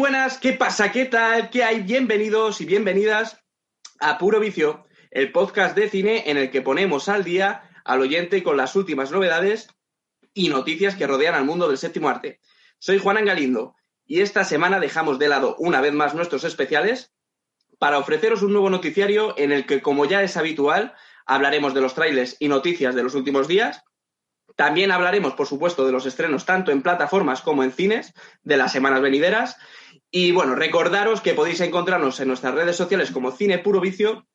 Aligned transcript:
buenas, 0.00 0.38
¿qué 0.38 0.54
pasa? 0.54 0.90
¿Qué 0.90 1.04
tal? 1.04 1.50
¿Qué 1.50 1.62
hay? 1.62 1.82
Bienvenidos 1.82 2.62
y 2.62 2.64
bienvenidas 2.64 3.44
a 4.00 4.16
Puro 4.16 4.40
Vicio, 4.40 4.86
el 5.10 5.30
podcast 5.30 5.76
de 5.76 5.90
cine 5.90 6.30
en 6.30 6.38
el 6.38 6.50
que 6.50 6.62
ponemos 6.62 7.10
al 7.10 7.22
día 7.22 7.70
al 7.84 8.00
oyente 8.00 8.42
con 8.42 8.56
las 8.56 8.74
últimas 8.76 9.10
novedades 9.10 9.68
y 10.32 10.48
noticias 10.48 10.96
que 10.96 11.06
rodean 11.06 11.34
al 11.34 11.44
mundo 11.44 11.68
del 11.68 11.76
séptimo 11.76 12.08
arte. 12.08 12.40
Soy 12.78 12.98
Juan 12.98 13.18
Angalindo 13.18 13.76
y 14.06 14.22
esta 14.22 14.42
semana 14.44 14.80
dejamos 14.80 15.18
de 15.18 15.28
lado 15.28 15.54
una 15.58 15.82
vez 15.82 15.92
más 15.92 16.14
nuestros 16.14 16.44
especiales 16.44 17.12
para 17.78 17.98
ofreceros 17.98 18.40
un 18.40 18.54
nuevo 18.54 18.70
noticiario 18.70 19.34
en 19.36 19.52
el 19.52 19.66
que, 19.66 19.82
como 19.82 20.06
ya 20.06 20.22
es 20.22 20.38
habitual, 20.38 20.94
hablaremos 21.26 21.74
de 21.74 21.82
los 21.82 21.94
trailers 21.94 22.38
y 22.40 22.48
noticias 22.48 22.94
de 22.94 23.02
los 23.02 23.14
últimos 23.14 23.48
días. 23.48 23.84
También 24.56 24.92
hablaremos, 24.92 25.34
por 25.34 25.46
supuesto, 25.46 25.84
de 25.84 25.92
los 25.92 26.06
estrenos 26.06 26.46
tanto 26.46 26.72
en 26.72 26.80
plataformas 26.80 27.42
como 27.42 27.62
en 27.64 27.72
cines 27.72 28.14
de 28.42 28.56
las 28.56 28.72
semanas 28.72 29.02
venideras. 29.02 29.58
Y 30.10 30.32
bueno, 30.32 30.54
recordaros 30.54 31.20
que 31.20 31.34
podéis 31.34 31.60
encontrarnos 31.60 32.18
en 32.20 32.28
nuestras 32.28 32.54
redes 32.54 32.76
sociales 32.76 33.12
como 33.12 33.30
Cine 33.30 33.58
Puro 33.58 33.80
Vicio 33.80 34.26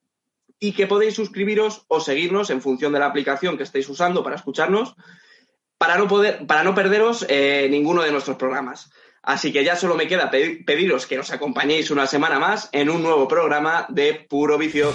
y 0.60 0.72
que 0.72 0.88
podéis 0.88 1.16
suscribiros 1.16 1.84
o 1.90 2.00
seguirnos 2.00 2.50
en 2.50 2.62
función 2.62 2.94
de 2.94 3.00
la 3.00 3.08
aplicación 3.08 3.58
que 3.58 3.64
estéis 3.64 3.90
usando 3.90 4.24
para 4.24 4.38
escucharnos 4.38 4.96
para 5.78 5.98
no, 5.98 6.08
poder, 6.08 6.48
para 6.48 6.64
no 6.64 6.74
perderos 6.74 7.26
eh, 7.28 7.68
ninguno 7.70 8.04
de 8.04 8.12
nuestros 8.12 8.38
programas. 8.38 8.90
Así 9.22 9.52
que 9.52 9.64
ya 9.64 9.76
solo 9.76 9.96
me 9.96 10.08
queda 10.08 10.30
pediros 10.30 11.08
que 11.08 11.18
nos 11.18 11.32
acompañéis 11.32 11.92
una 11.92 12.08
semana 12.08 12.40
más 12.40 12.70
en 12.72 12.90
un 12.90 13.02
nuevo 13.02 13.28
programa 13.28 13.86
de 13.90 14.14
Puro 14.30 14.58
Vicio. 14.58 14.94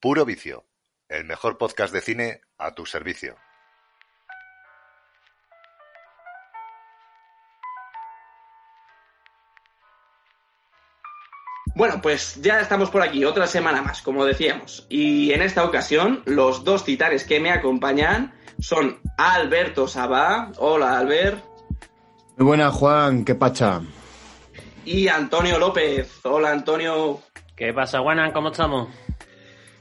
Puro 0.00 0.24
Vicio, 0.26 0.66
el 1.08 1.24
mejor 1.24 1.56
podcast 1.56 1.94
de 1.94 2.00
cine 2.02 2.40
a 2.58 2.74
tu 2.74 2.84
servicio. 2.84 3.36
Bueno, 11.74 12.00
pues 12.00 12.40
ya 12.40 12.60
estamos 12.60 12.88
por 12.88 13.02
aquí, 13.02 13.24
otra 13.24 13.48
semana 13.48 13.82
más, 13.82 14.00
como 14.00 14.24
decíamos. 14.24 14.86
Y 14.88 15.32
en 15.32 15.42
esta 15.42 15.64
ocasión, 15.64 16.22
los 16.24 16.62
dos 16.62 16.84
titanes 16.84 17.24
que 17.24 17.40
me 17.40 17.50
acompañan 17.50 18.32
son 18.60 19.00
Alberto 19.18 19.88
Sabá. 19.88 20.52
Hola, 20.58 20.98
Albert. 20.98 21.42
Muy 22.36 22.46
buena, 22.46 22.70
Juan, 22.70 23.24
qué 23.24 23.34
pacha. 23.34 23.80
Y 24.84 25.08
Antonio 25.08 25.58
López. 25.58 26.20
Hola, 26.22 26.52
Antonio. 26.52 27.20
¿Qué 27.56 27.72
pasa, 27.72 28.00
Juanan? 28.00 28.30
¿Cómo 28.32 28.50
estamos? 28.50 28.88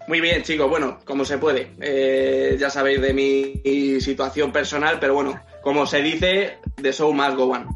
Muy 0.07 0.19
bien, 0.19 0.41
chicos. 0.41 0.67
Bueno, 0.67 0.99
como 1.05 1.23
se 1.25 1.37
puede. 1.37 1.75
Eh, 1.79 2.57
ya 2.59 2.71
sabéis 2.71 3.01
de 3.01 3.13
mi 3.13 4.01
situación 4.01 4.51
personal, 4.51 4.97
pero 4.99 5.13
bueno, 5.13 5.39
como 5.61 5.85
se 5.85 6.01
dice, 6.01 6.57
de 6.75 6.91
show 6.91 7.13
más 7.13 7.35
go 7.35 7.45
one. 7.45 7.67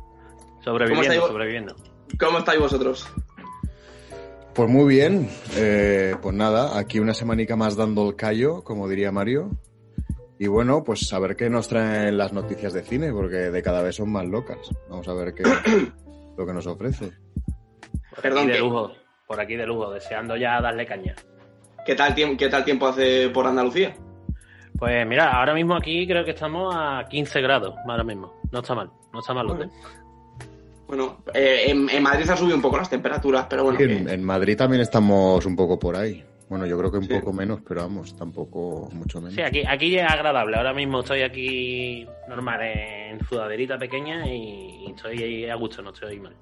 Sobreviviendo, 0.63 1.27
sobreviviendo. 1.27 1.75
¿Cómo 2.19 2.39
estáis 2.39 2.59
vosotros? 2.59 3.07
Pues 4.57 4.71
muy 4.71 4.87
bien, 4.91 5.29
eh, 5.55 6.15
pues 6.19 6.35
nada, 6.35 6.79
aquí 6.79 6.97
una 6.97 7.13
semanica 7.13 7.55
más 7.55 7.77
dando 7.77 8.09
el 8.09 8.15
callo, 8.15 8.63
como 8.63 8.89
diría 8.89 9.11
Mario. 9.11 9.51
Y 10.39 10.47
bueno, 10.47 10.83
pues 10.83 11.13
a 11.13 11.19
ver 11.19 11.35
qué 11.35 11.47
nos 11.47 11.67
traen 11.67 12.17
las 12.17 12.33
noticias 12.33 12.73
de 12.73 12.81
cine, 12.81 13.13
porque 13.13 13.51
de 13.51 13.61
cada 13.61 13.83
vez 13.83 13.97
son 13.97 14.11
más 14.11 14.25
locas. 14.25 14.57
Vamos 14.89 15.07
a 15.07 15.13
ver 15.13 15.35
qué 15.35 15.43
lo 16.37 16.43
que 16.43 16.53
nos 16.53 16.65
ofrece. 16.65 17.11
Perdón, 18.19 18.47
de 18.47 18.57
lujo, 18.57 18.93
por 19.27 19.39
aquí 19.39 19.55
de 19.55 19.67
lujo, 19.67 19.91
deseando 19.91 20.35
ya 20.35 20.59
darle 20.59 20.87
caña. 20.87 21.13
¿Qué 21.85 21.93
tal, 21.93 22.15
¿Qué 22.15 22.49
tal 22.49 22.65
tiempo 22.65 22.87
hace 22.87 23.29
por 23.29 23.45
Andalucía? 23.45 23.93
Pues 24.75 25.05
mira, 25.05 25.37
ahora 25.37 25.53
mismo 25.53 25.75
aquí 25.75 26.07
creo 26.07 26.25
que 26.25 26.31
estamos 26.31 26.73
a 26.75 27.05
15 27.07 27.41
grados, 27.41 27.75
ahora 27.87 28.03
mismo. 28.03 28.33
No 28.51 28.61
está 28.61 28.73
mal, 28.73 28.89
no 29.13 29.19
está 29.19 29.35
mal, 29.35 29.61
¿eh? 29.61 29.69
Bueno, 30.87 31.17
eh, 31.33 31.65
en, 31.67 32.01
Madrid 32.01 32.29
ha 32.29 32.37
subido 32.37 32.55
un 32.55 32.61
poco 32.61 32.77
las 32.77 32.89
temperaturas, 32.89 33.45
pero 33.49 33.65
bueno. 33.65 33.79
en, 33.79 34.23
Madrid 34.23 34.55
también 34.55 34.81
estamos 34.81 35.45
un 35.45 35.55
poco 35.55 35.77
por 35.77 35.97
ahí. 35.97 36.23
Bueno, 36.47 36.65
yo 36.65 36.77
creo 36.77 36.89
que 36.89 36.97
un 36.97 37.07
poco 37.09 37.33
menos, 37.33 37.59
pero 37.67 37.81
vamos, 37.81 38.15
tampoco 38.15 38.89
mucho 38.93 39.19
menos. 39.19 39.35
Sí, 39.35 39.41
aquí, 39.41 39.63
aquí 39.67 39.97
es 39.97 40.09
agradable. 40.09 40.55
Ahora 40.55 40.73
mismo 40.73 41.01
estoy 41.01 41.23
aquí 41.23 42.07
normal 42.29 42.61
en 42.61 43.19
sudaderita 43.27 43.77
pequeña 43.77 44.25
y, 44.25 44.85
estoy 44.89 45.45
a 45.49 45.55
gusto, 45.55 45.81
no 45.81 45.89
estoy 45.89 46.21
mal. 46.21 46.35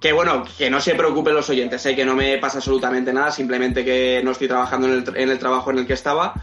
Que 0.00 0.12
bueno, 0.12 0.44
que 0.58 0.68
no 0.68 0.80
se 0.80 0.94
preocupen 0.94 1.34
los 1.34 1.48
oyentes, 1.48 1.80
sé 1.80 1.96
que 1.96 2.04
no 2.04 2.14
me 2.14 2.36
pasa 2.36 2.58
absolutamente 2.58 3.10
nada, 3.10 3.30
simplemente 3.30 3.84
que 3.84 4.20
no 4.22 4.32
estoy 4.32 4.48
trabajando 4.48 4.86
en 4.86 4.92
el, 4.92 5.16
en 5.16 5.30
el 5.30 5.38
trabajo 5.38 5.70
en 5.70 5.78
el 5.78 5.86
que 5.86 5.94
estaba 5.94 6.34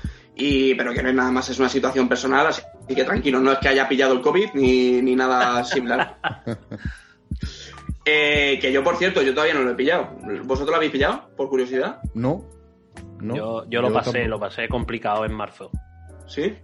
y, 0.42 0.76
pero 0.76 0.92
que 0.94 1.04
no 1.04 1.10
es 1.10 1.16
nada 1.16 1.32
más, 1.32 1.50
es 1.50 1.60
una 1.60 1.70
situación 1.70 2.10
personal, 2.10 2.48
así 2.48 2.64
que 2.88 3.04
tranquilo, 3.04 3.40
no 3.40 3.52
es 3.52 3.60
que 3.60 3.68
haya 3.68 3.88
pillado 3.88 4.14
el 4.14 4.22
COVID 4.22 4.54
ni, 4.56 5.02
ni 5.02 5.16
nada 5.16 5.64
similar. 5.64 6.18
Eh, 8.04 8.58
que 8.60 8.72
yo, 8.72 8.84
por 8.84 8.98
cierto, 8.98 9.22
yo 9.22 9.32
todavía 9.32 9.54
no 9.54 9.62
lo 9.62 9.72
he 9.72 9.76
pillado. 9.76 10.18
¿Vosotros 10.44 10.72
lo 10.72 10.78
habéis 10.78 10.92
pillado, 10.92 11.30
por 11.38 11.50
curiosidad? 11.50 12.00
No. 12.16 12.44
no 13.20 13.36
yo, 13.36 13.70
yo, 13.70 13.80
lo 13.80 13.94
pasé, 13.94 14.26
lo 14.26 14.40
pasé 14.40 14.68
complicado 14.68 15.24
en 15.24 15.32
marzo. 15.32 15.70
¿Sí? 16.26 16.56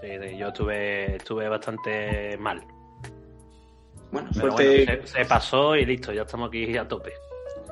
Sí, 0.00 0.36
yo 0.38 0.46
estuve, 0.46 1.16
estuve 1.16 1.48
bastante 1.48 2.38
mal. 2.38 2.62
Bueno, 4.12 4.32
suerte... 4.32 5.04
se, 5.08 5.24
pasó 5.24 5.74
y 5.74 5.84
listo, 5.84 6.12
ya 6.12 6.22
estamos 6.22 6.46
aquí 6.46 6.76
a 6.76 6.86
tope. 6.86 7.14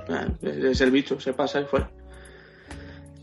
Ah, 0.09 0.26
es 0.43 0.81
el 0.81 0.91
bicho, 0.91 1.20
se 1.20 1.32
pasa 1.32 1.60
y 1.60 1.66
fuera. 1.66 1.88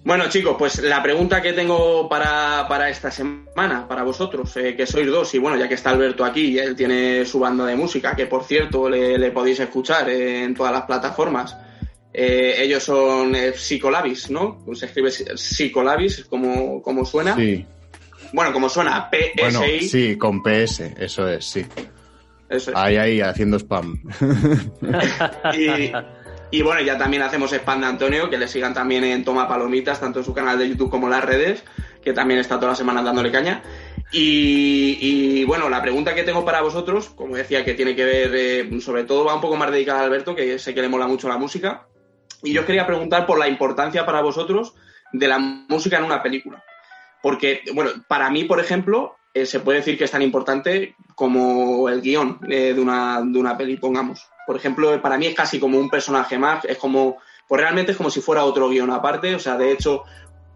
Bueno, 0.06 0.30
chicos, 0.30 0.56
pues 0.60 0.84
la 0.84 1.02
pregunta 1.02 1.42
que 1.42 1.52
tengo 1.54 2.08
para, 2.08 2.90
esta 2.92 3.10
semana, 3.10 3.88
para 3.88 4.04
vosotros, 4.04 4.56
eh, 4.56 4.76
que 4.76 4.86
sois 4.86 5.08
dos, 5.08 5.34
y 5.34 5.40
bueno, 5.40 5.58
ya 5.58 5.68
que 5.68 5.74
está 5.74 5.90
Alberto 5.90 6.24
aquí, 6.24 6.52
y 6.52 6.60
él 6.60 6.76
tiene 6.76 7.26
su 7.26 7.40
banda 7.40 7.66
de 7.66 7.76
música, 7.76 8.16
que 8.16 8.28
por 8.28 8.44
cierto 8.44 8.88
le, 8.88 9.32
podéis 9.32 9.62
escuchar 9.62 10.08
en 10.12 10.54
todas 10.54 10.72
las 10.72 10.84
plataformas. 10.84 11.58
Eh, 12.14 12.54
ellos 12.60 12.84
son 12.84 13.34
eh, 13.34 13.54
Psicolabis, 13.54 14.30
¿no? 14.30 14.64
Se 14.76 14.86
escribe 14.86 15.10
Psicolabis, 15.10 16.26
como, 16.26 16.84
como 16.84 17.04
suena. 17.04 17.36
Sí. 17.36 17.66
Bueno, 18.32 18.54
como 18.54 18.70
suena, 18.70 19.10
PSI. 19.12 19.32
Bueno, 19.42 19.62
sí, 19.82 20.18
con 20.20 20.44
PS, 20.44 20.82
eso 21.00 21.28
es, 21.28 21.46
sí. 21.46 21.66
Eso 22.48 22.70
es. 22.70 22.78
Ahí, 22.78 22.98
ahí, 22.98 23.22
haciendo 23.22 23.58
spam. 23.58 24.00
y, 25.58 25.92
y 26.56 26.62
bueno, 26.62 26.80
ya 26.80 26.98
también 26.98 27.22
hacemos 27.22 27.52
spam 27.52 27.82
de 27.82 27.88
Antonio, 27.88 28.30
que 28.30 28.38
le 28.38 28.48
sigan 28.48 28.74
también 28.74 29.04
en 29.04 29.26
Toma 29.26 29.46
Palomitas, 29.46 30.00
tanto 30.00 30.20
en 30.20 30.26
su 30.26 30.34
canal 30.34 30.58
de 30.58 30.70
YouTube 30.70 30.90
como 30.90 31.08
en 31.08 31.12
las 31.12 31.26
redes, 31.26 31.66
que 32.02 32.14
también 32.14 32.40
está 32.40 32.56
toda 32.56 32.70
la 32.70 32.78
semana 32.78 33.04
dándole 33.04 33.30
caña. 33.30 33.62
Y, 34.10 35.44
bueno, 35.44 35.68
la 35.68 35.82
pregunta 35.82 36.16
que 36.16 36.24
tengo 36.24 36.46
para 36.46 36.62
vosotros, 36.62 37.10
como 37.10 37.36
decía, 37.36 37.66
que 37.66 37.74
tiene 37.74 37.94
que 37.94 38.06
ver, 38.06 38.32
eh, 38.34 38.80
sobre 38.80 39.04
todo 39.04 39.26
va 39.26 39.36
un 39.36 39.42
poco 39.42 39.58
más 39.58 39.70
dedicada 39.70 40.00
a 40.00 40.04
Alberto, 40.06 40.34
que 40.34 40.58
sé 40.58 40.74
que 40.74 40.82
le 40.82 40.88
mola 40.88 41.08
mucho 41.08 41.28
la 41.28 41.38
música. 41.38 41.88
Y 42.42 42.54
yo 42.54 42.66
quería 42.66 42.88
preguntar 42.88 43.26
por 43.26 43.38
la 43.38 43.50
importancia 43.50 44.06
para 44.06 44.22
vosotros 44.22 44.76
de 45.12 45.28
la 45.28 45.40
música 45.40 45.98
en 45.98 46.06
una 46.06 46.24
película. 46.24 46.64
Porque, 47.22 47.64
bueno, 47.74 47.90
para 48.08 48.30
mí, 48.30 48.46
por 48.46 48.62
ejemplo, 48.62 49.18
eh, 49.36 49.46
se 49.46 49.60
puede 49.60 49.80
decir 49.80 49.98
que 49.98 50.06
es 50.06 50.12
tan 50.12 50.22
importante 50.22 50.96
como 51.14 51.90
el 51.90 52.02
guion 52.02 52.40
eh, 52.50 52.74
de, 52.74 52.80
una, 52.80 53.22
de 53.22 53.38
una 53.38 53.58
peli, 53.58 53.76
pongamos. 53.76 54.26
Por 54.48 54.56
ejemplo, 54.56 55.02
para 55.02 55.18
mí 55.18 55.26
es 55.28 55.36
casi 55.36 55.60
como 55.60 55.78
un 55.78 55.90
personaje 55.90 56.38
más, 56.38 56.64
es 56.64 56.78
como, 56.78 57.18
pues 57.46 57.60
realmente 57.60 57.92
es 57.92 57.98
como 57.98 58.10
si 58.10 58.22
fuera 58.22 58.46
otro 58.46 58.70
guion 58.70 58.92
aparte, 58.92 59.36
o 59.36 59.40
sea, 59.40 59.58
de 59.58 59.74
hecho, 59.74 60.04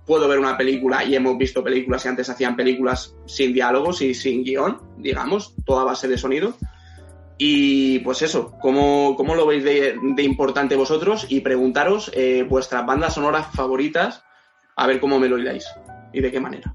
puedo 0.05 0.29
ver 0.29 0.39
una 0.39 0.57
película 0.57 1.03
y 1.03 1.13
hemos 1.13 1.37
visto 1.37 1.61
películas 1.61 2.05
y 2.05 2.07
antes 2.07 2.29
hacían 2.29 2.55
películas 2.55 3.13
sin 3.25 3.51
diálogos 3.51 4.01
y 4.01 4.13
sin 4.13 4.45
guion, 4.45 4.79
digamos, 4.97 5.53
toda 5.65 5.83
base 5.83 6.07
de 6.07 6.17
sonido. 6.17 6.53
Y 7.37 7.99
pues 7.99 8.21
eso, 8.21 8.53
¿cómo, 8.61 9.13
cómo 9.17 9.35
lo 9.35 9.45
veis 9.45 9.65
de, 9.65 9.97
importante 10.19 10.77
vosotros? 10.77 11.25
Y 11.27 11.41
preguntaros 11.41 12.11
eh, 12.13 12.45
vuestras 12.47 12.85
bandas 12.85 13.15
sonoras 13.15 13.47
favoritas, 13.53 14.23
a 14.77 14.87
ver 14.87 15.01
cómo 15.01 15.19
me 15.19 15.27
lo 15.27 15.35
diréis 15.35 15.65
y 16.13 16.21
de 16.21 16.31
qué 16.31 16.39
manera. 16.39 16.73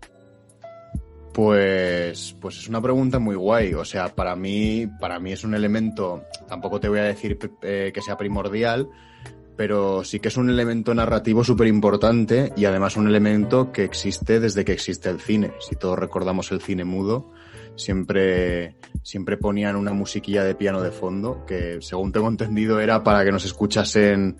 Pues, 1.35 2.37
pues 2.41 2.59
es 2.59 2.69
una 2.69 2.81
pregunta 2.81 3.19
muy 3.19 3.35
guay. 3.35 3.75
O 3.75 3.85
sea, 3.85 4.15
para 4.15 4.37
mí, 4.37 4.87
para 5.01 5.19
mí 5.19 5.33
es 5.33 5.43
un 5.43 5.55
elemento, 5.55 6.23
tampoco 6.47 6.79
te 6.79 6.89
voy 6.89 7.01
a 7.01 7.05
decir 7.05 7.37
eh, 7.63 7.91
que 7.93 8.01
sea 8.01 8.17
primordial, 8.17 8.89
pero 9.57 10.05
sí 10.05 10.21
que 10.21 10.29
es 10.29 10.37
un 10.37 10.49
elemento 10.49 10.95
narrativo 10.95 11.43
súper 11.43 11.67
importante 11.67 12.53
y 12.57 12.67
además 12.67 12.97
un 12.97 13.09
elemento 13.09 13.73
que 13.73 13.83
existe 13.83 14.39
desde 14.39 14.65
que 14.65 14.71
existe 14.71 15.11
el 15.11 15.21
cine. 15.21 15.53
Si 15.59 15.75
todos 15.75 15.99
recordamos 15.99 16.53
el 16.53 16.61
cine 16.61 16.85
mudo, 16.85 17.33
siempre, 17.75 18.77
siempre 19.03 19.37
ponían 19.37 19.75
una 19.75 19.93
musiquilla 19.93 20.45
de 20.45 20.55
piano 20.55 20.83
de 20.83 20.93
fondo 20.93 21.45
que, 21.49 21.79
según 21.81 22.13
tengo 22.13 22.29
entendido, 22.29 22.79
era 22.79 23.03
para 23.03 23.25
que 23.25 23.33
nos 23.33 23.45
escuchasen 23.45 24.37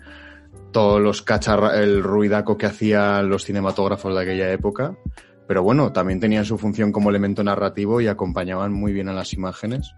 todos 0.71 1.01
los 1.01 1.21
cacharros, 1.23 1.73
el 1.73 2.01
ruidaco 2.01 2.57
que 2.57 2.67
hacían 2.67 3.27
los 3.27 3.43
cinematógrafos 3.43 4.15
de 4.15 4.21
aquella 4.21 4.49
época. 4.53 4.97
Pero 5.47 5.63
bueno, 5.63 5.91
también 5.91 6.19
tenían 6.19 6.45
su 6.45 6.57
función 6.57 6.91
como 6.91 7.09
elemento 7.09 7.43
narrativo 7.43 8.01
y 8.01 8.07
acompañaban 8.07 8.73
muy 8.73 8.93
bien 8.93 9.09
a 9.09 9.13
las 9.13 9.33
imágenes. 9.33 9.93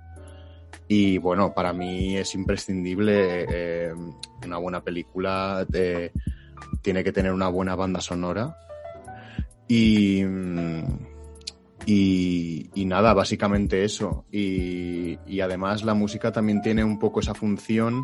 Y 0.87 1.17
bueno, 1.17 1.53
para 1.53 1.73
mí 1.73 2.17
es 2.17 2.35
imprescindible 2.35 3.45
eh, 3.49 3.93
una 4.45 4.57
buena 4.57 4.83
película, 4.83 5.65
eh, 5.73 6.11
tiene 6.81 7.03
que 7.03 7.11
tener 7.11 7.33
una 7.33 7.47
buena 7.49 7.75
banda 7.75 8.01
sonora. 8.01 8.57
Y, 9.67 10.23
Y, 11.89 12.69
y 12.75 12.83
nada, 12.85 13.13
básicamente 13.13 13.85
eso. 13.85 14.25
Y, 14.29 15.17
y 15.25 15.39
además 15.39 15.85
la 15.85 15.93
música 15.93 16.33
también 16.33 16.61
tiene 16.61 16.83
un 16.83 16.99
poco 16.99 17.21
esa 17.21 17.33
función 17.33 18.03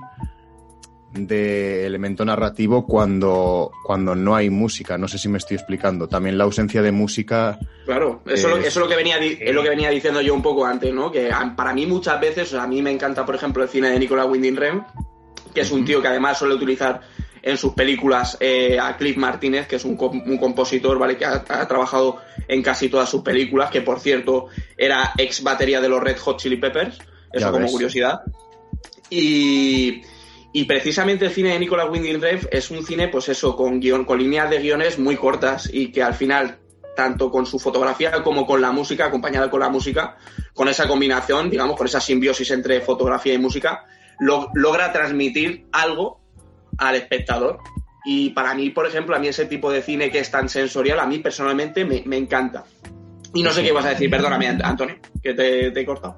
de 1.14 1.86
elemento 1.86 2.26
narrativo 2.26 2.86
cuando, 2.88 3.72
cuando 3.86 4.16
no 4.16 4.36
hay 4.36 4.50
música. 4.50 4.98
No 4.98 5.08
sé 5.08 5.18
si 5.18 5.30
me 5.30 5.38
estoy 5.38 5.58
explicando. 5.58 6.08
También 6.08 6.38
la 6.38 6.44
ausencia 6.44 6.82
de 6.82 6.92
música. 6.92 7.60
Claro, 7.86 8.22
eso, 8.26 8.48
es, 8.48 8.54
lo, 8.54 8.58
eso 8.58 8.68
es 8.68 8.76
lo 8.78 8.88
que 8.88 8.96
venía 8.96 9.18
es 9.18 9.54
lo 9.54 9.62
que 9.62 9.70
venía 9.70 9.90
diciendo 9.90 10.22
yo 10.22 10.34
un 10.34 10.42
poco 10.42 10.66
antes, 10.66 10.94
¿no? 10.94 11.12
Que 11.12 11.30
para 11.56 11.74
mí 11.74 11.86
muchas 11.86 12.20
veces, 12.20 12.54
a 12.54 12.66
mí 12.68 12.82
me 12.82 12.92
encanta, 12.92 13.26
por 13.26 13.36
ejemplo, 13.36 13.64
el 13.64 13.70
cine 13.70 13.90
de 13.90 14.00
Nicolas 14.00 14.28
Winding 14.28 14.56
Refn, 14.56 14.84
que 15.54 15.62
es 15.62 15.72
un 15.72 15.86
tío 15.86 16.02
que 16.02 16.08
además 16.08 16.38
suele 16.40 16.56
utilizar 16.56 17.02
en 17.42 17.58
sus 17.58 17.74
películas 17.74 18.38
eh, 18.40 18.80
a 18.80 18.96
Cliff 18.96 19.18
Martínez, 19.18 19.68
que 19.68 19.76
es 19.76 19.84
un, 19.84 19.98
un 20.00 20.38
compositor, 20.38 20.98
¿vale? 20.98 21.18
Que 21.18 21.26
ha, 21.26 21.44
ha 21.48 21.68
trabajado 21.68 22.18
en 22.48 22.64
casi 22.64 22.88
todas 22.88 23.10
sus 23.10 23.22
películas, 23.22 23.70
que 23.70 23.82
por 23.82 24.00
cierto 24.00 24.48
era 24.78 25.12
ex 25.18 25.44
batería 25.44 25.82
de 25.82 25.90
los 25.90 26.02
Red 26.02 26.18
Hot 26.20 26.40
Chili 26.40 26.56
Peppers, 26.56 26.98
eso 27.34 27.46
Ya 27.46 27.52
como 27.52 27.64
ves. 27.64 27.72
curiosidad. 27.72 28.22
Y, 29.10 30.02
y 30.54 30.66
precisamente 30.66 31.26
el 31.26 31.32
cine 31.32 31.50
de 31.54 31.60
Nicolas 31.60 31.90
Winding 31.90 32.22
Refn 32.22 32.48
es 32.52 32.70
un 32.72 32.86
cine, 32.86 33.08
pues 33.08 33.28
eso, 33.30 33.56
con 33.56 33.80
guion, 33.80 34.06
con 34.06 34.20
líneas 34.20 34.50
de 34.50 34.60
guiones 34.60 35.00
muy 35.00 35.16
cortas 35.16 35.70
y 35.74 35.92
que 35.92 36.04
al 36.04 36.14
final, 36.14 36.60
tanto 36.96 37.32
con 37.32 37.46
su 37.48 37.58
fotografía 37.60 38.22
como 38.24 38.46
con 38.46 38.62
la 38.62 38.72
música, 38.72 39.08
acompañada 39.08 39.50
con 39.50 39.60
la 39.62 39.70
música, 39.70 40.16
con 40.54 40.68
esa 40.68 40.88
combinación, 40.88 41.50
digamos, 41.50 41.76
con 41.76 41.88
esa 41.88 42.00
simbiosis 42.00 42.52
entre 42.52 42.82
fotografía 42.82 43.34
y 43.34 43.40
música, 43.40 43.84
lo- 44.20 44.50
logra 44.54 44.94
transmitir 44.94 45.66
algo 45.72 46.22
al 46.78 46.96
espectador. 46.96 47.58
Y 48.06 48.30
para 48.32 48.54
mí, 48.54 48.70
por 48.70 48.86
ejemplo, 48.86 49.16
a 49.16 49.20
mí 49.20 49.28
ese 49.30 49.46
tipo 49.46 49.72
de 49.72 49.82
cine 49.82 50.12
que 50.12 50.20
es 50.20 50.30
tan 50.30 50.50
sensorial, 50.50 51.00
a 51.00 51.08
mí 51.08 51.18
personalmente 51.20 51.84
me, 51.84 52.04
encanta. 52.18 52.64
Y 53.34 53.42
no 53.42 53.52
sé 53.52 53.64
qué 53.64 53.72
vas 53.72 53.86
a 53.86 53.90
decir, 53.90 54.10
perdóname, 54.10 54.48
Ant- 54.50 54.62
Antonio, 54.64 54.98
que 55.24 55.34
te, 55.34 55.72
te 55.72 55.80
he 55.80 55.86
cortado. 55.86 56.18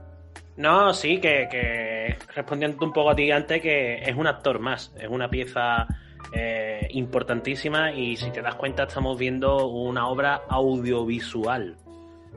No, 0.58 0.94
sí, 0.94 1.20
que, 1.20 1.48
que 1.52 2.16
respondiendo 2.34 2.86
un 2.86 2.94
poco 2.94 3.10
a 3.10 3.16
ti 3.16 3.30
antes, 3.32 3.62
que 3.62 3.96
es 4.04 4.16
un 4.16 4.28
actor 4.28 4.60
más, 4.60 4.94
es 4.98 5.10
una 5.10 5.30
pieza 5.30 5.86
eh, 6.34 6.88
importantísima 6.92 7.92
y 7.92 8.16
si 8.16 8.32
te 8.32 8.42
das 8.42 8.56
cuenta 8.56 8.84
estamos 8.84 9.18
viendo 9.18 9.68
una 9.68 10.08
obra 10.08 10.42
audiovisual. 10.48 11.76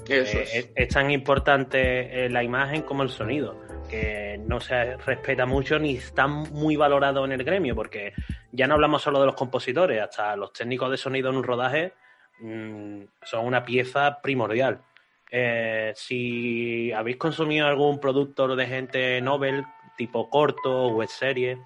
Eso 0.09 0.39
Eh, 0.39 0.43
es. 0.43 0.55
es, 0.55 0.71
es 0.75 0.89
tan 0.89 1.11
importante 1.11 2.25
eh, 2.27 2.29
la 2.31 2.43
imagen 2.43 2.83
como 2.83 3.03
el 3.03 3.11
sonido, 3.11 3.57
que 3.89 4.41
no 4.47 4.61
se 4.61 4.97
respeta 4.99 5.47
mucho 5.47 5.79
ni 5.79 5.97
está 5.97 6.27
muy 6.27 6.77
valorado 6.77 7.25
en 7.25 7.33
el 7.33 7.45
gremio, 7.45 7.75
porque 7.75 8.13
ya 8.53 8.67
no 8.67 8.75
hablamos 8.75 9.03
solo 9.03 9.21
de 9.21 9.27
los 9.27 9.35
compositores, 9.35 10.01
hasta 10.03 10.35
los 10.37 10.53
técnicos 10.53 10.91
de 10.91 10.97
sonido 10.97 11.31
en 11.31 11.37
un 11.37 11.45
rodaje 11.45 11.93
mm, 12.41 13.03
son 13.23 13.47
una 13.47 13.65
pieza 13.65 14.21
primordial. 14.21 14.81
Eh, 15.31 15.93
si 15.95 16.93
habéis 16.93 17.17
consumido 17.17 17.67
algún 17.67 17.99
producto 18.01 18.55
de 18.57 18.67
gente 18.67 19.21
novel, 19.21 19.65
tipo 19.97 20.29
corto, 20.31 20.89
web 20.89 21.09
serie, 21.09 21.59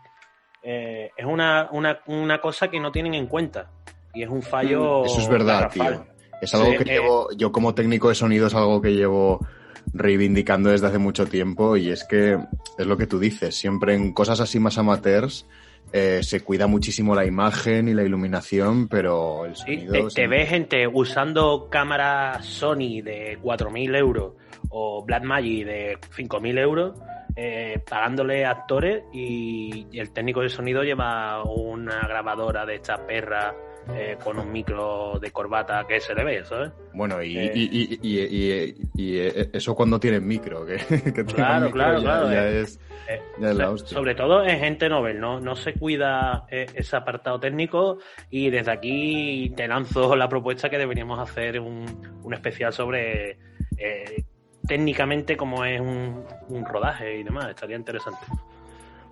eh, 0.62 1.10
es 1.16 1.24
una, 1.26 1.68
una, 1.72 2.00
una 2.06 2.40
cosa 2.40 2.68
que 2.68 2.80
no 2.80 2.90
tienen 2.92 3.14
en 3.14 3.26
cuenta. 3.26 3.70
Y 4.14 4.22
es 4.22 4.28
un 4.28 4.42
fallo. 4.42 5.02
Mm, 5.02 5.06
Eso 5.06 5.20
es 5.20 5.28
verdad, 5.28 5.70
tío. 5.70 6.06
Es 6.40 6.54
algo 6.54 6.72
Sí, 6.72 6.78
que 6.78 6.82
eh. 6.82 6.94
llevo, 7.00 7.28
yo 7.36 7.52
como 7.52 7.74
técnico 7.74 8.08
de 8.08 8.14
sonido 8.14 8.48
es 8.48 8.54
algo 8.54 8.82
que 8.82 8.94
llevo 8.94 9.46
reivindicando 9.94 10.70
desde 10.70 10.86
hace 10.88 10.98
mucho 10.98 11.26
tiempo 11.26 11.76
y 11.76 11.90
es 11.90 12.04
que 12.04 12.38
es 12.78 12.86
lo 12.86 12.96
que 12.96 13.06
tú 13.06 13.18
dices, 13.18 13.56
siempre 13.56 13.94
en 13.94 14.12
cosas 14.12 14.40
así 14.40 14.58
más 14.60 14.78
amateurs 14.78 15.46
eh, 15.92 16.20
se 16.22 16.40
cuida 16.40 16.66
muchísimo 16.66 17.14
la 17.14 17.24
imagen 17.26 17.88
y 17.88 17.94
la 17.94 18.02
iluminación, 18.02 18.88
pero 18.88 19.44
el 19.46 19.56
Sí, 19.56 19.86
sonido... 19.86 20.08
te, 20.08 20.26
ves 20.26 20.48
gente 20.48 20.86
usando 20.86 21.68
cámaras 21.70 22.44
Sony 22.46 23.02
de 23.02 23.38
4.000 23.42 23.96
euros 23.96 24.32
o 24.70 25.04
Blackmagic 25.04 25.66
de 25.66 25.98
5.000 26.16 26.58
euros, 26.58 26.98
eh, 27.36 27.82
pagándole 27.88 28.44
actores 28.46 29.04
y 29.12 29.86
el 29.92 30.12
técnico 30.12 30.40
de 30.40 30.48
sonido 30.48 30.82
lleva 30.82 31.42
una 31.44 32.00
grabadora 32.08 32.64
de 32.64 32.76
esta 32.76 33.06
perra 33.06 33.54
eh, 33.94 34.16
con 34.22 34.38
un 34.38 34.50
micro 34.52 35.18
de 35.20 35.30
corbata 35.30 35.84
que 35.86 36.00
se 36.00 36.14
le 36.14 36.24
ve, 36.24 36.44
¿sabes? 36.44 36.70
Bueno, 36.94 37.22
y, 37.22 37.38
Eh. 37.38 37.52
y- 37.54 37.62
y- 37.62 37.98
y- 38.02 38.20
y- 38.20 38.76
y- 38.96 39.02
y 39.14 39.18
eso 39.52 39.74
cuando 39.74 39.98
tienen 39.98 40.26
micro, 40.26 40.64
que, 40.64 40.76
que 41.14 41.24
Claro, 41.24 41.66
micro 41.66 41.72
claro, 41.72 41.94
ya, 41.98 42.02
claro, 42.02 42.32
ya 42.32 42.48
eh. 42.48 42.60
es, 42.62 42.80
Eh, 43.08 43.20
ya 43.38 43.50
es 43.50 43.56
la 43.56 43.64
so- 43.66 43.72
hostia. 43.72 43.96
sobre 43.98 44.14
todo 44.14 44.44
en 44.44 44.60
gente 44.60 44.88
novel, 44.88 45.18
no, 45.18 45.40
no 45.40 45.56
se 45.56 45.72
cuida 45.74 46.44
eh, 46.50 46.66
ese 46.74 46.94
apartado 46.96 47.40
técnico 47.40 47.98
y 48.30 48.48
desde 48.50 48.70
aquí 48.70 49.52
te 49.56 49.66
lanzo 49.66 50.14
la 50.14 50.28
propuesta 50.28 50.70
que 50.70 50.78
deberíamos 50.78 51.18
hacer 51.18 51.58
un, 51.58 51.84
un 52.22 52.34
especial 52.34 52.72
sobre 52.72 53.38
eh, 53.76 54.24
técnicamente 54.68 55.36
cómo 55.36 55.64
es 55.64 55.80
un, 55.80 56.24
un 56.48 56.64
rodaje 56.64 57.18
y 57.18 57.22
demás, 57.24 57.48
estaría 57.50 57.76
interesante. 57.76 58.20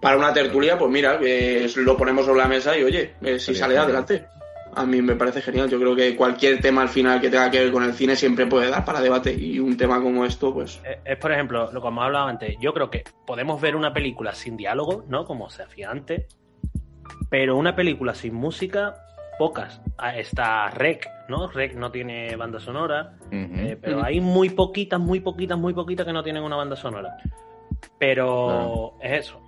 Para 0.00 0.16
una 0.16 0.32
tertulia, 0.32 0.78
pues 0.78 0.90
mira, 0.90 1.18
eh, 1.20 1.66
lo 1.76 1.96
ponemos 1.96 2.24
sobre 2.24 2.38
la 2.40 2.48
mesa 2.48 2.78
y 2.78 2.84
oye, 2.84 3.14
eh, 3.20 3.38
si 3.40 3.54
sale 3.54 3.76
adelante. 3.76 4.24
A 4.74 4.86
mí 4.86 5.02
me 5.02 5.16
parece 5.16 5.42
genial. 5.42 5.68
Yo 5.68 5.78
creo 5.78 5.94
que 5.96 6.16
cualquier 6.16 6.60
tema 6.60 6.82
al 6.82 6.88
final 6.88 7.20
que 7.20 7.30
tenga 7.30 7.50
que 7.50 7.58
ver 7.60 7.72
con 7.72 7.82
el 7.82 7.92
cine 7.94 8.16
siempre 8.16 8.46
puede 8.46 8.70
dar 8.70 8.84
para 8.84 9.00
debate. 9.00 9.32
Y 9.32 9.58
un 9.58 9.76
tema 9.76 10.00
como 10.00 10.24
esto, 10.24 10.52
pues. 10.52 10.80
Eh, 10.84 11.00
Es, 11.04 11.16
por 11.18 11.32
ejemplo, 11.32 11.70
lo 11.72 11.80
que 11.82 11.88
hemos 11.88 12.04
hablado 12.04 12.26
antes, 12.28 12.56
yo 12.60 12.72
creo 12.72 12.90
que 12.90 13.04
podemos 13.26 13.60
ver 13.60 13.76
una 13.76 13.92
película 13.92 14.34
sin 14.34 14.56
diálogo, 14.56 15.04
¿no? 15.08 15.24
Como 15.24 15.50
se 15.50 15.62
hacía 15.62 15.90
antes, 15.90 16.26
pero 17.28 17.56
una 17.56 17.74
película 17.74 18.14
sin 18.14 18.34
música, 18.34 18.94
pocas. 19.38 19.80
Ah, 19.98 20.16
Está 20.16 20.68
Rec, 20.70 21.08
¿no? 21.28 21.48
Rec 21.48 21.74
no 21.74 21.90
tiene 21.90 22.36
banda 22.36 22.60
sonora. 22.60 23.14
Eh, 23.30 23.76
pero 23.80 24.02
hay 24.04 24.20
muy 24.20 24.50
poquitas, 24.50 25.00
muy 25.00 25.20
poquitas, 25.20 25.58
muy 25.58 25.74
poquitas 25.74 26.06
que 26.06 26.12
no 26.12 26.22
tienen 26.22 26.42
una 26.42 26.56
banda 26.56 26.76
sonora. 26.76 27.16
Pero 27.98 28.94
es 29.00 29.26
eso. 29.26 29.40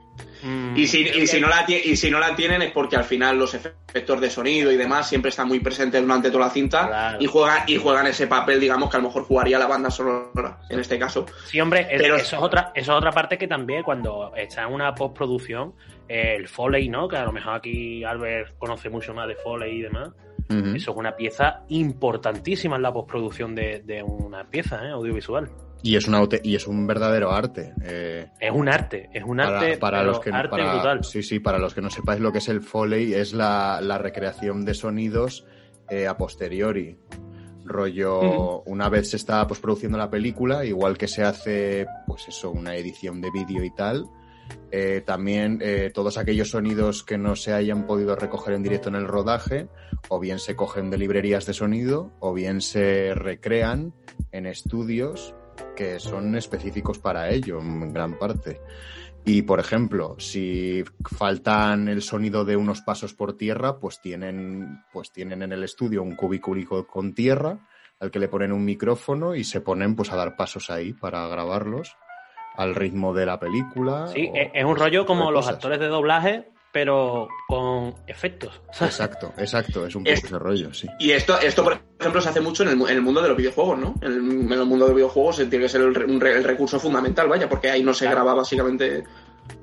Mm, 0.43 0.77
Y 0.77 0.87
si, 0.89 1.03
y, 1.03 1.27
si 1.29 1.41
no 1.41 1.49
la, 1.49 1.65
y 1.69 1.97
si 1.97 2.11
no 2.11 2.19
la 2.19 2.35
tienen 2.35 2.63
es 2.63 2.73
porque 2.73 2.97
al 2.97 3.05
final 3.05 3.39
los 3.39 3.55
efectos 3.55 4.21
de 4.21 4.29
sonido 4.29 4.73
y 4.73 4.77
demás 4.77 5.09
siempre 5.09 5.29
están 5.29 5.47
muy 5.47 5.61
presentes 5.61 6.03
durante 6.03 6.31
toda 6.31 6.47
la 6.47 6.51
cinta 6.51 6.89
Claro. 6.89 7.19
y, 7.21 7.27
juegan, 7.27 7.59
y 7.69 7.77
juegan 7.77 8.07
ese 8.09 8.27
papel, 8.27 8.59
digamos, 8.59 8.91
que 8.91 8.97
a 8.97 9.01
lo 9.01 9.07
mejor 9.07 9.23
jugaría 9.25 9.59
la 9.59 9.67
banda 9.69 9.91
sonora 9.91 10.59
en 10.69 10.81
este 10.81 10.99
caso. 10.99 11.27
Sí, 11.45 11.61
hombre, 11.61 11.87
es- 11.91 12.01
Pero- 12.03 12.17
eso, 12.17 12.37
es 12.37 12.43
otra, 12.43 12.73
eso 12.75 12.93
es 12.93 12.99
otra 12.99 13.13
parte 13.13 13.39
que 13.39 13.47
también 13.47 13.85
cuando 13.85 14.33
está 14.37 14.65
en 14.65 14.73
una 14.73 14.93
postproducción, 14.95 15.75
eh, 16.09 16.35
el 16.37 16.49
Foley, 16.49 16.89
¿no? 16.89 17.07
Que 17.09 17.17
a 17.17 17.25
lo 17.25 17.33
mejor 17.33 17.55
aquí 17.55 18.03
Albert 18.03 18.59
conoce 18.59 18.91
mucho 18.91 19.15
más 19.15 19.29
de 19.29 19.37
Foley 19.37 19.79
y 19.79 19.83
demás. 19.83 20.11
Eso 20.51 20.91
es 20.91 20.97
una 20.99 21.17
pieza 21.17 21.63
importantísima 21.69 22.77
en 22.77 22.83
la 22.83 22.93
postproducción 22.93 23.55
de, 23.55 23.81
de 23.87 24.03
una 24.03 24.45
pieza 24.45 24.85
¿eh? 24.85 24.91
audiovisual. 24.91 25.49
Y 25.85 25.97
es, 25.97 26.07
una, 26.07 26.23
y 26.45 26.55
es 26.55 26.67
un 26.69 26.87
verdadero 26.87 27.33
arte. 27.33 27.75
eh, 27.83 28.29
Es 28.41 28.53
un 28.53 28.69
arte, 28.69 29.11
es 29.13 29.25
un 29.25 29.39
para, 29.39 29.59
arte, 29.59 29.77
para 29.79 29.99
pero 29.99 30.11
los 30.13 30.21
que 30.21 30.31
arte 30.31 30.49
para- 30.51 30.75
brutal. 30.75 31.05
sí 31.05 31.23
sí 31.23 31.41
para 31.41 31.59
los 31.59 31.75
que 31.75 31.81
no 31.83 31.91
sepáis 31.91 32.21
lo 32.21 32.31
que 32.31 32.39
es 32.39 32.49
el 32.49 32.61
foley 32.63 33.15
es 33.15 33.33
la, 33.33 33.81
la 33.83 33.99
recreación 33.99 34.65
de 34.65 34.75
sonidos 34.75 35.45
eh, 35.91 36.07
a 36.07 36.17
posteriori 36.17 36.97
rollo 37.65 38.63
una 38.67 38.89
vez 38.89 39.11
se 39.11 39.17
está 39.17 39.47
pues 39.47 39.61
produciendo 39.61 39.97
la 39.99 40.11
película 40.11 40.65
igual 40.65 40.97
que 40.99 41.09
se 41.09 41.23
hace 41.23 41.87
pues 42.07 42.27
eso 42.29 42.51
una 42.51 42.75
edición 42.77 43.21
de 43.21 43.31
vídeo 43.31 43.63
y 43.65 43.71
tal 43.75 44.05
eh, 44.71 45.03
también 45.05 45.59
eh, 45.63 45.91
todos 45.95 46.19
aquellos 46.19 46.51
sonidos 46.51 47.03
que 47.05 47.19
no 47.19 47.37
se 47.37 47.53
hayan 47.53 47.87
podido 47.87 48.17
recoger 48.17 48.55
en 48.55 48.63
directo 48.63 48.89
en 48.89 48.97
el 48.97 49.07
rodaje 49.07 49.69
o 50.09 50.19
bien 50.19 50.39
se 50.39 50.57
cogen 50.57 50.91
de 50.91 50.99
librerías 50.99 51.47
de 51.47 51.55
sonido 51.55 52.13
o 52.21 52.33
bien 52.35 52.61
se 52.61 53.15
recrean 53.15 53.95
en 54.33 54.47
estudios 54.47 55.35
que 55.77 55.99
son 55.99 56.35
específicos 56.37 56.99
para 56.99 57.31
ello 57.31 57.61
en 57.61 57.93
gran 57.93 58.19
parte. 58.19 58.61
Y 59.25 59.43
por 59.43 59.61
ejemplo, 59.61 60.17
si 60.19 60.83
faltan 61.17 61.89
el 61.89 62.03
sonido 62.03 62.45
de 62.45 62.57
unos 62.57 62.81
pasos 62.81 63.15
por 63.15 63.37
tierra, 63.37 63.79
pues 63.79 64.01
tienen, 64.01 64.83
pues 64.93 65.13
tienen 65.13 65.43
en 65.43 65.53
el 65.53 65.63
estudio 65.63 66.03
un 66.03 66.17
cubículo 66.17 66.87
con 66.87 67.15
tierra 67.15 67.61
al 68.01 68.11
que 68.11 68.19
le 68.19 68.27
ponen 68.27 68.53
un 68.53 68.65
micrófono 68.65 69.37
y 69.37 69.45
se 69.45 69.61
ponen 69.61 69.95
pues 69.95 70.11
a 70.13 70.17
dar 70.17 70.37
pasos 70.37 70.71
ahí 70.71 70.93
para 70.93 71.29
grabarlos 71.29 71.97
al 72.57 72.75
ritmo 72.75 73.15
de 73.15 73.27
la 73.27 73.39
película. 73.39 74.09
Sí, 74.09 74.29
o 74.29 74.37
es, 74.37 74.65
un 74.65 74.77
rollo 74.77 75.07
como 75.07 75.31
los 75.31 75.49
actores 75.49 75.79
de 75.79 75.87
doblaje, 75.87 76.49
pero 76.73 77.29
con 77.49 77.95
efectos. 78.07 78.61
¿sabes? 78.73 78.95
Exacto, 78.95 79.33
exacto, 79.37 79.87
es 79.87 79.95
un 79.95 80.05
poco 80.05 80.15
Es- 80.15 80.25
ese 80.25 80.39
rollo, 80.39 80.73
sí. 80.73 80.89
Y 80.99 81.11
esto, 81.13 81.39
esto, 81.39 81.63
por 81.63 81.79
ejemplo, 82.01 82.21
se 82.21 82.29
hace 82.31 82.41
mucho 82.41 82.63
en 82.63 82.71
el, 82.71 82.81
en 82.81 82.97
el 82.97 83.03
mundo 83.03 83.21
de 83.23 83.29
los 83.29 83.37
videojuegos, 83.37 83.79
¿no? 83.79 83.95
En 84.01 84.13
el, 84.13 84.19
en 84.19 84.53
el 84.53 84.65
mundo 84.65 84.87
de 84.87 84.91
los 84.91 84.97
videojuegos 84.97 85.39
eh, 85.41 85.47
tiene 85.47 85.67
que 85.67 85.69
ser 85.69 85.83
el, 85.83 85.95
re- 85.95 86.07
un 86.07 86.21
re- 86.21 86.37
el 86.39 86.45
recurso 86.45 86.81
fundamental, 86.81 87.29
vaya, 87.29 87.49
porque 87.49 87.71
ahí 87.71 87.83
no 87.83 87.93
se 87.93 88.07
Claro. 88.07 88.17
graba 88.23 88.35
básicamente. 88.35 89.05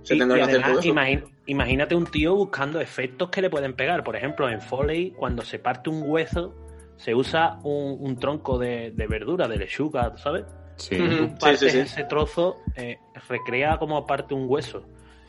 Se 0.03 0.15
Y- 0.15 0.19
tendrá 0.19 0.37
y 0.37 0.41
que 0.41 0.43
hacer 0.45 0.61
todo 0.61 0.79
además, 0.79 0.85
eso. 0.85 0.93
imagín- 1.23 1.35
imagínate 1.47 1.95
un 1.95 2.05
tío 2.05 2.35
buscando 2.35 2.79
efectos 2.81 3.29
que 3.29 3.41
le 3.41 3.49
pueden 3.49 3.73
pegar. 3.73 4.03
Por 4.03 4.15
ejemplo, 4.15 4.49
en 4.49 4.61
Foley, 4.61 5.11
cuando 5.11 5.41
se 5.43 5.57
parte 5.57 5.89
un 5.89 6.03
hueso, 6.05 6.53
se 6.97 7.15
usa 7.15 7.59
un, 7.63 7.97
un 7.99 8.19
tronco 8.19 8.57
de, 8.59 8.91
de 8.91 9.07
verdura, 9.07 9.47
de 9.47 9.57
lechuga, 9.57 10.15
¿sabes? 10.17 10.43
Sí. 10.75 10.95
Ujú. 11.01 11.07
Tú 11.09 11.23
Sí, 11.27 11.35
partes 11.39 11.59
sí, 11.59 11.69
sí. 11.71 11.77
ese 11.79 12.03
trozo, 12.03 12.57
eh, 12.75 12.97
recrea 13.27 13.77
como 13.79 14.05
parte 14.05 14.33
un 14.33 14.45
hueso. 14.47 14.83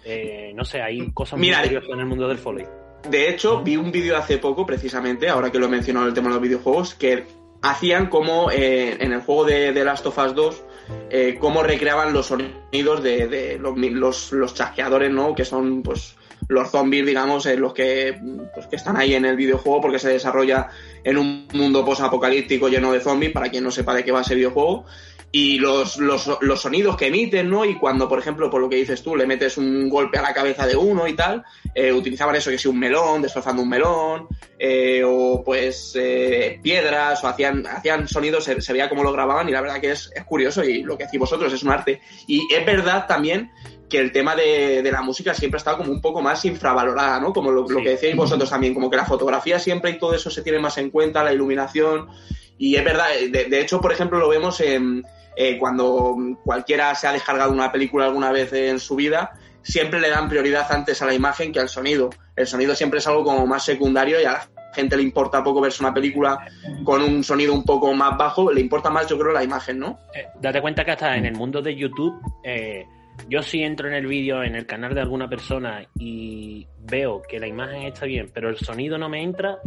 Eh, 0.04 0.52
no 0.54 0.64
sé, 0.64 0.80
hay 0.80 1.10
cosas 1.12 1.38
Mira, 1.38 1.58
muy 1.58 1.68
curiosas 1.68 1.90
en 1.90 2.00
el 2.00 2.06
mundo 2.06 2.28
del 2.28 2.38
Foley. 2.38 2.66
De 3.08 3.28
hecho, 3.30 3.62
vi 3.62 3.76
un 3.76 3.90
vídeo 3.90 4.16
hace 4.16 4.38
poco, 4.38 4.66
precisamente, 4.66 5.28
ahora 5.28 5.50
que 5.50 5.58
lo 5.58 5.66
he 5.66 5.70
mencionado 5.70 6.06
el 6.06 6.14
tema 6.14 6.28
de 6.28 6.34
los 6.34 6.42
videojuegos, 6.42 6.94
que 6.94 7.26
hacían 7.62 8.08
como 8.08 8.50
eh, 8.50 8.96
en 9.00 9.12
el 9.12 9.20
juego 9.20 9.44
de, 9.44 9.72
de 9.72 9.84
Last 9.84 10.06
of 10.06 10.18
Us 10.18 10.34
2, 10.34 10.64
eh, 11.10 11.36
cómo 11.40 11.62
recreaban 11.62 12.12
los 12.12 12.26
sonidos 12.26 13.02
de, 13.02 13.28
de 13.28 13.58
los, 13.58 13.76
los, 13.76 14.32
los, 14.32 14.54
chasqueadores, 14.54 15.10
¿no? 15.10 15.34
Que 15.34 15.44
son, 15.44 15.82
pues, 15.82 16.16
los 16.50 16.68
zombies, 16.68 17.06
digamos, 17.06 17.46
eh, 17.46 17.56
los 17.56 17.72
que, 17.72 18.18
pues, 18.52 18.66
que 18.66 18.74
están 18.74 18.96
ahí 18.96 19.14
en 19.14 19.24
el 19.24 19.36
videojuego 19.36 19.80
porque 19.80 20.00
se 20.00 20.08
desarrolla 20.08 20.68
en 21.04 21.16
un 21.16 21.46
mundo 21.52 21.84
post-apocalíptico 21.84 22.68
lleno 22.68 22.92
de 22.92 23.00
zombies, 23.00 23.32
para 23.32 23.48
quien 23.48 23.62
no 23.62 23.70
sepa 23.70 23.94
de 23.94 24.04
qué 24.04 24.10
va 24.10 24.22
ese 24.22 24.34
videojuego 24.34 24.84
y 25.32 25.58
los, 25.58 25.98
los, 25.98 26.28
los, 26.40 26.60
sonidos 26.60 26.96
que 26.96 27.06
emiten, 27.06 27.48
¿no? 27.48 27.64
Y 27.64 27.76
cuando, 27.76 28.08
por 28.08 28.18
ejemplo, 28.18 28.50
por 28.50 28.60
lo 28.60 28.68
que 28.68 28.76
dices 28.76 29.02
tú, 29.02 29.14
le 29.14 29.26
metes 29.26 29.56
un 29.58 29.88
golpe 29.88 30.18
a 30.18 30.22
la 30.22 30.34
cabeza 30.34 30.66
de 30.66 30.74
uno 30.74 31.06
y 31.06 31.14
tal, 31.14 31.44
eh, 31.72 31.92
utilizaban 31.92 32.34
eso, 32.34 32.50
que 32.50 32.58
si 32.58 32.66
un 32.66 32.78
melón, 32.78 33.22
destrozando 33.22 33.62
un 33.62 33.68
melón, 33.68 34.26
eh, 34.58 35.02
o 35.06 35.42
pues 35.44 35.92
eh, 35.94 36.58
piedras, 36.60 37.22
o 37.22 37.28
hacían, 37.28 37.64
hacían 37.66 38.08
sonidos, 38.08 38.42
se, 38.42 38.60
se, 38.60 38.72
veía 38.72 38.88
cómo 38.88 39.04
lo 39.04 39.12
grababan 39.12 39.48
y 39.48 39.52
la 39.52 39.60
verdad 39.60 39.80
que 39.80 39.92
es, 39.92 40.10
es 40.14 40.24
curioso 40.24 40.64
y 40.64 40.82
lo 40.82 40.98
que 40.98 41.04
decís 41.04 41.20
vosotros 41.20 41.52
es 41.52 41.62
un 41.62 41.70
arte. 41.70 42.00
Y 42.26 42.52
es 42.52 42.66
verdad 42.66 43.06
también 43.06 43.52
que 43.90 43.98
el 43.98 44.12
tema 44.12 44.34
de, 44.34 44.80
de, 44.82 44.92
la 44.92 45.02
música 45.02 45.34
siempre 45.34 45.56
ha 45.56 45.58
estado 45.58 45.78
como 45.78 45.92
un 45.92 46.00
poco 46.00 46.22
más 46.22 46.42
infravalorada, 46.46 47.20
¿no? 47.20 47.32
Como 47.34 47.50
lo, 47.50 47.66
sí. 47.66 47.74
lo 47.74 47.82
que 47.82 47.90
decíais 47.90 48.16
vosotros 48.16 48.48
también, 48.48 48.72
como 48.72 48.88
que 48.88 48.96
la 48.96 49.04
fotografía 49.04 49.58
siempre 49.58 49.90
y 49.90 49.98
todo 49.98 50.14
eso 50.14 50.30
se 50.30 50.42
tiene 50.42 50.58
más 50.58 50.78
en 50.78 50.90
cuenta, 50.90 51.22
la 51.22 51.34
iluminación. 51.34 52.08
Y 52.56 52.76
es 52.76 52.84
verdad, 52.84 53.08
de, 53.30 53.44
de 53.44 53.60
hecho, 53.60 53.80
por 53.80 53.92
ejemplo, 53.92 54.18
lo 54.18 54.28
vemos 54.28 54.60
en, 54.60 55.04
eh, 55.36 55.58
cuando 55.58 56.16
cualquiera 56.44 56.94
se 56.94 57.06
ha 57.06 57.12
descargado 57.12 57.52
una 57.52 57.72
película 57.72 58.06
alguna 58.06 58.32
vez 58.32 58.52
en 58.52 58.78
su 58.78 58.96
vida, 58.96 59.32
siempre 59.62 60.00
le 60.00 60.10
dan 60.10 60.28
prioridad 60.28 60.70
antes 60.70 61.00
a 61.02 61.06
la 61.06 61.14
imagen 61.14 61.52
que 61.52 61.60
al 61.60 61.68
sonido. 61.68 62.10
El 62.36 62.46
sonido 62.46 62.74
siempre 62.74 62.98
es 62.98 63.06
algo 63.06 63.24
como 63.24 63.46
más 63.46 63.64
secundario 63.64 64.20
y 64.20 64.24
a 64.24 64.32
la 64.32 64.48
gente 64.74 64.96
le 64.96 65.02
importa 65.02 65.42
poco 65.42 65.60
verse 65.60 65.82
una 65.82 65.94
película 65.94 66.46
con 66.84 67.02
un 67.02 67.24
sonido 67.24 67.54
un 67.54 67.64
poco 67.64 67.92
más 67.94 68.16
bajo, 68.16 68.52
le 68.52 68.60
importa 68.60 68.90
más 68.90 69.08
yo 69.08 69.18
creo 69.18 69.32
la 69.32 69.42
imagen, 69.42 69.78
¿no? 69.78 69.98
Eh, 70.14 70.26
date 70.40 70.60
cuenta 70.60 70.84
que 70.84 70.92
hasta 70.92 71.16
en 71.16 71.26
el 71.26 71.34
mundo 71.34 71.62
de 71.62 71.74
YouTube, 71.74 72.20
eh, 72.44 72.84
yo 73.28 73.42
si 73.42 73.62
entro 73.62 73.88
en 73.88 73.94
el 73.94 74.06
vídeo, 74.06 74.42
en 74.42 74.54
el 74.54 74.66
canal 74.66 74.94
de 74.94 75.00
alguna 75.00 75.28
persona 75.28 75.86
y 75.98 76.66
veo 76.80 77.22
que 77.22 77.38
la 77.38 77.46
imagen 77.46 77.82
está 77.82 78.06
bien, 78.06 78.30
pero 78.32 78.48
el 78.48 78.56
sonido 78.56 78.98
no 78.98 79.08
me 79.08 79.22
entra, 79.22 79.58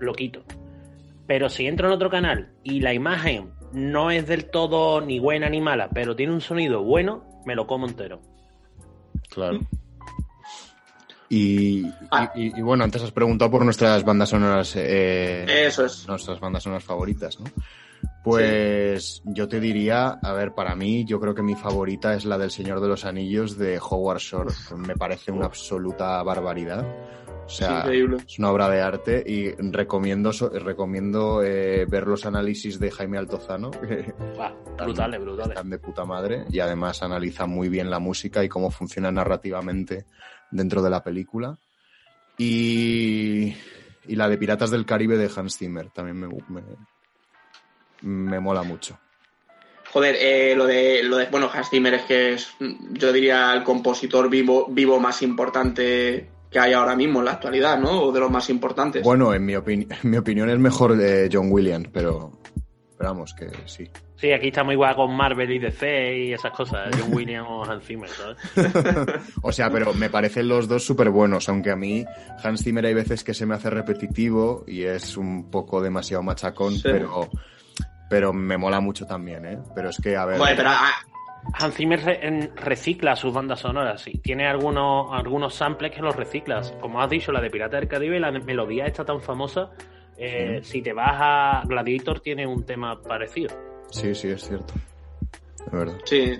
lo 0.00 0.12
quito. 0.12 0.44
Pero 1.26 1.48
si 1.48 1.66
entro 1.66 1.88
en 1.88 1.94
otro 1.94 2.10
canal 2.10 2.52
y 2.62 2.80
la 2.80 2.92
imagen 2.92 3.52
no 3.72 4.10
es 4.10 4.26
del 4.26 4.50
todo 4.50 5.00
ni 5.00 5.18
buena 5.18 5.48
ni 5.48 5.60
mala, 5.60 5.88
pero 5.88 6.16
tiene 6.16 6.32
un 6.32 6.40
sonido 6.40 6.82
bueno, 6.82 7.24
me 7.46 7.54
lo 7.54 7.66
como 7.66 7.86
entero. 7.86 8.20
Claro. 9.28 9.60
Y, 11.28 11.86
ah. 12.10 12.30
y, 12.34 12.58
y, 12.58 12.60
bueno, 12.60 12.84
antes 12.84 13.02
has 13.02 13.10
preguntado 13.10 13.50
por 13.50 13.64
nuestras 13.64 14.04
bandas 14.04 14.28
sonoras. 14.28 14.74
Eh, 14.76 15.46
Eso 15.66 15.86
es. 15.86 16.06
Nuestras 16.06 16.38
bandas 16.40 16.62
sonoras 16.62 16.84
favoritas, 16.84 17.40
¿no? 17.40 17.46
Pues 18.22 19.16
sí. 19.16 19.22
yo 19.26 19.48
te 19.48 19.58
diría, 19.58 20.08
a 20.10 20.32
ver, 20.32 20.54
para 20.54 20.76
mí, 20.76 21.04
yo 21.04 21.20
creo 21.20 21.34
que 21.34 21.42
mi 21.42 21.54
favorita 21.54 22.14
es 22.14 22.24
la 22.24 22.38
del 22.38 22.50
Señor 22.50 22.80
de 22.80 22.88
los 22.88 23.04
Anillos 23.04 23.58
de 23.58 23.78
Howard 23.78 24.18
Shore. 24.18 24.54
Me 24.76 24.94
parece 24.94 25.32
una 25.32 25.46
absoluta 25.46 26.22
barbaridad. 26.22 26.86
O 27.44 27.48
sea, 27.48 27.80
es, 27.80 28.08
es, 28.26 28.38
una 28.38 28.50
obra 28.52 28.68
de 28.68 28.80
arte 28.80 29.22
y 29.26 29.50
recomiendo 29.50 30.30
recomiendo 30.30 31.42
eh, 31.42 31.84
ver 31.86 32.06
los 32.06 32.24
análisis 32.24 32.78
de 32.78 32.90
Jaime 32.90 33.18
Altozano. 33.18 33.70
Ah, 34.38 34.54
brutales, 34.84 35.20
brutales. 35.20 35.50
Están 35.50 35.70
de 35.70 35.78
puta 35.78 36.04
madre 36.04 36.44
y 36.50 36.58
además 36.58 37.02
analiza 37.02 37.46
muy 37.46 37.68
bien 37.68 37.90
la 37.90 37.98
música 37.98 38.42
y 38.42 38.48
cómo 38.48 38.70
funciona 38.70 39.12
narrativamente 39.12 40.06
dentro 40.50 40.82
de 40.82 40.90
la 40.90 41.04
película. 41.04 41.56
Y, 42.38 43.54
y 44.08 44.16
la 44.16 44.28
de 44.28 44.38
Piratas 44.38 44.70
del 44.70 44.86
Caribe 44.86 45.16
de 45.16 45.30
Hans 45.34 45.58
Zimmer 45.58 45.90
también 45.90 46.18
me, 46.18 46.28
me, 46.48 46.62
me 48.02 48.40
mola 48.40 48.62
mucho. 48.62 48.98
Joder, 49.92 50.16
eh, 50.18 50.54
lo, 50.56 50.66
de, 50.66 51.02
lo 51.02 51.18
de. 51.18 51.26
Bueno, 51.26 51.50
Hans 51.52 51.68
Zimmer 51.68 51.92
es 51.94 52.02
que 52.02 52.32
es, 52.32 52.48
yo 52.92 53.12
diría, 53.12 53.52
el 53.52 53.62
compositor 53.62 54.30
vivo, 54.30 54.66
vivo 54.70 54.98
más 54.98 55.20
importante 55.20 56.30
que 56.50 56.58
hay 56.58 56.72
ahora 56.72 56.96
mismo 56.96 57.18
en 57.18 57.26
la 57.26 57.32
actualidad, 57.32 57.78
¿no? 57.78 58.02
O 58.02 58.12
de 58.12 58.20
los 58.20 58.30
más 58.30 58.48
importantes. 58.48 59.02
Bueno, 59.02 59.34
en 59.34 59.44
mi, 59.44 59.54
opini 59.54 59.86
en 60.02 60.10
mi 60.10 60.16
opinión 60.16 60.48
es 60.48 60.58
mejor 60.58 60.96
de 60.96 61.28
John 61.30 61.48
Williams, 61.50 61.88
pero, 61.92 62.32
pero 62.96 63.10
vamos, 63.10 63.34
que 63.34 63.50
sí. 63.66 63.90
Sí, 64.16 64.32
aquí 64.32 64.48
está 64.48 64.62
muy 64.62 64.74
igual 64.74 64.94
con 64.94 65.14
Marvel 65.16 65.50
y 65.50 65.58
DC 65.58 66.16
y 66.16 66.32
esas 66.32 66.52
cosas, 66.52 66.90
John 66.98 67.12
Williams 67.12 67.48
o 67.50 67.64
Hans 67.64 67.84
Zimmer, 67.84 68.08
¿sabes? 68.08 68.36
o 69.42 69.50
sea, 69.50 69.68
pero 69.68 69.92
me 69.94 70.10
parecen 70.10 70.46
los 70.46 70.68
dos 70.68 70.84
súper 70.84 71.10
buenos, 71.10 71.48
aunque 71.48 71.70
a 71.70 71.76
mí 71.76 72.04
Hans 72.42 72.62
Zimmer 72.62 72.86
hay 72.86 72.94
veces 72.94 73.24
que 73.24 73.34
se 73.34 73.46
me 73.46 73.56
hace 73.56 73.68
repetitivo 73.68 74.64
y 74.66 74.84
es 74.84 75.16
un 75.16 75.50
poco 75.50 75.82
demasiado 75.82 76.22
machacón, 76.22 76.74
sí. 76.74 76.82
pero 76.84 77.28
pero 78.12 78.34
me 78.34 78.58
mola 78.58 78.78
mucho 78.78 79.06
también, 79.06 79.46
¿eh? 79.46 79.58
Pero 79.74 79.88
es 79.88 79.96
que, 79.96 80.14
a 80.18 80.26
ver... 80.26 80.36
Bueno, 80.36 80.54
pero, 80.54 80.68
ah, 80.68 80.92
Hans 81.54 81.74
Zimmer 81.74 82.52
recicla 82.56 83.16
sus 83.16 83.32
bandas 83.32 83.60
sonoras, 83.60 84.02
sí. 84.02 84.20
Tiene 84.22 84.46
algunos, 84.46 85.06
algunos 85.12 85.54
samples 85.54 85.92
que 85.92 86.02
los 86.02 86.14
reciclas. 86.14 86.74
Como 86.78 87.00
has 87.00 87.08
dicho, 87.08 87.32
la 87.32 87.40
de 87.40 87.48
Pirata 87.48 87.78
del 87.78 87.88
Caribe, 87.88 88.20
la 88.20 88.30
melodía 88.30 88.84
está 88.84 89.02
tan 89.02 89.22
famosa. 89.22 89.70
Eh. 90.18 90.60
Si 90.62 90.82
te 90.82 90.92
vas 90.92 91.16
a 91.18 91.62
Gladiator, 91.64 92.20
tiene 92.20 92.46
un 92.46 92.66
tema 92.66 93.00
parecido. 93.00 93.48
Sí, 93.90 94.14
sí, 94.14 94.28
es 94.28 94.46
cierto. 94.46 94.74
Es 95.64 95.72
verdad. 95.72 95.96
Sí. 96.04 96.38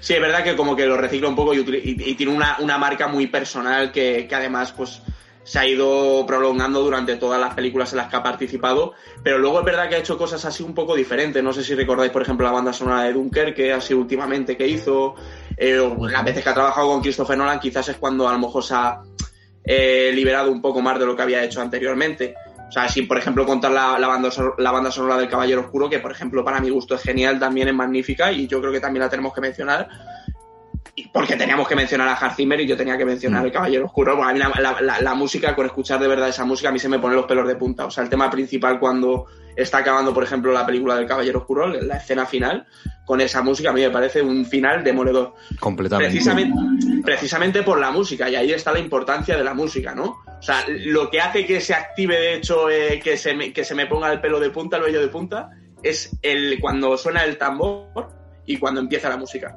Sí, 0.00 0.14
es 0.14 0.20
verdad 0.20 0.42
que 0.42 0.56
como 0.56 0.74
que 0.74 0.86
lo 0.86 0.96
recicla 0.96 1.28
un 1.28 1.36
poco 1.36 1.54
y, 1.54 1.58
y, 1.58 2.10
y 2.10 2.14
tiene 2.16 2.32
una, 2.32 2.56
una, 2.58 2.78
marca 2.78 3.06
muy 3.06 3.28
personal 3.28 3.92
que, 3.92 4.26
que 4.26 4.34
además, 4.34 4.72
pues 4.72 5.02
se 5.46 5.60
ha 5.60 5.66
ido 5.66 6.26
prolongando 6.26 6.82
durante 6.82 7.16
todas 7.16 7.40
las 7.40 7.54
películas 7.54 7.92
en 7.92 7.98
las 7.98 8.08
que 8.08 8.16
ha 8.16 8.22
participado, 8.22 8.94
pero 9.22 9.38
luego 9.38 9.60
es 9.60 9.64
verdad 9.64 9.88
que 9.88 9.94
ha 9.94 9.98
hecho 9.98 10.18
cosas 10.18 10.44
así 10.44 10.64
un 10.64 10.74
poco 10.74 10.96
diferentes. 10.96 11.40
No 11.40 11.52
sé 11.52 11.62
si 11.62 11.76
recordáis, 11.76 12.10
por 12.10 12.22
ejemplo, 12.22 12.44
la 12.44 12.52
banda 12.52 12.72
sonora 12.72 13.04
de 13.04 13.12
Dunkerque, 13.12 13.72
así 13.72 13.94
últimamente 13.94 14.56
que 14.56 14.66
hizo, 14.66 15.14
eh, 15.56 15.78
o 15.78 16.08
las 16.08 16.24
veces 16.24 16.42
que 16.42 16.50
ha 16.50 16.54
trabajado 16.54 16.88
con 16.88 17.00
Christopher 17.00 17.38
Nolan, 17.38 17.60
quizás 17.60 17.88
es 17.88 17.96
cuando 17.96 18.28
a 18.28 18.32
lo 18.32 18.40
mejor 18.40 18.64
se 18.64 18.74
ha 18.74 19.00
eh, 19.62 20.10
liberado 20.12 20.50
un 20.50 20.60
poco 20.60 20.82
más 20.82 20.98
de 20.98 21.06
lo 21.06 21.14
que 21.14 21.22
había 21.22 21.44
hecho 21.44 21.60
anteriormente. 21.60 22.34
O 22.68 22.72
sea, 22.72 22.88
sin, 22.88 23.06
por 23.06 23.16
ejemplo, 23.16 23.46
contar 23.46 23.70
la, 23.70 24.00
la, 24.00 24.08
banda, 24.08 24.30
la 24.58 24.72
banda 24.72 24.90
sonora 24.90 25.16
del 25.16 25.28
Caballero 25.28 25.60
Oscuro, 25.60 25.88
que, 25.88 26.00
por 26.00 26.10
ejemplo, 26.10 26.44
para 26.44 26.58
mi 26.58 26.70
gusto 26.70 26.96
es 26.96 27.02
genial, 27.02 27.38
también 27.38 27.68
es 27.68 27.74
magnífica, 27.74 28.32
y 28.32 28.48
yo 28.48 28.60
creo 28.60 28.72
que 28.72 28.80
también 28.80 29.04
la 29.04 29.08
tenemos 29.08 29.32
que 29.32 29.40
mencionar 29.40 29.88
porque 31.12 31.36
teníamos 31.36 31.68
que 31.68 31.76
mencionar 31.76 32.08
a 32.08 32.14
Hans 32.14 32.36
Zimmer 32.36 32.60
y 32.60 32.66
yo 32.66 32.76
tenía 32.76 32.96
que 32.96 33.04
mencionar 33.04 33.42
mm. 33.42 33.46
el 33.46 33.52
Caballero 33.52 33.86
Oscuro. 33.86 34.16
Bueno, 34.16 34.30
a 34.30 34.32
mí 34.32 34.38
la, 34.38 34.48
la, 34.60 34.80
la, 34.80 35.00
la, 35.00 35.14
música, 35.14 35.54
con 35.54 35.66
escuchar 35.66 36.00
de 36.00 36.08
verdad 36.08 36.28
esa 36.28 36.44
música, 36.44 36.68
a 36.68 36.72
mí 36.72 36.78
se 36.78 36.88
me 36.88 36.98
ponen 36.98 37.16
los 37.16 37.26
pelos 37.26 37.46
de 37.46 37.56
punta. 37.56 37.86
O 37.86 37.90
sea, 37.90 38.04
el 38.04 38.10
tema 38.10 38.30
principal 38.30 38.78
cuando 38.78 39.26
está 39.56 39.78
acabando, 39.78 40.12
por 40.12 40.22
ejemplo, 40.22 40.52
la 40.52 40.66
película 40.66 40.96
del 40.96 41.06
Caballero 41.06 41.40
Oscuro, 41.40 41.68
la 41.68 41.96
escena 41.96 42.26
final, 42.26 42.66
con 43.04 43.20
esa 43.20 43.42
música, 43.42 43.70
a 43.70 43.72
mí 43.72 43.80
me 43.80 43.90
parece 43.90 44.20
un 44.22 44.44
final 44.44 44.84
demoledor. 44.84 45.34
Completamente. 45.58 46.12
Precisamente, 46.12 46.54
precisamente 47.02 47.62
por 47.62 47.80
la 47.80 47.90
música, 47.90 48.28
y 48.28 48.36
ahí 48.36 48.52
está 48.52 48.72
la 48.72 48.78
importancia 48.78 49.36
de 49.36 49.44
la 49.44 49.54
música, 49.54 49.94
¿no? 49.94 50.18
O 50.38 50.42
sea, 50.42 50.64
lo 50.68 51.10
que 51.10 51.20
hace 51.20 51.46
que 51.46 51.60
se 51.60 51.74
active, 51.74 52.16
de 52.16 52.34
hecho, 52.34 52.68
eh, 52.68 53.00
que, 53.02 53.16
se 53.16 53.34
me, 53.34 53.52
que 53.52 53.64
se 53.64 53.74
me 53.74 53.86
ponga 53.86 54.12
el 54.12 54.20
pelo 54.20 54.38
de 54.38 54.50
punta, 54.50 54.76
el 54.76 54.82
vello 54.82 55.00
de 55.00 55.08
punta, 55.08 55.50
es 55.82 56.16
el 56.22 56.58
cuando 56.60 56.96
suena 56.96 57.24
el 57.24 57.38
tambor 57.38 58.08
y 58.44 58.58
cuando 58.58 58.80
empieza 58.80 59.08
la 59.08 59.16
música 59.16 59.56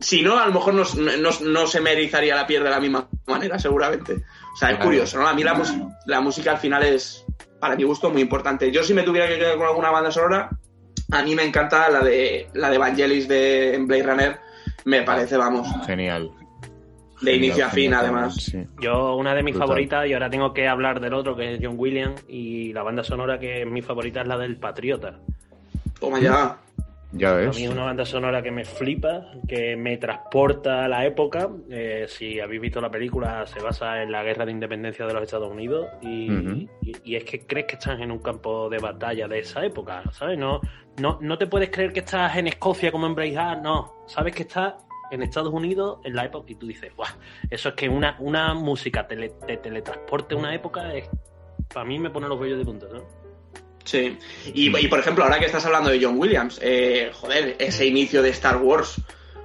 si 0.00 0.22
no, 0.22 0.38
a 0.38 0.46
lo 0.46 0.52
mejor 0.52 0.74
no, 0.74 0.84
no, 1.18 1.30
no, 1.40 1.66
se 1.66 1.80
me 1.80 1.92
erizaría 1.92 2.34
la 2.34 2.46
piel 2.46 2.62
de 2.62 2.70
la 2.70 2.80
misma 2.80 3.08
manera, 3.26 3.58
seguramente. 3.58 4.14
O 4.14 4.56
sea, 4.56 4.70
es 4.70 4.76
claro. 4.76 4.84
curioso, 4.84 5.18
¿no? 5.18 5.26
A 5.26 5.34
mí 5.34 5.42
la, 5.42 5.60
la, 6.06 6.20
música 6.20 6.52
al 6.52 6.58
final 6.58 6.84
es, 6.84 7.24
para 7.60 7.74
mi 7.74 7.82
gusto, 7.82 8.10
muy 8.10 8.22
importante. 8.22 8.70
Yo 8.70 8.82
si 8.84 8.94
me 8.94 9.02
tuviera 9.02 9.26
que 9.28 9.38
quedar 9.38 9.56
con 9.56 9.66
alguna 9.66 9.90
banda 9.90 10.10
sonora, 10.10 10.50
a 11.10 11.22
mí 11.22 11.34
me 11.34 11.44
encanta 11.44 11.88
la 11.88 12.00
de 12.00 12.48
la 12.54 12.70
de 12.70 12.76
Evangelis 12.76 13.26
de 13.28 13.76
Blade 13.80 14.02
Runner. 14.02 14.40
Me 14.84 15.02
parece, 15.02 15.36
vamos. 15.36 15.66
Genial. 15.84 16.30
De 17.20 17.32
genial, 17.32 17.44
inicio 17.44 17.66
a 17.66 17.70
fin, 17.70 17.84
genial, 17.84 18.00
además. 18.04 18.34
Sí. 18.36 18.64
Yo, 18.80 19.16
una 19.16 19.34
de 19.34 19.42
mis 19.42 19.54
Brutal. 19.54 19.68
favoritas, 19.68 20.06
y 20.06 20.12
ahora 20.12 20.30
tengo 20.30 20.54
que 20.54 20.68
hablar 20.68 21.00
del 21.00 21.14
otro, 21.14 21.34
que 21.34 21.54
es 21.54 21.60
John 21.60 21.74
Williams, 21.76 22.24
y 22.28 22.72
la 22.72 22.84
banda 22.84 23.02
sonora 23.02 23.40
que 23.40 23.62
es 23.62 23.66
mi 23.66 23.82
favorita 23.82 24.20
es 24.20 24.28
la 24.28 24.38
del 24.38 24.56
Patriota. 24.58 25.18
Toma 25.98 26.20
ya. 26.20 26.58
Ya 27.12 27.32
ves. 27.32 27.56
A 27.56 27.58
mí 27.58 27.64
es 27.64 27.70
una 27.70 27.84
banda 27.84 28.04
sonora 28.04 28.42
que 28.42 28.50
me 28.50 28.64
flipa, 28.64 29.32
que 29.46 29.76
me 29.76 29.96
transporta 29.96 30.84
a 30.84 30.88
la 30.88 31.06
época. 31.06 31.48
Eh, 31.70 32.04
si 32.06 32.38
habéis 32.38 32.60
visto 32.60 32.80
la 32.80 32.90
película, 32.90 33.46
se 33.46 33.60
basa 33.60 34.02
en 34.02 34.12
la 34.12 34.22
guerra 34.22 34.44
de 34.44 34.52
independencia 34.52 35.06
de 35.06 35.14
los 35.14 35.22
Estados 35.22 35.50
Unidos 35.50 35.86
y, 36.02 36.30
uh 36.30 36.34
-huh. 36.34 36.68
y, 36.82 37.12
y, 37.12 37.16
es 37.16 37.24
que 37.24 37.46
crees 37.46 37.66
que 37.66 37.76
estás 37.76 37.98
en 38.00 38.10
un 38.10 38.18
campo 38.18 38.68
de 38.68 38.78
batalla 38.78 39.26
de 39.26 39.38
esa 39.38 39.64
época, 39.64 40.02
¿sabes? 40.12 40.38
No, 40.38 40.60
no, 40.98 41.18
no 41.20 41.38
te 41.38 41.46
puedes 41.46 41.70
creer 41.70 41.92
que 41.92 42.00
estás 42.00 42.36
en 42.36 42.46
Escocia 42.48 42.92
como 42.92 43.06
en 43.06 43.14
Braveheart, 43.14 43.62
no. 43.62 43.94
Sabes 44.06 44.34
que 44.34 44.42
estás 44.42 44.74
en 45.10 45.22
Estados 45.22 45.52
Unidos 45.52 46.00
en 46.04 46.14
la 46.14 46.26
época 46.26 46.52
y 46.52 46.56
tú 46.56 46.66
dices, 46.66 46.94
Buah, 46.94 47.08
eso 47.50 47.70
es 47.70 47.74
que 47.74 47.88
una, 47.88 48.16
una 48.18 48.54
música 48.54 49.06
te, 49.06 49.16
te 49.28 49.56
teletransporte 49.56 50.34
a 50.34 50.38
una 50.38 50.54
época, 50.54 50.94
es, 50.94 51.08
para 51.72 51.86
mí 51.86 51.98
me 51.98 52.10
pone 52.10 52.28
los 52.28 52.38
vellos 52.38 52.58
de 52.58 52.64
punta, 52.64 52.86
¿no? 52.92 53.02
Sí, 53.88 54.18
y, 54.52 54.76
y, 54.76 54.88
por 54.88 54.98
ejemplo, 54.98 55.24
ahora 55.24 55.38
que 55.38 55.46
estás 55.46 55.64
hablando 55.64 55.88
de 55.88 55.98
John 56.04 56.18
Williams, 56.18 56.58
eh, 56.62 57.10
joder, 57.14 57.56
ese 57.58 57.86
inicio 57.86 58.20
de 58.22 58.28
Star 58.30 58.58
Wars, 58.58 59.00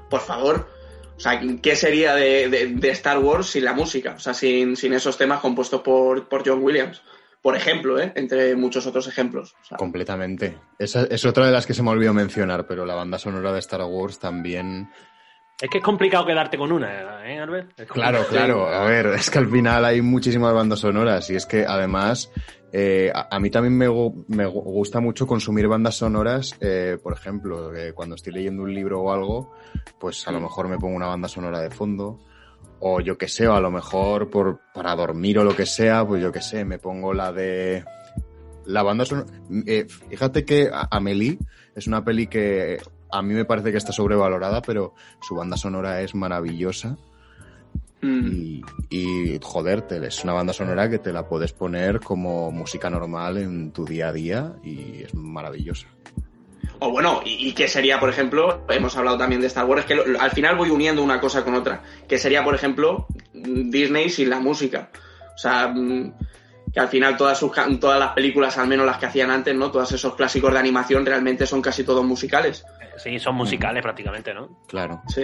por 0.10 0.20
favor, 0.20 0.68
o 1.16 1.20
sea, 1.20 1.40
¿qué 1.62 1.78
sería 1.78 2.14
de, 2.14 2.50
de, 2.50 2.68
de 2.68 2.90
Star 2.90 3.20
Wars 3.20 3.48
sin 3.48 3.64
la 3.64 3.72
música? 3.74 4.16
O 4.18 4.20
sea, 4.20 4.34
sin, 4.34 4.76
sin 4.76 4.92
esos 4.92 5.18
temas 5.18 5.40
compuestos 5.40 5.80
por, 5.80 6.28
por 6.28 6.44
John 6.46 6.62
Williams. 6.62 7.02
por 7.42 7.56
ejemplo, 7.56 7.98
¿eh? 8.02 8.12
entre 8.16 8.54
muchos 8.56 8.86
otros 8.86 9.08
ejemplos. 9.08 9.56
O 9.62 9.66
sea, 9.66 9.78
Completamente. 9.78 10.58
Esa 10.78 11.06
es 11.10 11.24
otra 11.26 11.46
de 11.46 11.54
las 11.54 11.66
que 11.66 11.74
se 11.74 11.82
me 11.84 11.92
olvidó 11.92 12.14
mencionar, 12.14 12.68
pero 12.68 12.86
la 12.86 12.96
banda 12.96 13.18
sonora 13.20 13.54
de 13.54 13.60
Star 13.60 13.82
Wars 13.84 14.20
también. 14.20 14.90
Es 15.62 15.70
que 15.70 15.78
es 15.78 15.84
complicado 15.84 16.26
quedarte 16.26 16.58
con 16.58 16.72
una, 16.72 17.26
¿eh, 17.26 17.40
Albert? 17.40 17.88
Claro, 17.88 18.26
claro. 18.28 18.68
A 18.68 18.84
ver, 18.86 19.06
es 19.08 19.30
que 19.30 19.38
al 19.40 19.50
final 19.50 19.86
hay 19.86 20.02
muchísimas 20.02 20.54
bandas 20.54 20.80
sonoras 20.80 21.30
y 21.30 21.36
es 21.36 21.46
que 21.46 21.66
además 21.66 22.30
eh, 22.74 23.12
a, 23.14 23.36
a 23.36 23.40
mí 23.40 23.50
también 23.52 23.78
me, 23.78 23.88
me 23.88 24.46
gu- 24.48 24.64
gusta 24.64 25.00
mucho 25.00 25.26
consumir 25.28 25.68
bandas 25.68 25.96
sonoras. 25.96 26.56
eh, 26.60 26.98
por 27.02 27.14
ejemplo, 27.14 27.74
eh, 27.76 27.94
cuando 27.94 28.16
estoy 28.16 28.34
leyendo 28.34 28.64
un 28.64 28.74
libro 28.74 29.02
o 29.02 29.12
algo, 29.14 29.54
pues 30.00 30.28
a 30.28 30.32
lo 30.32 30.40
mejor 30.42 30.68
me 30.68 30.78
pongo 30.80 30.96
una 30.96 31.08
banda 31.08 31.28
sonora 31.28 31.60
de 31.62 31.70
fondo. 31.70 32.20
O 32.86 33.00
yo 33.00 33.18
que 33.18 33.30
sé, 33.30 33.48
o 33.48 33.54
a 33.54 33.62
lo 33.62 33.72
mejor 33.72 34.30
por, 34.30 34.60
para 34.74 34.94
dormir 34.96 35.40
o 35.40 35.44
lo 35.46 35.56
que 35.56 35.66
sea, 35.66 36.06
pues 36.06 36.22
yo 36.22 36.32
que 36.34 36.42
sé, 36.42 36.66
me 36.66 36.80
pongo 36.80 37.14
la 37.14 37.32
de... 37.32 37.86
La 38.66 38.82
banda 38.84 39.06
sonora... 39.06 39.28
eh, 39.68 39.86
fíjate 40.10 40.44
que 40.44 40.70
A- 40.74 40.88
Amélie 40.92 41.38
es 41.76 41.88
una 41.88 42.04
peli 42.04 42.28
que 42.28 42.80
a 43.12 43.22
mí 43.22 43.34
me 43.36 43.46
parece 43.46 43.72
que 43.72 43.78
está 43.78 43.92
sobrevalorada, 43.92 44.62
pero 44.62 44.96
su 45.22 45.36
banda 45.36 45.56
sonora 45.58 46.02
es 46.02 46.16
maravillosa. 46.16 46.98
Mm, 48.04 48.28
Y, 48.32 48.62
y, 48.90 49.40
joder, 49.42 49.82
te- 49.84 50.06
es 50.06 50.24
una 50.24 50.34
banda 50.34 50.54
sonora 50.54 50.90
que 50.90 51.00
te 51.00 51.12
la 51.12 51.28
puedes 51.28 51.54
poner 51.54 52.00
como 52.00 52.52
música 52.52 52.90
normal 52.90 53.38
en 53.38 53.72
tu 53.72 53.86
día 53.86 54.10
a 54.10 54.14
día 54.14 54.54
y 54.64 55.04
es 55.04 55.14
maravillosa. 55.16 55.88
O 56.80 56.92
bueno, 56.92 57.22
y, 57.26 57.48
y 57.50 57.54
que 57.54 57.68
sería, 57.68 58.00
por 58.00 58.10
ejemplo, 58.10 58.66
hemos 58.70 58.96
hablado 58.98 59.18
también 59.18 59.40
de 59.42 59.48
Star 59.48 59.66
Wars, 59.66 59.86
que 59.86 59.96
lo- 59.96 60.20
al 60.20 60.32
final 60.32 60.56
voy 60.58 60.70
uniendo 60.70 61.02
una 61.02 61.20
cosa 61.22 61.44
con 61.44 61.56
otra, 61.56 61.82
que 62.08 62.18
sería, 62.20 62.44
por 62.44 62.56
ejemplo, 62.56 63.08
Disney 63.34 64.10
sin 64.10 64.30
la 64.30 64.40
música. 64.40 64.90
O 65.34 65.38
sea, 65.38 65.68
mm, 65.70 66.14
que 66.74 66.80
al 66.80 66.88
final 66.90 67.16
todas, 67.16 67.38
sus, 67.38 67.52
todas 67.80 68.00
las 68.00 68.14
películas, 68.14 68.58
al 68.58 68.68
menos 68.68 68.86
las 68.86 68.98
que 68.98 69.06
hacían 69.06 69.30
antes, 69.32 69.56
¿no? 69.56 69.72
Todos 69.72 69.92
esos 69.92 70.16
clásicos 70.16 70.52
de 70.52 70.60
animación 70.60 71.06
realmente 71.06 71.46
son 71.46 71.62
casi 71.62 71.84
todos 71.84 72.04
musicales. 72.04 72.66
Sí, 72.98 73.18
son 73.20 73.36
musicales 73.36 73.82
prácticamente, 73.84 74.34
¿no? 74.34 74.50
Claro. 74.68 75.02
Sí. 75.08 75.24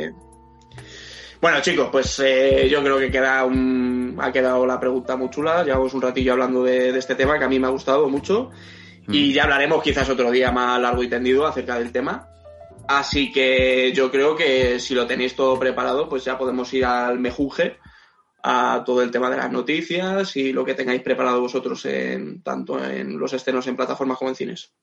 Bueno, 1.41 1.61
chicos, 1.61 1.89
pues 1.91 2.19
eh, 2.19 2.67
yo 2.69 2.83
creo 2.83 2.97
que 2.99 3.09
queda 3.09 3.45
un, 3.45 4.17
ha 4.19 4.31
quedado 4.31 4.65
la 4.65 4.79
pregunta 4.79 5.15
muy 5.15 5.29
chula. 5.29 5.63
Llevamos 5.63 5.93
un 5.93 6.01
ratillo 6.01 6.33
hablando 6.33 6.63
de, 6.63 6.91
de 6.91 6.99
este 6.99 7.15
tema 7.15 7.39
que 7.39 7.45
a 7.45 7.49
mí 7.49 7.59
me 7.59 7.67
ha 7.67 7.71
gustado 7.71 8.09
mucho. 8.09 8.51
Y 9.07 9.33
ya 9.33 9.43
hablaremos 9.43 9.81
quizás 9.81 10.07
otro 10.09 10.29
día 10.29 10.51
más 10.51 10.79
largo 10.79 11.01
y 11.01 11.07
tendido 11.07 11.47
acerca 11.47 11.79
del 11.79 11.91
tema. 11.91 12.27
Así 12.87 13.31
que 13.31 13.91
yo 13.93 14.11
creo 14.11 14.35
que 14.35 14.79
si 14.79 14.93
lo 14.93 15.07
tenéis 15.07 15.35
todo 15.35 15.57
preparado, 15.57 16.09
pues 16.09 16.25
ya 16.25 16.37
podemos 16.37 16.73
ir 16.73 16.85
al 16.85 17.19
mejunje, 17.19 17.77
a 18.43 18.83
todo 18.85 19.01
el 19.01 19.11
tema 19.11 19.29
de 19.29 19.37
las 19.37 19.51
noticias 19.51 20.35
y 20.35 20.51
lo 20.53 20.65
que 20.65 20.73
tengáis 20.73 21.01
preparado 21.01 21.41
vosotros 21.41 21.85
en 21.85 22.41
tanto 22.41 22.83
en 22.83 23.17
los 23.19 23.33
estrenos 23.33 23.67
en 23.67 23.75
plataformas 23.75 24.17
como 24.17 24.29
en 24.29 24.35
cines. 24.35 24.73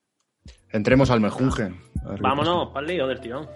Entremos 0.70 1.10
al 1.10 1.20
mejunje. 1.20 1.74
Vámonos, 2.20 2.68
para 2.72 2.86
el 2.86 2.92
lío 2.92 3.06
del 3.06 3.20
tirón. 3.20 3.48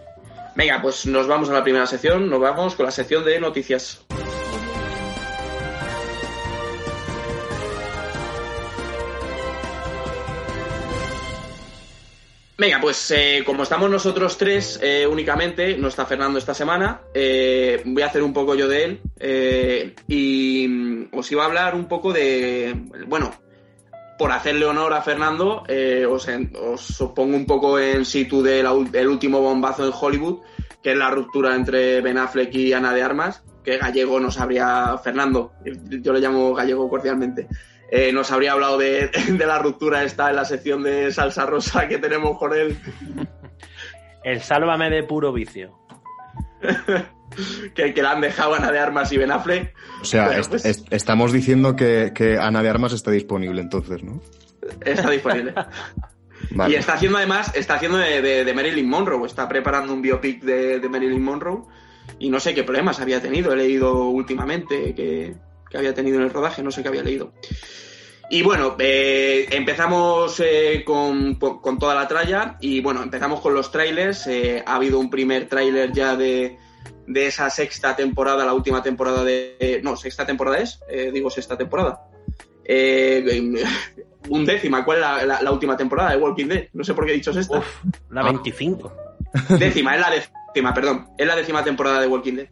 Venga, 0.61 0.83
pues 0.83 1.07
nos 1.07 1.27
vamos 1.27 1.49
a 1.49 1.55
la 1.55 1.63
primera 1.63 1.87
sección, 1.87 2.29
nos 2.29 2.39
vamos 2.39 2.75
con 2.75 2.85
la 2.85 2.93
sección 2.93 3.25
de 3.25 3.41
noticias. 3.41 4.05
Venga, 12.59 12.79
pues 12.79 13.11
eh, 13.11 13.43
como 13.47 13.63
estamos 13.63 13.89
nosotros 13.89 14.37
tres 14.37 14.79
eh, 14.83 15.07
únicamente, 15.07 15.79
no 15.79 15.89
está 15.89 16.05
Fernando 16.05 16.39
esta 16.39 16.53
semana, 16.53 17.01
eh, 17.15 17.81
voy 17.87 18.03
a 18.03 18.09
hacer 18.09 18.23
un 18.23 18.35
poco 18.35 18.55
yo 18.55 18.69
de 18.69 18.85
él 18.85 19.95
y 20.07 21.09
os 21.11 21.33
iba 21.33 21.45
a 21.45 21.47
hablar 21.47 21.75
un 21.75 21.89
poco 21.89 22.13
de, 22.13 22.75
bueno, 23.07 23.33
por 24.21 24.33
hacerle 24.33 24.67
honor 24.67 24.93
a 24.93 25.01
Fernando, 25.01 25.65
eh, 25.67 26.05
os, 26.05 26.27
pongo 27.15 27.35
un 27.35 27.47
poco 27.47 27.79
en 27.79 28.05
situ 28.05 28.43
del 28.43 28.67
el 28.93 29.09
último 29.09 29.41
bombazo 29.41 29.87
en 29.87 29.95
Hollywood, 29.99 30.41
que 30.83 30.93
es 30.93 30.99
la 30.99 31.11
ruptura 31.11 31.57
entre 31.57 32.03
Ben 32.03 32.19
Affleck 32.19 32.55
y 32.55 32.75
Ana 32.75 32.93
de 32.93 33.03
Armas, 33.03 33.43
que 33.65 33.79
gallego 33.79 34.21
nos 34.21 34.39
habría, 34.39 34.99
Fernando, 35.03 35.53
yo 35.65 36.13
le 36.13 36.21
llamo 36.21 36.53
gallego 36.53 36.87
cordialmente, 36.87 37.49
eh, 37.91 38.13
nos 38.13 38.31
habría 38.31 38.53
hablado 38.53 38.77
de, 38.77 39.11
de 39.31 39.47
la 39.47 39.59
ruptura 39.59 40.05
esta 40.05 40.29
en 40.29 40.37
la 40.37 40.45
sección 40.45 40.83
de 40.83 41.11
salsa 41.13 41.47
rosa 41.47 41.89
que 41.89 41.97
tenemos 41.97 42.37
con 42.37 42.53
él, 42.53 42.77
El 44.23 44.43
sálvame 44.43 44.91
de 44.91 45.03
puro 45.03 45.33
vicio. 45.33 45.80
que, 47.75 47.95
que 47.95 48.03
la 48.03 48.13
han 48.13 48.21
dejado 48.21 48.55
Ana 48.55 48.71
de 48.73 48.79
Armas 48.79 49.11
y 49.13 49.19
Ben 49.19 49.31
Affleck. 49.31 49.75
O 50.01 50.05
sea, 50.05 50.27
Bueno, 50.27 50.41
est- 50.41 50.51
pues- 50.51 50.65
est- 50.65 50.87
estamos 50.93 51.33
diciendo 51.33 51.77
que, 51.77 52.13
que 52.15 52.39
Ana 52.39 52.63
de 52.63 52.69
Armas 52.69 52.93
está 52.93 53.11
disponible 53.11 53.61
entonces, 53.61 54.03
¿no? 54.03 54.21
Está 54.85 55.11
disponible. 55.11 55.55
Vale. 56.53 56.73
Y 56.75 56.77
está 56.77 56.95
haciendo 56.95 57.19
además, 57.19 57.53
está 57.55 57.75
haciendo 57.75 57.99
de, 57.99 58.23
de- 58.23 58.45
de 58.45 58.55
Marilyn 58.55 58.89
Monroe, 58.89 59.27
está 59.27 59.47
preparando 59.49 59.93
un 59.93 60.01
biopic 60.03 60.43
de, 60.43 60.81
de 60.81 60.89
Marilyn 60.89 61.23
Monroe 61.23 61.63
y 62.19 62.31
no 62.31 62.41
sé 62.41 62.55
qué 62.55 62.65
problemas 62.65 62.99
había 63.01 63.21
tenido, 63.21 63.53
he 63.53 63.57
leído 63.57 64.05
últimamente 64.09 64.95
que, 64.95 65.35
que 65.71 65.79
había 65.79 65.95
tenido 65.95 66.17
en 66.17 66.25
el 66.25 66.31
rodaje, 66.31 66.63
no 66.63 66.71
sé 66.71 66.83
qué 66.83 66.89
había 66.89 67.03
leído. 67.03 67.33
Y 68.33 68.43
bueno, 68.43 68.77
eh, 68.79 69.49
empezamos 69.51 70.39
eh, 70.41 70.85
con, 70.85 71.35
con 71.35 71.79
toda 71.81 71.95
la 71.97 72.07
tralla 72.07 72.57
y 72.61 72.81
bueno, 72.81 73.03
empezamos 73.03 73.41
con 73.41 73.55
los 73.55 73.73
trailers, 73.73 74.27
eh, 74.29 74.63
ha 74.65 74.77
habido 74.77 75.01
un 75.01 75.11
primer 75.11 75.49
tráiler 75.49 75.91
ya 75.93 76.15
de, 76.15 76.57
de 77.09 77.27
esa 77.27 77.51
sexta 77.51 77.97
temporada, 77.97 78.45
la 78.47 78.55
última 78.55 78.83
temporada 78.85 79.25
de... 79.25 79.57
eh, 79.59 79.81
no, 79.83 79.97
sexta 79.97 80.25
temporada 80.25 80.59
es, 80.59 80.79
eh, 80.89 81.11
digo 81.13 81.29
sexta 81.29 81.59
temporada. 81.59 82.03
Eh, 82.65 83.65
undécima, 84.29 84.85
¿cuál 84.85 84.99
es 84.99 85.03
la, 85.03 85.25
la- 85.25 85.43
la 85.43 85.51
última 85.51 85.77
temporada 85.77 86.11
de 86.11 86.17
Walking 86.19 86.47
Dead? 86.47 86.69
No 86.73 86.85
sé 86.85 86.95
por 86.95 87.05
qué 87.07 87.11
he 87.13 87.17
dicho 87.17 87.33
sexta. 87.33 87.59
Uf, 87.59 87.85
la 88.11 88.21
Ah. 88.21 88.25
25. 88.25 88.93
Décima, 89.59 89.95
es 89.97 90.01
la 90.01 90.11
décima, 90.11 90.73
perdón. 90.73 91.09
Es 91.19 91.27
la 91.27 91.35
décima 91.35 91.65
temporada 91.65 92.01
de 92.01 92.07
Walking 92.07 92.35
Dead. 92.35 92.49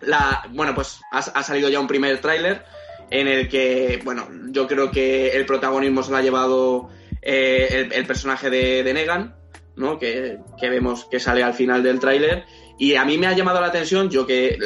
La, 0.00 0.44
bueno, 0.50 0.74
pues 0.74 1.00
ha, 1.12 1.18
ha 1.18 1.42
salido 1.44 1.68
ya 1.68 1.78
un 1.78 1.86
primer 1.86 2.20
tráiler 2.20 2.64
en 3.10 3.28
el 3.28 3.48
que, 3.48 4.00
bueno, 4.04 4.28
yo 4.50 4.66
creo 4.66 4.90
que 4.90 5.30
el 5.30 5.46
protagonismo 5.46 6.02
se 6.02 6.10
lo 6.10 6.16
ha 6.16 6.22
llevado 6.22 6.88
eh, 7.22 7.88
el, 7.92 8.06
personaje 8.06 8.50
de, 8.50 8.82
de 8.82 8.94
Negan, 8.94 9.34
¿no? 9.76 9.98
Que, 9.98 10.38
que 10.58 10.68
vemos 10.68 11.06
que 11.06 11.20
sale 11.20 11.42
al 11.42 11.54
final 11.54 11.82
del 11.82 12.00
tráiler. 12.00 12.44
Y 12.78 12.96
a 12.96 13.04
mí 13.04 13.18
me 13.18 13.26
ha 13.26 13.32
llamado 13.32 13.60
la 13.60 13.68
atención, 13.68 14.10
yo 14.10 14.26
que 14.26 14.58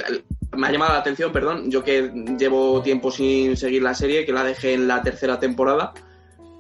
me 0.56 0.66
ha 0.66 0.72
llamado 0.72 0.92
la 0.92 1.00
atención, 1.00 1.30
perdón, 1.32 1.70
yo 1.70 1.84
que 1.84 2.10
llevo 2.38 2.82
tiempo 2.82 3.10
sin 3.10 3.56
seguir 3.56 3.82
la 3.82 3.94
serie, 3.94 4.24
que 4.24 4.32
la 4.32 4.44
dejé 4.44 4.74
en 4.74 4.88
la 4.88 5.02
tercera 5.02 5.38
temporada, 5.38 5.92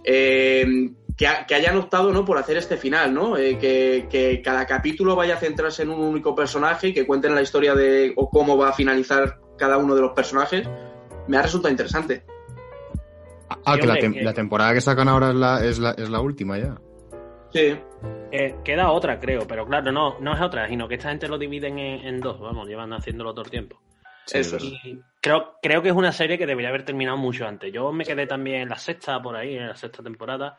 eh, 0.04 0.90
que, 1.16 1.26
que 1.46 1.54
hayan 1.54 1.76
optado 1.76 2.12
¿no? 2.12 2.24
por 2.24 2.38
hacer 2.38 2.56
este 2.56 2.76
final, 2.76 3.12
¿no? 3.12 3.36
Eh, 3.36 3.58
que, 3.58 4.06
que 4.10 4.40
cada 4.42 4.66
capítulo 4.66 5.16
vaya 5.16 5.34
a 5.34 5.40
centrarse 5.40 5.82
en 5.82 5.90
un 5.90 6.00
único 6.00 6.34
personaje 6.34 6.88
y 6.88 6.94
que 6.94 7.06
cuenten 7.06 7.34
la 7.34 7.42
historia 7.42 7.74
de 7.74 8.12
o 8.16 8.30
cómo 8.30 8.56
va 8.56 8.68
a 8.68 8.72
finalizar 8.72 9.40
cada 9.58 9.78
uno 9.78 9.94
de 9.94 10.02
los 10.02 10.12
personajes, 10.12 10.68
me 11.28 11.36
ha 11.36 11.42
resultado 11.42 11.70
interesante. 11.70 12.24
Ah, 13.50 13.74
Sí, 13.74 13.80
que 13.80 13.86
la, 13.86 13.92
hombre, 13.94 14.08
tem- 14.08 14.14
que- 14.14 14.22
la 14.22 14.34
temporada 14.34 14.74
que 14.74 14.80
sacan 14.80 15.08
ahora 15.08 15.28
es 15.30 15.34
la, 15.36 15.64
es 15.64 15.78
la, 15.78 15.90
es 15.92 16.10
la 16.10 16.20
última 16.20 16.58
ya. 16.58 16.76
Sí. 17.52 17.78
Eh, 18.30 18.56
queda 18.62 18.90
otra, 18.90 19.18
creo, 19.18 19.46
pero 19.46 19.66
claro, 19.66 19.90
no, 19.90 20.18
no 20.20 20.34
es 20.34 20.40
otra, 20.40 20.68
sino 20.68 20.86
que 20.86 20.96
esta 20.96 21.08
gente 21.08 21.28
lo 21.28 21.38
dividen 21.38 21.78
en, 21.78 22.06
en 22.06 22.20
dos, 22.20 22.38
vamos, 22.40 22.68
llevan 22.68 22.92
haciéndolo 22.92 23.32
todo 23.32 23.44
el 23.46 23.50
tiempo. 23.50 23.80
Sí, 24.26 24.38
Eso. 24.38 24.58
Y 24.60 25.00
creo, 25.22 25.54
creo 25.62 25.80
que 25.80 25.88
es 25.88 25.94
una 25.94 26.12
serie 26.12 26.36
que 26.36 26.46
debería 26.46 26.68
haber 26.68 26.84
terminado 26.84 27.16
mucho 27.16 27.46
antes. 27.48 27.72
Yo 27.72 27.90
me 27.92 28.04
quedé 28.04 28.26
también 28.26 28.62
en 28.62 28.68
la 28.68 28.76
sexta, 28.76 29.22
por 29.22 29.34
ahí, 29.34 29.56
en 29.56 29.68
la 29.68 29.76
sexta 29.76 30.02
temporada. 30.02 30.58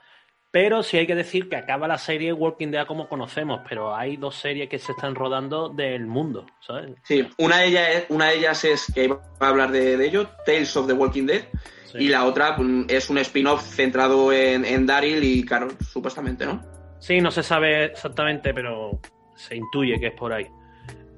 Pero 0.52 0.82
sí 0.82 0.98
hay 0.98 1.06
que 1.06 1.14
decir 1.16 1.48
que 1.48 1.56
acaba 1.56 1.88
la 1.88 2.00
serie 2.00 2.34
Walking 2.34 2.70
Dead 2.72 2.88
como 2.88 3.08
conocemos, 3.08 3.62
pero 3.70 3.96
hay 3.96 4.18
dos 4.18 4.36
series 4.36 4.68
que 4.68 4.80
se 4.80 4.94
están 4.94 5.14
rodando 5.14 5.70
del 5.70 6.08
mundo, 6.08 6.48
¿sabes? 6.60 6.96
Sí, 7.04 7.28
una 7.38 7.60
de 7.60 7.68
ellas 7.68 7.90
es, 7.90 8.06
una 8.10 8.26
de 8.30 8.38
ellas 8.38 8.64
es 8.66 8.92
que 8.94 9.08
va 9.10 9.20
a 9.40 9.48
hablar 9.50 9.72
de, 9.72 9.96
de 9.96 10.06
ello, 10.08 10.28
Tales 10.46 10.76
of 10.76 10.88
the 10.88 10.94
Walking 10.94 11.26
Dead, 11.28 11.44
Sí. 11.86 11.98
y 12.02 12.08
la 12.10 12.26
otra 12.26 12.56
mm, 12.56 12.86
es 12.88 13.10
un 13.10 13.18
spin-off 13.18 13.64
centrado 13.64 14.32
en, 14.32 14.64
en 14.64 14.86
Daryl 14.86 15.24
y 15.24 15.44
Carol, 15.44 15.72
supuestamente, 15.82 16.46
¿no? 16.46 16.62
Sí, 17.00 17.20
no 17.20 17.32
se 17.32 17.42
sabe 17.42 17.86
exactamente, 17.86 18.54
pero 18.54 19.00
se 19.36 19.56
intuye 19.56 20.00
que 20.00 20.08
es 20.08 20.14
por 20.14 20.32
ahí. 20.32 20.48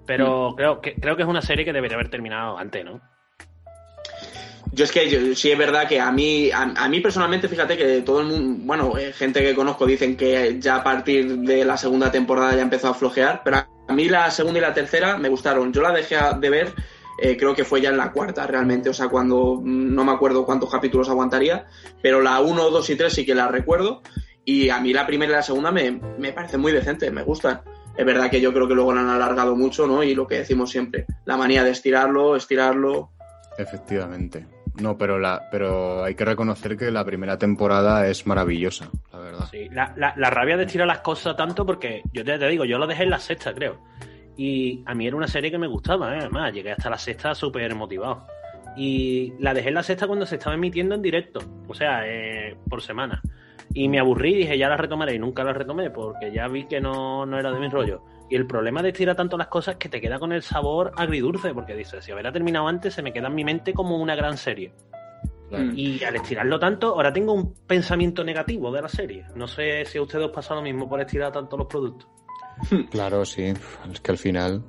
Pero 0.06 0.54
creo, 0.56 0.80
que, 0.82 0.96
creo 0.96 1.16
que 1.16 1.24
es 1.24 1.28
una 1.28 1.42
serie 1.42 1.66
que 1.66 1.74
debería 1.74 1.96
haber 1.96 2.10
terminado 2.10 2.58
antes, 2.58 2.86
¿no? 2.86 3.02
Yo 4.74 4.86
es 4.86 4.92
que 4.92 5.10
yo- 5.10 5.36
sí 5.36 5.52
es 5.52 5.58
verdad 5.58 5.88
que 5.88 6.00
a 6.00 6.12
mí, 6.12 6.50
a, 6.54 6.88
mí 6.88 7.02
personalmente, 7.02 7.50
fíjate 7.50 7.78
que 7.78 8.02
todo 8.02 8.22
el 8.22 8.28
mundo, 8.28 8.64
bueno, 8.66 8.98
eh, 8.98 9.12
gente 9.12 9.42
que 9.42 9.54
conozco 9.54 9.86
dicen 9.86 10.16
que 10.16 10.58
ya 10.60 10.78
a 10.78 10.84
partir 10.84 11.40
de 11.40 11.66
la 11.66 11.76
segunda 11.76 12.10
temporada 12.12 12.56
ya 12.56 12.62
empezó 12.62 12.88
a 12.88 12.94
flojear, 12.94 13.42
pero 13.44 13.58
a, 13.58 13.68
a 13.88 13.94
mí 13.94 14.08
la 14.08 14.32
segunda 14.32 14.60
y 14.60 14.62
la 14.62 14.74
tercera 14.74 15.18
me 15.18 15.28
gustaron. 15.28 15.74
Yo 15.74 15.82
la 15.82 15.92
dejé 15.92 16.16
de 16.40 16.50
ver, 16.50 16.74
eh, 17.22 17.36
creo 17.36 17.54
que 17.54 17.66
fue 17.66 17.82
ya 17.82 17.90
en 17.90 17.98
la 17.98 18.14
cuarta 18.14 18.48
realmente, 18.48 18.90
o 18.90 18.94
sea, 18.94 19.10
cuando 19.10 19.60
mm, 19.62 19.94
no 19.94 20.06
me 20.06 20.14
acuerdo 20.14 20.46
cuántos 20.46 20.72
capítulos 20.72 21.10
aguantaría, 21.10 21.66
pero 22.02 22.22
la 22.22 22.40
1, 22.40 22.70
2 22.70 22.90
y 22.92 22.96
3 22.96 23.12
sí 23.12 23.26
que 23.26 23.36
la 23.36 23.50
recuerdo, 23.50 24.02
y 24.46 24.70
a 24.70 24.80
mí 24.80 24.94
la 24.94 25.06
primera 25.06 25.34
y 25.34 25.36
la 25.36 25.44
segunda 25.44 25.72
me, 25.72 26.00
me 26.18 26.32
parecen 26.32 26.62
muy 26.62 26.72
decentes, 26.72 27.12
me 27.12 27.24
gustan. 27.24 27.62
Es 27.98 28.06
verdad 28.06 28.32
que 28.32 28.40
yo 28.40 28.54
creo 28.54 28.70
que 28.70 28.74
luego 28.74 28.94
la 28.94 29.02
han 29.02 29.10
alargado 29.10 29.54
mucho, 29.58 29.86
¿no? 29.86 30.02
Y 30.02 30.16
lo 30.16 30.26
que 30.26 30.36
decimos 30.36 30.72
siempre, 30.72 31.06
la 31.26 31.36
manía 31.36 31.62
de 31.66 31.72
estirarlo, 31.72 32.38
estirarlo. 32.38 33.12
Efectivamente. 33.58 34.48
No, 34.80 34.98
pero, 34.98 35.20
la, 35.20 35.48
pero 35.52 36.04
hay 36.04 36.16
que 36.16 36.26
reconocer 36.26 36.78
que 36.78 36.92
la 36.92 37.04
primera 37.04 37.38
temporada 37.38 38.08
es 38.08 38.26
maravillosa, 38.26 38.90
la 39.12 39.20
verdad. 39.20 39.46
Sí, 39.52 39.68
la, 39.70 39.94
la, 39.98 40.14
la 40.16 40.30
rabia 40.30 40.58
de 40.58 40.64
estirar 40.64 40.88
las 40.88 41.00
cosas 41.00 41.36
tanto 41.36 41.66
porque 41.66 42.02
yo 42.14 42.24
te, 42.24 42.38
te 42.40 42.48
digo, 42.48 42.64
yo 42.66 42.78
lo 42.78 42.88
dejé 42.88 43.04
en 43.04 43.10
la 43.10 43.20
sexta, 43.20 43.54
creo. 43.54 43.80
Y 44.38 44.82
a 44.86 44.96
mí 44.96 45.08
era 45.08 45.16
una 45.16 45.28
serie 45.28 45.52
que 45.52 45.58
me 45.58 45.68
gustaba, 45.68 46.16
¿eh? 46.16 46.20
además, 46.22 46.54
llegué 46.54 46.72
hasta 46.72 46.90
la 46.90 46.98
sexta 46.98 47.36
súper 47.36 47.76
motivado. 47.76 48.26
Y 48.78 49.34
la 49.40 49.54
dejé 49.54 49.70
en 49.70 49.76
la 49.76 49.84
sexta 49.84 50.08
cuando 50.08 50.26
se 50.26 50.36
estaba 50.36 50.56
emitiendo 50.56 50.96
en 50.96 51.02
directo, 51.02 51.42
o 51.68 51.74
sea, 51.74 52.04
eh, 52.06 52.56
por 52.70 52.82
semana. 52.82 53.22
Y 53.74 53.88
me 53.90 54.00
aburrí 54.00 54.34
y 54.34 54.38
dije, 54.38 54.58
ya 54.58 54.70
la 54.70 54.78
retomaré. 54.78 55.16
Y 55.16 55.20
nunca 55.20 55.44
la 55.44 55.54
retomé 55.54 55.90
porque 55.90 56.32
ya 56.32 56.48
vi 56.48 56.66
que 56.66 56.80
no, 56.80 57.26
no 57.26 57.38
era 57.38 57.52
de 57.52 57.60
mi 57.60 57.68
rollo. 57.68 58.04
Y 58.32 58.36
el 58.38 58.48
problema 58.48 58.82
de 58.82 58.90
estirar 58.90 59.18
tanto 59.18 59.36
las 59.36 59.48
cosas 59.48 59.74
es 59.74 59.78
que 59.78 59.90
te 59.90 60.00
queda 60.00 60.18
con 60.18 60.32
el 60.32 60.42
sabor 60.42 60.94
agridulce, 60.96 61.54
porque 61.54 61.76
dices, 61.76 62.06
si 62.06 62.14
hubiera 62.14 62.32
terminado 62.32 62.66
antes, 62.66 62.94
se 62.94 63.02
me 63.02 63.12
queda 63.12 63.28
en 63.28 63.36
mi 63.36 63.44
mente 63.44 63.74
como 63.74 63.98
una 63.98 64.16
gran 64.16 64.38
serie. 64.38 64.74
Y 65.76 66.02
al 66.06 66.16
estirarlo 66.16 66.58
tanto, 66.58 66.94
ahora 66.94 67.12
tengo 67.12 67.34
un 67.34 67.54
pensamiento 67.68 68.24
negativo 68.24 68.72
de 68.72 68.84
la 68.84 68.88
serie. 68.88 69.26
No 69.36 69.50
sé 69.50 69.84
si 69.84 69.98
a 69.98 70.02
ustedes 70.02 70.28
os 70.28 70.32
pasa 70.32 70.56
lo 70.56 70.62
mismo 70.62 70.88
por 70.88 71.02
estirar 71.02 71.34
tanto 71.34 71.58
los 71.58 71.68
productos. 71.68 72.08
Claro, 72.90 73.26
sí. 73.26 73.54
Es 73.92 74.00
que 74.00 74.12
al 74.12 74.18
final. 74.18 74.64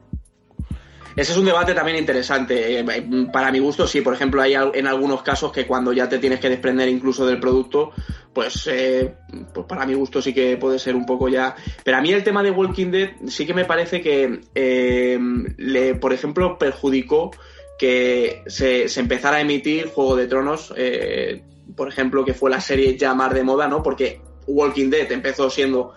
Ese 1.16 1.32
es 1.32 1.38
un 1.38 1.44
debate 1.44 1.74
también 1.74 1.98
interesante. 1.98 2.78
Eh, 2.80 2.84
Para 3.32 3.50
mi 3.50 3.58
gusto, 3.58 3.86
sí, 3.86 4.00
por 4.00 4.14
ejemplo, 4.14 4.40
hay 4.42 4.54
en 4.54 4.86
algunos 4.86 5.22
casos 5.22 5.52
que 5.52 5.66
cuando 5.66 5.92
ya 5.92 6.08
te 6.08 6.18
tienes 6.18 6.40
que 6.40 6.48
desprender 6.48 6.88
incluso 6.88 7.26
del 7.26 7.40
producto, 7.40 7.92
pues, 8.32 8.66
eh, 8.70 9.14
pues 9.52 9.66
para 9.66 9.86
mi 9.86 9.94
gusto 9.94 10.22
sí 10.22 10.32
que 10.32 10.56
puede 10.56 10.78
ser 10.78 10.96
un 10.96 11.06
poco 11.06 11.28
ya. 11.28 11.54
Pero 11.84 11.98
a 11.98 12.00
mí 12.00 12.12
el 12.12 12.24
tema 12.24 12.42
de 12.42 12.50
Walking 12.50 12.90
Dead 12.90 13.10
sí 13.28 13.46
que 13.46 13.54
me 13.54 13.64
parece 13.64 14.00
que, 14.00 14.40
eh, 14.54 15.18
le, 15.58 15.94
por 15.94 16.12
ejemplo, 16.12 16.58
perjudicó 16.58 17.30
que 17.78 18.42
se, 18.46 18.88
se 18.88 19.00
empezara 19.00 19.38
a 19.38 19.40
emitir 19.40 19.88
Juego 19.88 20.16
de 20.16 20.26
Tronos, 20.26 20.72
eh, 20.76 21.42
por 21.76 21.88
ejemplo, 21.88 22.24
que 22.24 22.34
fue 22.34 22.50
la 22.50 22.60
serie 22.60 22.96
ya 22.96 23.14
más 23.14 23.34
de 23.34 23.42
moda, 23.42 23.68
¿no? 23.68 23.82
Porque 23.82 24.20
Walking 24.46 24.90
Dead 24.90 25.10
empezó 25.10 25.50
siendo 25.50 25.94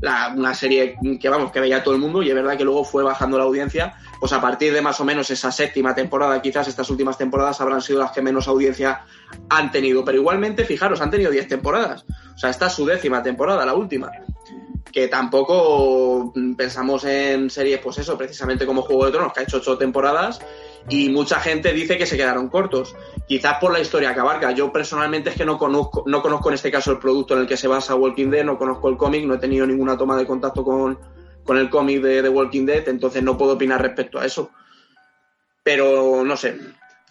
la- 0.00 0.32
una 0.36 0.54
serie 0.54 0.96
que 1.20 1.28
vamos 1.28 1.50
que 1.52 1.60
veía 1.60 1.82
todo 1.82 1.94
el 1.94 2.00
mundo 2.00 2.22
y 2.22 2.28
es 2.28 2.34
verdad 2.34 2.56
que 2.56 2.64
luego 2.64 2.84
fue 2.84 3.02
bajando 3.02 3.38
la 3.38 3.44
audiencia. 3.44 3.94
Pues 4.20 4.32
a 4.32 4.40
partir 4.40 4.72
de 4.72 4.82
más 4.82 5.00
o 5.00 5.04
menos 5.04 5.30
esa 5.30 5.50
séptima 5.52 5.94
temporada 5.94 6.40
quizás 6.42 6.68
estas 6.68 6.88
últimas 6.90 7.16
temporadas 7.18 7.60
habrán 7.60 7.80
sido 7.82 8.00
las 8.00 8.10
que 8.12 8.22
menos 8.22 8.48
audiencia 8.48 9.04
han 9.48 9.70
tenido. 9.70 10.04
Pero 10.04 10.18
igualmente 10.18 10.64
fijaros 10.64 11.00
han 11.00 11.10
tenido 11.10 11.30
10 11.30 11.48
temporadas. 11.48 12.04
O 12.34 12.38
sea 12.38 12.50
esta 12.50 12.66
es 12.66 12.72
su 12.72 12.84
décima 12.86 13.22
temporada 13.22 13.64
la 13.64 13.74
última. 13.74 14.10
Que 14.92 15.08
tampoco 15.08 16.32
pensamos 16.56 17.04
en 17.04 17.50
series 17.50 17.80
pues 17.80 17.98
eso 17.98 18.16
precisamente 18.16 18.64
como 18.66 18.82
Juego 18.82 19.06
de 19.06 19.12
Tronos 19.12 19.32
que 19.32 19.40
ha 19.40 19.42
hecho 19.42 19.58
ocho 19.58 19.76
temporadas 19.76 20.40
y 20.88 21.08
mucha 21.08 21.40
gente 21.40 21.72
dice 21.72 21.98
que 21.98 22.06
se 22.06 22.16
quedaron 22.16 22.48
cortos 22.48 22.94
quizás 23.26 23.58
por 23.58 23.72
la 23.72 23.80
historia 23.80 24.14
que 24.14 24.20
abarca. 24.20 24.52
Yo 24.52 24.72
personalmente 24.72 25.30
es 25.30 25.36
que 25.36 25.44
no 25.44 25.58
conozco, 25.58 26.04
no 26.06 26.22
conozco 26.22 26.48
en 26.48 26.54
este 26.54 26.70
caso 26.70 26.92
el 26.92 26.98
producto 26.98 27.34
en 27.34 27.40
el 27.40 27.46
que 27.46 27.56
se 27.56 27.66
basa 27.68 27.94
Walking 27.94 28.30
Dead, 28.30 28.44
no 28.44 28.56
conozco 28.56 28.88
el 28.88 28.96
cómic, 28.96 29.24
no 29.24 29.34
he 29.34 29.38
tenido 29.38 29.66
ninguna 29.66 29.96
toma 29.96 30.16
de 30.16 30.26
contacto 30.26 30.62
con, 30.62 30.98
con 31.44 31.58
el 31.58 31.68
cómic 31.68 32.00
de, 32.02 32.28
Walking 32.28 32.66
Dead, 32.66 32.88
entonces 32.88 33.22
no 33.22 33.36
puedo 33.36 33.54
opinar 33.54 33.82
respecto 33.82 34.20
a 34.20 34.24
eso. 34.24 34.50
Pero 35.64 36.22
no 36.24 36.36
sé. 36.36 36.56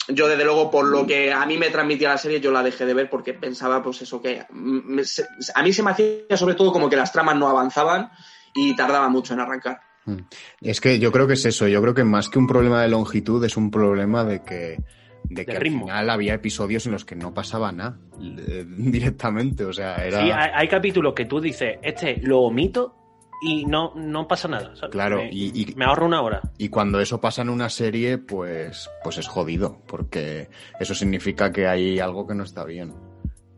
Yo 0.08 0.28
desde 0.28 0.46
luego 0.46 0.70
por 0.72 0.86
lo 0.86 1.06
que 1.06 1.34
a 1.34 1.46
mí 1.46 1.58
me 1.58 1.72
transmitía 1.72 2.10
la 2.10 2.18
serie 2.18 2.40
yo 2.40 2.52
la 2.52 2.62
dejé 2.62 2.86
de 2.86 2.94
ver 2.94 3.10
porque 3.10 3.34
pensaba 3.34 3.82
pues 3.82 4.04
eso 4.04 4.22
que 4.22 4.40
a 4.42 5.64
mí 5.64 5.74
se 5.74 5.84
me 5.84 5.92
hacía 5.92 6.38
sobre 6.38 6.54
todo 6.54 6.72
como 6.72 6.88
que 6.88 6.96
las 6.96 7.12
tramas 7.12 7.36
no 7.36 7.50
avanzaban 7.50 8.12
y 8.54 8.76
tardaba 8.76 9.10
mucho 9.10 9.34
en 9.34 9.40
arrancar. 9.40 9.82
Mm. 10.06 10.18
Es 10.62 10.82
que 10.82 11.00
yo 11.00 11.12
creo 11.12 11.28
que 11.28 11.34
es 11.34 11.46
eso. 11.46 11.68
Yo 11.68 11.82
creo 11.82 11.94
que 11.94 12.04
más 12.04 12.30
que 12.30 12.40
un 12.40 12.48
problema 12.48 12.82
de 12.82 12.90
longitud 12.90 13.44
es 13.44 13.58
un 13.58 13.72
problema 13.72 14.24
de 14.24 14.44
que, 14.44 14.78
de 15.24 15.46
que 15.46 15.52
De 15.52 15.58
al 15.58 15.64
ritmo. 15.64 15.86
final 15.86 16.10
había 16.10 16.34
episodios 16.36 16.86
en 16.86 16.92
los 16.92 17.06
que 17.06 17.16
no 17.16 17.34
pasaba 17.34 17.72
nada 17.72 17.98
eh, 18.22 18.66
directamente. 18.78 19.66
O 19.66 19.74
sea, 19.74 19.96
era. 20.06 20.22
Sí, 20.22 20.32
hay, 20.32 20.52
hay 20.54 20.68
capítulos 20.68 21.14
que 21.14 21.26
tú 21.26 21.42
dices, 21.42 21.78
este 21.82 22.18
lo 22.22 22.42
omito 22.42 22.96
y 23.42 23.66
no, 23.66 23.94
no 23.96 24.28
pasa 24.28 24.48
nada. 24.48 24.76
¿sabes? 24.76 24.92
Claro, 24.92 25.18
me, 25.18 25.30
y- 25.32 25.52
y- 25.54 25.76
me 25.76 25.86
ahorro 25.86 26.06
una 26.06 26.22
hora. 26.22 26.42
Y 26.58 26.70
cuando 26.70 27.00
eso 27.02 27.20
pasa 27.20 27.42
en 27.42 27.50
una 27.50 27.70
serie, 27.70 28.18
pues, 28.18 28.90
pues 29.04 29.18
es 29.18 29.28
jodido, 29.28 29.82
porque 29.88 30.50
eso 30.80 30.96
significa 30.96 31.52
que 31.52 31.68
hay 31.68 32.00
algo 32.00 32.26
que 32.28 32.34
no 32.36 32.44
está 32.44 32.64
bien. 32.64 32.94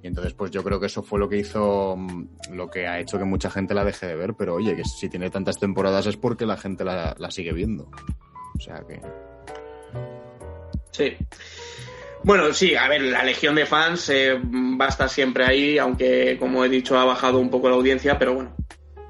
Entonces, 0.08 0.34
pues 0.34 0.52
yo 0.52 0.63
creo 0.63 0.80
que 0.80 0.86
eso 0.86 1.04
fue 1.04 1.20
lo 1.20 1.28
que 1.28 1.38
hizo, 1.38 1.96
mm, 1.98 2.54
lo 2.54 2.70
que 2.70 2.88
ha 2.88 3.00
hecho 3.00 3.17
que 3.17 3.26
mucha 3.26 3.50
gente 3.50 3.74
la 3.74 3.84
deje 3.84 4.08
de 4.08 4.15
ver, 4.15 4.34
pero 4.36 4.56
oye, 4.56 4.76
que 4.76 4.84
si 4.86 5.10
tiene 5.10 5.30
tantas 5.30 5.60
temporadas 5.60 6.08
es 6.08 6.15
porque 6.15 6.46
la 6.46 6.58
gente 6.58 6.86
la, 6.86 7.15
sigue 7.30 7.52
viendo. 7.52 7.89
O 8.56 8.60
sea 8.60 8.84
que. 8.88 9.02
Sí. 10.91 11.15
Bueno, 12.24 12.52
sí, 12.54 12.76
a 12.76 12.88
ver, 12.88 13.02
la 13.02 13.24
legión 13.24 13.56
de 13.56 13.65
fans 13.65 14.10
eh, 14.10 14.34
va 14.34 14.86
a 14.86 14.89
estar 14.89 15.10
siempre 15.10 15.46
ahí, 15.46 15.78
aunque 15.78 16.38
como 16.39 16.65
he 16.65 16.70
dicho 16.70 16.98
ha 16.98 17.06
bajado 17.06 17.39
un 17.39 17.50
poco 17.50 17.70
la 17.70 17.76
audiencia, 17.76 18.17
pero 18.17 18.34
bueno, 18.34 18.56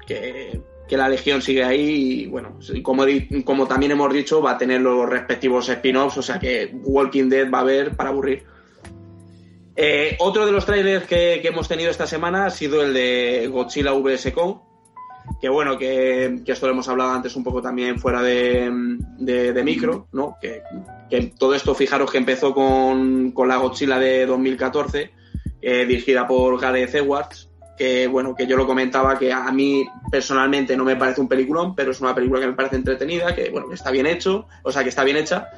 que, 0.06 0.60
la 0.90 1.08
legión 1.08 1.40
sigue 1.40 1.64
ahí 1.64 2.22
y 2.22 2.26
bueno, 2.26 2.58
como, 2.82 3.04
como 3.44 3.66
también 3.66 3.92
hemos 3.92 4.12
dicho, 4.12 4.42
va 4.42 4.52
a 4.52 4.58
tener 4.58 4.80
los 4.80 5.08
respectivos 5.08 5.68
spin-offs, 5.68 6.18
o 6.18 6.22
sea 6.22 6.38
que 6.38 6.70
Walking 6.82 7.28
Dead 7.28 7.50
va 7.50 7.58
a 7.58 7.62
haber 7.62 7.96
para 7.96 8.10
aburrir. 8.10 8.57
Eh, 9.80 10.16
otro 10.18 10.44
de 10.44 10.50
los 10.50 10.66
trailers 10.66 11.06
que, 11.06 11.40
hemos 11.44 11.68
tenido 11.68 11.88
esta 11.88 12.04
semana 12.04 12.46
ha 12.46 12.50
sido 12.50 12.82
el 12.82 12.92
de 12.92 13.48
Godzilla 13.48 13.92
vs. 13.92 14.32
Kong, 14.34 14.56
que 15.40 15.48
bueno, 15.48 15.78
que, 15.78 16.42
esto 16.44 16.66
lo 16.66 16.72
hemos 16.72 16.88
hablado 16.88 17.12
antes 17.12 17.36
un 17.36 17.44
poco 17.44 17.62
también 17.62 17.96
fuera 17.96 18.20
de, 18.20 18.98
de- 19.18 19.62
micro, 19.62 20.08
¿no? 20.10 20.36
Que, 20.42 20.62
que 21.08 21.32
todo 21.38 21.54
esto, 21.54 21.76
fijaros 21.76 22.10
que 22.10 22.18
empezó 22.18 22.52
con, 22.52 23.30
con 23.30 23.46
la 23.46 23.58
Godzilla 23.58 24.00
de 24.00 24.26
2014, 24.26 25.12
eh, 25.62 25.86
dirigida 25.86 26.26
por 26.26 26.60
Gareth 26.60 26.96
Edwards, 26.96 27.48
que 27.76 28.08
bueno, 28.08 28.34
que 28.34 28.48
yo 28.48 28.56
lo 28.56 28.66
comentaba 28.66 29.16
que 29.16 29.32
a 29.32 29.52
mí 29.52 29.86
personalmente 30.10 30.76
no 30.76 30.84
me 30.84 30.96
parece 30.96 31.20
un 31.20 31.28
peliculón, 31.28 31.76
pero 31.76 31.92
es 31.92 32.00
una 32.00 32.16
película 32.16 32.40
que 32.40 32.48
me 32.48 32.54
parece 32.54 32.74
entretenida, 32.74 33.32
que 33.32 33.50
bueno, 33.50 33.68
que 33.68 33.76
está 33.76 33.92
bien 33.92 34.06
hecho, 34.06 34.48
o 34.64 34.72
sea, 34.72 34.82
que 34.82 34.88
está 34.88 35.04
bien 35.04 35.18
hecha, 35.18 35.48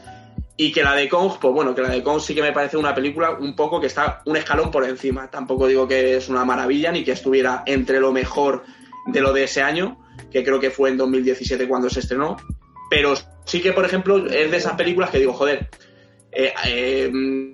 y 0.63 0.73
que 0.73 0.83
la 0.83 0.95
de 0.95 1.09
Kong, 1.09 1.39
pues 1.41 1.55
bueno, 1.55 1.75
que 1.75 1.81
la 1.81 1.89
de 1.89 2.03
Kong 2.03 2.21
sí 2.21 2.35
que 2.35 2.43
me 2.43 2.53
parece 2.53 2.77
una 2.77 2.95
película 2.95 3.31
un 3.31 3.57
poco 3.57 3.81
que 3.81 3.87
está 3.87 4.21
un 4.27 4.37
escalón 4.37 4.71
por 4.71 4.85
encima. 4.85 5.31
Tampoco 5.31 5.67
digo 5.67 5.89
que 5.89 6.19
es 6.19 6.29
una 6.29 6.45
maravilla 6.45 6.93
ni 6.93 7.03
que 7.03 7.13
estuviera 7.13 7.63
entre 7.65 7.99
lo 7.99 8.13
mejor 8.13 8.65
de 9.07 9.23
lo 9.23 9.33
de 9.33 9.45
ese 9.45 9.63
año, 9.63 9.99
que 10.31 10.45
creo 10.45 10.61
que 10.61 10.71
fue 10.71 10.91
en 10.91 10.99
2017 10.99 11.67
cuando 11.67 11.89
se 11.89 12.01
estrenó. 12.01 12.37
Pero 12.91 13.15
sí 13.47 13.63
que, 13.63 13.73
por 13.73 13.87
ejemplo, 13.87 14.27
es 14.27 14.51
de 14.51 14.57
esas 14.59 14.75
películas 14.75 15.09
que 15.09 15.19
digo, 15.19 15.33
joder, 15.33 15.71
eh, 16.33 16.53
eh, 16.67 17.11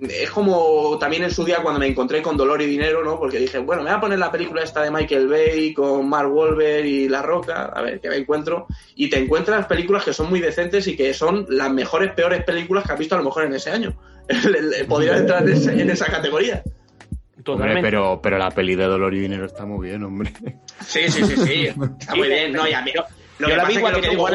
es 0.09 0.29
como 0.31 0.97
también 0.99 1.23
en 1.23 1.31
su 1.31 1.43
día 1.43 1.57
cuando 1.63 1.79
me 1.79 1.87
encontré 1.87 2.21
con 2.21 2.37
Dolor 2.37 2.61
y 2.61 2.65
Dinero, 2.67 3.03
¿no? 3.03 3.17
Porque 3.19 3.39
dije, 3.39 3.57
bueno, 3.57 3.81
me 3.83 3.89
voy 3.89 3.97
a 3.97 4.01
poner 4.01 4.19
la 4.19 4.31
película 4.31 4.61
esta 4.63 4.83
de 4.83 4.91
Michael 4.91 5.27
Bay 5.27 5.73
con 5.73 6.07
Mark 6.07 6.31
Wahlberg 6.31 6.85
y 6.85 7.09
La 7.09 7.21
Roca, 7.21 7.65
a 7.65 7.81
ver 7.81 7.99
qué 7.99 8.09
me 8.09 8.17
encuentro. 8.17 8.67
Y 8.95 9.09
te 9.09 9.17
encuentras 9.17 9.65
películas 9.65 10.03
que 10.03 10.13
son 10.13 10.29
muy 10.29 10.39
decentes 10.39 10.87
y 10.87 10.95
que 10.95 11.13
son 11.13 11.45
las 11.49 11.71
mejores, 11.71 12.11
peores 12.13 12.43
películas 12.43 12.85
que 12.85 12.93
has 12.93 12.99
visto 12.99 13.15
a 13.15 13.17
lo 13.17 13.23
mejor 13.23 13.45
en 13.45 13.53
ese 13.53 13.71
año. 13.71 13.97
Podrías 14.87 15.21
entrar 15.21 15.43
en, 15.43 15.53
ese- 15.55 15.81
en 15.81 15.89
esa 15.89 16.05
categoría. 16.05 16.61
Hombre, 16.63 17.43
Totalmente. 17.43 17.81
pero, 17.81 18.19
pero 18.21 18.37
la 18.37 18.51
peli 18.51 18.75
de 18.75 18.83
Dolor 18.83 19.13
y 19.13 19.19
Dinero 19.19 19.45
está 19.45 19.65
muy 19.65 19.87
bien, 19.87 20.03
hombre. 20.03 20.33
Sí, 20.85 21.01
sí, 21.09 21.23
sí, 21.23 21.37
sí. 21.37 21.65
Está 21.99 22.13
muy 22.15 22.27
bien. 22.27 22.51
No, 22.51 22.67
y 22.67 22.73
a 22.73 22.81
mí, 22.81 22.91
lo 22.93 23.03
Yo 23.39 23.47
que 23.47 23.55
la 23.55 23.63
pasa 23.63 23.67
vi 23.69 23.75
es 23.77 23.83
que 23.83 23.91
lo 23.95 24.01
que 24.01 24.09
digo. 24.09 24.27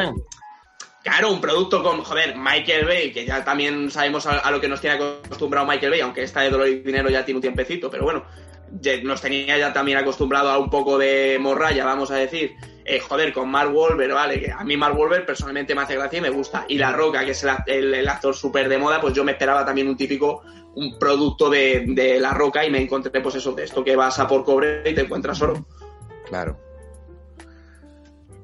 Claro, 1.03 1.33
un 1.33 1.41
producto 1.41 1.83
con, 1.83 2.01
joder, 2.01 2.37
Michael 2.37 2.85
Bay, 2.85 3.11
que 3.11 3.25
ya 3.25 3.43
también 3.43 3.91
sabemos 3.91 4.25
a, 4.25 4.49
lo 4.49 4.61
que 4.61 4.69
nos 4.69 4.79
tiene 4.79 4.95
acostumbrado 4.95 5.67
Michael 5.67 5.91
Bay, 5.91 5.99
aunque 5.99 6.23
esta 6.23 6.41
de 6.41 6.49
Dolor 6.49 6.69
y 6.69 6.79
Dinero 6.79 7.09
ya 7.09 7.25
tiene 7.25 7.39
un 7.39 7.41
tiempecito, 7.41 7.91
pero 7.91 8.05
bueno, 8.05 8.23
nos 9.03 9.21
tenía 9.21 9.57
ya 9.57 9.73
también 9.73 9.97
acostumbrado 9.97 10.49
a 10.49 10.57
un 10.57 10.69
poco 10.69 10.97
de 10.97 11.37
morralla, 11.41 11.83
vamos 11.83 12.09
a 12.09 12.15
decir. 12.15 12.53
Eh, 12.85 12.99
joder, 12.99 13.33
con 13.33 13.49
Mark 13.49 13.73
Wahlberg, 13.73 14.13
vale, 14.13 14.41
que 14.41 14.51
a 14.51 14.63
mí 14.63 14.75
Mark 14.77 14.97
Wahlberg 14.97 15.25
personalmente 15.25 15.75
me 15.75 15.81
hace 15.81 15.95
gracia 15.95 16.19
y 16.19 16.21
me 16.21 16.29
gusta. 16.29 16.65
Y 16.69 16.77
La 16.77 16.91
Roca, 16.91 17.25
que 17.25 17.31
es 17.31 17.45
el 17.67 18.09
actor 18.09 18.33
súper 18.33 18.69
de 18.69 18.77
moda, 18.77 19.01
pues 19.01 19.13
yo 19.13 19.25
me 19.25 19.33
esperaba 19.33 19.65
también 19.65 19.89
un 19.89 19.97
típico, 19.97 20.41
un 20.75 20.97
producto 20.97 21.49
de, 21.49 21.83
de 21.87 22.19
La 22.19 22.33
Roca 22.33 22.65
y 22.65 22.71
me 22.71 22.81
encontré 22.81 23.21
pues 23.21 23.35
eso, 23.35 23.51
de 23.51 23.65
esto 23.65 23.83
que 23.83 23.95
vas 23.95 24.19
a 24.19 24.27
por 24.27 24.43
cobre 24.43 24.89
y 24.89 24.93
te 24.93 25.01
encuentras 25.01 25.41
oro. 25.41 25.65
Claro. 26.27 26.57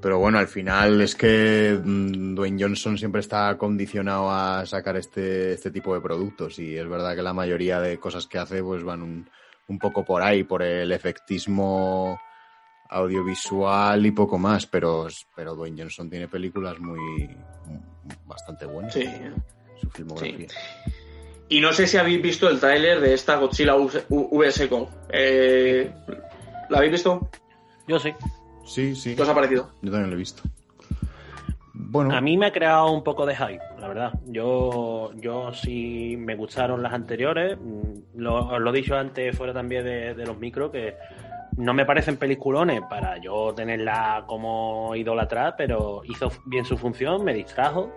Pero 0.02 0.18
bueno, 0.18 0.38
al 0.38 0.48
final 0.48 1.02
es 1.02 1.16
que 1.16 1.78
mm, 1.84 2.36
Dwayne 2.36 2.64
Johnson 2.64 2.98
siempre 2.98 3.22
está 3.22 3.58
condicionado 3.58 4.32
a 4.32 4.66
sacar 4.66 4.96
este, 4.96 5.54
este 5.54 5.72
tipo 5.72 5.94
de 5.94 6.02
productos 6.02 6.58
y 6.60 6.78
es 6.78 6.88
verdad 6.88 7.16
que 7.16 7.22
la 7.22 7.34
mayoría 7.34 7.82
de 7.82 8.00
cosas 8.00 8.26
que 8.26 8.38
hace 8.38 8.64
pues 8.64 8.84
van 8.84 9.02
un, 9.02 9.30
un 9.68 9.80
poco 9.80 10.06
por 10.06 10.22
ahí, 10.22 10.44
por 10.44 10.64
el 10.64 10.92
efectismo 10.92 12.20
audiovisual 12.90 14.06
y 14.06 14.12
poco 14.12 14.38
más, 14.38 14.66
pero, 14.66 15.08
pero 15.36 15.56
Dwayne 15.56 15.82
Johnson 15.82 16.10
tiene 16.10 16.28
películas 16.28 16.80
muy 16.80 17.30
bastante 18.26 18.66
buenas. 18.66 18.94
Sí. 18.94 19.06
Su 19.80 19.90
filmografía. 19.92 20.48
Y 21.50 21.62
no 21.62 21.74
sé 21.74 21.88
si 21.88 21.98
habéis 21.98 22.22
visto 22.22 22.50
el 22.50 22.60
tráiler 22.60 23.00
de 23.00 23.14
esta 23.14 23.38
Godzilla 23.38 23.76
vs. 23.76 24.68
Kong. 24.70 24.88
Eh, 25.10 25.92
¿La 26.70 26.78
habéis 26.78 26.94
visto? 26.94 27.30
Yo 27.88 28.00
sí. 28.00 28.14
Sí, 28.70 28.96
sí. 28.96 29.16
¿Qué 29.16 29.24
os 29.24 29.30
ha 29.30 29.34
parecido? 29.34 29.72
Yo 29.82 29.92
también 29.92 30.12
lo 30.12 30.16
he 30.16 30.20
visto. 30.20 30.44
bueno. 31.74 32.16
A 32.16 32.22
mí 32.22 32.38
me 32.38 32.46
ha 32.46 32.52
creado 32.54 32.92
un 32.92 33.04
poco 33.04 33.26
de 33.26 33.36
hype, 33.36 33.64
la 33.80 33.88
verdad. 33.88 34.14
Yo, 34.28 35.12
yo 35.16 35.52
sí 35.54 36.16
me 36.20 36.36
gustaron 36.36 36.84
las 36.84 36.94
anteriores. 36.94 37.58
Mm, 37.60 38.22
lo, 38.22 38.48
os 38.48 38.62
lo 38.62 38.70
he 38.70 38.74
dicho 38.74 38.96
antes 38.96 39.36
fuera 39.36 39.54
también 39.54 39.84
de, 39.84 40.14
de 40.14 40.26
los 40.26 40.38
micros, 40.38 40.72
que 40.72 40.96
no 41.58 41.74
me 41.74 41.84
parecen 41.84 42.18
peliculones 42.18 42.82
para 42.88 43.18
yo 43.18 43.54
tenerla 43.56 44.24
como 44.28 44.96
idolatrada, 44.96 45.56
pero 45.58 46.04
hizo 46.06 46.32
bien 46.46 46.64
su 46.64 46.78
función, 46.78 47.24
me 47.24 47.34
distrajo. 47.34 47.92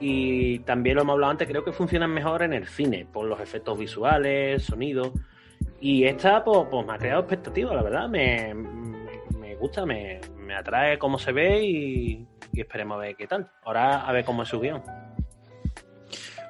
Y 0.00 0.58
también 0.60 0.96
lo 0.96 1.02
hemos 1.02 1.14
hablado 1.14 1.30
antes, 1.30 1.48
creo 1.48 1.64
que 1.64 1.72
funcionan 1.72 2.10
mejor 2.10 2.42
en 2.42 2.52
el 2.52 2.66
cine, 2.68 3.06
por 3.10 3.24
los 3.24 3.40
efectos 3.40 3.78
visuales, 3.78 4.64
sonido. 4.64 5.14
Y 5.80 6.04
esta, 6.04 6.44
pues, 6.44 6.66
pues 6.70 6.86
me 6.86 6.92
ha 6.92 6.98
creado 6.98 7.20
expectativas, 7.20 7.74
la 7.74 7.82
verdad. 7.82 8.08
Me 8.08 8.54
gusta, 9.60 9.86
me, 9.86 10.20
me 10.36 10.56
atrae 10.56 10.98
cómo 10.98 11.18
se 11.18 11.30
ve 11.32 11.62
y, 11.64 12.26
y 12.52 12.60
esperemos 12.60 12.96
a 12.96 13.00
ver 13.00 13.16
qué 13.16 13.26
tal. 13.26 13.50
Ahora 13.64 14.00
a 14.00 14.12
ver 14.12 14.24
cómo 14.24 14.42
es 14.42 14.48
su 14.48 14.58
guion. 14.58 14.82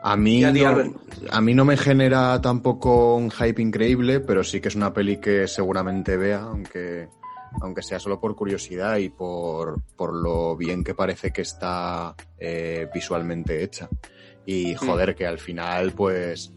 A 0.02 0.16
mí, 0.16 0.42
a 0.44 0.52
no, 0.52 0.94
a 1.30 1.40
mí 1.42 1.52
no 1.52 1.66
me 1.66 1.76
genera 1.76 2.40
tampoco 2.40 3.16
un 3.16 3.30
hype 3.30 3.60
increíble, 3.60 4.20
pero 4.20 4.42
sí 4.42 4.60
que 4.60 4.68
es 4.68 4.74
una 4.74 4.94
peli 4.94 5.18
que 5.18 5.46
seguramente 5.46 6.16
vea, 6.16 6.40
aunque, 6.40 7.08
aunque 7.60 7.82
sea 7.82 8.00
solo 8.00 8.18
por 8.18 8.34
curiosidad 8.34 8.96
y 8.96 9.10
por, 9.10 9.82
por 9.96 10.14
lo 10.14 10.56
bien 10.56 10.84
que 10.84 10.94
parece 10.94 11.32
que 11.32 11.42
está 11.42 12.14
eh, 12.38 12.88
visualmente 12.94 13.62
hecha. 13.62 13.90
Y 14.46 14.74
joder, 14.74 15.14
que 15.14 15.26
al 15.26 15.38
final, 15.38 15.92
pues, 15.92 16.54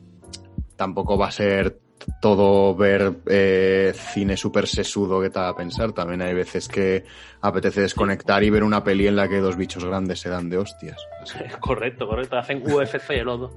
tampoco 0.77 1.17
va 1.17 1.27
a 1.27 1.31
ser 1.31 1.82
todo 2.21 2.75
ver 2.75 3.13
eh, 3.27 3.93
cine 3.95 4.37
súper 4.37 4.67
sesudo 4.67 5.21
que 5.21 5.29
te 5.29 5.39
va 5.39 5.49
a 5.49 5.55
pensar. 5.55 5.91
También 5.93 6.21
hay 6.21 6.33
veces 6.33 6.67
que 6.67 7.05
apetece 7.41 7.81
desconectar 7.81 8.43
y 8.43 8.49
ver 8.49 8.63
una 8.63 8.83
peli 8.83 9.07
en 9.07 9.15
la 9.15 9.27
que 9.27 9.39
dos 9.39 9.57
bichos 9.57 9.85
grandes 9.85 10.19
se 10.19 10.29
dan 10.29 10.49
de 10.49 10.57
hostias. 10.57 10.97
Así 11.21 11.37
correcto, 11.59 12.07
correcto. 12.07 12.37
Hacen 12.37 12.63
UFC 12.63 13.23
los 13.23 13.39
dos. 13.39 13.53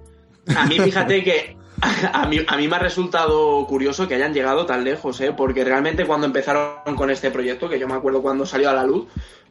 A 0.54 0.66
mí, 0.66 0.78
fíjate 0.78 1.24
que 1.24 1.56
a 2.12 2.26
mí, 2.26 2.38
a 2.46 2.56
mí 2.56 2.68
me 2.68 2.76
ha 2.76 2.78
resultado 2.78 3.66
curioso 3.66 4.06
que 4.06 4.14
hayan 4.14 4.32
llegado 4.32 4.64
tan 4.64 4.84
lejos, 4.84 5.20
¿eh? 5.20 5.32
porque 5.36 5.64
realmente 5.64 6.06
cuando 6.06 6.26
empezaron 6.26 6.94
con 6.96 7.10
este 7.10 7.30
proyecto, 7.30 7.68
que 7.68 7.78
yo 7.78 7.88
me 7.88 7.94
acuerdo 7.94 8.22
cuando 8.22 8.46
salió 8.46 8.70
a 8.70 8.74
la 8.74 8.84
luz, 8.84 9.06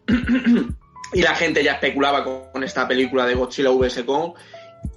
y 1.14 1.22
la 1.22 1.36
gente 1.36 1.64
ya 1.64 1.74
especulaba 1.74 2.24
con, 2.24 2.52
con 2.52 2.64
esta 2.64 2.88
película 2.88 3.26
de 3.26 3.36
Godzilla 3.36 3.72
vs. 3.72 4.04
Kong, 4.04 4.34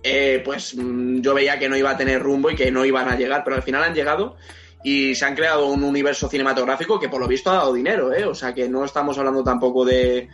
eh, 0.02 0.40
pues 0.44 0.74
mm, 0.76 1.20
yo 1.20 1.34
veía 1.34 1.58
que 1.58 1.68
no 1.68 1.76
iba 1.76 1.90
a 1.90 1.96
tener 1.96 2.22
rumbo 2.22 2.50
y 2.50 2.54
que 2.56 2.70
no 2.70 2.84
iban 2.84 3.08
a 3.08 3.16
llegar, 3.16 3.42
pero 3.44 3.56
al 3.56 3.62
final 3.62 3.82
han 3.84 3.94
llegado 3.94 4.36
y 4.84 5.14
se 5.14 5.24
han 5.24 5.34
creado 5.34 5.66
un 5.66 5.82
universo 5.82 6.28
cinematográfico 6.28 7.00
que 7.00 7.08
por 7.08 7.20
lo 7.20 7.26
visto 7.28 7.50
ha 7.50 7.54
dado 7.54 7.72
dinero, 7.74 8.12
¿eh? 8.14 8.24
o 8.24 8.34
sea 8.34 8.54
que 8.54 8.68
no 8.68 8.84
estamos 8.84 9.18
hablando 9.18 9.42
tampoco 9.42 9.84
de... 9.84 10.28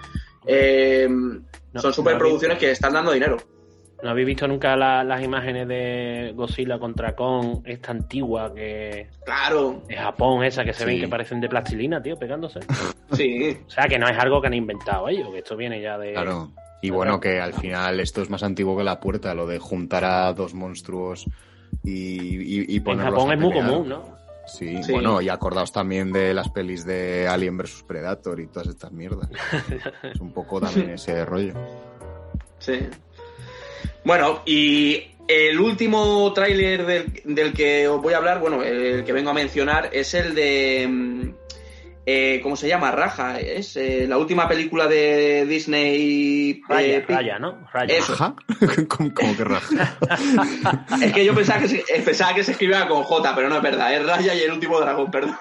eh, 0.47 1.07
No, 1.09 1.81
son 1.81 1.90
no 1.90 1.93
superproducciones 1.93 2.57
habéis- 2.57 2.61
que 2.61 2.71
están 2.71 2.93
dando 2.93 3.12
dinero. 3.12 3.37
¿No 4.03 4.11
habéis 4.11 4.27
visto 4.27 4.47
nunca 4.47 4.77
la- 4.77 5.03
las 5.03 5.23
imágenes 5.23 5.67
de 5.67 6.33
Godzilla 6.37 6.79
contra 6.79 7.17
Kong, 7.17 7.62
esta 7.64 7.93
antigua 7.93 8.53
que 8.55 9.09
Claro, 9.25 9.83
de 9.88 9.97
Japón, 9.97 10.45
esa 10.45 10.62
que 10.62 10.75
se 10.75 10.81
Sí. 10.81 10.85
ven 10.85 11.01
que 11.01 11.09
parecen 11.09 11.40
de 11.40 11.49
plastilina, 11.49 12.03
tío, 12.03 12.14
pegándose? 12.19 12.61
sí. 13.12 13.57
O 13.67 13.71
sea, 13.71 13.85
que 13.88 13.99
no 13.99 14.07
es 14.07 14.19
algo 14.19 14.43
que 14.43 14.49
han 14.49 14.55
inventado 14.55 15.09
ellos, 15.09 15.31
que 15.33 15.38
esto 15.38 15.57
viene 15.57 15.81
ya 15.81 15.97
de... 15.97 16.12
Claro. 16.12 16.53
Y 16.85 16.90
bueno, 16.90 17.18
que 17.18 17.40
al 17.40 17.55
final 17.55 17.99
esto 17.99 18.20
es 18.20 18.29
más 18.29 18.42
antiguo 18.42 18.77
que 18.77 18.85
la 18.85 19.01
puerta, 19.01 19.35
lo 19.35 19.47
de 19.47 19.59
juntar 19.59 20.05
a 20.05 20.31
dos 20.35 20.53
monstruos 20.53 21.25
y, 21.83 22.61
y, 22.61 22.66
y 22.68 22.77
En 22.77 22.99
Japón 22.99 23.31
a 23.31 23.35
es 23.35 23.40
muy 23.40 23.53
común, 23.55 23.88
¿no? 23.88 24.18
Sí, 24.47 24.83
Sí. 24.83 24.92
bueno, 24.92 25.23
y 25.23 25.31
acordaos 25.31 25.73
también 25.73 26.12
de 26.12 26.35
las 26.35 26.51
pelis 26.51 26.85
de 26.85 27.27
Alien 27.27 27.57
vs 27.57 27.85
Predator 27.88 28.38
y 28.38 28.49
todas 28.49 28.68
estas 28.68 28.92
mierdas. 28.92 29.31
es 30.03 30.20
un 30.20 30.35
poco 30.35 30.61
también 30.61 30.90
ese 30.90 31.25
rollo. 31.25 31.55
Sí. 32.59 32.81
Bueno, 34.05 34.42
y 34.44 35.05
el 35.27 35.59
último 35.59 36.31
tráiler 36.35 36.85
del, 36.85 37.23
del 37.25 37.55
que 37.55 37.88
os 37.88 38.03
voy 38.03 38.12
a 38.12 38.18
hablar, 38.18 38.40
bueno, 38.40 38.62
el 38.62 39.05
que 39.05 39.12
vengo 39.14 39.31
a 39.31 39.35
mencionar, 39.35 39.88
es 39.90 40.12
el 40.12 40.35
de... 40.35 41.33
eh, 42.07 42.40
¿Cómo 42.43 42.57
se 42.57 42.69
llama? 42.69 42.90
Raja. 42.90 43.40
Es 43.40 43.77
eh, 43.77 44.07
la 44.09 44.19
última 44.19 44.49
película 44.49 44.87
de 44.87 45.47
Disney. 45.47 46.62
Raya, 46.69 46.97
eh, 46.97 47.05
raya, 47.09 47.38
¿no? 47.38 47.67
Raya. 47.73 47.97
Eso. 47.97 48.12
¿Raja? 48.12 48.35
¿Cómo, 48.88 49.14
cómo 49.14 49.37
que 49.37 49.45
raja? 49.45 49.97
Es 51.03 51.12
que 51.12 51.25
yo 51.25 51.35
pensaba 51.35 51.61
que, 51.61 51.69
se, 51.69 51.79
eh, 51.79 52.03
pensaba 52.05 52.35
que 52.35 52.45
se 52.45 52.53
escribía 52.53 52.87
con 52.87 53.03
J, 53.03 53.35
pero 53.35 53.49
no 53.49 53.57
es 53.57 53.62
verdad. 53.62 53.95
Es 53.95 54.05
Raya 54.05 54.35
y 54.35 54.40
el 54.40 54.53
último 54.53 54.81
dragón, 54.81 55.11
perdón. 55.11 55.37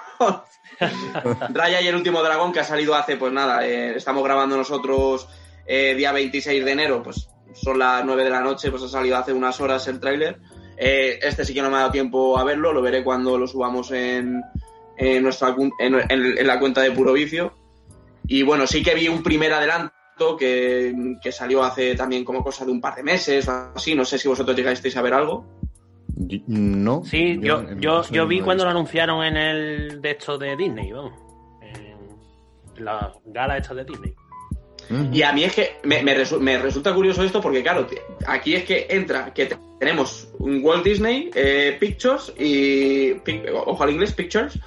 Raya 1.50 1.80
y 1.80 1.86
el 1.86 1.94
último 1.94 2.22
dragón 2.22 2.52
que 2.52 2.60
ha 2.60 2.64
salido 2.64 2.94
hace, 2.94 3.16
pues 3.16 3.32
nada, 3.32 3.66
eh, 3.66 3.96
estamos 3.96 4.24
grabando 4.24 4.56
nosotros 4.56 5.28
eh, 5.66 5.94
día 5.94 6.12
26 6.12 6.64
de 6.64 6.72
enero, 6.72 7.02
pues 7.02 7.28
son 7.54 7.78
las 7.78 8.04
9 8.04 8.24
de 8.24 8.30
la 8.30 8.40
noche, 8.40 8.70
pues 8.70 8.82
ha 8.82 8.88
salido 8.88 9.16
hace 9.16 9.32
unas 9.32 9.60
horas 9.60 9.86
el 9.88 10.00
tráiler. 10.00 10.40
Eh, 10.76 11.20
este 11.22 11.44
sí 11.44 11.54
que 11.54 11.62
no 11.62 11.70
me 11.70 11.76
ha 11.76 11.80
dado 11.80 11.92
tiempo 11.92 12.36
a 12.36 12.44
verlo, 12.44 12.72
lo 12.72 12.82
veré 12.82 13.04
cuando 13.04 13.38
lo 13.38 13.46
subamos 13.46 13.92
en, 13.92 14.42
en 14.96 15.22
nuestra, 15.22 15.54
en, 15.78 15.94
en- 16.08 16.38
en 16.38 16.46
la 16.46 16.58
cuenta 16.58 16.80
de 16.82 16.90
Puro 16.92 17.12
Vicio. 17.12 17.54
Y 18.26 18.42
bueno, 18.42 18.66
sí 18.66 18.82
que 18.82 18.94
vi 18.94 19.08
un 19.08 19.22
primer 19.22 19.52
adelanto 19.52 20.36
que, 20.38 20.94
que 21.22 21.30
salió 21.32 21.62
hace 21.62 21.94
también 21.94 22.24
como 22.24 22.42
cosa 22.42 22.64
de 22.64 22.72
un 22.72 22.80
par 22.80 22.94
de 22.94 23.02
meses 23.02 23.46
o 23.48 23.72
así, 23.74 23.94
no 23.94 24.04
sé 24.04 24.18
si 24.18 24.28
vosotros 24.28 24.56
llegasteis 24.56 24.96
a 24.96 25.02
ver 25.02 25.14
algo. 25.14 25.44
No. 26.46 27.04
Sí, 27.04 27.38
yo, 27.42 27.64
yo, 27.76 28.02
yo 28.08 28.26
vi 28.26 28.40
cuando 28.40 28.64
lo 28.64 28.70
anunciaron 28.70 29.24
en 29.24 29.36
el 29.36 30.00
de 30.00 30.10
esto 30.12 30.38
de 30.38 30.56
Disney, 30.56 30.92
vamos. 30.92 31.12
En 31.60 32.84
la 32.84 33.12
gala 33.26 33.58
esta 33.58 33.74
de 33.74 33.84
Disney. 33.84 34.14
Y 35.12 35.22
a 35.22 35.32
mí 35.32 35.44
es 35.44 35.54
que 35.54 35.76
me, 35.84 36.02
me 36.02 36.14
resu- 36.16 36.38
me 36.38 36.58
resulta 36.58 36.94
curioso 36.94 37.22
esto 37.24 37.40
porque, 37.40 37.62
claro, 37.62 37.86
aquí 38.26 38.54
es 38.54 38.64
que 38.64 38.86
entra 38.90 39.32
que 39.32 39.46
te- 39.46 39.56
tenemos 39.80 40.28
un 40.38 40.62
Walt 40.62 40.84
Disney 40.84 41.30
eh, 41.34 41.76
Pictures 41.80 42.32
y. 42.38 43.14
pic- 43.14 43.50
ojo 43.52 43.82
al 43.82 43.90
inglés, 43.90 44.12
Pictures. 44.12 44.58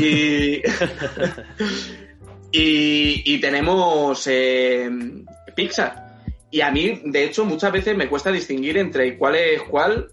Y. 0.00 0.62
y, 2.52 3.34
y 3.34 3.40
tenemos 3.40 4.26
eh, 4.26 4.90
Pixar. 5.54 6.04
Y 6.50 6.60
a 6.60 6.70
mí, 6.70 7.02
de 7.04 7.24
hecho, 7.24 7.44
muchas 7.44 7.72
veces 7.72 7.96
me 7.96 8.08
cuesta 8.08 8.30
distinguir 8.30 8.78
entre 8.78 9.18
cuál 9.18 9.34
es 9.34 9.62
cuál 9.62 10.12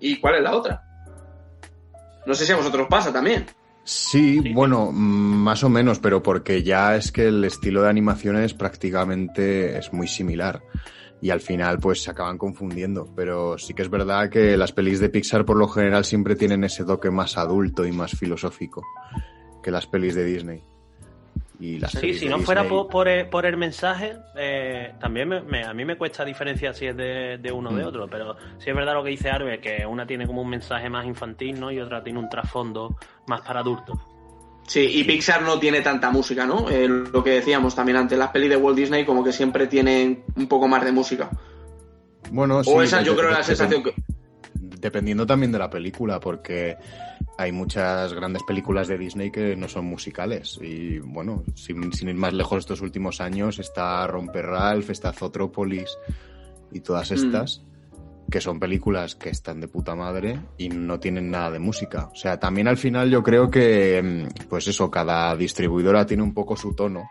y 0.00 0.16
cuál 0.16 0.36
es 0.36 0.42
la 0.42 0.56
otra. 0.56 0.82
No 2.26 2.34
sé 2.34 2.44
si 2.44 2.52
a 2.52 2.56
vosotros 2.56 2.86
pasa 2.90 3.12
también. 3.12 3.46
Sí, 3.84 4.40
Sí. 4.42 4.52
bueno, 4.52 4.92
más 4.92 5.62
o 5.64 5.68
menos, 5.68 5.98
pero 5.98 6.22
porque 6.22 6.62
ya 6.62 6.96
es 6.96 7.10
que 7.12 7.28
el 7.28 7.44
estilo 7.44 7.82
de 7.82 7.88
animaciones 7.90 8.54
prácticamente 8.54 9.78
es 9.78 9.92
muy 9.92 10.08
similar. 10.08 10.60
Y 11.20 11.30
al 11.30 11.40
final, 11.40 11.78
pues 11.80 12.02
se 12.02 12.10
acaban 12.10 12.38
confundiendo. 12.38 13.12
Pero 13.16 13.58
sí 13.58 13.74
que 13.74 13.82
es 13.82 13.90
verdad 13.90 14.30
que 14.30 14.56
las 14.56 14.72
pelis 14.72 15.00
de 15.00 15.08
Pixar, 15.08 15.44
por 15.44 15.56
lo 15.56 15.66
general, 15.68 16.04
siempre 16.04 16.36
tienen 16.36 16.62
ese 16.64 16.84
toque 16.84 17.10
más 17.10 17.36
adulto 17.36 17.84
y 17.84 17.92
más 17.92 18.12
filosófico 18.12 18.82
que 19.62 19.70
las 19.72 19.86
pelis 19.86 20.14
de 20.14 20.24
Disney. 20.24 20.62
Y 21.60 21.80
las 21.80 21.90
Sí, 21.90 21.98
pelis 22.00 22.20
si 22.20 22.24
de 22.26 22.30
no 22.30 22.38
fuera 22.38 22.68
por, 22.68 22.88
por 22.88 23.08
el, 23.08 23.28
por 23.28 23.44
el 23.44 23.56
mensaje, 23.56 24.12
eh, 24.36 24.94
también 25.00 25.28
me- 25.28 25.42
me- 25.42 25.64
a 25.64 25.74
mí 25.74 25.84
me 25.84 25.96
cuesta 25.98 26.24
diferenciar 26.24 26.72
si 26.76 26.86
es 26.86 26.96
de, 26.96 27.38
de 27.38 27.50
uno 27.50 27.70
o 27.70 27.74
de 27.74 27.82
Mm. 27.82 27.88
otro, 27.88 28.06
pero 28.08 28.36
sí 28.58 28.70
es 28.70 28.76
verdad 28.76 28.94
lo 28.94 29.02
que 29.02 29.10
dice 29.10 29.28
Arbe, 29.28 29.58
que 29.60 29.84
una 29.84 30.06
tiene 30.06 30.24
como 30.28 30.42
un 30.42 30.50
mensaje 30.50 30.88
más 30.88 31.04
infantil, 31.04 31.58
¿no? 31.58 31.72
Y 31.72 31.80
otra 31.80 32.04
tiene 32.04 32.20
un 32.20 32.28
trasfondo 32.28 32.96
más 33.26 33.40
para 33.40 33.58
adultos. 33.58 33.98
Sí, 34.68 34.80
y 34.80 35.04
Pixar 35.04 35.40
no 35.42 35.58
tiene 35.58 35.80
tanta 35.80 36.10
música, 36.10 36.44
¿no? 36.44 36.68
Eh, 36.68 36.86
lo 36.86 37.24
que 37.24 37.30
decíamos 37.30 37.74
también 37.74 37.96
antes, 37.96 38.18
las 38.18 38.28
pelis 38.28 38.50
de 38.50 38.56
Walt 38.56 38.76
Disney 38.76 39.04
como 39.06 39.24
que 39.24 39.32
siempre 39.32 39.66
tienen 39.66 40.24
un 40.36 40.46
poco 40.46 40.68
más 40.68 40.84
de 40.84 40.92
música. 40.92 41.30
Bueno, 42.30 42.62
sí, 42.62 42.70
o 42.72 42.82
esa 42.82 43.00
yo 43.00 43.16
creo 43.16 43.30
la 43.30 43.42
sensación 43.42 43.82
que... 43.82 43.94
Dependiendo 44.54 45.26
también 45.26 45.50
de 45.50 45.58
la 45.58 45.70
película, 45.70 46.20
porque 46.20 46.76
hay 47.38 47.50
muchas 47.50 48.12
grandes 48.12 48.42
películas 48.42 48.88
de 48.88 48.98
Disney 48.98 49.30
que 49.30 49.56
no 49.56 49.68
son 49.68 49.86
musicales. 49.86 50.58
Y 50.60 50.98
bueno, 50.98 51.44
sin, 51.54 51.90
sin 51.94 52.10
ir 52.10 52.16
más 52.16 52.34
lejos 52.34 52.58
estos 52.58 52.82
últimos 52.82 53.22
años, 53.22 53.58
está 53.58 54.06
Romper 54.06 54.44
Ralph, 54.44 54.90
está 54.90 55.14
Zotrópolis 55.14 55.96
y 56.70 56.80
todas 56.80 57.10
estas, 57.10 57.62
que 58.30 58.40
son 58.40 58.60
películas 58.60 59.14
que 59.14 59.30
están 59.30 59.60
de 59.60 59.68
puta 59.68 59.94
madre 59.94 60.38
y 60.58 60.68
no 60.68 61.00
tienen 61.00 61.30
nada 61.30 61.50
de 61.52 61.58
música. 61.58 62.10
O 62.12 62.14
sea, 62.14 62.38
también 62.38 62.68
al 62.68 62.76
final 62.76 63.10
yo 63.10 63.22
creo 63.22 63.50
que, 63.50 64.02
mm, 64.02 64.48
pues 64.48 64.68
eso, 64.68 64.90
cada 64.90 65.34
distribuidora 65.34 66.04
tiene 66.04 66.22
un 66.22 66.34
poco 66.34 66.56
su 66.56 66.74
tono. 66.74 67.08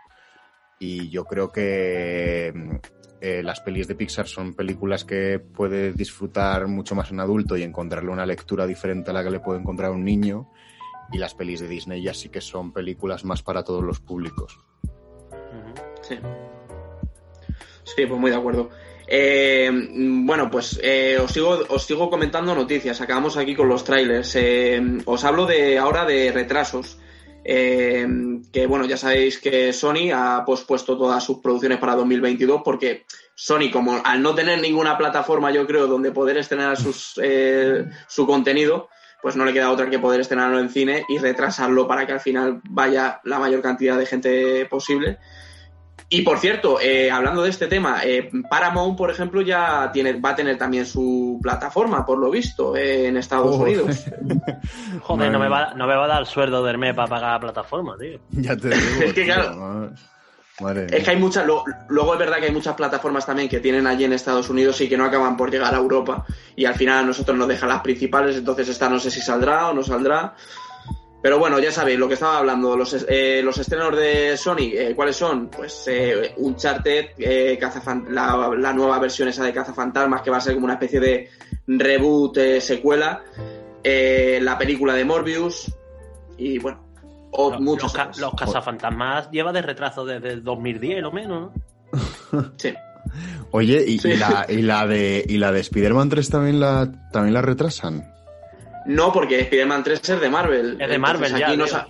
Y 0.78 1.10
yo 1.10 1.24
creo 1.24 1.50
que 1.50 2.52
mm, 2.54 2.76
eh, 3.20 3.42
las 3.42 3.60
pelis 3.60 3.88
de 3.88 3.96
Pixar 3.96 4.28
son 4.28 4.54
películas 4.54 5.04
que 5.04 5.40
puede 5.40 5.92
disfrutar 5.92 6.68
mucho 6.68 6.94
más 6.94 7.10
un 7.10 7.18
adulto 7.18 7.56
y 7.56 7.64
encontrarle 7.64 8.10
una 8.10 8.26
lectura 8.26 8.66
diferente 8.66 9.10
a 9.10 9.14
la 9.14 9.24
que 9.24 9.30
le 9.30 9.40
puede 9.40 9.60
encontrar 9.60 9.90
un 9.90 10.04
niño. 10.04 10.50
Y 11.10 11.18
las 11.18 11.34
pelis 11.34 11.60
de 11.60 11.68
Disney 11.68 12.02
ya 12.02 12.14
sí 12.14 12.28
que 12.28 12.40
son 12.40 12.72
películas 12.72 13.24
más 13.24 13.42
para 13.42 13.64
todos 13.64 13.82
los 13.82 13.98
públicos. 13.98 14.60
Sí. 16.02 16.16
Sí, 17.82 18.06
pues 18.06 18.20
muy 18.20 18.30
de 18.30 18.36
acuerdo. 18.36 18.70
Eh, 19.10 19.70
bueno, 19.72 20.50
pues 20.50 20.78
eh, 20.82 21.18
os, 21.18 21.32
sigo, 21.32 21.58
os 21.68 21.84
sigo 21.84 22.10
comentando 22.10 22.54
noticias. 22.54 23.00
Acabamos 23.00 23.36
aquí 23.36 23.54
con 23.54 23.68
los 23.68 23.84
trailers. 23.84 24.36
Eh, 24.36 24.80
os 25.04 25.24
hablo 25.24 25.46
de 25.46 25.78
ahora 25.78 26.04
de 26.04 26.30
retrasos. 26.30 26.98
Eh, 27.50 28.06
que 28.52 28.66
bueno, 28.66 28.84
ya 28.84 28.98
sabéis 28.98 29.38
que 29.38 29.72
Sony 29.72 30.10
ha 30.12 30.44
pospuesto 30.44 30.98
todas 30.98 31.24
sus 31.24 31.38
producciones 31.38 31.78
para 31.78 31.94
2022 31.94 32.60
porque 32.62 33.06
Sony, 33.34 33.70
como 33.72 34.02
al 34.04 34.20
no 34.20 34.34
tener 34.34 34.60
ninguna 34.60 34.98
plataforma, 34.98 35.50
yo 35.50 35.66
creo, 35.66 35.86
donde 35.86 36.12
poder 36.12 36.36
estrenar 36.36 36.76
sus, 36.76 37.18
eh, 37.22 37.86
su 38.06 38.26
contenido, 38.26 38.90
pues 39.22 39.34
no 39.34 39.46
le 39.46 39.54
queda 39.54 39.70
otra 39.70 39.88
que 39.88 39.98
poder 39.98 40.20
estrenarlo 40.20 40.58
en 40.58 40.68
cine 40.68 41.04
y 41.08 41.16
retrasarlo 41.16 41.88
para 41.88 42.06
que 42.06 42.12
al 42.12 42.20
final 42.20 42.60
vaya 42.68 43.20
la 43.24 43.38
mayor 43.38 43.62
cantidad 43.62 43.96
de 43.96 44.04
gente 44.04 44.66
posible. 44.66 45.18
Y 46.10 46.22
por 46.22 46.38
cierto, 46.38 46.80
eh, 46.80 47.10
hablando 47.10 47.42
de 47.42 47.50
este 47.50 47.66
tema, 47.66 48.00
eh, 48.02 48.30
Paramount, 48.48 48.96
por 48.96 49.10
ejemplo, 49.10 49.42
ya 49.42 49.90
tiene, 49.92 50.14
va 50.18 50.30
a 50.30 50.36
tener 50.36 50.56
también 50.56 50.86
su 50.86 51.38
plataforma, 51.42 52.06
por 52.06 52.18
lo 52.18 52.30
visto, 52.30 52.74
eh, 52.76 53.08
en 53.08 53.18
Estados 53.18 53.56
Oh. 53.56 53.58
Unidos. 53.62 54.06
Joder, 55.02 55.30
no 55.30 55.38
me, 55.38 55.48
va, 55.48 55.74
no 55.74 55.86
me 55.86 55.94
va 55.94 56.04
a 56.04 56.08
dar 56.08 56.26
sueldo 56.26 56.62
de 56.64 56.70
Hermes 56.70 56.94
para 56.94 57.08
pagar 57.08 57.32
la 57.32 57.40
plataforma, 57.40 57.96
tío. 57.98 58.18
Ya 58.30 58.56
te 58.56 58.68
digo. 58.68 58.80
Es 59.04 59.12
que 59.12 59.24
tío, 59.24 59.34
claro. 59.34 59.90
madre- 60.60 60.86
Es 60.90 61.04
que 61.04 61.10
hay 61.10 61.16
muchas, 61.18 61.46
lo- 61.46 61.64
luego 61.88 62.14
es 62.14 62.18
verdad 62.18 62.38
que 62.38 62.46
hay 62.46 62.52
muchas 62.52 62.74
plataformas 62.74 63.26
también 63.26 63.48
que 63.48 63.60
tienen 63.60 63.86
allí 63.86 64.04
en 64.04 64.14
Estados 64.14 64.48
Unidos 64.48 64.80
y 64.80 64.88
que 64.88 64.96
no 64.96 65.04
acaban 65.04 65.36
por 65.36 65.50
llegar 65.50 65.74
a 65.74 65.78
Europa. 65.78 66.24
Y 66.56 66.64
al 66.64 66.74
final 66.74 66.98
a 67.04 67.06
nosotros 67.06 67.36
nos 67.36 67.48
dejan 67.48 67.68
las 67.68 67.82
principales, 67.82 68.34
entonces 68.36 68.66
esta 68.70 68.88
no 68.88 68.98
sé 68.98 69.10
si 69.10 69.20
saldrá 69.20 69.68
o 69.68 69.74
no 69.74 69.82
saldrá. 69.82 70.34
Pero 71.20 71.38
bueno, 71.38 71.58
ya 71.58 71.72
sabéis, 71.72 71.98
lo 71.98 72.06
que 72.06 72.14
estaba 72.14 72.38
hablando, 72.38 72.76
los, 72.76 72.92
es- 72.92 73.06
eh, 73.08 73.40
los 73.42 73.58
estrenos 73.58 73.96
de 73.96 74.36
Sony, 74.36 74.70
eh, 74.72 74.92
¿cuáles 74.94 75.16
son? 75.16 75.48
Pues 75.48 75.84
eh, 75.88 76.34
Uncharted, 76.36 77.06
eh, 77.18 77.58
la, 78.10 78.50
la 78.56 78.72
nueva 78.72 78.98
versión 79.00 79.28
esa 79.28 79.44
de 79.44 79.52
Cazafantasmas, 79.52 80.22
que 80.22 80.30
va 80.30 80.36
a 80.36 80.40
ser 80.40 80.54
como 80.54 80.66
una 80.66 80.74
especie 80.74 81.00
de 81.00 81.28
reboot, 81.66 82.36
eh, 82.38 82.60
secuela, 82.60 83.22
eh, 83.82 84.38
la 84.42 84.56
película 84.56 84.94
de 84.94 85.04
Morbius 85.04 85.72
y 86.36 86.58
bueno, 86.60 86.86
o 87.32 87.50
Los, 87.50 87.60
muchos 87.60 87.92
los, 87.94 88.18
los 88.18 88.34
cazafantasmas 88.34 89.28
lleva 89.32 89.52
de 89.52 89.62
retraso 89.62 90.04
desde 90.04 90.30
el 90.34 90.44
2010 90.44 91.04
o 91.04 91.10
menos, 91.12 91.50
¿no? 91.92 92.42
Sí. 92.58 92.72
Oye, 93.50 93.82
y, 93.86 93.98
Sí. 93.98 94.10
y 94.10 94.16
la, 94.16 94.46
y 94.48 94.62
la 94.62 94.86
de 94.86 95.24
y 95.26 95.38
la 95.38 95.50
de 95.50 95.60
Spider-Man 95.60 96.10
3 96.10 96.28
también 96.30 96.60
la 96.60 96.92
también 97.12 97.34
la 97.34 97.42
retrasan. 97.42 98.14
No, 98.88 99.12
porque 99.12 99.40
Spider-Man 99.40 99.84
3 99.84 100.00
es 100.08 100.20
de 100.20 100.28
Marvel. 100.30 100.76
Es 100.80 100.88
de 100.88 100.98
Marvel 100.98 101.26
Entonces, 101.30 101.40
ya, 101.40 101.46
aquí 101.48 101.56
no 101.56 101.66
sa- 101.66 101.88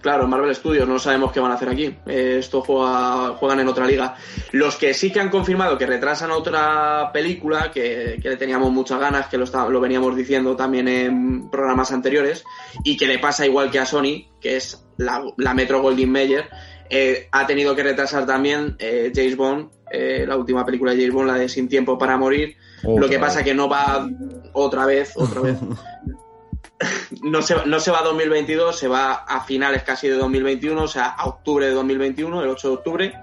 Claro, 0.00 0.28
Marvel 0.28 0.54
Studios, 0.54 0.86
no 0.86 1.00
sabemos 1.00 1.32
qué 1.32 1.40
van 1.40 1.50
a 1.50 1.54
hacer 1.54 1.68
aquí. 1.68 1.86
Eh, 2.06 2.36
esto 2.38 2.60
juega, 2.60 3.30
juegan 3.38 3.58
en 3.58 3.66
otra 3.66 3.86
liga. 3.86 4.14
Los 4.52 4.76
que 4.76 4.94
sí 4.94 5.12
que 5.12 5.18
han 5.18 5.30
confirmado 5.30 5.76
que 5.76 5.84
retrasan 5.86 6.30
otra 6.30 7.10
película, 7.12 7.72
que, 7.72 8.20
que 8.22 8.28
le 8.28 8.36
teníamos 8.36 8.70
muchas 8.70 9.00
ganas, 9.00 9.26
que 9.26 9.36
lo, 9.36 9.42
está- 9.44 9.68
lo 9.68 9.80
veníamos 9.80 10.14
diciendo 10.14 10.54
también 10.54 10.86
en 10.86 11.50
programas 11.50 11.90
anteriores, 11.90 12.44
y 12.84 12.96
que 12.96 13.06
le 13.08 13.18
pasa 13.18 13.44
igual 13.46 13.68
que 13.70 13.80
a 13.80 13.86
Sony, 13.86 14.28
que 14.40 14.56
es 14.58 14.86
la, 14.96 15.24
la 15.38 15.54
Metro 15.54 15.82
Goldwyn 15.82 16.12
Mayer, 16.12 16.48
eh, 16.88 17.26
ha 17.32 17.44
tenido 17.48 17.74
que 17.74 17.82
retrasar 17.82 18.26
también 18.26 18.76
eh, 18.78 19.10
James 19.12 19.36
Bond, 19.36 19.70
eh, 19.90 20.24
la 20.28 20.36
última 20.36 20.64
película 20.64 20.92
de 20.92 20.98
James 20.98 21.14
Bond, 21.14 21.26
la 21.28 21.34
de 21.34 21.48
Sin 21.48 21.68
Tiempo 21.68 21.98
para 21.98 22.16
Morir, 22.16 22.54
lo 22.84 23.08
que 23.08 23.18
pasa 23.18 23.42
que 23.42 23.54
no 23.54 23.68
va 23.68 24.06
otra 24.52 24.86
vez, 24.86 25.14
otra 25.16 25.40
vez. 25.40 25.56
No 27.22 27.40
se, 27.42 27.54
no 27.66 27.80
se 27.80 27.90
va 27.90 28.00
a 28.00 28.04
2022, 28.04 28.78
se 28.78 28.88
va 28.88 29.12
a 29.14 29.40
finales 29.44 29.82
casi 29.82 30.08
de 30.08 30.16
2021, 30.16 30.82
o 30.82 30.88
sea, 30.88 31.06
a 31.08 31.26
octubre 31.26 31.66
de 31.66 31.72
2021, 31.72 32.42
el 32.42 32.48
8 32.50 32.68
de 32.68 32.74
octubre. 32.74 33.14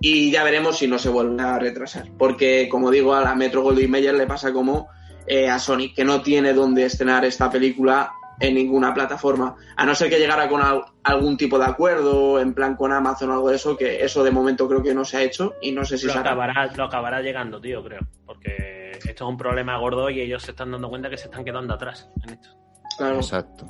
Y 0.00 0.30
ya 0.30 0.44
veremos 0.44 0.78
si 0.78 0.86
no 0.86 0.98
se 0.98 1.08
vuelve 1.08 1.42
a 1.42 1.58
retrasar. 1.58 2.06
Porque, 2.18 2.68
como 2.70 2.90
digo, 2.90 3.14
a 3.14 3.22
la 3.22 3.34
Metro 3.34 3.62
Goldwyn 3.62 3.90
Mayer 3.90 4.14
le 4.14 4.26
pasa 4.26 4.52
como 4.52 4.88
eh, 5.26 5.48
a 5.48 5.58
Sony, 5.58 5.92
que 5.94 6.04
no 6.04 6.20
tiene 6.22 6.52
dónde 6.52 6.84
estrenar 6.84 7.24
esta 7.24 7.50
película 7.50 8.12
en 8.38 8.54
ninguna 8.54 8.92
plataforma. 8.92 9.56
A 9.76 9.86
no 9.86 9.94
ser 9.94 10.10
que 10.10 10.18
llegara 10.18 10.46
con 10.48 10.60
al- 10.62 10.84
algún 11.02 11.38
tipo 11.38 11.58
de 11.58 11.64
acuerdo, 11.64 12.38
en 12.38 12.52
plan 12.52 12.76
con 12.76 12.92
Amazon 12.92 13.30
o 13.30 13.32
algo 13.32 13.48
de 13.48 13.56
eso, 13.56 13.76
que 13.76 14.04
eso 14.04 14.22
de 14.22 14.30
momento 14.30 14.68
creo 14.68 14.82
que 14.82 14.94
no 14.94 15.04
se 15.06 15.16
ha 15.16 15.22
hecho 15.22 15.54
y 15.62 15.72
no 15.72 15.84
sé 15.86 15.96
si 15.96 16.06
Lo 16.06 16.12
se 16.12 16.18
acabará, 16.18 16.66
lo 16.76 16.84
acabará 16.84 17.22
llegando, 17.22 17.58
tío, 17.60 17.82
creo. 17.82 18.00
Porque 18.26 18.92
esto 18.92 19.24
es 19.24 19.30
un 19.30 19.38
problema 19.38 19.78
gordo 19.78 20.10
y 20.10 20.20
ellos 20.20 20.42
se 20.42 20.50
están 20.50 20.70
dando 20.70 20.90
cuenta 20.90 21.08
que 21.08 21.16
se 21.16 21.24
están 21.24 21.44
quedando 21.44 21.72
atrás 21.72 22.10
en 22.24 22.34
esto. 22.34 22.50
Claro. 22.96 23.16
Exacto. 23.16 23.66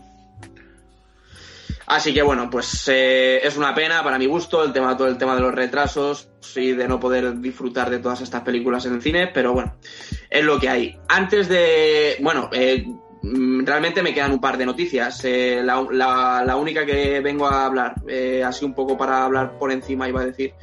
Así 1.89 2.13
que 2.13 2.23
bueno, 2.23 2.51
pues 2.51 2.89
eh, 2.89 3.41
es 3.47 3.57
una 3.57 3.73
pena 3.73 4.03
para 4.03 4.19
mi 4.19 4.27
gusto 4.27 4.65
el 4.65 4.73
tema, 4.73 4.97
todo 4.97 5.07
el 5.07 5.19
tema 5.19 5.37
de 5.37 5.41
los 5.43 5.55
retrasos 5.55 6.29
y 6.57 6.73
de 6.73 6.89
no 6.89 6.99
poder 6.99 7.39
disfrutar 7.41 7.91
de 7.91 8.01
todas 8.01 8.21
estas 8.23 8.43
películas 8.43 8.85
en 8.87 8.95
el 8.95 9.03
cine, 9.03 9.29
pero 9.29 9.53
bueno, 9.53 9.77
es 10.29 10.45
lo 10.45 10.59
que 10.59 10.69
hay. 10.69 10.99
Antes 11.09 11.49
de, 11.49 12.17
bueno, 12.23 12.51
eh, 12.53 12.85
mm, 13.23 13.65
realmente 13.65 14.03
me 14.03 14.13
quedan 14.13 14.33
un 14.33 14.41
par 14.41 14.59
de 14.59 14.67
noticias. 14.67 15.25
Eh, 15.25 15.61
la, 15.63 15.87
la- 15.93 16.43
la 16.45 16.57
única 16.57 16.85
que 16.85 17.21
vengo 17.21 17.47
a 17.47 17.67
hablar, 17.67 17.95
eh, 18.09 18.43
así 18.45 18.65
un 18.65 18.75
poco 18.75 18.97
para 18.99 19.25
hablar 19.25 19.57
por 19.57 19.71
encima, 19.71 20.09
iba 20.09 20.23
a 20.23 20.27
decir. 20.27 20.55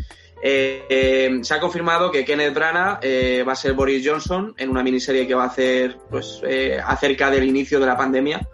Eh, 0.45 0.85
eh, 0.89 1.39
se 1.41 1.53
ha 1.53 1.59
confirmado 1.59 2.11
que 2.11 2.25
Kenneth 2.25 2.53
Branagh 2.53 2.99
eh, 3.01 3.43
va 3.47 3.53
a 3.53 3.55
ser 3.55 3.73
Boris 3.73 4.05
Johnson 4.05 4.53
en 4.57 4.69
una 4.69 4.83
miniserie 4.83 5.25
que 5.25 5.33
va 5.33 5.43
a 5.43 5.47
hacer 5.47 5.97
pues 6.09 6.41
acerca 6.85 7.31
del 7.31 7.45
inicio 7.45 7.79
de 7.79 7.85
la 7.85 7.95
pandemia 7.97 8.45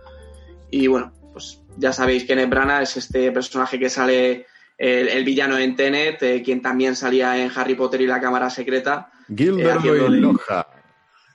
y 0.70 0.86
bueno, 0.88 1.12
pues 1.34 1.62
ya 1.78 1.92
sabéis 1.92 2.24
que 2.24 2.28
Kenneth 2.30 2.50
Branagh 2.50 2.84
es 2.84 2.98
este 2.98 3.32
personaje 3.32 3.80
que 3.80 3.90
sale 3.90 4.46
el, 4.78 5.08
el 5.10 5.24
villano 5.24 5.58
en 5.58 5.76
Tenet, 5.76 6.44
quien 6.44 6.62
también 6.62 6.96
salía 6.96 7.38
en 7.38 7.52
Harry 7.56 7.74
Potter 7.76 8.02
y 8.02 8.08
la 8.08 8.22
Cámara 8.22 8.50
Secreta. 8.50 9.10
De- 9.28 10.10
Loja. 10.22 10.68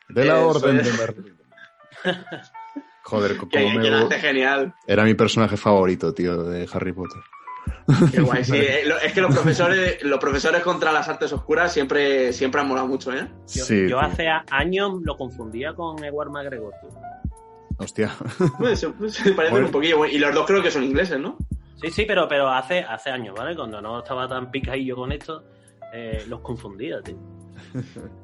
De 0.08 0.24
la 0.24 0.38
Orden 0.38 0.76
de 0.78 0.92
Merlín. 0.92 1.36
Joder, 3.02 3.36
como 3.36 3.50
Que, 3.50 3.58
que 3.58 3.78
me... 3.78 3.90
lo 3.90 4.06
hace 4.06 4.18
genial. 4.18 4.74
Era 4.86 5.04
mi 5.04 5.14
personaje 5.14 5.56
favorito, 5.56 6.14
tío, 6.14 6.42
de 6.44 6.66
Harry 6.72 6.92
Potter. 6.92 7.20
Qué 8.12 8.20
guay, 8.20 8.44
sí. 8.44 8.56
eh, 8.56 8.82
Es 9.04 9.12
que 9.12 9.20
los 9.20 9.32
profesores, 9.34 10.02
los 10.02 10.18
profesores 10.18 10.62
contra 10.62 10.90
las 10.92 11.08
artes 11.08 11.32
oscuras 11.32 11.72
siempre, 11.72 12.32
siempre 12.32 12.60
han 12.60 12.68
molado 12.68 12.86
mucho, 12.88 13.12
¿eh? 13.12 13.28
Yo, 13.52 13.64
sí. 13.64 13.82
yo 13.82 13.86
tío. 13.88 14.00
hace 14.00 14.26
años 14.50 15.00
lo 15.02 15.16
confundía 15.16 15.74
con 15.74 16.02
Edward 16.02 16.30
McGregor, 16.30 16.72
tío. 16.80 16.90
Hostia. 17.78 18.14
Pues, 18.58 18.80
se 18.80 18.88
parecen 19.32 19.50
Bueno. 19.50 19.66
un 19.66 19.72
poquillo. 19.72 20.04
Y 20.06 20.18
los 20.18 20.32
dos 20.34 20.46
creo 20.46 20.62
que 20.62 20.70
son 20.70 20.84
ingleses, 20.84 21.18
¿no? 21.18 21.36
Sí, 21.80 21.90
sí, 21.90 22.04
pero, 22.06 22.26
pero 22.28 22.48
hace, 22.48 22.80
hace 22.80 23.10
años, 23.10 23.34
¿vale? 23.36 23.54
Cuando 23.56 23.80
no 23.82 23.98
estaba 23.98 24.28
tan 24.28 24.50
picadillo 24.50 24.96
con 24.96 25.12
esto, 25.12 25.44
eh, 25.92 26.24
los 26.28 26.40
confundía, 26.40 27.00
tío. 27.02 27.16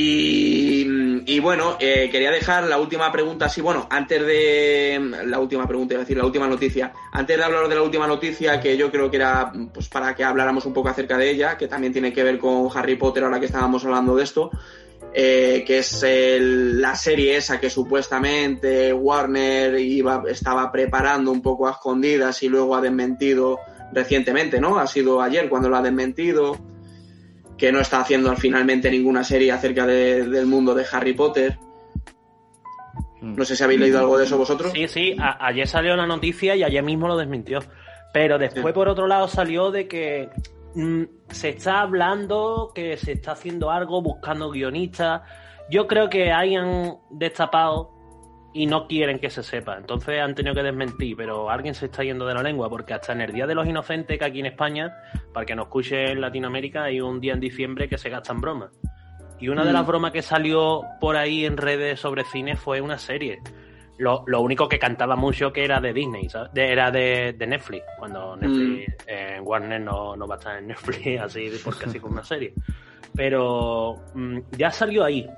Y, 0.00 1.40
bueno, 1.40 1.76
eh, 1.80 2.08
quería 2.12 2.30
dejar 2.30 2.68
la 2.68 2.78
última 2.78 3.10
pregunta 3.10 3.46
así, 3.46 3.60
bueno, 3.60 3.88
antes 3.90 4.24
de 4.24 5.00
la 5.26 5.40
última 5.40 5.66
pregunta, 5.66 5.94
iba 5.94 6.02
decir, 6.02 6.16
la 6.16 6.24
última 6.24 6.46
noticia, 6.46 6.92
antes 7.10 7.36
de 7.36 7.42
hablar 7.42 7.68
de 7.68 7.74
la 7.74 7.82
última 7.82 8.06
noticia, 8.06 8.60
que 8.60 8.76
yo 8.76 8.92
creo 8.92 9.10
que 9.10 9.16
era 9.16 9.52
pues 9.74 9.88
para 9.88 10.14
que 10.14 10.22
habláramos 10.22 10.64
un 10.66 10.72
poco 10.72 10.88
acerca 10.88 11.18
de 11.18 11.30
ella, 11.30 11.58
que 11.58 11.66
también 11.66 11.92
tiene 11.92 12.12
que 12.12 12.22
ver 12.22 12.38
con 12.38 12.68
Harry 12.72 12.94
Potter 12.94 13.24
ahora 13.24 13.40
que 13.40 13.46
estábamos 13.46 13.84
hablando 13.84 14.14
de 14.14 14.22
esto, 14.22 14.52
eh, 15.12 15.64
que 15.66 15.78
es 15.78 16.04
la 16.06 16.94
serie 16.94 17.36
esa 17.36 17.58
que 17.58 17.68
supuestamente 17.68 18.92
Warner 18.92 19.80
iba, 19.80 20.22
estaba 20.28 20.70
preparando 20.70 21.32
un 21.32 21.42
poco 21.42 21.66
a 21.66 21.72
escondidas 21.72 22.40
y 22.44 22.48
luego 22.48 22.76
ha 22.76 22.80
desmentido 22.80 23.58
recientemente, 23.92 24.60
¿no? 24.60 24.78
Ha 24.78 24.86
sido 24.86 25.20
ayer 25.20 25.48
cuando 25.48 25.68
lo 25.68 25.76
ha 25.76 25.82
desmentido 25.82 26.56
que 27.58 27.72
no 27.72 27.80
está 27.80 28.00
haciendo 28.00 28.34
finalmente 28.36 28.90
ninguna 28.90 29.24
serie 29.24 29.50
acerca 29.52 29.84
de- 29.86 30.26
del 30.28 30.46
mundo 30.46 30.74
de 30.74 30.86
Harry 30.92 31.12
Potter. 31.12 31.58
No 33.20 33.44
sé 33.44 33.56
si 33.56 33.64
habéis 33.64 33.80
leído 33.80 33.98
algo 33.98 34.16
de 34.16 34.24
eso 34.24 34.38
vosotros. 34.38 34.70
Sí, 34.72 34.86
sí, 34.86 35.16
a- 35.20 35.44
ayer 35.46 35.66
salió 35.66 35.96
la 35.96 36.06
noticia 36.06 36.54
y 36.54 36.62
ayer 36.62 36.82
mismo 36.84 37.08
lo 37.08 37.16
desmintió. 37.16 37.58
Pero 38.12 38.38
después, 38.38 38.66
Sí. 38.66 38.72
por 38.72 38.88
otro 38.88 39.06
lado, 39.06 39.28
salió 39.28 39.70
de 39.70 39.86
que 39.88 40.30
mm, 40.74 41.02
se 41.30 41.48
está 41.48 41.80
hablando, 41.80 42.70
que 42.74 42.96
se 42.98 43.12
está 43.12 43.32
haciendo 43.32 43.70
algo, 43.70 44.00
buscando 44.02 44.50
guionistas. 44.50 45.22
Yo 45.70 45.86
creo 45.88 46.08
que 46.08 46.30
hayan 46.30 46.98
destapado 47.10 47.90
y 48.60 48.66
no 48.66 48.86
quieren 48.88 49.18
que 49.18 49.30
se 49.30 49.42
sepa. 49.42 49.76
Entonces 49.76 50.20
han 50.20 50.34
tenido 50.34 50.54
que 50.54 50.62
desmentir, 50.62 51.16
pero 51.16 51.48
alguien 51.50 51.74
se 51.74 51.86
está 51.86 52.02
yendo 52.02 52.26
de 52.26 52.34
la 52.34 52.42
lengua, 52.42 52.68
porque 52.68 52.92
hasta 52.94 53.12
en 53.12 53.20
el 53.20 53.32
Día 53.32 53.46
de 53.46 53.54
los 53.54 53.66
Inocentes, 53.66 54.18
que 54.18 54.24
aquí 54.24 54.40
en 54.40 54.46
España, 54.46 54.94
para 55.32 55.46
que 55.46 55.54
nos 55.54 55.66
escuche 55.66 56.10
en 56.12 56.20
Latinoamérica, 56.20 56.84
hay 56.84 57.00
un 57.00 57.20
día 57.20 57.34
en 57.34 57.40
diciembre 57.40 57.88
que 57.88 57.96
se 57.98 58.10
gastan 58.10 58.40
bromas. 58.40 58.70
Y 59.38 59.48
una 59.48 59.64
de 59.64 59.70
Mm. 59.70 59.74
las 59.74 59.86
bromas 59.86 60.12
que 60.12 60.22
salió 60.22 60.82
por 61.00 61.16
ahí 61.16 61.44
en 61.46 61.56
redes 61.56 62.00
sobre 62.00 62.24
cine 62.24 62.56
fue 62.56 62.80
una 62.80 62.98
serie. 62.98 63.38
Lo, 63.98 64.22
lo 64.26 64.40
único 64.40 64.68
que 64.68 64.78
cantaba 64.78 65.14
mucho 65.16 65.52
que 65.52 65.64
era 65.64 65.80
de 65.80 65.92
Disney, 65.92 66.28
¿sabes? 66.28 66.52
De- 66.52 66.72
era 66.72 66.90
de, 66.90 67.34
de 67.38 67.46
Netflix, 67.46 67.84
cuando 67.98 68.36
Netflix, 68.36 68.96
eh, 69.06 69.40
Warner 69.42 69.80
no, 69.80 70.16
no 70.16 70.26
va 70.26 70.34
a 70.36 70.38
estar 70.38 70.56
en 70.58 70.68
Netflix 70.68 71.20
así 71.20 71.50
porque 71.64 71.84
así 71.86 71.98
como 72.00 72.14
una 72.14 72.24
serie. 72.24 72.52
Pero 73.14 73.96
mm, 74.14 74.38
ya 74.56 74.70
salió 74.70 75.04
ahí. 75.04 75.28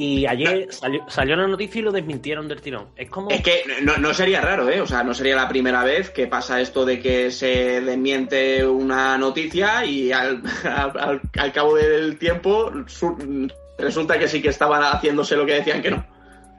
Y 0.00 0.26
ayer 0.26 0.68
salió, 0.72 1.04
salió 1.08 1.34
la 1.34 1.48
noticia 1.48 1.80
y 1.80 1.82
lo 1.82 1.90
desmintieron 1.90 2.46
del 2.46 2.60
tirón. 2.60 2.90
Es 2.94 3.10
como... 3.10 3.30
Es 3.30 3.42
que 3.42 3.64
no, 3.82 3.96
no 3.96 4.14
sería 4.14 4.40
raro, 4.40 4.70
¿eh? 4.70 4.80
O 4.80 4.86
sea, 4.86 5.02
no 5.02 5.12
sería 5.12 5.34
la 5.34 5.48
primera 5.48 5.82
vez 5.82 6.10
que 6.10 6.28
pasa 6.28 6.60
esto 6.60 6.84
de 6.84 7.00
que 7.00 7.32
se 7.32 7.80
desmiente 7.80 8.64
una 8.64 9.18
noticia 9.18 9.84
y 9.84 10.12
al, 10.12 10.40
al- 10.64 11.20
al- 11.36 11.52
cabo 11.52 11.74
del 11.74 12.16
tiempo 12.16 12.72
su- 12.86 13.48
resulta 13.76 14.16
que 14.20 14.28
sí 14.28 14.40
que 14.40 14.50
estaban 14.50 14.82
haciéndose 14.84 15.34
lo 15.34 15.44
que 15.44 15.54
decían 15.54 15.82
que 15.82 15.90
no. 15.90 16.06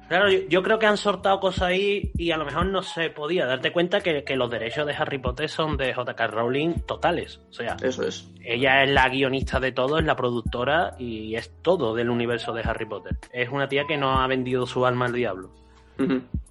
Claro, 0.10 0.30
yo, 0.30 0.40
yo 0.50 0.64
creo 0.64 0.80
que 0.80 0.88
han 0.88 0.98
sortado 0.98 1.40
cosas 1.40 1.70
ahí 1.70 2.12
y 2.18 2.32
a 2.32 2.38
lo 2.38 2.44
mejor 2.44 2.66
no 2.66 2.82
se 2.82 3.12
podía 3.12 3.46
darte 3.46 3.72
cuenta 3.72 4.02
que, 4.02 4.24
que 4.24 4.36
los 4.36 4.50
derechos 4.50 4.88
de 4.88 4.94
Harry 4.94 5.20
Potter 5.20 5.48
son 5.48 5.78
de 5.78 5.94
J.K. 5.94 6.28
Rowling 6.28 6.82
totales. 6.88 7.40
O 7.50 7.54
sea, 7.54 7.78
Eso 7.82 8.08
es. 8.08 8.28
ella 8.44 8.84
es 8.84 8.90
la 8.90 9.08
guionista 9.08 9.60
de 9.60 9.72
todo, 9.72 10.00
es 10.00 10.06
la 10.06 10.16
productora 10.16 10.96
y 10.98 11.36
es 11.36 11.54
todo 11.62 11.94
del 11.94 12.10
universo 12.10 12.54
de 12.54 12.64
Harry 12.64 12.88
Potter. 12.88 13.18
Es 13.32 13.50
una 13.50 13.68
tía 13.68 13.86
que 13.88 13.98
no 13.98 14.20
ha 14.20 14.28
vendido 14.28 14.66
su 14.66 14.86
alma 14.86 15.06
al 15.06 15.14
diablo. 15.14 15.52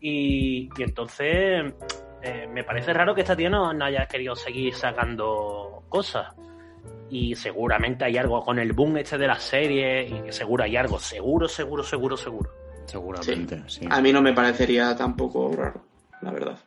Y, 0.00 0.68
y 0.76 0.82
entonces 0.82 1.72
eh, 2.22 2.48
me 2.52 2.64
parece 2.64 2.92
raro 2.92 3.14
que 3.14 3.22
esta 3.22 3.34
tía 3.34 3.48
no, 3.50 3.72
no 3.72 3.84
haya 3.84 4.06
querido 4.06 4.36
seguir 4.36 4.74
sacando 4.74 5.82
cosas. 5.88 6.34
Y 7.10 7.34
seguramente 7.34 8.04
hay 8.04 8.18
algo 8.18 8.42
con 8.42 8.58
el 8.58 8.72
boom 8.72 8.98
este 8.98 9.16
de 9.16 9.26
las 9.26 9.42
series 9.42 10.12
y 10.12 10.20
que 10.20 10.32
seguro 10.32 10.64
hay 10.64 10.76
algo, 10.76 10.98
seguro, 10.98 11.48
seguro, 11.48 11.82
seguro, 11.82 12.16
seguro. 12.16 12.50
Seguramente, 12.88 13.62
sí. 13.68 13.86
A 13.88 14.00
mí 14.00 14.12
no 14.12 14.22
me 14.22 14.32
parecería 14.32 14.96
tampoco 14.96 15.52
raro, 15.54 15.84
la 16.22 16.30
verdad. 16.30 16.58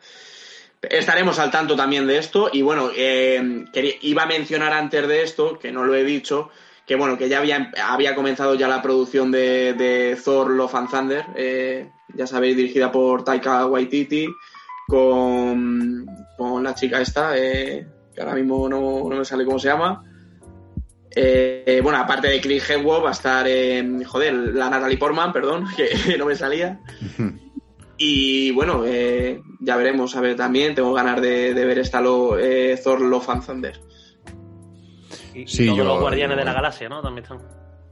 Estaremos 0.82 1.38
al 1.40 1.52
tanto 1.52 1.76
también 1.76 2.08
de 2.08 2.18
esto 2.18 2.50
y 2.52 2.62
bueno, 2.62 2.90
eh, 2.96 3.66
quería- 3.74 3.96
iba 4.02 4.24
a 4.24 4.28
mencionar 4.28 4.74
antes 4.74 5.08
de 5.08 5.22
esto, 5.24 5.60
que 5.60 5.72
no 5.72 5.84
lo 5.84 5.94
he 5.96 6.04
dicho, 6.04 6.50
que 6.88 6.96
bueno, 6.96 7.18
que 7.18 7.30
ya 7.30 7.38
había, 7.40 7.72
había 7.88 8.16
comenzado 8.16 8.56
ya 8.56 8.68
la 8.68 8.82
producción 8.82 9.32
de, 9.32 9.74
de 9.74 10.18
Thor 10.24 10.50
Love 10.52 10.76
and 10.76 10.90
Thunder, 10.90 11.26
eh, 11.36 11.90
ya 12.16 12.26
sabéis, 12.28 12.56
dirigida 12.58 12.92
por 12.92 13.24
Taika 13.24 13.66
Waititi, 13.68 14.28
con, 14.88 16.06
con 16.38 16.64
la 16.64 16.76
chica 16.76 17.00
esta, 17.02 17.38
eh, 17.38 17.88
que 18.14 18.22
ahora 18.22 18.36
mismo 18.36 18.68
no, 18.68 19.08
no 19.10 19.16
me 19.16 19.26
sale 19.26 19.46
cómo 19.46 19.58
se 19.60 19.68
llama. 19.70 20.04
Eh, 21.14 21.80
bueno, 21.84 21.98
aparte 22.00 22.28
de 22.30 22.40
Chris 22.40 22.70
Hemsworth 22.70 23.04
va 23.04 23.10
a 23.10 23.14
estar, 23.14 23.46
eh, 23.48 23.84
joder, 24.06 24.34
la 24.34 24.70
Natalie 24.70 24.98
Portman, 24.98 25.34
perdón, 25.34 25.66
que 25.76 26.18
no 26.18 26.26
me 26.26 26.36
salía. 26.36 26.80
Y 28.04 28.50
bueno, 28.54 28.82
eh, 28.84 29.44
ya 29.60 29.76
veremos, 29.78 30.16
a 30.16 30.22
ver, 30.22 30.36
también 30.36 30.74
tengo 30.74 30.92
ganas 30.92 31.22
de, 31.22 31.54
de 31.54 31.66
ver 31.66 31.78
esta 31.78 32.02
lo, 32.02 32.36
eh, 32.40 32.76
Thor 32.84 33.00
Love 33.00 33.30
and 33.30 33.46
Thunder. 33.46 33.80
Y, 35.36 35.42
y 35.42 35.48
Sí, 35.48 35.66
todos 35.68 35.78
yo- 35.78 35.84
los 35.84 36.00
guardianes 36.00 36.36
de 36.36 36.44
la 36.44 36.54
galaxia, 36.54 36.90
¿no? 36.90 37.00
También 37.04 37.26
están. 37.26 37.38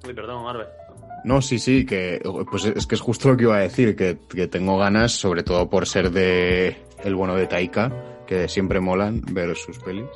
Uy, 0.08 0.14
perdón, 0.16 0.48
Albert. 0.48 0.72
No, 1.26 1.44
sí, 1.44 1.60
sí, 1.60 1.86
que 1.86 2.20
pues 2.50 2.66
es 2.66 2.88
que 2.88 2.96
es 2.96 3.02
justo 3.02 3.30
lo 3.30 3.38
que 3.38 3.44
iba 3.44 3.58
a 3.58 3.60
decir, 3.60 3.96
que, 3.96 4.18
que 4.28 4.48
tengo 4.48 4.80
ganas, 4.80 5.12
sobre 5.12 5.44
todo 5.44 5.70
por 5.70 5.86
ser 5.86 6.10
de 6.10 6.76
el 7.04 7.14
bueno 7.14 7.36
de 7.36 7.46
Taika, 7.46 7.92
que 8.26 8.48
siempre 8.48 8.80
molan 8.80 9.22
ver 9.32 9.56
sus 9.56 9.78
pelis. 9.78 10.08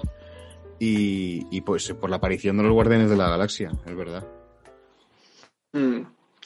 Y, 0.86 1.48
y 1.50 1.62
pues 1.62 1.94
por 1.94 2.10
la 2.10 2.18
aparición 2.18 2.58
de 2.58 2.64
los 2.64 2.74
Guardianes 2.74 3.10
de 3.10 3.16
la 3.16 3.30
Galaxia, 3.30 3.72
es 3.86 3.96
verdad. 3.96 4.26
Mm. 5.72 6.02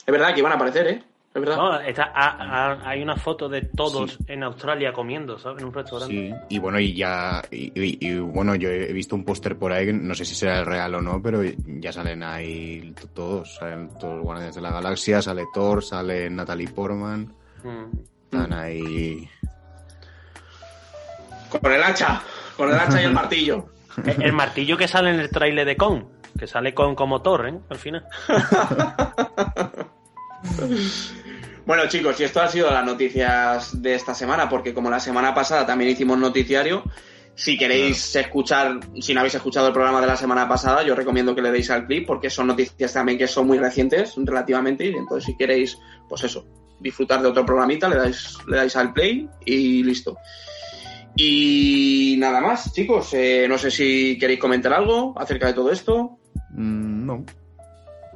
Es 0.06 0.12
verdad 0.12 0.32
que 0.32 0.38
iban 0.40 0.52
a 0.52 0.54
aparecer, 0.54 0.86
¿eh? 0.86 1.02
Es 1.34 1.40
verdad. 1.40 1.56
No, 1.56 1.80
está, 1.80 2.04
ha- 2.14 2.36
ha- 2.72 2.88
hay 2.88 3.02
una 3.02 3.16
foto 3.16 3.48
de 3.48 3.62
todos 3.62 4.16
en 4.28 4.42
Australia 4.44 4.92
comiendo, 4.92 5.38
¿sabes? 5.38 5.60
En 5.60 5.68
un 5.68 5.74
restaurante. 5.74 6.14
Sí, 6.14 6.34
y 6.48 6.58
bueno, 6.58 6.78
y 6.80 6.94
ya, 6.94 7.42
y, 7.50 7.66
y- 7.74 7.98
y, 8.08 8.18
bueno, 8.18 8.54
yo 8.54 8.70
he 8.70 8.92
visto 8.92 9.14
un 9.16 9.24
póster 9.24 9.56
por 9.58 9.72
ahí, 9.72 9.92
no 9.92 10.14
sé 10.14 10.24
si 10.24 10.34
será 10.34 10.60
el 10.60 10.66
real 10.66 10.94
o 10.94 11.02
no, 11.02 11.20
pero 11.22 11.42
ya 11.66 11.92
salen 11.92 12.22
ahí 12.22 12.94
todos, 13.14 13.56
salen 13.56 13.88
todos 13.98 14.16
los 14.16 14.24
Guardianes 14.24 14.54
de 14.54 14.60
la 14.62 14.70
Galaxia, 14.72 15.20
sale 15.20 15.44
Thor, 15.52 15.82
sale 15.84 16.30
Natalie 16.30 16.68
Portman, 16.68 17.32
Mm. 17.64 17.98
están 18.24 18.52
ahí... 18.52 19.28
Con 21.50 21.72
el 21.72 21.82
hacha, 21.82 22.22
con 22.56 22.68
el 22.70 22.74
hacha 22.78 23.00
y 23.02 23.04
el 23.04 23.12
martillo. 23.12 23.66
El, 24.04 24.32
martillo 24.32 24.76
que 24.76 24.88
sale 24.88 25.10
en 25.10 25.20
el 25.20 25.30
trailer 25.30 25.66
de 25.66 25.76
Con, 25.76 26.08
que 26.38 26.46
sale 26.46 26.74
con 26.74 26.94
como 26.94 27.22
Thor, 27.22 27.48
¿eh? 27.48 27.58
Al 27.68 27.78
final. 27.78 28.04
Bueno, 31.68 31.86
chicos, 31.86 32.18
y 32.18 32.24
esto 32.24 32.40
ha 32.40 32.48
sido 32.48 32.70
las 32.70 32.82
noticias 32.82 33.82
de 33.82 33.94
esta 33.94 34.14
semana, 34.14 34.48
porque 34.48 34.72
como 34.72 34.88
la 34.88 34.98
semana 34.98 35.34
pasada 35.34 35.66
también 35.66 35.90
hicimos 35.90 36.16
noticiario, 36.16 36.82
si 37.34 37.58
queréis 37.58 38.16
escuchar, 38.16 38.80
si 38.98 39.12
no 39.12 39.20
habéis 39.20 39.34
escuchado 39.34 39.66
el 39.66 39.74
programa 39.74 40.00
de 40.00 40.06
la 40.06 40.16
semana 40.16 40.48
pasada, 40.48 40.82
yo 40.82 40.94
recomiendo 40.94 41.34
que 41.34 41.42
le 41.42 41.50
deis 41.50 41.70
al 41.70 41.86
clip, 41.86 42.06
porque 42.06 42.30
son 42.30 42.46
noticias 42.46 42.94
también 42.94 43.18
que 43.18 43.26
son 43.26 43.46
muy 43.46 43.58
recientes, 43.58 44.14
relativamente, 44.16 44.86
y 44.86 44.94
entonces 44.94 45.26
si 45.26 45.36
queréis, 45.36 45.78
pues 46.08 46.24
eso, 46.24 46.46
disfrutar 46.80 47.20
de 47.20 47.28
otro 47.28 47.44
programita, 47.44 47.86
le 47.86 47.96
dais, 47.96 48.38
le 48.46 48.56
dais 48.56 48.74
al 48.74 48.94
play 48.94 49.28
y 49.44 49.82
listo. 49.82 50.16
Y 51.20 52.14
nada 52.16 52.40
más, 52.40 52.72
chicos, 52.72 53.12
eh, 53.12 53.46
no 53.48 53.58
sé 53.58 53.72
si 53.72 54.16
queréis 54.20 54.38
comentar 54.38 54.72
algo 54.72 55.14
acerca 55.18 55.48
de 55.48 55.52
todo 55.52 55.72
esto. 55.72 56.16
Mm, 56.50 57.06
no. 57.06 57.24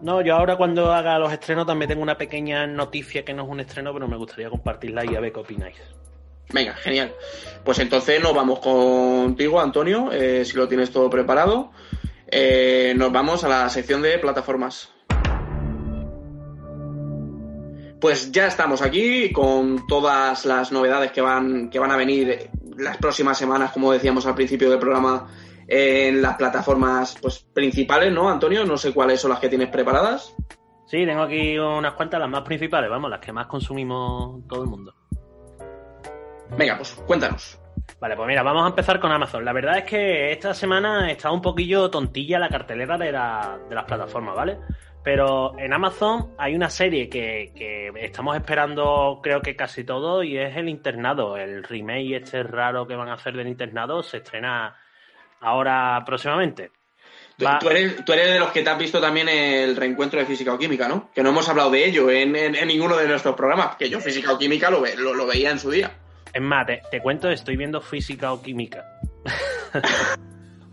No, 0.02 0.20
yo 0.22 0.36
ahora 0.36 0.56
cuando 0.56 0.92
haga 0.92 1.18
los 1.18 1.32
estrenos 1.32 1.66
también 1.66 1.88
tengo 1.88 2.02
una 2.02 2.16
pequeña 2.16 2.64
noticia 2.68 3.24
que 3.24 3.34
no 3.34 3.42
es 3.42 3.48
un 3.48 3.58
estreno, 3.58 3.92
pero 3.92 4.06
me 4.06 4.16
gustaría 4.16 4.48
compartirla 4.48 5.04
y 5.04 5.16
a 5.16 5.20
ver 5.20 5.32
qué 5.32 5.40
opináis. 5.40 5.74
Venga, 6.52 6.74
genial. 6.74 7.12
Pues 7.64 7.80
entonces 7.80 8.22
nos 8.22 8.34
vamos 8.34 8.60
contigo, 8.60 9.60
Antonio, 9.60 10.12
eh, 10.12 10.44
si 10.44 10.56
lo 10.56 10.68
tienes 10.68 10.92
todo 10.92 11.10
preparado. 11.10 11.72
Eh, 12.28 12.94
nos 12.96 13.10
vamos 13.10 13.42
a 13.42 13.48
la 13.48 13.68
sección 13.68 14.00
de 14.00 14.16
plataformas. 14.20 14.90
Pues 18.00 18.30
ya 18.30 18.46
estamos 18.46 18.80
aquí 18.80 19.32
con 19.32 19.88
todas 19.88 20.44
las 20.44 20.70
novedades 20.70 21.10
que 21.10 21.20
van, 21.20 21.68
que 21.68 21.80
van 21.80 21.90
a 21.90 21.96
venir 21.96 22.50
las 22.82 22.96
próximas 22.98 23.38
semanas, 23.38 23.72
como 23.72 23.92
decíamos 23.92 24.26
al 24.26 24.34
principio 24.34 24.70
del 24.70 24.78
programa, 24.78 25.28
en 25.68 26.20
las 26.20 26.36
plataformas 26.36 27.16
pues, 27.22 27.40
principales, 27.54 28.12
¿no, 28.12 28.28
Antonio? 28.28 28.64
No 28.64 28.76
sé 28.76 28.92
cuáles 28.92 29.20
son 29.20 29.30
las 29.30 29.40
que 29.40 29.48
tienes 29.48 29.68
preparadas. 29.68 30.34
Sí, 30.86 31.06
tengo 31.06 31.22
aquí 31.22 31.58
unas 31.58 31.94
cuantas, 31.94 32.20
las 32.20 32.28
más 32.28 32.42
principales, 32.42 32.90
vamos, 32.90 33.08
las 33.10 33.20
que 33.20 33.32
más 33.32 33.46
consumimos 33.46 34.46
todo 34.46 34.62
el 34.64 34.68
mundo. 34.68 34.94
Venga, 36.56 36.76
pues 36.76 36.92
cuéntanos. 37.06 37.58
Vale, 37.98 38.16
pues 38.16 38.26
mira, 38.28 38.42
vamos 38.42 38.64
a 38.64 38.68
empezar 38.68 39.00
con 39.00 39.10
Amazon. 39.10 39.44
La 39.44 39.52
verdad 39.52 39.78
es 39.78 39.84
que 39.84 40.32
esta 40.32 40.52
semana 40.52 41.10
está 41.10 41.30
un 41.30 41.40
poquillo 41.40 41.88
tontilla 41.90 42.38
la 42.38 42.48
cartelera 42.48 42.98
de, 42.98 43.12
la- 43.12 43.58
de 43.68 43.74
las 43.74 43.84
plataformas, 43.84 44.36
¿vale? 44.36 44.58
Pero 45.04 45.58
en 45.58 45.72
Amazon 45.72 46.32
hay 46.38 46.54
una 46.54 46.70
serie 46.70 47.08
que, 47.08 47.52
que 47.56 47.90
estamos 47.96 48.36
esperando, 48.36 49.18
creo 49.22 49.42
que 49.42 49.56
casi 49.56 49.82
todo, 49.84 50.22
y 50.22 50.38
es 50.38 50.56
El 50.56 50.68
Internado. 50.68 51.36
El 51.36 51.64
remake 51.64 52.16
este 52.16 52.42
raro 52.44 52.86
que 52.86 52.94
van 52.94 53.08
a 53.08 53.14
hacer 53.14 53.34
del 53.34 53.48
Internado 53.48 54.02
se 54.02 54.18
estrena 54.18 54.76
ahora 55.40 56.02
próximamente. 56.06 56.70
Tú, 57.58 57.68
eres, 57.70 58.04
tú 58.04 58.12
eres 58.12 58.32
de 58.32 58.38
los 58.38 58.50
que 58.52 58.62
te 58.62 58.70
has 58.70 58.78
visto 58.78 59.00
también 59.00 59.28
el 59.28 59.74
reencuentro 59.74 60.20
de 60.20 60.26
física 60.26 60.54
o 60.54 60.58
química, 60.58 60.86
¿no? 60.86 61.10
Que 61.12 61.22
no 61.24 61.30
hemos 61.30 61.48
hablado 61.48 61.70
de 61.70 61.84
ello 61.84 62.08
en, 62.08 62.36
en- 62.36 62.54
en 62.54 62.68
ninguno 62.68 62.96
de 62.96 63.08
nuestros 63.08 63.34
programas, 63.34 63.74
que 63.76 63.88
yo 63.90 63.98
física 63.98 64.32
o 64.32 64.38
química 64.38 64.70
lo, 64.70 64.80
ve- 64.82 64.94
lo, 64.96 65.14
lo 65.14 65.26
veía 65.26 65.50
en 65.50 65.58
su 65.58 65.70
día. 65.70 65.90
Es 66.32 66.40
más, 66.42 66.64
te, 66.66 66.80
te 66.92 67.00
cuento, 67.00 67.28
estoy 67.28 67.56
viendo 67.56 67.80
física 67.80 68.32
o 68.32 68.40
química. 68.40 68.84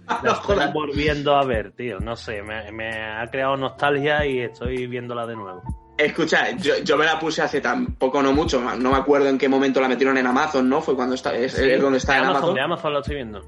La 0.24 0.32
estoy 0.34 0.58
volviendo 0.74 1.36
a 1.36 1.46
ver, 1.46 1.72
tío. 1.72 2.00
No 2.00 2.16
sé, 2.16 2.42
me, 2.42 2.72
me 2.72 2.90
ha 2.90 3.28
creado 3.28 3.56
nostalgia 3.58 4.26
y 4.26 4.40
estoy 4.40 4.88
viéndola 4.88 5.26
de 5.26 5.36
nuevo. 5.36 5.62
Escucha, 5.98 6.52
yo, 6.56 6.78
yo 6.84 6.98
me 6.98 7.06
la 7.06 7.20
puse 7.20 7.42
hace 7.42 7.60
tan 7.60 7.96
poco, 7.96 8.24
no 8.24 8.32
mucho, 8.32 8.62
no 8.62 8.92
me 8.92 8.98
acuerdo 8.98 9.28
en 9.28 9.38
qué 9.38 9.50
momento 9.50 9.82
la 9.82 9.90
metieron 9.90 10.18
en 10.18 10.28
Amazon, 10.28 10.70
¿no? 10.70 10.80
Fue 10.82 10.96
cuando 10.96 11.16
está, 11.16 11.36
es, 11.36 11.60
es 11.60 11.82
donde 11.82 11.98
está 11.98 12.14
en 12.14 12.24
Amazon, 12.24 12.38
Amazon. 12.38 12.56
de 12.56 12.62
Amazon 12.62 12.94
lo 12.94 13.00
estoy 13.00 13.16
viendo. 13.16 13.42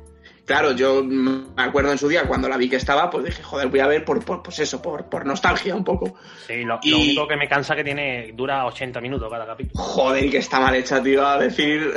Claro, 0.45 0.71
yo 0.73 1.03
me 1.03 1.43
acuerdo 1.63 1.91
en 1.91 1.97
su 1.97 2.07
día 2.09 2.23
cuando 2.27 2.49
la 2.49 2.57
vi 2.57 2.67
que 2.69 2.75
estaba, 2.75 3.09
pues 3.09 3.23
dije, 3.25 3.41
joder, 3.43 3.67
voy 3.69 3.79
a 3.79 3.87
ver 3.87 4.03
por, 4.03 4.23
por 4.25 4.41
pues 4.43 4.59
eso, 4.59 4.81
por, 4.81 5.05
por 5.05 5.25
nostalgia 5.25 5.75
un 5.75 5.83
poco. 5.85 6.15
Sí, 6.47 6.63
lo, 6.65 6.79
Y- 6.83 6.89
lo 6.91 6.97
único 6.97 7.27
que 7.27 7.37
me 7.37 7.47
cansa 7.47 7.75
que 7.75 7.83
tiene 7.83 8.31
dura 8.35 8.65
80 8.65 8.99
minutos 8.99 9.29
cada 9.31 9.45
capítulo. 9.45 9.81
Joder, 9.81 10.29
que 10.29 10.37
está 10.39 10.59
mal 10.59 10.75
hecha, 10.75 11.01
tío, 11.01 11.25
a 11.25 11.37
decir. 11.37 11.93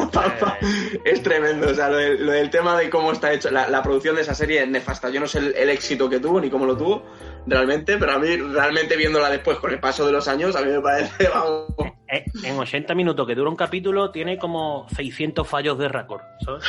es 1.04 1.22
tremendo, 1.22 1.70
o 1.70 1.74
sea, 1.74 1.88
lo, 1.88 1.96
del- 1.96 2.26
lo 2.26 2.32
del 2.32 2.50
tema 2.50 2.76
de 2.76 2.90
cómo 2.90 3.12
está 3.12 3.32
hecho. 3.32 3.50
La, 3.50 3.68
la 3.68 3.82
producción 3.82 4.16
de 4.16 4.22
esa 4.22 4.34
serie 4.34 4.62
es 4.62 4.68
nefasta. 4.68 5.08
Yo 5.10 5.20
no 5.20 5.26
sé 5.26 5.38
el, 5.38 5.54
el 5.56 5.70
éxito 5.70 6.08
que 6.10 6.18
tuvo 6.20 6.40
ni 6.40 6.50
cómo 6.50 6.66
lo 6.66 6.76
tuvo 6.76 7.04
realmente, 7.46 7.96
pero 7.96 8.12
a 8.12 8.18
mí, 8.18 8.36
realmente 8.36 8.96
viéndola 8.96 9.30
después 9.30 9.58
con 9.58 9.70
el 9.72 9.80
paso 9.80 10.04
de 10.04 10.12
los 10.12 10.28
años, 10.28 10.54
a 10.56 10.60
mí 10.60 10.70
me 10.70 10.80
parece, 10.80 11.28
vamos. 11.32 11.68
Eh, 12.08 12.24
En 12.44 12.58
80 12.58 12.94
minutos 12.94 13.26
que 13.26 13.34
dura 13.34 13.48
un 13.48 13.56
capítulo 13.56 14.10
tiene 14.10 14.36
como 14.36 14.86
600 14.94 15.46
fallos 15.48 15.78
de 15.78 15.88
récord, 15.88 16.20
¿sabes? 16.44 16.64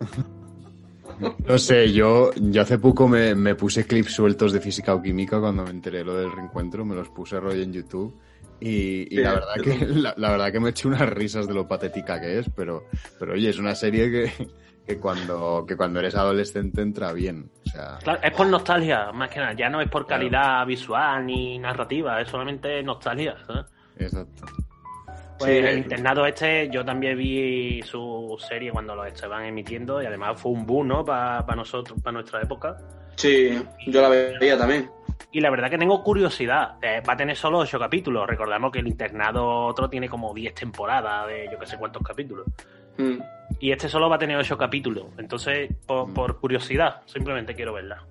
No 1.46 1.58
sé, 1.58 1.92
yo, 1.92 2.30
yo 2.34 2.62
hace 2.62 2.78
poco 2.78 3.08
me, 3.08 3.34
me 3.34 3.54
puse 3.54 3.86
clips 3.86 4.12
sueltos 4.12 4.52
de 4.52 4.60
física 4.60 4.94
o 4.94 5.02
química 5.02 5.40
cuando 5.40 5.64
me 5.64 5.70
enteré 5.70 6.04
lo 6.04 6.14
del 6.16 6.30
reencuentro, 6.32 6.84
me 6.84 6.94
los 6.94 7.08
puse 7.08 7.40
rollo 7.40 7.62
en 7.62 7.72
YouTube 7.72 8.18
y, 8.60 9.02
y 9.02 9.16
Sí, 9.16 9.16
la 9.22 9.34
verdad 9.34 9.54
que 9.62 9.86
la, 9.86 10.14
la 10.16 10.30
verdad 10.30 10.52
que 10.52 10.60
me 10.60 10.70
eché 10.70 10.88
unas 10.88 11.08
risas 11.08 11.46
de 11.48 11.54
lo 11.54 11.66
patética 11.68 12.20
que 12.20 12.38
es, 12.38 12.50
pero, 12.54 12.84
pero 13.18 13.32
oye, 13.34 13.48
es 13.50 13.58
una 13.58 13.74
serie 13.74 14.10
que, 14.10 14.48
que 14.86 14.98
cuando, 14.98 15.64
que 15.66 15.76
cuando 15.76 16.00
eres 16.00 16.14
adolescente 16.14 16.82
entra 16.82 17.12
bien. 17.12 17.50
O 17.66 17.70
sea, 17.70 17.98
Claro, 18.02 18.20
es 18.22 18.32
por 18.32 18.46
nostalgia, 18.46 19.12
más 19.12 19.30
que 19.30 19.38
nada. 19.40 19.52
Ya 19.54 19.68
no 19.70 19.80
es 19.80 19.88
por 19.88 20.06
Claro. 20.06 20.20
calidad 20.22 20.66
visual 20.66 21.24
ni 21.26 21.58
narrativa, 21.58 22.20
es 22.20 22.28
solamente 22.28 22.82
nostalgia, 22.82 23.36
¿sabes? 23.46 23.66
exacto. 23.98 24.46
Pues 25.38 25.50
Sí, 25.50 25.56
el 25.58 25.78
internado 25.78 26.26
este, 26.26 26.68
yo 26.70 26.84
también 26.84 27.16
vi 27.16 27.80
su 27.82 28.36
serie 28.48 28.72
cuando 28.72 28.94
lo 28.96 29.04
estaban 29.04 29.44
emitiendo 29.44 30.02
y 30.02 30.06
además 30.06 30.40
fue 30.40 30.52
un 30.52 30.66
boom, 30.66 30.88
¿no? 30.88 31.04
Para 31.04 31.54
nosotros, 31.54 32.00
para 32.02 32.12
nuestra 32.12 32.42
época. 32.42 32.76
Sí, 33.16 33.58
yo 33.86 34.02
la 34.02 34.08
veía 34.08 34.56
también. 34.58 34.90
Y 35.30 35.40
la 35.40 35.50
verdad 35.50 35.70
que 35.70 35.78
tengo 35.78 36.02
curiosidad. 36.02 36.76
Eh, 36.80 37.02
va 37.06 37.12
a 37.12 37.16
tener 37.16 37.36
solo 37.36 37.58
ocho 37.58 37.78
capítulos. 37.78 38.26
Recordamos 38.26 38.72
que 38.72 38.78
el 38.78 38.86
internado 38.86 39.66
otro 39.66 39.88
tiene 39.90 40.08
como 40.08 40.32
10 40.32 40.54
temporadas 40.54 41.26
de 41.26 41.48
yo 41.50 41.58
que 41.58 41.66
sé 41.66 41.76
cuántos 41.76 42.02
capítulos. 42.02 42.46
Mm. 42.96 43.18
Y 43.60 43.72
este 43.72 43.88
solo 43.88 44.08
va 44.08 44.16
a 44.16 44.18
tener 44.18 44.36
ocho 44.36 44.56
capítulos. 44.56 45.06
Entonces, 45.18 45.70
por, 45.86 46.12
por 46.14 46.40
curiosidad, 46.40 47.02
simplemente 47.06 47.54
quiero 47.54 47.72
verla. 47.72 48.04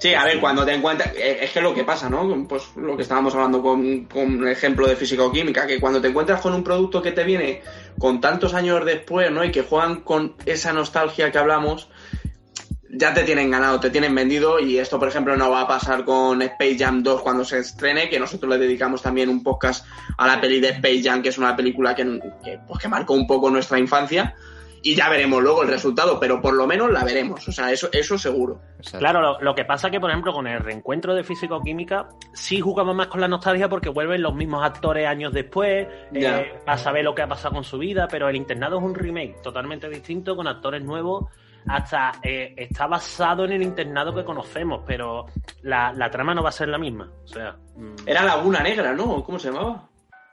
Sí, 0.00 0.14
a 0.14 0.24
ver, 0.24 0.38
cuando 0.38 0.64
te 0.64 0.72
encuentras. 0.74 1.12
eh, 1.16 1.40
Es 1.42 1.50
que 1.50 1.60
lo 1.60 1.74
que 1.74 1.82
pasa, 1.84 2.08
¿no? 2.08 2.46
Pues 2.48 2.62
lo 2.76 2.96
que 2.96 3.02
estábamos 3.02 3.34
hablando 3.34 3.60
con, 3.60 4.04
con 4.04 4.46
el 4.46 4.48
ejemplo 4.48 4.86
de 4.86 4.94
física 4.94 5.24
o 5.24 5.32
química, 5.32 5.66
que 5.66 5.80
cuando 5.80 6.00
te 6.00 6.08
encuentras 6.08 6.40
con 6.40 6.54
un 6.54 6.62
producto 6.62 7.02
que 7.02 7.10
te 7.12 7.24
viene 7.24 7.62
con 7.98 8.20
tantos 8.20 8.54
años 8.54 8.84
después, 8.84 9.30
¿no? 9.32 9.44
Y 9.44 9.50
que 9.50 9.62
juegan 9.62 10.02
con 10.02 10.36
esa 10.46 10.72
nostalgia 10.72 11.32
que 11.32 11.38
hablamos, 11.38 11.88
ya 12.90 13.12
te 13.12 13.24
tienen 13.24 13.50
ganado, 13.50 13.80
te 13.80 13.90
tienen 13.90 14.14
vendido. 14.14 14.60
Y 14.60 14.78
esto, 14.78 15.00
por 15.00 15.08
ejemplo, 15.08 15.36
no 15.36 15.50
va 15.50 15.62
a 15.62 15.66
pasar 15.68 16.04
con 16.04 16.40
Space 16.42 16.78
Jam 16.78 17.02
2 17.02 17.20
cuando 17.22 17.44
se 17.44 17.58
estrene, 17.58 18.08
que 18.08 18.20
nosotros 18.20 18.48
le 18.50 18.58
dedicamos 18.58 19.02
también 19.02 19.28
un 19.28 19.42
podcast 19.42 19.84
a 20.16 20.28
la 20.28 20.40
peli 20.40 20.60
de 20.60 20.68
Space 20.68 21.02
Jam, 21.02 21.22
que 21.22 21.30
es 21.30 21.38
una 21.38 21.56
película 21.56 21.96
que, 21.96 22.04
que, 22.44 22.60
pues, 22.68 22.78
que 22.80 22.88
marcó 22.88 23.14
un 23.14 23.26
poco 23.26 23.50
nuestra 23.50 23.80
infancia. 23.80 24.36
Y 24.82 24.94
ya 24.94 25.08
veremos 25.08 25.42
luego 25.42 25.62
el 25.62 25.68
resultado, 25.68 26.20
pero 26.20 26.40
por 26.40 26.54
lo 26.54 26.66
menos 26.66 26.90
la 26.90 27.02
veremos. 27.04 27.46
O 27.48 27.52
sea, 27.52 27.72
eso, 27.72 27.88
eso 27.92 28.16
seguro. 28.16 28.60
Exacto. 28.78 28.98
Claro, 29.00 29.20
lo, 29.20 29.40
lo 29.40 29.54
que 29.54 29.64
pasa 29.64 29.90
que, 29.90 29.98
por 29.98 30.10
ejemplo, 30.10 30.32
con 30.32 30.46
el 30.46 30.60
reencuentro 30.60 31.14
de 31.14 31.24
físico-química, 31.24 32.08
sí 32.32 32.60
jugamos 32.60 32.94
más 32.94 33.08
con 33.08 33.20
la 33.20 33.28
nostalgia 33.28 33.68
porque 33.68 33.88
vuelven 33.88 34.22
los 34.22 34.34
mismos 34.34 34.64
actores 34.64 35.06
años 35.06 35.32
después, 35.32 35.88
Ya. 36.12 36.40
eh, 36.40 36.60
para 36.64 36.78
saber 36.78 37.04
lo 37.04 37.14
que 37.14 37.22
ha 37.22 37.28
pasado 37.28 37.54
con 37.54 37.64
su 37.64 37.78
vida, 37.78 38.06
pero 38.08 38.28
el 38.28 38.36
internado 38.36 38.78
es 38.78 38.84
un 38.84 38.94
remake 38.94 39.42
totalmente 39.42 39.88
distinto, 39.88 40.36
con 40.36 40.46
actores 40.46 40.82
nuevos. 40.84 41.24
Hasta 41.66 42.12
eh, 42.22 42.54
está 42.56 42.86
basado 42.86 43.44
en 43.44 43.52
el 43.52 43.62
internado 43.62 44.14
que 44.14 44.24
conocemos, 44.24 44.82
pero 44.86 45.26
la, 45.62 45.92
la 45.92 46.08
trama 46.10 46.34
no 46.34 46.42
va 46.42 46.48
a 46.50 46.52
ser 46.52 46.68
la 46.68 46.78
misma. 46.78 47.10
O 47.24 47.26
sea, 47.26 47.56
mm, 47.76 47.94
Era 48.06 48.22
Laguna 48.22 48.60
Negra, 48.60 48.92
¿no? 48.94 49.22
¿Cómo 49.24 49.38
se 49.38 49.50
llamaba? 49.50 49.88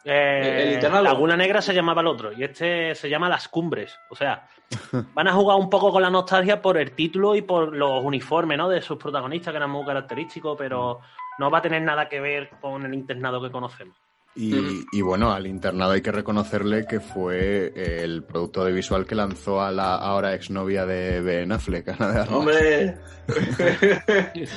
Eh, 0.05 0.63
el 0.67 0.73
internado. 0.75 1.03
Laguna 1.03 1.35
Negra 1.35 1.61
se 1.61 1.73
llamaba 1.73 2.01
el 2.01 2.07
otro 2.07 2.31
y 2.31 2.43
este 2.43 2.93
se 2.93 3.09
llama 3.09 3.27
Las 3.27 3.47
Cumbres. 3.47 3.97
O 4.11 4.15
sea, 4.15 4.47
van 5.13 5.27
a 5.27 5.33
jugar 5.33 5.57
un 5.57 5.69
poco 5.69 5.91
con 5.91 6.01
la 6.01 6.11
nostalgia 6.11 6.61
por 6.61 6.77
el 6.77 6.91
título 6.91 7.35
y 7.35 7.41
por 7.41 7.75
los 7.75 8.03
uniformes 8.03 8.57
¿no? 8.57 8.69
de 8.69 8.81
sus 8.81 8.97
protagonistas, 8.97 9.51
que 9.51 9.57
eran 9.57 9.71
muy 9.71 9.83
característicos, 9.83 10.55
pero 10.57 10.99
no 11.39 11.49
va 11.49 11.57
a 11.57 11.61
tener 11.63 11.81
nada 11.81 12.07
que 12.07 12.19
ver 12.19 12.51
con 12.61 12.85
el 12.85 12.93
internado 12.93 13.41
que 13.41 13.51
conocemos. 13.51 13.97
Y, 14.37 15.01
bueno, 15.01 15.31
al 15.31 15.47
internado 15.47 15.93
hay 15.93 16.01
que 16.01 16.11
reconocerle 16.11 16.85
que 16.85 16.99
fue 16.99 17.71
el 18.03 18.25
producto 18.25 18.63
audiovisual 18.63 19.05
que 19.05 19.15
lanzó 19.15 19.61
a 19.61 19.71
la 19.71 19.95
ahora 19.95 20.33
exnovia 20.33 20.85
de 20.85 21.21
Ben 21.21 21.53
Affleck, 21.53 21.87
Ana 21.99 22.11
de. 22.11 22.33
Hombre. 22.33 22.97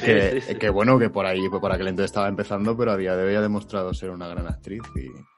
que, 0.04 0.56
que 0.58 0.68
bueno, 0.68 0.98
que 0.98 1.10
por 1.10 1.26
ahí, 1.26 1.48
por 1.48 1.72
aquel 1.72 1.86
entonces 1.86 2.10
estaba 2.10 2.26
empezando, 2.26 2.76
pero 2.76 2.90
a 2.90 2.96
día 2.96 3.14
de 3.14 3.24
hoy 3.24 3.36
ha 3.36 3.40
demostrado 3.40 3.94
ser 3.94 4.10
una 4.10 4.26
gran 4.26 4.48
actriz. 4.48 4.82
Y... 4.96 5.37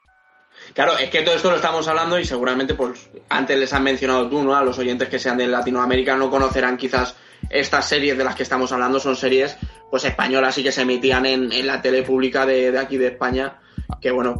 Claro, 0.73 0.97
es 0.97 1.09
que 1.09 1.21
todo 1.21 1.35
esto 1.35 1.49
lo 1.49 1.57
estamos 1.57 1.87
hablando 1.87 2.17
y 2.19 2.25
seguramente, 2.25 2.73
pues, 2.75 3.09
antes 3.29 3.57
les 3.57 3.73
han 3.73 3.83
mencionado 3.83 4.29
tú, 4.29 4.41
¿no? 4.43 4.55
A 4.55 4.63
los 4.63 4.77
oyentes 4.79 5.09
que 5.09 5.19
sean 5.19 5.37
de 5.37 5.47
Latinoamérica 5.47 6.15
no 6.15 6.29
conocerán 6.29 6.77
quizás 6.77 7.15
estas 7.49 7.87
series 7.87 8.17
de 8.17 8.23
las 8.23 8.35
que 8.35 8.43
estamos 8.43 8.71
hablando, 8.71 8.99
son 8.99 9.15
series, 9.15 9.57
pues, 9.89 10.05
españolas 10.05 10.57
y 10.57 10.63
que 10.63 10.71
se 10.71 10.81
emitían 10.83 11.25
en, 11.25 11.51
en 11.51 11.67
la 11.67 11.81
tele 11.81 12.03
pública 12.03 12.45
de, 12.45 12.71
de 12.71 12.79
aquí 12.79 12.97
de 12.97 13.07
España, 13.07 13.59
que 13.99 14.11
bueno, 14.11 14.39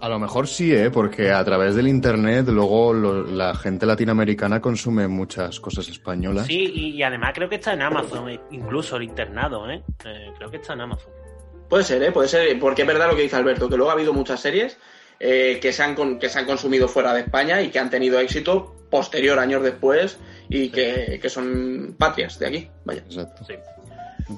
A, 0.00 0.08
lo 0.08 0.18
mejor 0.18 0.46
sí, 0.46 0.72
¿eh? 0.74 0.90
porque 0.90 1.30
a 1.32 1.44
través 1.44 1.74
del 1.74 1.88
internet 1.88 2.46
luego 2.48 2.92
lo- 2.92 3.24
la 3.24 3.54
gente 3.54 3.86
latinoamericana 3.86 4.60
consume 4.60 5.08
muchas 5.08 5.58
cosas 5.60 5.88
españolas. 5.88 6.46
Sí, 6.46 6.70
y, 6.74 6.86
y 6.96 7.02
además 7.02 7.32
creo 7.34 7.48
que 7.48 7.56
está 7.56 7.72
en 7.72 7.82
Amazon, 7.82 8.28
eh, 8.28 8.40
incluso 8.52 8.96
el 8.96 9.04
internado, 9.04 9.68
¿eh? 9.70 9.82
Eh, 10.04 10.32
Creo 10.36 10.50
que 10.50 10.56
está 10.58 10.74
en 10.74 10.82
Amazon. 10.82 11.10
puede 11.68 11.82
ser, 11.84 12.02
¿eh? 12.02 12.12
Puede 12.12 12.28
ser, 12.28 12.58
porque 12.60 12.82
es 12.82 12.88
verdad 12.88 13.08
lo 13.08 13.16
que 13.16 13.22
dice 13.22 13.36
Alberto, 13.36 13.68
que 13.68 13.76
luego 13.76 13.90
ha 13.90 13.94
habido 13.94 14.12
muchas 14.12 14.38
series 14.40 14.78
eh, 15.20 15.58
que, 15.60 15.72
se 15.72 15.82
han 15.82 15.94
con- 15.94 16.18
que 16.18 16.28
se 16.28 16.38
han 16.38 16.46
consumido 16.46 16.88
fuera 16.88 17.12
de 17.14 17.20
España 17.22 17.60
y 17.62 17.68
que 17.70 17.78
han 17.78 17.90
tenido 17.90 18.18
éxito 18.20 18.74
posterior, 18.90 19.38
años 19.38 19.62
después, 19.62 20.18
y 20.48 20.68
que, 20.70 21.18
que 21.20 21.28
son 21.28 21.96
patrias 21.98 22.38
de 22.38 22.46
aquí, 22.46 22.70
vaya. 22.84 23.00
Exacto. 23.00 23.44
Sí. 23.44 23.54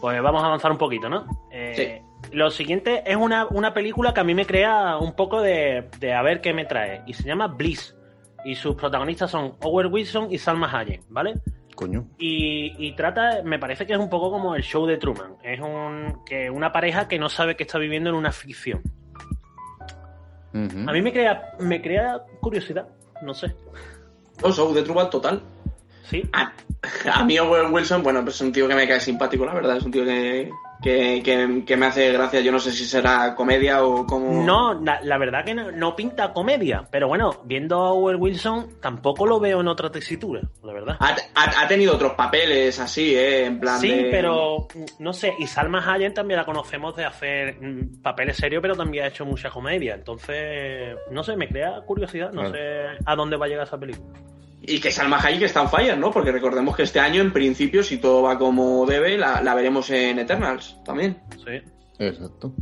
Pues 0.01 0.21
vamos 0.23 0.43
a 0.43 0.47
avanzar 0.47 0.73
un 0.73 0.79
poquito, 0.79 1.09
¿no? 1.09 1.27
Eh, 1.53 2.03
Lo 2.33 2.51
siguiente 2.51 3.03
es 3.07 3.17
una, 3.17 3.47
una 3.47 3.73
película 3.73 4.13
que 4.15 4.21
a 4.21 4.25
mí 4.25 4.35
me 4.35 4.45
crea 4.47 4.97
un 4.99 5.15
poco 5.15 5.41
de, 5.43 5.89
de 6.01 6.13
a 6.15 6.23
ver 6.23 6.41
qué 6.41 6.53
me 6.53 6.65
trae. 6.65 7.03
Y 7.07 7.13
se 7.13 7.23
llama 7.25 7.47
Bliss. 7.49 7.95
Y 8.45 8.55
sus 8.55 8.75
protagonistas 8.77 9.31
son 9.31 9.55
Owen 9.63 9.93
Wilson 9.93 10.29
y 10.33 10.39
Salma 10.39 10.71
Hayek, 10.77 11.03
¿vale? 11.09 11.35
Coño. 11.75 12.09
Y, 12.19 12.75
y 12.79 12.97
trata, 12.97 13.43
me 13.45 13.59
parece 13.59 13.87
que 13.87 13.93
es 13.93 13.99
un 13.99 14.09
poco 14.09 14.31
como 14.31 14.55
el 14.57 14.63
show 14.63 14.87
de 14.87 14.97
Truman. 14.97 15.37
Es 15.43 15.61
un, 15.61 16.25
que 16.25 16.49
una 16.51 16.73
pareja 16.73 17.07
que 17.07 17.19
no 17.19 17.29
sabe 17.29 17.55
que 17.57 17.65
está 17.65 17.79
viviendo 17.79 18.09
en 18.11 18.17
una 18.17 18.33
ficción. 18.33 18.83
A 20.87 20.93
mí 20.93 21.03
me 21.03 21.13
crea, 21.13 21.55
me 21.59 21.83
crea 21.83 22.21
curiosidad, 22.41 22.89
no 23.23 23.35
sé. 23.35 23.55
Oh, 24.43 24.53
show 24.53 24.73
de 24.73 24.83
Truman 24.83 25.11
total. 25.11 25.43
¿Sí? 26.09 26.23
A, 26.33 26.53
a 27.13 27.25
mí 27.25 27.39
Owen 27.39 27.73
Wilson, 27.73 28.03
bueno, 28.03 28.23
pues 28.23 28.37
es 28.37 28.41
un 28.43 28.53
tío 28.53 28.69
que 28.69 28.75
me 28.75 28.87
cae 28.87 29.01
simpático, 29.01 29.45
la 29.45 29.55
verdad. 29.55 29.77
Es 29.77 29.85
un 29.85 29.93
tío 29.93 30.05
que, 30.05 30.51
que, 30.83 31.23
que- 31.25 31.65
que 31.67 31.77
me 31.77 31.87
hace 31.87 32.13
gracia. 32.13 32.41
Yo 32.41 32.53
no 32.53 32.59
sé 32.59 32.71
si 32.73 32.85
será 32.85 33.35
comedia 33.35 33.83
o 33.85 34.07
como... 34.07 34.45
No, 34.45 34.75
la, 34.75 35.01
la 35.03 35.19
verdad 35.19 35.45
que 35.45 35.55
no, 35.55 35.71
no 35.73 35.97
pinta 35.97 36.33
comedia, 36.33 36.87
pero 36.91 37.09
bueno, 37.09 37.41
viendo 37.45 37.77
a 37.83 37.93
Owen 37.93 38.21
Wilson 38.21 38.81
tampoco 38.81 39.27
lo 39.27 39.41
veo 39.41 39.61
en 39.61 39.69
otra 39.69 39.91
tesitura, 39.91 40.43
la 40.63 40.73
verdad. 40.73 40.97
Ha, 41.01 41.17
ha- 41.35 41.63
ha 41.63 41.69
tenido 41.69 41.95
otros 41.95 42.13
papeles 42.13 42.79
así, 42.79 43.15
¿eh? 43.17 43.47
En 43.47 43.59
plan 43.61 43.81
Sí, 43.81 43.91
de- 43.91 44.11
pero 44.11 44.69
mm, 44.75 44.85
no 45.03 45.13
sé, 45.13 45.35
y 45.39 45.47
Salma 45.47 45.83
Hayek 45.93 46.15
también 46.15 46.39
la 46.39 46.45
conocemos 46.47 46.95
de 46.97 47.05
hacer 47.05 47.57
mm, 47.61 48.03
papeles 48.03 48.37
serios, 48.37 48.61
pero 48.63 48.77
también 48.77 49.05
ha 49.05 49.09
hecho 49.09 49.25
mucha 49.25 49.51
comedia, 49.51 49.95
entonces, 49.95 50.97
no 51.11 51.23
sé, 51.23 51.37
me 51.37 51.49
crea 51.49 51.81
curiosidad, 51.87 52.33
no 52.33 52.43
Claro. 52.43 52.55
sé 52.55 53.03
a 53.05 53.17
dónde 53.17 53.37
va 53.37 53.47
a 53.47 53.49
llegar 53.49 53.67
esa 53.67 53.79
película. 53.79 54.07
Y 54.69 54.81
que 54.81 54.91
Salma 54.91 55.19
Hayek 55.23 55.43
está 55.43 55.63
en 55.63 55.69
fire, 55.69 55.97
¿no? 55.99 56.11
Porque 56.11 56.33
recordemos 56.33 56.75
que 56.77 56.83
este 56.83 56.99
año, 56.99 57.21
en 57.23 57.33
principio, 57.33 57.83
si 57.85 57.99
todo 57.99 58.23
va 58.23 58.37
como 58.37 58.85
debe, 58.85 59.17
la, 59.17 59.41
la 59.41 59.55
veremos 59.55 59.89
en 59.91 60.19
Eternals 60.19 60.77
también. 60.85 61.19
Sí. 61.45 61.63
Exacto. 61.99 62.53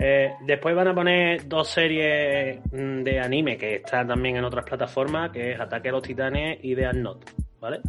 Eh, 0.00 0.32
después 0.46 0.74
van 0.74 0.88
a 0.88 0.94
poner 0.94 1.46
dos 1.46 1.68
series 1.68 2.58
mm, 2.72 3.02
de 3.02 3.20
anime 3.20 3.56
que 3.58 3.76
están 3.76 4.08
también 4.08 4.36
en 4.36 4.44
otras 4.44 4.64
plataformas, 4.64 5.30
que 5.30 5.52
es 5.52 5.60
Ataque 5.60 5.90
a 5.90 5.92
los 5.92 6.02
Titanes 6.02 6.58
y 6.62 6.74
Death 6.74 6.94
Note, 6.94 7.32
¿vale? 7.60 7.80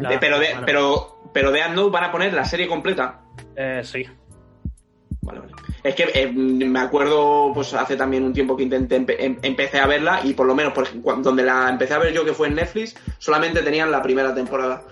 La- 0.00 0.10
De- 0.10 0.18
pero, 0.18 0.38
de, 0.38 0.48
bueno. 0.50 0.62
pero, 0.66 1.22
pero 1.32 1.50
de 1.50 1.68
Note 1.70 1.90
van 1.90 2.04
a 2.04 2.12
poner 2.12 2.32
la 2.34 2.44
serie 2.44 2.68
completa. 2.68 3.20
Eh, 3.56 3.80
sí. 3.82 4.04
Vale, 5.22 5.40
vale. 5.40 5.52
Es 5.86 5.94
que 5.94 6.04
eh, 6.14 6.32
me 6.32 6.80
acuerdo, 6.80 7.52
pues 7.54 7.72
hace 7.74 7.96
también 7.96 8.24
un 8.24 8.32
tiempo 8.32 8.56
que 8.56 8.64
intenté, 8.64 9.00
empe- 9.00 9.16
em- 9.18 9.38
empecé 9.42 9.78
a 9.78 9.86
verla 9.86 10.20
y 10.24 10.34
por 10.34 10.46
lo 10.46 10.54
menos 10.54 10.72
por, 10.72 10.86
donde 11.22 11.42
la 11.44 11.68
empecé 11.68 11.94
a 11.94 11.98
ver 11.98 12.12
yo, 12.12 12.24
que 12.24 12.32
fue 12.32 12.48
en 12.48 12.56
Netflix, 12.56 12.96
solamente 13.18 13.62
tenían 13.62 13.90
la 13.90 14.02
primera 14.02 14.34
temporada. 14.34 14.82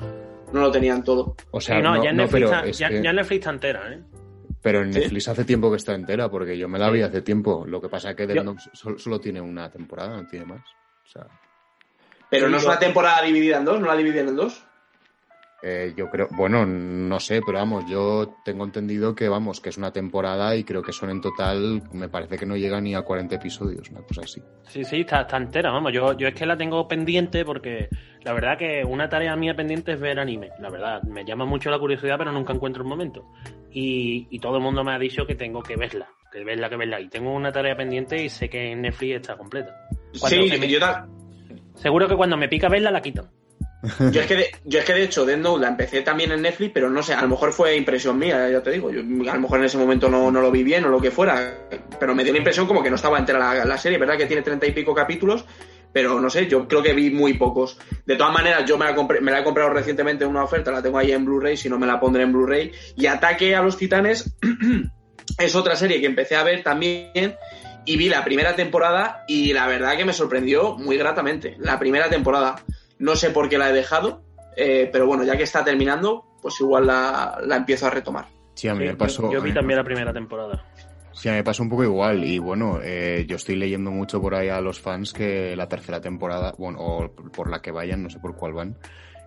No 0.52 0.60
lo 0.60 0.70
tenían 0.70 1.02
todo. 1.02 1.34
O 1.50 1.60
sea, 1.60 1.76
Sí, 1.78 1.82
no, 1.82 1.96
no, 1.96 2.04
ya, 2.04 2.10
en 2.10 2.16
no, 2.16 2.22
Netflix 2.22 2.44
pero 2.44 2.54
está- 2.56 2.68
es 2.68 2.78
ya- 2.78 2.88
que- 2.90 3.02
ya 3.02 3.10
en 3.10 3.16
Netflix 3.16 3.38
está 3.40 3.50
entera, 3.50 3.92
¿eh? 3.92 4.00
pero 4.62 4.82
en 4.82 4.92
¿Sí? 4.92 5.00
Netflix 5.00 5.28
hace 5.28 5.44
tiempo 5.44 5.68
que 5.70 5.76
está 5.78 5.94
entera, 5.94 6.30
porque 6.30 6.56
yo 6.56 6.68
me 6.68 6.78
la 6.78 6.88
vi 6.90 7.02
hace 7.02 7.22
tiempo. 7.22 7.64
Lo 7.66 7.80
que 7.80 7.88
pasa 7.88 8.10
es 8.10 8.16
que 8.16 8.26
Death 8.28 8.44
Yo- 8.44 8.54
solo, 8.72 8.98
solo 8.98 9.18
tiene 9.20 9.40
una 9.40 9.68
temporada, 9.70 10.16
no 10.16 10.26
tiene 10.28 10.46
más. 10.46 10.60
O 11.04 11.08
sea, 11.08 11.26
Pero 12.30 12.48
no 12.48 12.56
es 12.56 12.64
una 12.64 12.78
temporada 12.78 13.20
dividida 13.22 13.58
en 13.58 13.64
dos, 13.64 13.80
no 13.80 13.86
la 13.88 13.96
dividen 13.96 14.28
en 14.28 14.36
dos. 14.36 14.64
Eh, 15.66 15.94
yo 15.96 16.10
creo, 16.10 16.28
bueno, 16.32 16.66
no 16.66 17.18
sé, 17.20 17.40
pero 17.44 17.56
vamos, 17.58 17.84
yo 17.90 18.36
tengo 18.44 18.64
entendido 18.64 19.14
que, 19.14 19.28
vamos, 19.30 19.60
que 19.62 19.70
es 19.70 19.78
una 19.78 19.90
temporada 19.92 20.54
y 20.56 20.62
creo 20.62 20.82
que 20.82 20.92
son 20.92 21.08
en 21.08 21.22
total, 21.22 21.82
me 21.92 22.08
parece 22.10 22.36
que 22.36 22.44
no 22.44 22.54
llega 22.56 22.80
ni 22.82 22.94
a 22.94 23.00
40 23.00 23.36
episodios, 23.36 23.88
una 23.90 24.02
cosa 24.02 24.20
así. 24.24 24.42
Sí, 24.68 24.84
sí, 24.84 25.00
está, 25.00 25.22
está 25.22 25.38
entera, 25.38 25.70
vamos. 25.70 25.92
Yo, 25.92 26.12
yo 26.18 26.28
es 26.28 26.34
que 26.34 26.44
la 26.44 26.56
tengo 26.58 26.86
pendiente 26.86 27.44
porque 27.46 27.88
la 28.22 28.34
verdad 28.34 28.58
que 28.58 28.84
una 28.84 29.08
tarea 29.08 29.34
mía 29.36 29.56
pendiente 29.56 29.92
es 29.92 30.00
ver 30.00 30.20
anime. 30.20 30.50
La 30.60 30.68
verdad, 30.68 31.02
me 31.04 31.24
llama 31.24 31.46
mucho 31.46 31.70
la 31.70 31.78
curiosidad, 31.78 32.18
pero 32.18 32.30
nunca 32.30 32.52
encuentro 32.52 32.82
el 32.82 32.88
momento. 32.88 33.24
Y, 33.72 34.26
y 34.30 34.38
todo 34.40 34.56
el 34.58 34.62
mundo 34.62 34.84
me 34.84 34.92
ha 34.92 34.98
dicho 34.98 35.26
que 35.26 35.34
tengo 35.34 35.62
que 35.62 35.76
verla, 35.76 36.08
que 36.30 36.44
verla, 36.44 36.68
que 36.68 36.76
verla. 36.76 37.00
Y 37.00 37.08
tengo 37.08 37.32
una 37.32 37.50
tarea 37.52 37.74
pendiente 37.76 38.22
y 38.22 38.28
sé 38.28 38.48
que 38.50 38.72
en 38.72 38.82
Netflix 38.82 39.16
está 39.16 39.36
completa. 39.36 39.74
Cuando 40.20 40.42
Sí, 40.42 40.48
se 40.50 40.58
me- 40.58 40.68
yo, 40.68 40.78
ta- 40.78 41.08
Seguro 41.74 42.06
que 42.06 42.16
cuando 42.16 42.36
me 42.36 42.48
pica 42.48 42.68
verla 42.68 42.90
la 42.90 43.00
quitan. 43.00 43.30
Yo 44.12 44.20
es 44.20 44.26
que 44.26 44.36
de, 44.36 44.50
yo 44.64 44.78
es 44.78 44.84
que 44.84 44.94
de 44.94 45.04
hecho 45.04 45.24
Death 45.24 45.38
Note 45.38 45.60
la 45.62 45.68
empecé 45.68 46.02
también 46.02 46.32
en 46.32 46.42
Netflix, 46.42 46.72
pero 46.72 46.90
no 46.90 47.02
sé, 47.02 47.14
a 47.14 47.22
lo 47.22 47.28
mejor 47.28 47.52
fue 47.52 47.76
impresión 47.76 48.18
mía, 48.18 48.48
ya 48.50 48.62
te 48.62 48.70
digo. 48.70 48.90
Yo, 48.90 49.00
a 49.00 49.34
lo 49.34 49.40
mejor 49.40 49.58
en 49.58 49.64
ese 49.64 49.78
momento 49.78 50.08
no, 50.08 50.30
no 50.30 50.40
lo 50.40 50.50
vi 50.50 50.62
bien 50.62 50.84
o 50.84 50.88
lo 50.88 51.00
que 51.00 51.10
fuera, 51.10 51.68
pero 51.98 52.14
me 52.14 52.24
dio 52.24 52.32
la 52.32 52.38
impresión 52.38 52.66
como 52.66 52.82
que 52.82 52.90
no 52.90 52.96
estaba 52.96 53.18
entera 53.18 53.64
la, 53.64 53.78
serie, 53.78 53.98
¿verdad? 53.98 54.16
Que 54.16 54.26
tiene 54.26 54.42
treinta 54.42 54.66
y 54.66 54.72
pico 54.72 54.94
capítulos, 54.94 55.44
pero 55.92 56.20
no 56.20 56.30
sé, 56.30 56.46
yo 56.46 56.66
creo 56.66 56.82
que 56.82 56.92
vi 56.92 57.10
muy 57.10 57.34
pocos. 57.34 57.78
De 58.06 58.16
todas 58.16 58.32
maneras, 58.32 58.64
yo 58.66 58.76
me 58.78 58.84
la, 58.84 58.94
compré- 58.94 59.20
me 59.20 59.30
la 59.30 59.40
he 59.40 59.44
comprado 59.44 59.70
recientemente 59.70 60.24
en 60.24 60.30
una 60.30 60.44
oferta, 60.44 60.70
la 60.70 60.82
tengo 60.82 60.98
ahí 60.98 61.12
en 61.12 61.24
Blu-ray, 61.24 61.56
si 61.56 61.68
no 61.68 61.78
me 61.78 61.86
la 61.86 62.00
pondré 62.00 62.22
en 62.22 62.32
Blu-ray. 62.32 62.72
Y 62.96 63.06
Ataque 63.06 63.54
a 63.54 63.62
los 63.62 63.76
Titanes 63.76 64.34
es 65.38 65.54
otra 65.54 65.76
serie 65.76 66.00
que 66.00 66.06
empecé 66.06 66.36
a 66.36 66.42
ver 66.42 66.62
también 66.62 67.36
y 67.86 67.96
vi 67.96 68.08
la 68.08 68.24
primera 68.24 68.56
temporada 68.56 69.24
y 69.28 69.52
la 69.52 69.66
verdad 69.66 69.96
que 69.96 70.04
me 70.04 70.12
sorprendió 70.12 70.76
muy 70.76 70.96
gratamente. 70.96 71.56
La 71.58 71.78
primera 71.78 72.08
temporada, 72.08 72.56
no 72.98 73.16
sé 73.16 73.30
por 73.30 73.48
qué 73.48 73.58
la 73.58 73.70
he 73.70 73.72
dejado, 73.72 74.22
eh, 74.56 74.88
pero 74.92 75.06
bueno, 75.06 75.24
ya 75.24 75.36
que 75.36 75.42
está 75.44 75.64
terminando, 75.64 76.24
pues 76.40 76.60
igual 76.60 76.86
la, 76.86 77.38
la 77.44 77.56
empiezo 77.56 77.86
a 77.86 77.90
retomar. 77.90 78.26
Sí, 78.54 78.68
a 78.68 78.74
mí 78.74 78.80
Sí, 78.84 78.86
me 78.86 78.96
pasó. 78.96 79.22
yo, 79.24 79.32
yo 79.32 79.38
a 79.38 79.42
mí 79.42 79.48
vi 79.50 79.54
también 79.54 79.78
la 79.78 79.84
primera 79.84 80.12
temporada. 80.12 80.64
Sí, 81.12 81.28
a 81.28 81.32
mí 81.32 81.38
me 81.38 81.44
pasó 81.44 81.62
un 81.62 81.68
poco 81.70 81.84
igual. 81.84 82.24
Y 82.24 82.38
bueno, 82.38 82.78
eh, 82.82 83.24
yo 83.28 83.36
estoy 83.36 83.56
leyendo 83.56 83.90
mucho 83.90 84.20
por 84.20 84.34
ahí 84.34 84.48
a 84.48 84.60
los 84.60 84.80
fans 84.80 85.12
que 85.12 85.54
la 85.56 85.68
tercera 85.68 86.00
temporada, 86.00 86.54
bueno, 86.58 86.78
o 86.80 87.08
por 87.10 87.50
la 87.50 87.60
que 87.62 87.70
vayan, 87.70 88.02
no 88.02 88.10
sé 88.10 88.18
por 88.20 88.34
cuál 88.36 88.52
van, 88.52 88.76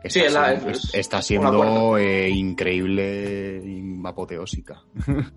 está 0.03 0.09
Sí, 0.28 0.34
la- 0.34 0.49
siendo, 0.51 0.70
es- 0.70 0.93
está 0.93 1.22
siendo 1.22 1.97
eh, 1.97 2.30
increíble 2.30 3.61
y 3.65 3.82
apoteósica. 4.05 4.82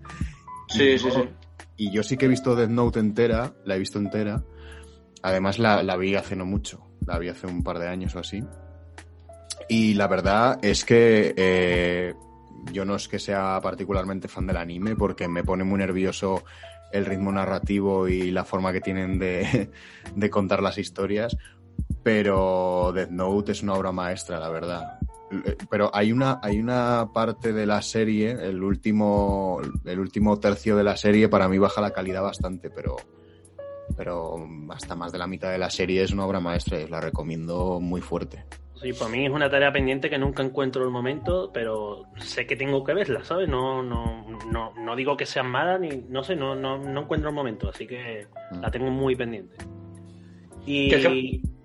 Sí, 0.67 0.97
sí, 0.97 1.05
yo- 1.09 1.11
sí. 1.15 1.29
Y 1.77 1.91
yo 1.91 2.03
sí 2.03 2.15
que 2.15 2.25
he 2.25 2.29
visto 2.29 2.55
Death 2.55 2.69
Note 2.69 2.99
entera, 2.99 3.53
la 3.65 3.75
he 3.75 3.79
visto 3.79 3.97
entera. 3.99 4.43
Además 5.23 5.59
la, 5.59 5.83
la 5.83 5.97
vi 5.97 6.15
hace 6.15 6.35
no 6.35 6.45
mucho, 6.45 6.81
la 7.05 7.17
vi 7.17 7.29
hace 7.29 7.47
un 7.47 7.63
par 7.63 7.79
de 7.79 7.87
años 7.87 8.15
o 8.15 8.19
así. 8.19 8.43
Y 9.69 9.93
la 9.93 10.07
verdad 10.07 10.59
es 10.61 10.83
que 10.83 11.33
eh, 11.37 12.13
yo 12.71 12.85
no 12.85 12.95
es 12.95 13.07
que 13.07 13.19
sea 13.19 13.59
particularmente 13.61 14.27
fan 14.27 14.47
del 14.47 14.57
anime 14.57 14.95
porque 14.95 15.27
me 15.27 15.43
pone 15.43 15.63
muy 15.63 15.79
nervioso 15.79 16.43
el 16.91 17.05
ritmo 17.05 17.31
narrativo 17.31 18.07
y 18.07 18.31
la 18.31 18.43
forma 18.43 18.73
que 18.73 18.81
tienen 18.81 19.17
de, 19.17 19.71
de 20.15 20.29
contar 20.29 20.61
las 20.61 20.77
historias, 20.77 21.37
pero 22.03 22.91
Death 22.93 23.11
Note 23.11 23.51
es 23.53 23.63
una 23.63 23.73
obra 23.73 23.91
maestra, 23.91 24.39
la 24.39 24.49
verdad. 24.49 24.99
Eh, 25.31 25.57
Pero 25.69 25.89
hay 25.93 26.11
una, 26.11 26.39
hay 26.41 26.59
una 26.59 27.09
parte 27.13 27.53
de 27.53 27.65
la 27.65 27.81
serie, 27.81 28.31
el 28.31 28.61
último, 28.61 29.61
el 29.85 29.99
último 29.99 30.39
tercio 30.39 30.75
de 30.75 30.83
la 30.83 30.97
serie, 30.97 31.29
para 31.29 31.47
mí 31.47 31.57
baja 31.57 31.81
la 31.81 31.91
calidad 31.91 32.21
bastante, 32.21 32.69
pero, 32.69 32.97
pero 33.95 34.35
hasta 34.69 34.95
más 34.95 35.11
de 35.11 35.17
la 35.19 35.27
mitad 35.27 35.51
de 35.51 35.57
la 35.57 35.69
serie 35.69 36.01
es 36.03 36.11
una 36.11 36.25
obra 36.25 36.39
maestra 36.39 36.79
y 36.79 36.83
os 36.83 36.89
la 36.89 37.01
recomiendo 37.01 37.79
muy 37.79 38.01
fuerte. 38.01 38.43
Sí, 38.81 38.93
para 38.93 39.11
mí 39.11 39.25
es 39.25 39.31
una 39.31 39.47
tarea 39.49 39.71
pendiente 39.71 40.09
que 40.09 40.17
nunca 40.17 40.41
encuentro 40.41 40.83
el 40.83 40.89
momento, 40.89 41.51
pero 41.53 42.03
sé 42.17 42.47
que 42.47 42.55
tengo 42.55 42.83
que 42.83 42.95
verla, 42.95 43.23
¿sabes? 43.23 43.47
No, 43.47 43.83
no, 43.83 44.25
no, 44.51 44.73
no 44.73 44.95
digo 44.95 45.15
que 45.15 45.27
sean 45.27 45.51
malas, 45.51 45.79
ni 45.79 45.89
no 46.09 46.23
sé, 46.23 46.35
no, 46.35 46.55
no, 46.55 46.79
no 46.79 47.01
encuentro 47.01 47.29
el 47.29 47.35
momento, 47.35 47.69
así 47.69 47.85
que 47.85 48.25
Mm. 48.51 48.59
la 48.61 48.71
tengo 48.71 48.89
muy 48.89 49.15
pendiente. 49.15 49.55
Y. 50.65 50.89
Yo- 50.89 51.09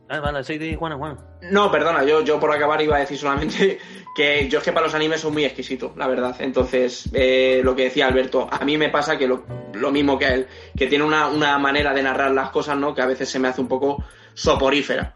Ah, 0.08 0.20
vale, 0.20 0.44
Juan. 0.76 1.18
No, 1.50 1.70
perdona, 1.70 2.04
yo, 2.04 2.22
yo 2.22 2.38
por 2.38 2.52
acabar 2.52 2.80
iba 2.80 2.96
a 2.96 3.00
decir 3.00 3.18
solamente 3.18 3.78
que 4.16 4.48
yo 4.48 4.58
es 4.58 4.64
que 4.64 4.72
para 4.72 4.86
los 4.86 4.94
animes 4.94 5.20
soy 5.20 5.32
muy 5.32 5.44
exquisito, 5.44 5.92
la 5.96 6.06
verdad. 6.06 6.36
Entonces, 6.38 7.08
eh, 7.12 7.60
lo 7.64 7.74
que 7.74 7.84
decía 7.84 8.06
Alberto, 8.06 8.48
a 8.50 8.64
mí 8.64 8.78
me 8.78 8.88
pasa 8.88 9.18
que 9.18 9.26
lo, 9.26 9.44
lo 9.74 9.90
mismo 9.90 10.18
que 10.18 10.26
a 10.26 10.34
él, 10.34 10.46
que 10.76 10.86
tiene 10.86 11.04
una, 11.04 11.26
una 11.28 11.58
manera 11.58 11.92
de 11.92 12.02
narrar 12.02 12.30
las 12.30 12.50
cosas, 12.50 12.76
¿no? 12.76 12.94
Que 12.94 13.02
a 13.02 13.06
veces 13.06 13.28
se 13.28 13.38
me 13.38 13.48
hace 13.48 13.60
un 13.60 13.68
poco 13.68 14.04
soporífera. 14.34 15.14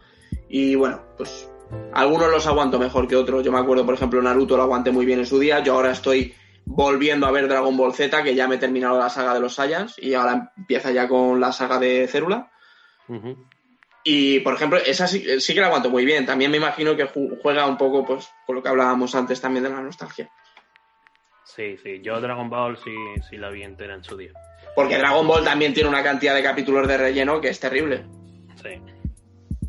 Y 0.49 0.75
bueno, 0.75 1.03
pues 1.17 1.49
algunos 1.93 2.31
los 2.31 2.47
aguanto 2.47 2.79
mejor 2.79 3.07
que 3.07 3.17
otros. 3.17 3.45
Yo 3.45 3.53
me 3.53 3.59
acuerdo, 3.59 3.87
por 3.87 3.95
ejemplo, 3.95 4.21
Naruto 4.21 4.57
lo 4.57 4.65
aguanté 4.65 4.91
muy 4.91 5.07
bien 5.07 5.21
en 5.21 5.27
su 5.27 5.39
día. 5.39 5.61
Yo 5.61 5.75
ahora 5.75 5.93
estoy 5.93 6.35
volviendo 6.65 7.27
a 7.27 7.31
ver 7.31 7.49
Dragon 7.49 7.77
Ball 7.77 7.95
Z, 7.95 8.23
que 8.23 8.35
ya 8.35 8.49
me 8.49 8.57
he 8.57 8.59
terminado 8.59 8.99
la 8.99 9.09
saga 9.09 9.35
de 9.35 9.41
los 9.41 9.55
Saiyans, 9.55 9.99
y 9.99 10.15
ahora 10.15 10.53
empieza 10.57 10.91
ya 10.91 11.09
con 11.09 11.41
la 11.41 11.53
saga 11.53 11.79
de 11.79 12.09
Célula. 12.09 12.51
Ujú. 13.09 13.37
Y, 14.05 14.41
por 14.41 14.55
ejemplo, 14.55 14.79
esa 14.79 15.07
sí, 15.07 15.41
sí 15.41 15.55
que 15.55 15.61
la 15.61 15.67
aguanto 15.67 15.91
muy 15.91 16.05
bien. 16.05 16.25
También 16.25 16.51
me 16.51 16.57
imagino 16.57 16.97
que 16.97 17.07
ju- 17.07 17.39
juega 17.43 17.67
un 17.67 17.77
poco, 17.77 18.05
pues, 18.05 18.31
con 18.47 18.57
lo 18.57 18.63
que 18.63 18.69
hablábamos 18.71 19.15
antes 19.15 19.41
también 19.41 19.65
de 19.65 19.71
la 19.71 19.81
nostalgia. 19.83 20.31
Sí, 21.45 21.77
sí, 21.83 22.01
yo 22.03 22.21
Dragon 22.21 22.49
Ball 22.49 22.79
sí, 22.79 22.95
sí 23.29 23.37
la 23.37 23.51
vi 23.51 23.63
entera 23.63 23.95
en 23.95 24.05
su 24.05 24.17
día. 24.17 24.31
Porque 24.75 24.97
Dragon 24.99 25.27
Ball 25.27 25.45
también 25.45 25.75
tiene 25.75 25.89
una 25.89 26.03
cantidad 26.03 26.35
de 26.35 26.43
capítulos 26.43 26.87
de 26.87 26.97
relleno 26.97 27.41
que 27.41 27.49
es 27.49 27.59
terrible. 27.61 28.05
Sí. 28.63 28.81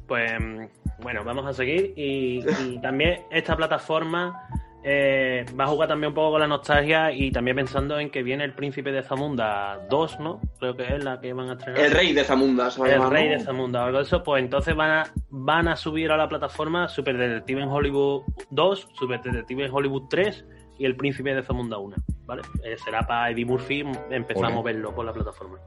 Pues 0.07 0.31
mm, 0.39 0.65
bueno, 1.01 1.23
vamos 1.23 1.45
a 1.47 1.53
seguir. 1.53 1.93
Y, 1.97 2.45
y 2.63 2.79
también 2.81 3.23
esta 3.31 3.55
plataforma 3.57 4.47
eh, 4.83 5.45
va 5.59 5.65
a 5.65 5.67
jugar 5.67 5.89
también 5.89 6.09
un 6.09 6.15
poco 6.15 6.31
con 6.31 6.41
la 6.41 6.47
nostalgia 6.47 7.11
y 7.11 7.31
también 7.31 7.55
pensando 7.55 7.99
en 7.99 8.09
que 8.09 8.23
viene 8.23 8.43
el 8.43 8.53
Príncipe 8.53 8.91
de 8.91 9.03
Zamunda 9.03 9.79
2, 9.89 10.19
¿no? 10.19 10.41
Creo 10.59 10.75
que 10.75 10.95
es 10.95 11.03
la 11.03 11.19
que 11.21 11.33
van 11.33 11.49
a 11.49 11.53
estrenar. 11.53 11.81
El 11.81 11.91
rey 11.91 12.13
de 12.13 12.23
Zamunda 12.23 12.71
se 12.71 12.81
va 12.81 12.87
El 12.87 12.93
llamar, 12.93 13.11
rey 13.13 13.29
¿no? 13.29 13.37
de 13.37 13.39
Zamunda 13.41 13.85
algo 13.85 13.97
de 13.99 14.03
eso, 14.03 14.23
pues 14.23 14.43
entonces 14.43 14.75
van 14.75 14.89
a, 14.89 15.03
van 15.29 15.67
a 15.67 15.75
subir 15.75 16.11
a 16.11 16.17
la 16.17 16.27
plataforma 16.27 16.87
Super 16.87 17.17
Detective 17.17 17.61
en 17.61 17.69
Hollywood 17.69 18.23
2, 18.49 18.87
Super 18.97 19.21
Detective 19.21 19.65
en 19.65 19.71
Hollywood 19.71 20.03
3 20.09 20.45
y 20.79 20.85
El 20.85 20.95
Príncipe 20.95 21.35
de 21.35 21.43
Zamunda 21.43 21.77
1, 21.77 21.95
¿vale? 22.25 22.41
Eh, 22.63 22.75
será 22.83 23.01
para 23.05 23.29
Eddie 23.29 23.45
Murphy 23.45 23.85
empezar 24.09 24.45
a 24.45 24.49
moverlo 24.49 24.95
por 24.95 25.05
la 25.05 25.13
plataforma. 25.13 25.59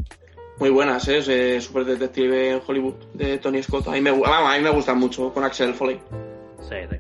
Muy 0.59 0.71
buenas, 0.71 1.07
¿eh? 1.09 1.19
Ese 1.19 1.61
Super 1.61 1.85
Detective 1.85 2.51
en 2.53 2.61
Hollywood 2.67 2.95
de 3.13 3.39
Tony 3.39 3.63
Scott. 3.63 3.89
A 3.89 3.93
mí 3.93 4.01
me, 4.01 4.11
a 4.11 4.57
mí 4.57 4.63
me 4.63 4.71
gustan 4.71 4.99
mucho 4.99 5.33
con 5.33 5.45
Axel 5.45 5.75
Foley. 5.75 6.01
Sí, 6.61 6.77
sí. 6.91 6.97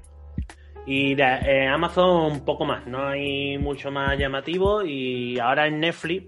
Y 0.86 1.14
de 1.14 1.22
eh, 1.22 1.66
Amazon 1.66 2.32
un 2.32 2.44
poco 2.44 2.64
más, 2.66 2.86
no 2.86 3.06
hay 3.08 3.56
mucho 3.58 3.90
más 3.90 4.18
llamativo 4.18 4.82
y 4.84 5.38
ahora 5.38 5.66
en 5.66 5.80
Netflix, 5.80 6.26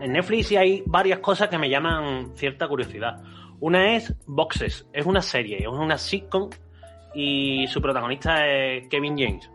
en 0.00 0.12
Netflix 0.12 0.48
sí 0.48 0.56
hay 0.56 0.82
varias 0.86 1.20
cosas 1.20 1.48
que 1.48 1.58
me 1.58 1.68
llaman 1.70 2.32
cierta 2.34 2.66
curiosidad. 2.66 3.22
Una 3.60 3.94
es 3.94 4.12
Boxes, 4.26 4.86
es 4.92 5.06
una 5.06 5.22
serie, 5.22 5.58
es 5.58 5.66
una 5.68 5.96
sitcom 5.96 6.50
y 7.14 7.66
su 7.68 7.80
protagonista 7.80 8.46
es 8.48 8.88
Kevin 8.88 9.16
James. 9.16 9.48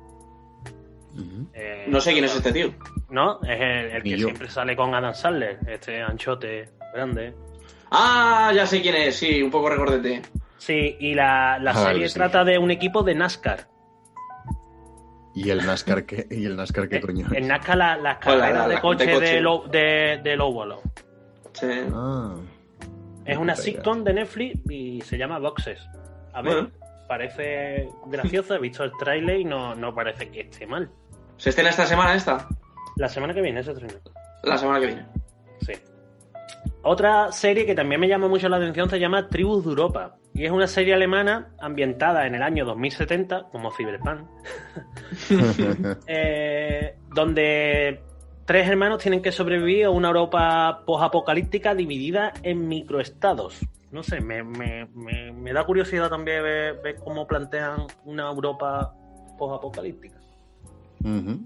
Eh, 1.53 1.85
No 1.89 1.99
sé 1.99 2.13
quién 2.13 2.23
es 2.23 2.35
este 2.35 2.53
tío. 2.53 2.71
¿No? 3.09 3.41
Es 3.41 3.93
el, 3.95 4.03
que 4.03 4.09
yo. 4.17 4.27
siempre 4.27 4.49
sale 4.49 4.75
con 4.75 4.93
Adam 4.95 5.13
Sandler, 5.13 5.59
este 5.67 6.01
anchote 6.01 6.69
grande. 6.93 7.33
Ah, 7.91 8.51
ya 8.55 8.65
sé 8.65 8.81
quién 8.81 8.95
es, 8.95 9.17
sí, 9.17 9.41
un 9.41 9.51
poco 9.51 9.69
recordete. 9.69 10.21
Sí, 10.57 10.95
y 10.99 11.13
la, 11.13 11.57
la 11.59 11.71
Ah, 11.71 11.85
serie 11.87 12.07
sí. 12.07 12.13
trata 12.13 12.43
de 12.45 12.57
un 12.57 12.71
equipo 12.71 13.03
de 13.03 13.15
NASCAR. 13.15 13.67
¿Y 15.41 15.49
el 15.51 15.65
NASCAR 15.65 16.05
qué, 16.05 16.27
y 16.29 16.45
el 16.45 16.55
NASCAR 16.57 16.89
qué 16.89 16.97
Eh, 16.97 17.01
coño? 17.01 17.25
En 17.31 17.47
NASCAR 17.47 17.77
la- 17.77 17.95
las 17.97 18.17
carreras 18.17 18.53
la- 18.53 18.67
de 18.67 18.73
la- 18.75 18.81
coche 18.81 19.05
de 19.05 19.11
de, 19.13 19.17
coche. 19.19 19.41
lo- 19.41 19.63
de, 19.69 20.19
de 20.21 20.35
low 20.35 20.51
bolo. 20.51 20.81
Sí. 21.53 21.67
Ah. 21.93 22.35
Es 23.25 23.37
una 23.37 23.55
sitcom 23.55 24.03
de 24.03 24.13
Netflix 24.15 24.59
y 24.69 24.99
se 25.01 25.17
llama 25.17 25.39
Boxes. 25.39 25.79
A 26.33 26.41
ver, 26.41 26.53
Bueno. 26.53 26.69
parece 27.07 27.87
graciosa, 28.07 28.55
he 28.55 28.59
visto 28.59 28.83
el 28.83 28.91
tráiler 28.99 29.39
y 29.39 29.45
no, 29.45 29.75
no 29.75 29.93
parece 29.95 30.29
que 30.29 30.41
esté 30.41 30.67
mal. 30.67 30.89
¿Se 31.37 31.49
estrena 31.51 31.69
esta 31.69 31.85
semana 31.85 32.15
esta? 32.15 32.47
La 32.97 33.07
semana 33.07 33.33
que 33.33 33.41
viene 33.41 33.63
se 33.63 33.71
estrena. 33.71 33.93
La 34.43 34.57
semana 34.57 34.79
que 34.81 34.87
viene. 34.87 35.05
Sí. 35.61 35.73
Otra 36.81 37.31
serie 37.31 37.65
que 37.65 37.75
también 37.75 37.99
me 37.99 38.07
llama 38.07 38.27
mucho 38.27 38.47
la 38.49 38.57
atención 38.57 38.89
se 38.89 38.99
llama 38.99 39.27
Tribus 39.27 39.63
de 39.65 39.69
Europa. 39.71 40.15
Y 40.33 40.45
es 40.45 40.51
una 40.51 40.67
serie 40.67 40.93
alemana 40.93 41.49
ambientada 41.59 42.25
en 42.25 42.35
el 42.35 42.41
año 42.43 42.63
2070, 42.63 43.47
como 43.51 43.71
Cyberpunk, 43.71 44.21
eh, 46.07 46.95
donde 47.13 48.01
tres 48.45 48.67
hermanos 48.69 48.99
tienen 49.01 49.21
que 49.21 49.31
sobrevivir 49.31 49.85
a 49.85 49.89
una 49.89 50.07
Europa 50.09 50.83
post-apocalíptica 50.85 51.75
dividida 51.75 52.31
en 52.43 52.67
microestados. 52.67 53.57
No 53.91 54.03
sé, 54.03 54.21
me, 54.21 54.43
me- 54.43 54.85
me- 54.93 55.31
me 55.31 55.51
da 55.51 55.65
curiosidad 55.65 56.09
también 56.09 56.43
ver, 56.43 56.95
cómo 57.03 57.25
plantean 57.27 57.87
una 58.05 58.29
Europa 58.29 58.93
post-apocalíptica. 59.37 60.19
Ujú. 61.03 61.39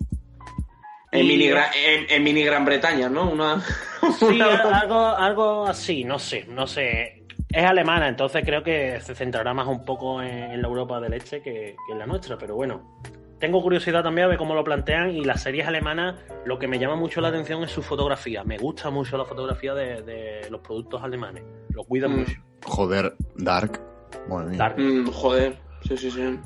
En, 1.13 1.25
Y- 1.25 1.27
mini, 1.29 1.45
Gra- 1.49 1.71
en, 1.75 2.05
en 2.09 2.23
mini 2.23 2.43
Gran 2.43 2.65
Bretaña, 2.65 3.07
¿no? 3.09 3.29
Una... 3.29 3.63
Sí, 4.19 4.25
una- 4.25 4.79
algo, 4.79 5.07
algo 5.07 5.65
así, 5.67 6.03
no 6.03 6.19
sé, 6.19 6.45
no 6.49 6.67
sé. 6.67 7.23
Es 7.49 7.63
alemana, 7.63 8.07
entonces 8.09 8.43
creo 8.43 8.63
que 8.63 8.99
se 8.99 9.15
centrará 9.15 9.53
más 9.53 9.67
un 9.67 9.85
poco 9.85 10.21
en, 10.21 10.27
en 10.51 10.61
la 10.61 10.67
Europa 10.67 10.99
del 10.99 11.13
Este 11.13 11.41
que, 11.41 11.75
que 11.85 11.93
en 11.93 11.99
la 11.99 12.05
nuestra, 12.05 12.37
pero 12.37 12.55
bueno. 12.55 12.99
Tengo 13.39 13.61
curiosidad 13.61 14.03
también 14.03 14.25
a 14.25 14.29
ver 14.29 14.37
cómo 14.37 14.55
lo 14.55 14.63
plantean 14.63 15.11
y 15.11 15.23
las 15.25 15.43
series 15.43 15.67
alemanas, 15.67 16.15
lo 16.45 16.57
que 16.57 16.67
me 16.67 16.79
llama 16.79 16.95
mucho 16.95 17.19
la 17.21 17.27
atención 17.27 17.61
es 17.63 17.71
su 17.71 17.81
fotografía. 17.83 18.43
Me 18.45 18.57
gusta 18.57 18.89
mucho 18.89 19.17
la 19.17 19.25
fotografía 19.25 19.73
de, 19.73 20.01
de 20.01 20.49
los 20.49 20.61
productos 20.61 21.03
alemanes. 21.03 21.43
Lo 21.71 21.83
cuidan 21.83 22.11
Mm. 22.13 22.19
mucho. 22.19 22.41
Joder, 22.65 23.13
Dark. 23.35 23.81
Madre 24.29 24.49
mía. 24.49 24.57
Dark. 24.59 24.79
Mm, 24.79 25.07
joder, 25.11 25.57
sí, 25.85 25.97
sí, 25.97 26.09
sí. 26.09 26.39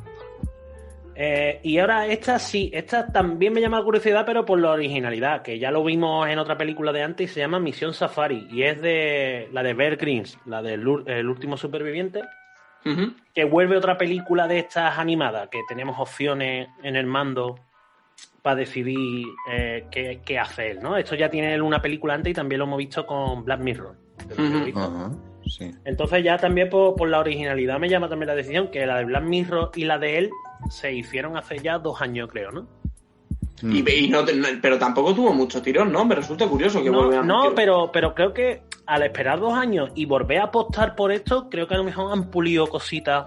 Eh, 1.19 1.61
y 1.63 1.79
ahora 1.79 2.05
esta 2.05 2.37
sí, 2.37 2.69
esta 2.71 3.07
también 3.07 3.51
me 3.51 3.59
llama 3.59 3.79
la 3.79 3.83
curiosidad, 3.83 4.23
pero 4.23 4.45
por 4.45 4.59
la 4.59 4.69
originalidad, 4.69 5.41
que 5.41 5.57
ya 5.57 5.71
lo 5.71 5.83
vimos 5.83 6.27
en 6.29 6.37
otra 6.37 6.59
película 6.59 6.91
de 6.91 7.01
antes 7.01 7.31
y 7.31 7.33
se 7.33 7.39
llama 7.39 7.59
Misión 7.59 7.95
Safari. 7.95 8.47
Y 8.51 8.61
es 8.61 8.79
de 8.83 9.49
la 9.51 9.63
de 9.63 9.73
Bear 9.73 9.97
Grylls, 9.97 10.37
la 10.45 10.61
del 10.61 10.85
el 11.07 11.27
último 11.27 11.57
superviviente. 11.57 12.21
Que 13.33 13.43
vuelve 13.43 13.75
otra 13.75 13.97
película 13.97 14.47
de 14.47 14.59
estas 14.59 14.97
animadas, 14.97 15.49
que 15.49 15.59
tenemos 15.67 15.99
opciones 15.99 16.69
en 16.83 16.95
el 16.95 17.05
mando 17.05 17.59
para 18.41 18.55
decidir 18.55 19.27
eh, 19.51 19.87
qué, 19.91 20.21
qué 20.23 20.39
hacer, 20.39 20.81
¿no? 20.81 20.95
Esto 20.95 21.15
ya 21.15 21.29
tiene 21.29 21.61
una 21.61 21.81
película 21.81 22.13
antes 22.13 22.31
y 22.31 22.33
también 22.33 22.59
lo 22.59 22.65
hemos 22.65 22.77
visto 22.77 23.05
con 23.05 23.43
Black 23.43 23.59
Mirror. 23.59 23.97
que 24.29 24.41
lo 24.41 25.26
sí. 25.49 25.71
Entonces 25.85 26.23
ya 26.23 26.37
también 26.37 26.69
por, 26.69 26.95
por 26.95 27.09
la 27.09 27.19
originalidad 27.19 27.79
me 27.79 27.89
llama 27.89 28.09
también 28.09 28.27
la 28.27 28.35
decisión 28.35 28.69
que 28.69 28.85
la 28.85 28.97
de 28.97 29.05
Black 29.05 29.23
Mirror 29.23 29.71
y 29.75 29.85
la 29.85 29.97
de 29.97 30.17
él 30.17 30.29
se 30.69 30.93
hicieron 30.93 31.37
hace 31.37 31.59
ya 31.59 31.77
dos 31.79 32.01
años, 32.01 32.29
creo, 32.31 32.51
¿no? 32.51 32.67
Mm. 33.61 33.71
Y, 33.75 33.89
y 33.91 34.09
no, 34.09 34.21
no- 34.21 34.47
pero 34.61 34.77
tampoco 34.77 35.15
tuvo 35.15 35.33
mucho 35.33 35.61
tirón, 35.61 35.91
¿no? 35.91 36.05
Me 36.05 36.15
resulta 36.15 36.47
curioso 36.47 36.83
que 36.83 36.89
No, 36.91 36.97
vuelvan 37.05 37.19
a 37.19 37.23
no, 37.23 37.55
pero, 37.55 37.91
pero 37.91 38.13
creo 38.13 38.33
que 38.33 38.61
al 38.85 39.03
esperar 39.03 39.39
dos 39.39 39.53
años 39.53 39.89
y 39.95 40.05
volver 40.05 40.39
a 40.39 40.43
apostar 40.45 40.95
por 40.95 41.11
esto, 41.11 41.49
creo 41.49 41.67
que 41.67 41.73
a 41.73 41.77
lo 41.77 41.83
mejor 41.83 42.11
han 42.13 42.29
pulido 42.29 42.67
cositas 42.67 43.25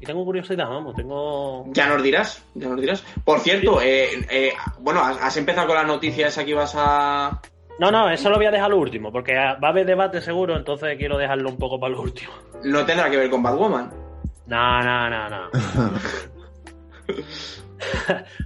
y 0.00 0.04
tengo 0.04 0.24
curiosidad, 0.24 0.68
vamos, 0.68 0.96
tengo... 0.96 1.64
Ya 1.72 1.86
nos 1.88 2.02
dirás, 2.02 2.44
ya 2.54 2.68
nos 2.68 2.80
dirás. 2.80 3.04
Por 3.24 3.38
cierto, 3.38 3.80
eh, 3.80 4.08
eh, 4.30 4.52
bueno, 4.80 5.00
has 5.00 5.16
has 5.20 5.36
empezado 5.36 5.68
con 5.68 5.76
la 5.76 5.84
noticia 5.84 6.26
esa 6.26 6.44
que 6.44 6.50
ibas 6.50 6.74
a... 6.76 7.40
No, 7.82 7.90
no, 7.90 8.08
eso 8.08 8.30
lo 8.30 8.36
voy 8.36 8.46
a 8.46 8.52
dejar 8.52 8.70
lo 8.70 8.78
último, 8.78 9.10
porque 9.10 9.34
va 9.34 9.58
a 9.60 9.68
haber 9.70 9.84
debate 9.84 10.20
seguro, 10.20 10.56
entonces 10.56 10.96
quiero 10.96 11.18
dejarlo 11.18 11.48
un 11.50 11.56
poco 11.58 11.80
para 11.80 11.92
lo 11.92 12.02
último. 12.02 12.30
No 12.62 12.86
tendrá 12.86 13.10
que 13.10 13.16
ver 13.16 13.28
con 13.28 13.42
Batwoman. 13.42 13.90
No, 14.46 14.82
no, 14.84 15.10
no, 15.10 15.28
no. 15.28 15.50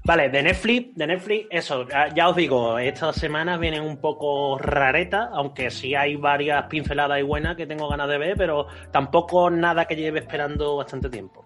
vale, 0.07 0.31
de 0.31 0.43
Netflix, 0.43 0.95
de 0.97 1.07
Netflix, 1.07 1.49
eso, 1.51 1.87
ya- 1.87 2.09
ya 2.15 2.31
os 2.31 2.37
digo, 2.37 2.79
estas 2.79 3.17
semanas 3.17 3.61
vienen 3.61 3.83
un 3.83 3.99
poco 4.01 4.57
raretas, 4.59 5.29
aunque 5.35 5.71
sí 5.71 5.95
hay 5.95 6.17
varias 6.17 6.65
pinceladas 6.69 7.19
y 7.19 7.23
buenas 7.23 7.57
que 7.57 7.67
tengo 7.67 7.91
ganas 7.91 8.09
de 8.09 8.17
ver, 8.17 8.37
pero 8.39 8.69
tampoco 8.91 9.51
nada 9.51 9.85
que 9.85 9.97
lleve 9.97 10.21
esperando 10.21 10.77
bastante 10.77 11.11
tiempo. 11.11 11.45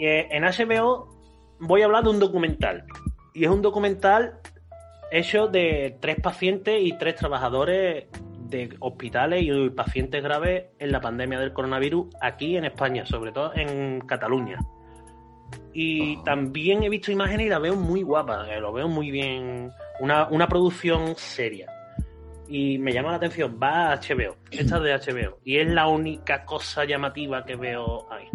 Eh, 0.00 0.26
en 0.32 0.42
HBO 0.42 1.08
voy 1.60 1.82
a 1.82 1.84
hablar 1.84 2.02
de 2.02 2.10
un 2.10 2.18
documental, 2.18 2.84
y 3.34 3.44
es 3.44 3.50
un 3.52 3.62
documental 3.62 4.40
hecho 5.18 5.48
de 5.48 5.96
tres 6.00 6.16
pacientes 6.20 6.80
y 6.82 6.96
tres 6.98 7.14
trabajadores 7.16 8.06
de 8.48 8.76
hospitales 8.80 9.42
y 9.42 9.70
pacientes 9.70 10.22
graves 10.22 10.64
en 10.78 10.92
la 10.92 11.00
pandemia 11.00 11.38
del 11.38 11.52
coronavirus 11.52 12.14
aquí 12.20 12.56
en 12.56 12.64
España, 12.64 13.06
sobre 13.06 13.32
todo 13.32 13.52
en 13.54 14.00
Cataluña. 14.00 14.58
Y 15.72 16.22
también 16.24 16.82
he 16.82 16.88
visto 16.88 17.10
imágenes 17.10 17.46
y 17.46 17.50
la 17.50 17.58
veo 17.58 17.74
muy 17.74 18.02
guapa, 18.02 18.46
eh, 18.52 18.60
lo 18.60 18.72
veo 18.72 18.88
muy 18.88 19.10
bien, 19.10 19.70
una, 20.00 20.28
una 20.28 20.48
producción 20.48 21.14
seria. 21.16 21.68
Y 22.46 22.78
me 22.78 22.92
llama 22.92 23.10
la 23.10 23.16
atención, 23.16 23.58
va 23.60 23.92
a 23.92 23.96
HBO, 23.96 24.36
esta 24.50 24.76
es 24.76 24.82
de 24.82 25.12
HBO, 25.12 25.38
y 25.44 25.58
es 25.58 25.68
la 25.68 25.88
única 25.88 26.44
cosa 26.44 26.84
llamativa 26.84 27.44
que 27.44 27.56
veo 27.56 28.06
ahí. 28.12 28.28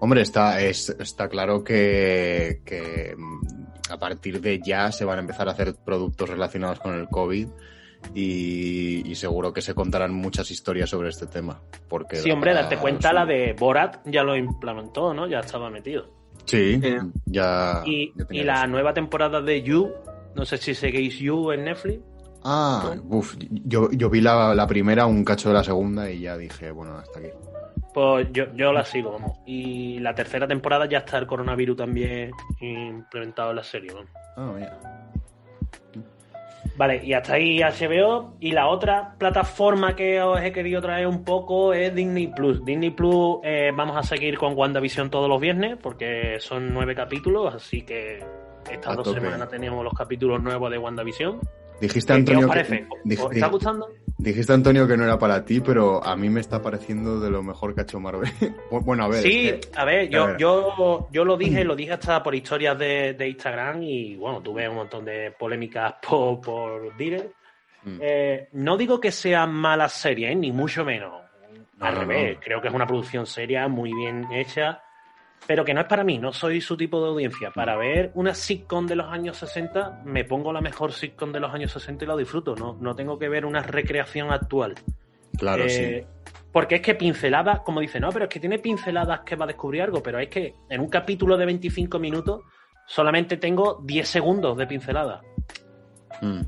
Hombre, 0.00 0.22
está, 0.22 0.60
es, 0.60 0.88
está 0.98 1.28
claro 1.28 1.62
que, 1.62 2.62
que 2.64 3.14
mm, 3.16 3.59
a 3.90 3.98
partir 3.98 4.40
de 4.40 4.60
ya 4.64 4.90
se 4.92 5.04
van 5.04 5.18
a 5.18 5.20
empezar 5.20 5.48
a 5.48 5.52
hacer 5.52 5.74
productos 5.84 6.28
relacionados 6.28 6.80
con 6.80 6.94
el 6.94 7.08
COVID 7.08 7.48
y, 8.14 9.08
y 9.10 9.14
seguro 9.14 9.52
que 9.52 9.60
se 9.60 9.74
contarán 9.74 10.14
muchas 10.14 10.50
historias 10.50 10.88
sobre 10.90 11.10
este 11.10 11.26
tema. 11.26 11.60
Porque 11.88 12.16
Sí, 12.16 12.30
hombre, 12.30 12.52
para 12.52 12.64
date 12.64 12.76
cuenta, 12.78 13.08
su- 13.10 13.14
la 13.14 13.26
de 13.26 13.54
Borat 13.58 13.98
ya 14.06 14.22
lo 14.22 14.36
implementó, 14.36 15.12
¿no? 15.14 15.26
Ya 15.28 15.40
estaba 15.40 15.70
metido. 15.70 16.06
Sí, 16.46 16.80
Eh. 16.82 16.98
ya. 17.26 17.82
Y, 17.84 18.12
ya 18.16 18.24
y 18.30 18.42
la 18.42 18.66
nueva 18.66 18.94
temporada 18.94 19.40
de 19.40 19.62
You, 19.62 19.90
no 20.34 20.44
sé 20.44 20.56
si 20.56 20.74
seguís 20.74 21.18
You 21.18 21.52
en 21.52 21.64
Netflix. 21.64 22.00
Ah, 22.42 22.94
uff, 23.10 23.36
yo, 23.50 23.90
yo 23.92 24.08
vi 24.08 24.22
la, 24.22 24.54
la 24.54 24.66
primera, 24.66 25.04
un 25.04 25.22
cacho 25.24 25.48
de 25.50 25.54
la 25.56 25.62
segunda 25.64 26.10
y 26.10 26.20
ya 26.20 26.38
dije, 26.38 26.70
bueno, 26.70 26.96
hasta 26.96 27.18
aquí. 27.18 27.28
Pues 27.92 28.28
yo, 28.32 28.44
yo 28.54 28.72
la 28.72 28.84
sigo, 28.84 29.12
vamos. 29.12 29.38
Y 29.46 29.98
la 29.98 30.14
tercera 30.14 30.46
temporada 30.46 30.86
ya 30.86 30.98
está 30.98 31.18
el 31.18 31.26
coronavirus 31.26 31.76
también 31.78 32.30
implementado 32.60 33.50
en 33.50 33.56
la 33.56 33.64
serie, 33.64 33.92
vamos. 33.92 34.10
Ah, 34.36 34.52
mira. 34.56 34.78
Vale, 36.76 37.04
y 37.04 37.12
hasta 37.12 37.34
ahí 37.34 37.60
HBO. 37.60 38.34
Y 38.40 38.52
la 38.52 38.68
otra 38.68 39.14
plataforma 39.18 39.94
que 39.94 40.22
os 40.22 40.40
he 40.40 40.52
querido 40.52 40.80
traer 40.80 41.06
un 41.06 41.24
poco 41.24 41.74
es 41.74 41.94
Disney 41.94 42.28
Plus. 42.28 42.64
Disney 42.64 42.90
Plus 42.90 43.38
eh, 43.42 43.70
vamos 43.74 43.96
a 43.96 44.02
seguir 44.02 44.38
con 44.38 44.56
WandaVision 44.56 45.10
todos 45.10 45.28
los 45.28 45.40
viernes 45.40 45.76
porque 45.82 46.36
son 46.40 46.72
nueve 46.72 46.94
capítulos, 46.94 47.54
así 47.54 47.82
que 47.82 48.24
estas 48.70 48.92
A 48.92 48.96
dos 48.96 49.04
tope. 49.08 49.20
semanas 49.20 49.48
tenemos 49.50 49.84
los 49.84 49.92
capítulos 49.92 50.42
nuevos 50.42 50.70
de 50.70 50.78
WandaVision. 50.78 51.40
Dijiste, 51.80 52.14
¿Qué, 52.14 52.24
qué 52.24 52.32
os 52.32 52.36
Antonio, 52.44 52.48
parece? 52.48 52.86
que, 53.08 53.22
¿Os 53.22 53.32
está 53.32 53.46
gustando? 53.48 53.88
Dijiste, 54.22 54.52
Antonio, 54.52 54.86
que 54.86 54.96
no 54.96 55.04
era 55.04 55.18
para 55.18 55.44
ti, 55.44 55.60
pero 55.60 56.02
a 56.04 56.14
mí 56.16 56.28
me 56.28 56.40
está 56.40 56.60
pareciendo 56.62 57.18
de 57.20 57.30
lo 57.30 57.42
mejor 57.42 57.74
que 57.74 57.80
ha 57.80 57.84
hecho 57.84 57.98
Marvel. 58.00 58.30
bueno, 58.70 59.04
a 59.04 59.08
ver. 59.08 59.22
Sí, 59.22 59.30
que- 59.50 59.60
a 59.74 59.84
ver, 59.84 60.00
a 60.00 60.10
yo, 60.10 60.26
ver. 60.26 60.36
yo, 60.38 61.08
yo 61.10 61.24
lo 61.24 61.36
dije, 61.36 61.64
lo 61.64 61.74
dije 61.76 61.92
hasta 61.92 62.22
por 62.22 62.34
historias 62.34 62.78
de, 62.78 63.14
de 63.14 63.28
Instagram 63.28 63.82
y 63.82 64.16
bueno, 64.16 64.40
tuve 64.40 64.68
un 64.68 64.76
montón 64.76 65.04
de 65.04 65.30
polémicas 65.38 65.94
por, 66.08 66.40
por 66.40 66.96
direct. 66.96 67.32
Mm. 67.84 67.98
Eh, 68.00 68.48
no 68.52 68.76
digo 68.76 69.00
que 69.00 69.10
sea 69.10 69.46
mala 69.46 69.88
serie, 69.88 70.30
¿eh? 70.30 70.34
ni 70.36 70.52
mucho 70.52 70.84
menos. 70.84 71.12
No, 71.78 71.86
Al 71.86 71.94
no, 71.94 72.00
revés, 72.02 72.34
no. 72.36 72.40
creo 72.40 72.60
que 72.60 72.68
es 72.68 72.74
una 72.74 72.86
producción 72.86 73.26
seria, 73.26 73.66
muy 73.68 73.94
bien 73.94 74.26
hecha, 74.30 74.82
pero 75.46 75.64
que 75.64 75.74
no 75.74 75.80
es 75.80 75.86
para 75.86 76.04
mí, 76.04 76.18
no 76.18 76.32
soy 76.32 76.60
su 76.60 76.76
tipo 76.76 77.02
de 77.02 77.08
audiencia. 77.08 77.50
Para 77.50 77.76
ver 77.76 78.12
una 78.14 78.34
sitcom 78.34 78.86
de 78.86 78.96
los 78.96 79.08
años 79.08 79.36
60, 79.38 80.02
me 80.04 80.24
pongo 80.24 80.52
la 80.52 80.60
mejor 80.60 80.92
sitcom 80.92 81.32
de 81.32 81.40
los 81.40 81.52
años 81.52 81.72
60 81.72 82.04
y 82.04 82.08
la 82.08 82.16
disfruto. 82.16 82.54
No, 82.54 82.76
no 82.80 82.94
tengo 82.94 83.18
que 83.18 83.28
ver 83.28 83.44
una 83.44 83.62
recreación 83.62 84.30
actual. 84.30 84.74
Claro, 85.36 85.64
Eh, 85.66 86.06
Porque 86.52 86.76
es 86.76 86.80
que 86.82 86.94
pinceladas, 86.94 87.60
como 87.60 87.80
dice, 87.80 88.00
no, 88.00 88.10
pero 88.10 88.26
es 88.26 88.30
que 88.30 88.40
tiene 88.40 88.58
pinceladas 88.58 89.20
que 89.20 89.36
va 89.36 89.44
a 89.44 89.48
descubrir 89.48 89.82
algo, 89.82 90.02
pero 90.02 90.18
es 90.18 90.28
que 90.28 90.54
en 90.68 90.80
un 90.80 90.88
capítulo 90.88 91.36
de 91.36 91.46
25 91.46 91.98
minutos 91.98 92.42
solamente 92.86 93.36
tengo 93.36 93.80
10 93.84 94.08
segundos 94.08 94.56
de 94.56 94.66
pincelada. 94.66 95.20
sí. 96.20 96.26
Mm. 96.26 96.40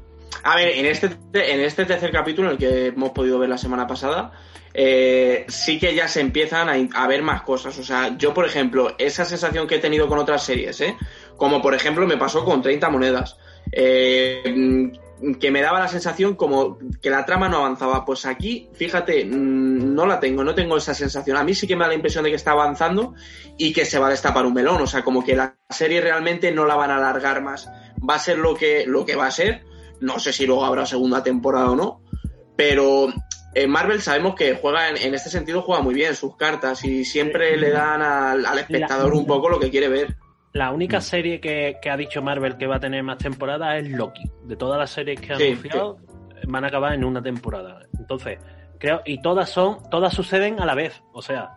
A 0.44 0.56
ver, 0.56 0.68
en 0.76 0.86
este, 0.86 1.06
en 1.34 1.60
este 1.60 1.84
tercer 1.84 2.10
capítulo, 2.10 2.48
en 2.48 2.52
el 2.54 2.58
que 2.58 2.86
hemos 2.86 3.10
podido 3.10 3.38
ver 3.38 3.48
la 3.48 3.58
semana 3.58 3.86
pasada, 3.86 4.32
eh, 4.74 5.44
sí 5.48 5.78
que 5.78 5.94
ya 5.94 6.08
se 6.08 6.20
empiezan 6.20 6.90
a, 6.92 7.06
ver 7.06 7.22
más 7.22 7.42
cosas. 7.42 7.78
O 7.78 7.84
sea, 7.84 8.16
yo, 8.16 8.32
por 8.32 8.46
ejemplo, 8.46 8.94
esa 8.98 9.24
sensación 9.24 9.66
que 9.66 9.76
he 9.76 9.80
tenido 9.80 10.08
con 10.08 10.18
otras 10.18 10.44
series, 10.44 10.80
¿eh? 10.80 10.96
como 11.36 11.60
por 11.60 11.74
ejemplo 11.74 12.06
me 12.06 12.16
pasó 12.16 12.44
con 12.44 12.62
30 12.62 12.88
monedas, 12.90 13.36
eh, 13.70 14.42
mm, 14.54 15.34
que 15.34 15.50
me 15.50 15.62
daba 15.62 15.78
la 15.78 15.88
sensación 15.88 16.34
como 16.34 16.78
que 17.00 17.10
la 17.10 17.24
trama 17.24 17.48
no 17.48 17.58
avanzaba. 17.58 18.04
Pues 18.04 18.24
aquí, 18.26 18.70
fíjate, 18.72 19.24
mm, 19.24 19.94
no 19.94 20.06
la 20.06 20.18
tengo, 20.18 20.42
no 20.42 20.54
tengo 20.54 20.76
esa 20.76 20.94
sensación. 20.94 21.36
A 21.36 21.44
mí 21.44 21.54
sí 21.54 21.66
que 21.66 21.76
me 21.76 21.84
da 21.84 21.88
la 21.88 21.94
impresión 21.94 22.24
de 22.24 22.30
que 22.30 22.36
está 22.36 22.52
avanzando 22.52 23.14
y 23.58 23.72
que 23.72 23.84
se 23.84 23.98
va 23.98 24.06
a 24.06 24.10
destapar 24.10 24.46
un 24.46 24.54
melón. 24.54 24.80
O 24.80 24.86
sea, 24.86 25.02
como 25.02 25.24
que 25.24 25.36
la 25.36 25.56
serie 25.68 26.00
realmente 26.00 26.50
no 26.50 26.64
la 26.64 26.76
van 26.76 26.90
a 26.90 26.96
alargar 26.96 27.42
más. 27.42 27.68
Va 28.08 28.14
a 28.14 28.18
ser 28.18 28.38
lo 28.38 28.54
que, 28.54 28.84
lo 28.86 29.04
que 29.04 29.16
va 29.16 29.26
a 29.26 29.30
ser. 29.30 29.64
No 30.00 30.18
sé 30.18 30.32
si 30.32 30.46
luego 30.46 30.64
habrá 30.64 30.86
segunda 30.86 31.22
temporada 31.22 31.70
o 31.70 31.76
no. 31.76 32.02
Pero 32.56 33.12
en 33.54 33.70
Marvel 33.70 34.00
sabemos 34.00 34.34
que 34.34 34.54
juega 34.56 34.88
en, 34.88 34.96
en 34.96 35.14
este 35.14 35.28
sentido 35.30 35.62
juega 35.62 35.82
muy 35.82 35.94
bien 35.94 36.14
sus 36.16 36.36
cartas 36.36 36.84
y 36.84 37.04
siempre 37.04 37.56
le 37.56 37.70
dan 37.70 38.00
al, 38.02 38.44
al 38.46 38.58
espectador 38.58 39.12
un 39.14 39.26
poco 39.26 39.48
lo 39.48 39.58
que 39.60 39.70
quiere 39.70 39.88
ver. 39.88 40.16
La 40.52 40.70
única 40.70 40.98
Mm. 40.98 41.02
serie 41.02 41.40
que, 41.40 41.76
que 41.80 41.90
ha 41.90 41.96
dicho 41.96 42.20
Marvel 42.22 42.56
que 42.56 42.66
va 42.66 42.76
a 42.76 42.80
tener 42.80 43.02
más 43.02 43.18
temporadas 43.18 43.82
es 43.82 43.90
Loki. 43.90 44.22
De 44.44 44.56
todas 44.56 44.78
las 44.78 44.90
series 44.90 45.20
que 45.20 45.32
han 45.32 45.38
Sí, 45.38 45.46
anunciado, 45.48 45.98
van 46.46 46.64
a 46.64 46.68
acabar 46.68 46.92
en 46.94 47.04
una 47.04 47.22
temporada. 47.22 47.80
Entonces, 47.98 48.38
creo, 48.78 49.00
y 49.06 49.22
todas 49.22 49.48
son, 49.48 49.78
todas 49.90 50.12
suceden 50.12 50.60
a 50.60 50.66
la 50.66 50.74
vez. 50.74 51.02
O 51.12 51.22
sea, 51.22 51.54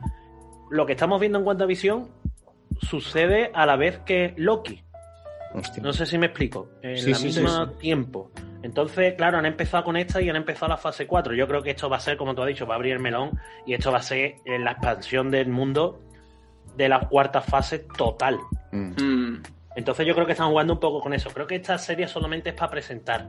lo 0.69 0.85
que 0.85 0.93
estamos 0.93 1.19
viendo 1.19 1.39
en 1.39 1.45
WandaVision 1.45 2.09
sucede 2.81 3.51
a 3.53 3.65
la 3.65 3.75
vez 3.75 3.99
que 4.05 4.33
Loki. 4.37 4.81
Hostia. 5.53 5.81
No 5.81 5.93
sé 5.93 6.05
si 6.05 6.17
me 6.17 6.27
explico. 6.27 6.69
En 6.81 6.97
Sí, 6.97 7.09
el 7.11 7.15
sí, 7.15 7.31
sí, 7.31 7.39
mismo 7.41 7.65
sí. 7.65 7.71
tiempo. 7.79 8.31
Entonces, 8.65 9.13
claro, 9.13 9.37
han 9.37 9.45
empezado 9.45 9.83
con 9.83 9.95
esta 9.95 10.21
y 10.21 10.29
han 10.29 10.35
empezado 10.35 10.69
la 10.69 10.77
fase 10.77 11.05
4. 11.07 11.33
Yo 11.35 11.47
creo 11.47 11.61
que 11.61 11.71
esto 11.71 11.89
va 11.89 11.97
a 11.97 11.99
ser, 11.99 12.17
como 12.17 12.33
tú 12.33 12.41
has 12.41 12.47
dicho, 12.47 12.65
va 12.65 12.73
a 12.73 12.77
abrir 12.77 12.93
el 12.93 12.99
melón 12.99 13.39
y 13.65 13.73
esto 13.73 13.91
va 13.91 13.99
a 13.99 14.01
ser 14.01 14.35
eh, 14.43 14.59
la 14.59 14.71
expansión 14.71 15.29
del 15.29 15.49
mundo 15.49 16.01
de 16.75 16.89
la 16.89 17.01
cuarta 17.01 17.41
fase 17.41 17.79
total. 17.79 18.39
Mm. 18.71 19.01
Mm. 19.01 19.43
Entonces 19.75 20.07
yo 20.07 20.13
creo 20.13 20.25
que 20.25 20.31
están 20.31 20.49
jugando 20.49 20.73
un 20.73 20.79
poco 20.79 20.99
con 20.99 21.13
eso. 21.13 21.29
Creo 21.29 21.47
que 21.47 21.55
esta 21.55 21.77
serie 21.77 22.07
solamente 22.07 22.49
es 22.49 22.55
para 22.55 22.71
presentar. 22.71 23.27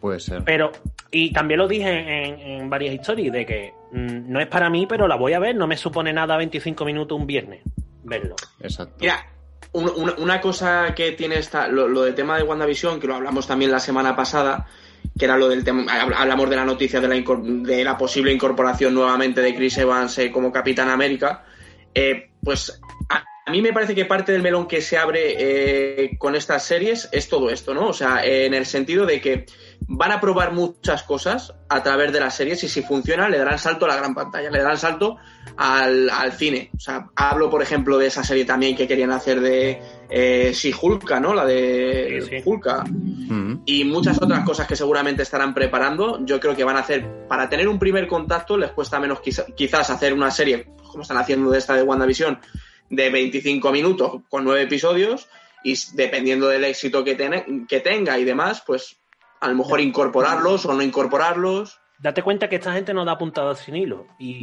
Puede 0.00 0.20
ser. 0.20 0.44
Pero, 0.44 0.72
y 1.10 1.32
también 1.32 1.58
lo 1.58 1.66
dije 1.66 1.88
en, 1.90 2.40
en 2.40 2.70
varias 2.70 2.94
historias, 2.94 3.32
de 3.32 3.44
que 3.44 3.74
mm, 3.92 4.30
no 4.30 4.40
es 4.40 4.46
para 4.46 4.70
mí, 4.70 4.86
pero 4.86 5.08
la 5.08 5.16
voy 5.16 5.32
a 5.32 5.38
ver. 5.38 5.56
No 5.56 5.66
me 5.66 5.76
supone 5.76 6.12
nada 6.12 6.36
25 6.36 6.84
minutos 6.84 7.18
un 7.18 7.26
viernes 7.26 7.62
verlo. 8.06 8.36
Exacto. 8.60 8.96
Mira, 9.00 9.26
una, 9.72 10.40
cosa 10.40 10.94
que 10.94 11.12
tiene 11.12 11.38
esta, 11.38 11.68
lo, 11.68 11.86
lo 11.88 12.02
de 12.02 12.12
tema 12.12 12.36
de 12.38 12.44
WandaVision, 12.44 12.98
que 12.98 13.06
lo 13.06 13.14
hablamos 13.16 13.46
también 13.46 13.70
la 13.70 13.80
semana 13.80 14.16
pasada, 14.16 14.66
que 15.18 15.24
era 15.26 15.36
lo 15.36 15.48
del 15.48 15.64
tema, 15.64 15.84
hab- 15.84 16.14
hablamos 16.16 16.48
de 16.48 16.56
la 16.56 16.64
noticia 16.64 17.00
de 17.00 17.08
la, 17.08 17.14
de 17.46 17.84
la 17.84 17.98
posible 17.98 18.32
incorporación 18.32 18.94
nuevamente 18.94 19.40
de 19.42 19.54
Chris 19.54 19.76
Evans 19.78 20.16
eh, 20.18 20.30
como 20.32 20.50
Capitán 20.52 20.88
América, 20.88 21.44
eh, 21.94 22.30
pues 22.42 22.80
a, 23.08 23.22
a 23.46 23.50
mí 23.50 23.60
me 23.62 23.72
parece 23.72 23.94
que 23.94 24.04
parte 24.06 24.32
del 24.32 24.42
melón 24.42 24.66
que 24.66 24.80
se 24.80 24.96
abre 24.98 25.34
eh, 25.38 26.10
con 26.18 26.34
estas 26.34 26.64
series 26.64 27.08
es 27.12 27.28
todo 27.28 27.50
esto, 27.50 27.74
¿no? 27.74 27.88
O 27.88 27.92
sea, 27.92 28.24
en 28.24 28.54
el 28.54 28.66
sentido 28.66 29.04
de 29.06 29.20
que 29.20 29.46
van 29.88 30.12
a 30.12 30.20
probar 30.20 30.52
muchas 30.52 31.02
cosas 31.04 31.54
a 31.68 31.82
través 31.82 32.12
de 32.12 32.20
las 32.20 32.34
series 32.34 32.62
y 32.64 32.68
si 32.68 32.82
funciona 32.82 33.28
le 33.28 33.38
darán 33.38 33.58
salto 33.58 33.84
a 33.84 33.88
la 33.88 33.96
gran 33.96 34.14
pantalla, 34.14 34.50
le 34.50 34.58
darán 34.58 34.78
salto 34.78 35.16
al, 35.56 36.10
al 36.10 36.32
cine. 36.32 36.70
O 36.76 36.80
sea, 36.80 37.08
hablo, 37.14 37.48
por 37.50 37.62
ejemplo, 37.62 37.96
de 37.98 38.06
esa 38.06 38.24
serie 38.24 38.44
también 38.44 38.76
que 38.76 38.88
querían 38.88 39.12
hacer 39.12 39.40
de 39.40 39.80
eh, 40.10 40.52
Hulka, 40.80 41.20
¿no? 41.20 41.34
La 41.34 41.44
de 41.44 42.20
Sí, 42.28 42.36
sí. 42.36 42.42
Hulka. 42.44 42.84
Mm. 42.84 43.62
Y 43.64 43.84
muchas 43.84 44.20
otras 44.20 44.44
cosas 44.44 44.66
que 44.66 44.76
seguramente 44.76 45.22
estarán 45.22 45.54
preparando. 45.54 46.24
Yo 46.24 46.40
creo 46.40 46.54
que 46.56 46.64
van 46.64 46.76
a 46.76 46.80
hacer, 46.80 47.26
para 47.28 47.48
tener 47.48 47.68
un 47.68 47.78
primer 47.78 48.06
contacto, 48.08 48.56
les 48.56 48.70
cuesta 48.72 48.98
menos 49.00 49.20
quizá- 49.20 49.46
quizás 49.56 49.88
hacer 49.90 50.12
una 50.12 50.30
serie, 50.30 50.66
como 50.90 51.02
están 51.02 51.18
haciendo 51.18 51.50
de 51.50 51.58
esta 51.58 51.74
de 51.74 51.82
WandaVision, 51.82 52.38
de 52.90 53.10
25 53.10 53.72
minutos 53.72 54.22
con 54.28 54.44
nueve 54.44 54.62
episodios. 54.62 55.28
Y 55.64 55.74
dependiendo 55.94 56.46
del 56.48 56.64
éxito 56.64 57.02
que, 57.02 57.16
tene- 57.16 57.66
que 57.68 57.80
tenga 57.80 58.18
y 58.18 58.24
demás, 58.24 58.62
pues 58.64 58.98
a 59.40 59.48
lo 59.48 59.54
mejor 59.54 59.80
incorporarlos 59.80 60.66
o 60.66 60.72
no 60.74 60.82
incorporarlos. 60.82 61.80
Date 61.98 62.22
cuenta 62.22 62.48
que 62.48 62.56
esta 62.56 62.72
gente 62.72 62.92
no 62.94 63.04
da 63.04 63.16
puntadas 63.18 63.58
sin 63.60 63.76
hilo. 63.76 64.06
Y 64.18 64.40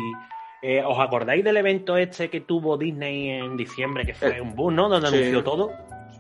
Eh, 0.66 0.82
¿Os 0.86 0.98
acordáis 0.98 1.44
del 1.44 1.58
evento 1.58 1.98
este 1.98 2.30
que 2.30 2.40
tuvo 2.40 2.78
Disney 2.78 3.32
en 3.32 3.58
diciembre, 3.58 4.06
que 4.06 4.14
fue 4.14 4.36
El- 4.38 4.44
un 4.44 4.56
boom, 4.56 4.76
¿no? 4.76 4.88
Donde 4.88 5.10
sí. 5.10 5.16
anunció 5.18 5.44
todo. 5.44 5.72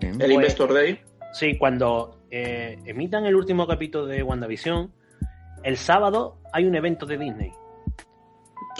Sí. 0.01 0.07
El 0.07 0.17
Pues- 0.17 0.31
Investor 0.31 0.73
Day. 0.73 0.99
Sí, 1.31 1.57
cuando 1.57 2.19
eh, 2.29 2.77
emitan 2.85 3.25
el 3.25 3.35
último 3.37 3.65
capítulo 3.65 4.05
de 4.05 4.21
WandaVision, 4.21 4.91
el 5.63 5.77
sábado 5.77 6.39
hay 6.51 6.65
un 6.65 6.75
evento 6.75 7.05
de 7.05 7.17
Disney. 7.17 7.51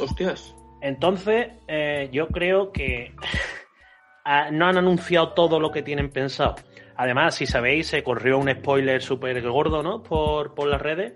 Hostias. 0.02 0.54
Entonces, 0.82 1.48
eh, 1.68 2.10
yo 2.12 2.28
creo 2.28 2.72
que 2.74 3.16
ah, 4.26 4.50
no 4.52 4.66
han 4.68 4.78
anunciado 4.78 5.30
todo 5.34 5.60
lo 5.62 5.72
que 5.72 5.82
tienen 5.82 6.10
pensado. 6.10 6.56
Además, 6.96 7.36
si 7.36 7.46
sabéis, 7.46 7.88
se 7.88 8.04
corrió 8.04 8.38
un 8.38 8.50
spoiler 8.52 9.02
súper 9.02 9.42
gordo, 9.42 9.82
¿no? 9.84 10.04
Por, 10.04 10.54
por 10.54 10.68
las 10.68 10.82
redes 10.82 11.14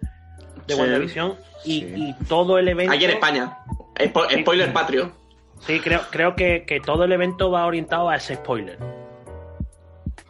de 0.66 0.74
Sí. 0.74 0.80
WandaVision. 0.80 1.36
Y, 1.66 1.80
Sí. 1.82 1.94
y 1.96 2.24
todo 2.26 2.58
el 2.58 2.68
evento. 2.68 2.94
En 2.94 3.10
España. 3.10 3.58
Spo- 3.96 4.28
Sí. 4.30 4.42
Spoiler 4.42 4.74
patrio. 4.74 5.12
Sí, 5.60 5.80
creo, 5.80 6.02
creo 6.12 6.36
que, 6.36 6.66
que 6.66 6.80
todo 6.80 7.04
el 7.06 7.12
evento 7.12 7.50
va 7.52 7.66
orientado 7.66 8.10
a 8.10 8.16
ese 8.16 8.36
spoiler. 8.36 8.78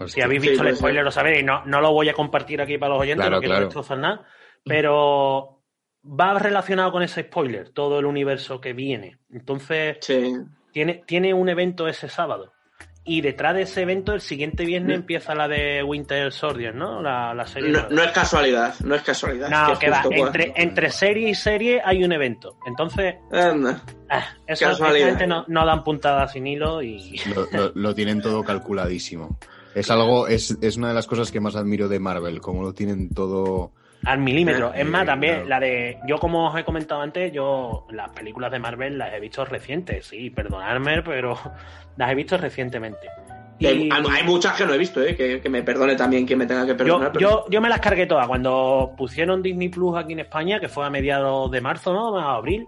Si 0.05 0.21
habéis 0.21 0.41
visto 0.41 0.63
el 0.63 0.75
spoiler, 0.75 1.03
lo 1.03 1.11
sabéis. 1.11 1.43
No, 1.43 1.65
no 1.65 1.81
lo 1.81 1.91
voy 1.91 2.07
a 2.09 2.13
compartir 2.13 2.61
aquí 2.61 2.77
para 2.77 2.93
los 2.93 3.01
oyentes, 3.01 3.23
Claro, 3.23 3.35
no 3.37 3.39
quiero 3.39 3.53
claro. 3.55 3.65
destrozar 3.65 3.97
nada. 3.97 4.25
Pero 4.63 5.61
va 6.05 6.37
relacionado 6.39 6.91
con 6.91 7.03
ese 7.03 7.23
spoiler, 7.23 7.69
todo 7.69 7.99
el 7.99 8.05
universo 8.05 8.61
que 8.61 8.73
viene. 8.73 9.17
Entonces, 9.31 9.97
Sí. 10.01 10.35
tiene, 10.71 11.03
tiene 11.05 11.33
un 11.33 11.49
evento 11.49 11.87
ese 11.87 12.09
sábado. 12.09 12.53
Y 13.09 13.21
detrás 13.21 13.55
de 13.55 13.61
ese 13.61 13.83
evento, 13.83 14.13
el 14.13 14.19
siguiente 14.19 14.65
viernes 14.65 14.97
empieza 14.97 15.33
la 15.33 15.47
de 15.47 15.81
Winter 15.81 16.31
Soldier, 16.33 16.75
¿no? 16.75 17.01
La, 17.01 17.33
la 17.33 17.47
serie. 17.47 17.71
No, 17.89 18.03
es 18.03 18.11
casualidad, 18.11 18.75
no 18.83 18.95
es 18.95 19.01
casualidad. 19.01 19.49
No, 19.49 19.79
que 19.79 19.89
va. 19.89 20.03
Entre, 20.11 20.51
entre 20.57 20.91
serie 20.91 21.29
y 21.29 21.33
serie 21.35 21.81
hay 21.83 22.03
un 22.03 22.11
evento. 22.11 22.57
Entonces, 22.67 23.15
Anda. 23.31 23.81
ah, 24.09 24.25
eso 24.45 24.75
gente 24.93 25.25
no, 25.25 25.45
no 25.47 25.65
dan 25.65 25.83
puntadas 25.85 26.33
sin 26.33 26.45
hilo 26.47 26.81
y. 26.83 27.17
Lo, 27.33 27.47
lo- 27.51 27.71
lo 27.73 27.95
tienen 27.95 28.21
todo 28.21 28.43
calculadísimo. 28.43 29.37
Es 29.73 29.89
algo, 29.89 30.27
es, 30.27 30.57
es 30.61 30.75
una 30.75 30.89
de 30.89 30.93
las 30.95 31.07
cosas 31.07 31.31
que 31.31 31.39
más 31.39 31.55
admiro 31.55 31.87
de 31.87 31.99
Marvel, 31.99 32.41
como 32.41 32.61
lo 32.61 32.73
tienen 32.73 33.09
todo. 33.09 33.71
Al 34.07 34.19
milímetro. 34.19 34.73
Es 34.73 34.85
más, 34.85 35.05
también 35.05 35.47
la 35.49 35.59
de. 35.59 35.99
Yo, 36.07 36.17
como 36.17 36.47
os 36.49 36.57
he 36.57 36.63
comentado 36.63 37.01
antes, 37.01 37.31
yo 37.33 37.85
las 37.91 38.09
películas 38.09 38.51
de 38.51 38.59
Marvel 38.59 38.97
las 38.97 39.13
he 39.13 39.19
visto 39.19 39.43
recientes. 39.45 40.05
Sí, 40.07 40.29
perdonadme, 40.29 41.01
pero 41.03 41.37
las 41.97 42.11
he 42.11 42.15
visto 42.15 42.37
recientemente. 42.37 43.07
Y 43.59 43.65
Hay, 43.65 43.83
Y- 43.87 43.89
hay- 43.91 44.23
muchas 44.23 44.53
que 44.55 44.65
no 44.65 44.73
he 44.73 44.77
visto, 44.77 45.01
¿eh? 45.01 45.15
que, 45.15 45.41
que 45.41 45.49
me 45.49 45.63
perdone 45.63 45.95
también 45.95 46.25
quien 46.27 46.39
me 46.39 46.45
tenga 46.45 46.61
que 46.63 46.71
Yo, 46.71 46.77
perdonar. 46.77 47.11
pero- 47.11 47.19
yo, 47.29 47.45
yo 47.49 47.59
me 47.59 47.69
las 47.69 47.79
cargué 47.79 48.05
todas. 48.05 48.27
Cuando 48.27 48.93
pusieron 48.95 49.41
Disney 49.41 49.69
Plus 49.69 49.97
aquí 49.97 50.13
en 50.13 50.19
España, 50.19 50.59
que 50.59 50.69
fue 50.69 50.85
a 50.85 50.89
mediados 50.89 51.49
de 51.51 51.59
marzo, 51.61 51.91
¿no? 51.93 52.17
A 52.19 52.35
abril. 52.35 52.67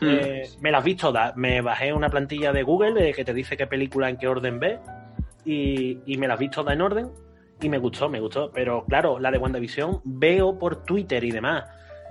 Hmm. 0.00 0.06
eh, 0.08 0.42
me 0.60 0.70
las 0.70 0.84
vi 0.84 0.94
todas. 0.94 1.36
Me 1.36 1.60
bajé 1.60 1.92
una 1.92 2.08
plantilla 2.08 2.52
de 2.52 2.62
Google 2.62 3.10
eh, 3.10 3.12
que 3.12 3.24
te 3.24 3.34
dice 3.34 3.56
qué 3.56 3.66
película 3.66 4.08
en 4.08 4.16
qué 4.16 4.28
orden 4.28 4.60
ves. 4.60 4.78
Y, 5.44 5.98
y 6.06 6.16
me 6.18 6.28
las 6.28 6.38
vi 6.38 6.48
todas 6.48 6.72
en 6.74 6.80
orden. 6.82 7.08
Y 7.60 7.68
me 7.68 7.78
gustó, 7.78 8.08
me 8.08 8.20
gustó. 8.20 8.50
Pero 8.52 8.84
claro, 8.84 9.18
la 9.18 9.30
de 9.30 9.38
WandaVision 9.38 10.00
veo 10.04 10.58
por 10.58 10.84
Twitter 10.84 11.22
y 11.24 11.30
demás 11.30 11.64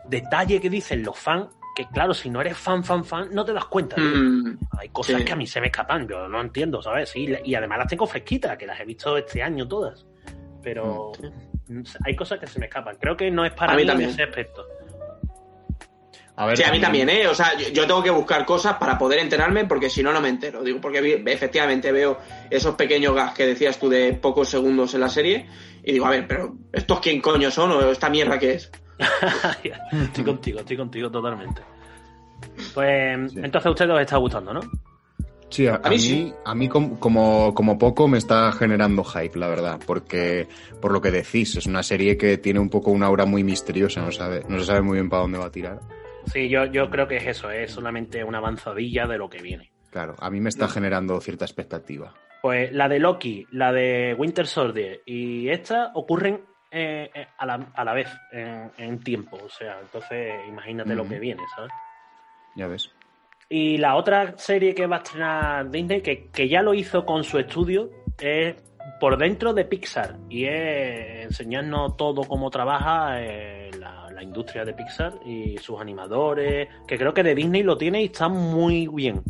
detalle 0.07 0.59
que 0.61 0.69
dicen 0.69 1.03
los 1.03 1.17
fans. 1.17 1.47
Que 1.75 1.85
claro, 1.89 2.13
si 2.13 2.29
no 2.31 2.41
eres 2.41 2.57
fan, 2.57 2.83
fan, 2.83 3.05
fan, 3.05 3.29
no 3.31 3.45
te 3.45 3.53
das 3.53 3.65
cuenta. 3.65 3.95
Mm, 4.01 4.57
Hay 4.79 4.89
cosas 4.89 5.17
Sí. 5.19 5.25
que 5.25 5.33
a 5.33 5.35
mí 5.35 5.45
se 5.45 5.61
me 5.61 5.67
escapan, 5.67 6.07
yo 6.07 6.27
no 6.27 6.41
entiendo, 6.41 6.81
¿sabes? 6.81 7.09
Sí, 7.09 7.27
y 7.45 7.53
además 7.53 7.77
las 7.77 7.87
tengo 7.87 8.07
fresquitas, 8.07 8.57
que 8.57 8.65
las 8.65 8.79
he 8.79 8.85
visto 8.85 9.15
este 9.15 9.43
año 9.43 9.67
todas. 9.67 10.03
Pero 10.63 11.11
mm, 11.69 11.81
hay 12.03 12.15
cosas 12.15 12.39
que 12.39 12.47
se 12.47 12.59
me 12.59 12.65
escapan. 12.65 12.97
Creo 12.99 13.15
que 13.15 13.29
no 13.29 13.45
es 13.45 13.51
para 13.53 13.73
A 13.73 13.75
mí 13.75 13.83
mí, 13.85 13.91
en 13.91 14.01
ese 14.01 14.23
aspecto. 14.23 14.65
A 16.39 16.45
ver, 16.45 16.55
Sí, 16.57 16.63
a 16.63 16.71
mí 16.71 16.79
también, 16.79 17.09
¿eh? 17.09 17.27
O 17.27 17.33
sea, 17.33 17.57
yo, 17.57 17.69
yo 17.69 17.87
tengo 17.87 18.01
que 18.03 18.11
buscar 18.11 18.45
cosas 18.45 18.75
para 18.75 18.97
poder 18.97 19.19
enterarme 19.19 19.65
porque 19.65 19.89
si 19.89 20.03
no, 20.03 20.13
no 20.13 20.21
me 20.21 20.29
entero. 20.29 20.63
Digo, 20.63 20.79
porque 20.79 21.23
efectivamente 21.25 21.91
veo 21.91 22.19
esos 22.49 22.75
pequeños 22.75 23.13
gas 23.15 23.33
que 23.33 23.45
decías 23.47 23.79
tú 23.79 23.89
de 23.89 24.13
pocos 24.13 24.47
segundos 24.47 24.93
en 24.93 25.01
la 25.01 25.09
serie 25.09 25.47
y 25.83 25.93
digo, 25.93 26.05
a 26.05 26.11
ver, 26.11 26.27
pero 26.27 26.55
¿estos 26.71 26.99
quién 26.99 27.21
coño 27.21 27.49
son 27.49 27.71
o 27.71 27.91
esta 27.91 28.09
mierda 28.09 28.37
qué 28.37 28.51
es? 28.53 28.71
estoy 29.91 30.23
contigo, 30.23 30.59
estoy 30.59 30.77
contigo 30.77 31.09
totalmente. 31.09 31.61
Pues 32.73 33.31
Sí. 33.31 33.39
entonces 33.41 33.65
a 33.65 33.69
ustedes 33.71 33.91
os 33.91 34.01
está 34.01 34.17
gustando, 34.17 34.53
¿no? 34.53 34.59
Sí, 35.49 35.65
a, 35.65 35.75
A 35.81 35.89
mí 35.89 35.97
sí. 35.97 36.33
a 36.45 36.53
mí 36.53 36.67
com- 36.67 36.97
como, 36.97 37.53
como 37.53 37.77
poco 37.79 38.07
me 38.07 38.17
está 38.17 38.51
generando 38.51 39.03
hype, 39.03 39.39
la 39.39 39.47
verdad, 39.47 39.79
porque 39.85 40.47
por 40.81 40.91
lo 40.91 41.01
que 41.01 41.09
decís, 41.09 41.55
es 41.55 41.65
una 41.65 41.83
serie 41.83 42.17
que 42.17 42.37
tiene 42.37 42.59
un 42.59 42.69
poco 42.69 42.91
una 42.91 43.05
aura 43.07 43.25
muy 43.25 43.43
misteriosa, 43.43 44.01
no, 44.01 44.11
sabe, 44.11 44.43
no 44.49 44.59
se 44.59 44.65
sabe 44.65 44.81
muy 44.81 44.95
bien 44.97 45.09
para 45.09 45.21
dónde 45.23 45.37
va 45.39 45.45
a 45.45 45.51
tirar. 45.51 45.79
Sí, 46.31 46.49
yo, 46.49 46.65
yo 46.65 46.89
creo 46.89 47.07
que 47.07 47.17
es 47.17 47.27
eso, 47.27 47.49
es 47.49 47.71
solamente 47.71 48.23
una 48.23 48.37
avanzadilla 48.37 49.07
de 49.07 49.17
lo 49.17 49.29
que 49.29 49.41
viene. 49.41 49.71
Claro, 49.89 50.15
a 50.19 50.29
mí 50.29 50.39
me 50.39 50.49
está 50.49 50.67
generando 50.67 51.19
cierta 51.21 51.45
expectativa. 51.45 52.13
Pues 52.41 52.71
la 52.71 52.87
de 52.87 52.99
Loki, 52.99 53.47
la 53.51 53.71
de 53.71 54.15
Winter 54.17 54.45
Soldier 54.45 55.01
y 55.05 55.49
esta 55.49 55.91
ocurren 55.95 56.41
eh, 56.69 57.09
eh, 57.13 57.27
a, 57.37 57.45
la, 57.45 57.71
a 57.73 57.83
la 57.83 57.93
vez 57.93 58.09
en, 58.31 58.71
en 58.77 58.99
tiempo. 58.99 59.37
O 59.43 59.49
sea, 59.49 59.79
entonces 59.81 60.33
imagínate 60.47 60.95
lo 60.95 61.07
que 61.07 61.19
viene, 61.19 61.41
¿sabes? 61.55 61.71
Ya 62.55 62.67
ves. 62.67 62.91
Y 63.49 63.77
la 63.77 63.95
otra 63.95 64.37
serie 64.37 64.75
que 64.75 64.87
va 64.87 64.97
a 64.97 64.99
estrenar 64.99 65.71
Disney, 65.71 66.01
que, 66.01 66.29
que 66.29 66.49
ya 66.49 66.61
lo 66.61 66.73
hizo 66.73 67.05
con 67.05 67.23
su 67.23 67.39
estudio, 67.39 67.89
es 68.19 68.55
por 68.99 69.17
dentro 69.17 69.53
de 69.53 69.65
Pixar. 69.65 70.17
Y 70.29 70.45
es 70.45 71.25
enseñarnos 71.25 71.95
todo 71.95 72.23
cómo 72.23 72.49
trabaja 72.49 73.21
eh, 73.21 73.56
la, 74.17 74.23
industria 74.23 74.65
de 74.65 74.73
Pixar 74.73 75.13
y 75.25 75.57
sus 75.59 75.79
animadores, 75.79 76.67
que 76.87 76.97
creo 76.97 77.13
que 77.13 77.23
de 77.23 77.35
Disney 77.35 77.63
lo 77.63 77.77
tiene 77.77 78.01
y 78.01 78.05
está 78.05 78.27
muy 78.27 78.87
bien. 78.87 79.21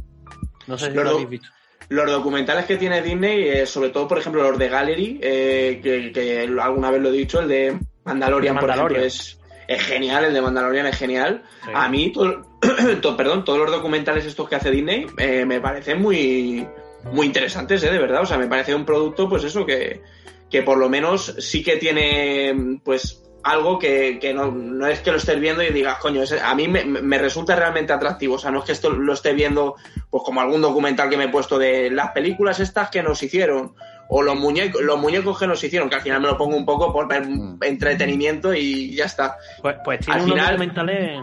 No 0.65 0.77
sé 0.77 0.89
si 0.89 0.93
Los 0.95 1.03
lo 1.05 1.09
habéis 1.11 1.29
visto. 1.29 1.47
Los 1.89 2.11
documentales 2.11 2.65
que 2.65 2.75
tiene 2.75 3.01
Disney, 3.01 3.47
eh, 3.47 3.65
sobre 3.65 3.89
todo, 3.89 4.07
por 4.07 4.17
ejemplo, 4.17 4.43
los 4.43 4.57
de 4.59 4.67
Gallery, 4.67 5.19
eh, 5.21 5.79
que, 5.81 6.11
que 6.11 6.41
alguna 6.61 6.91
vez 6.91 7.01
lo 7.01 7.09
he 7.09 7.13
dicho, 7.13 7.39
el 7.39 7.47
de 7.47 7.79
Mandalorian, 8.03 8.55
De 8.55 8.59
por 8.61 8.69
ejemplo, 8.71 8.97
es, 8.99 9.39
es 9.69 9.81
genial, 9.83 10.25
el 10.25 10.33
de 10.33 10.41
Mandalorian 10.41 10.87
es 10.87 10.97
genial. 10.97 11.43
Sí. 11.63 11.71
A 11.73 11.87
mí, 11.87 12.11
todo- 12.11 12.41
to- 13.01 13.15
perdón, 13.15 13.45
todos 13.45 13.59
los 13.59 13.71
documentales 13.71 14.25
estos 14.25 14.49
que 14.49 14.55
hace 14.55 14.69
Disney 14.71 15.05
eh, 15.17 15.45
me 15.45 15.61
parecen 15.61 16.01
muy, 16.01 16.67
muy 17.13 17.25
interesantes, 17.27 17.81
eh, 17.83 17.89
de 17.89 17.99
verdad. 17.99 18.21
O 18.23 18.25
sea, 18.25 18.37
me 18.37 18.47
parece 18.47 18.75
un 18.75 18.83
producto, 18.85 19.29
pues 19.29 19.45
eso, 19.45 19.65
que, 19.65 20.01
que 20.49 20.63
por 20.63 20.77
lo 20.77 20.89
menos 20.89 21.35
sí 21.39 21.63
que 21.63 21.77
tiene, 21.77 22.79
pues, 22.83 23.23
algo 23.43 23.79
que, 23.79 24.19
que 24.19 24.33
no, 24.33 24.51
no 24.51 24.87
es 24.87 24.99
que 24.99 25.11
lo 25.11 25.17
estés 25.17 25.39
viendo 25.39 25.63
y 25.63 25.71
digas, 25.71 25.97
coño, 25.99 26.23
ese- 26.23 26.41
a 26.41 26.53
mí 26.55 26.67
me, 26.67 26.83
me 26.85 27.17
resulta 27.17 27.55
realmente 27.55 27.93
atractivo. 27.93 28.35
O 28.35 28.39
sea, 28.39 28.51
no 28.51 28.59
es 28.59 28.65
que 28.65 28.71
esto 28.73 28.89
lo 28.89 29.13
esté 29.13 29.33
viendo, 29.33 29.75
pues 30.09 30.23
como 30.23 30.41
algún 30.41 30.61
documental 30.61 31.09
que 31.09 31.17
me 31.17 31.25
he 31.25 31.29
puesto 31.29 31.57
de 31.57 31.89
las 31.91 32.11
películas 32.11 32.59
estas 32.59 32.89
que 32.89 33.01
nos 33.03 33.21
hicieron. 33.23 33.73
O 34.09 34.21
los 34.21 34.37
muñecos, 34.37 34.81
los 34.81 34.97
muñecos 34.99 35.37
que 35.37 35.47
nos 35.47 35.61
hicieron, 35.63 35.89
que 35.89 35.95
al 35.95 36.01
final 36.01 36.21
me 36.21 36.27
lo 36.27 36.37
pongo 36.37 36.55
un 36.55 36.65
poco 36.65 36.93
por 36.93 37.07
ver 37.09 37.27
Mm. 37.27 37.59
entretenimiento 37.61 38.53
y 38.53 38.95
ya 38.95 39.05
está. 39.05 39.37
Pues, 39.61 39.75
pues 39.83 39.99
tiene 39.99 40.19
Al 40.19 40.25
unos 40.25 40.35
final- 40.35 40.51
documentales. 40.51 41.19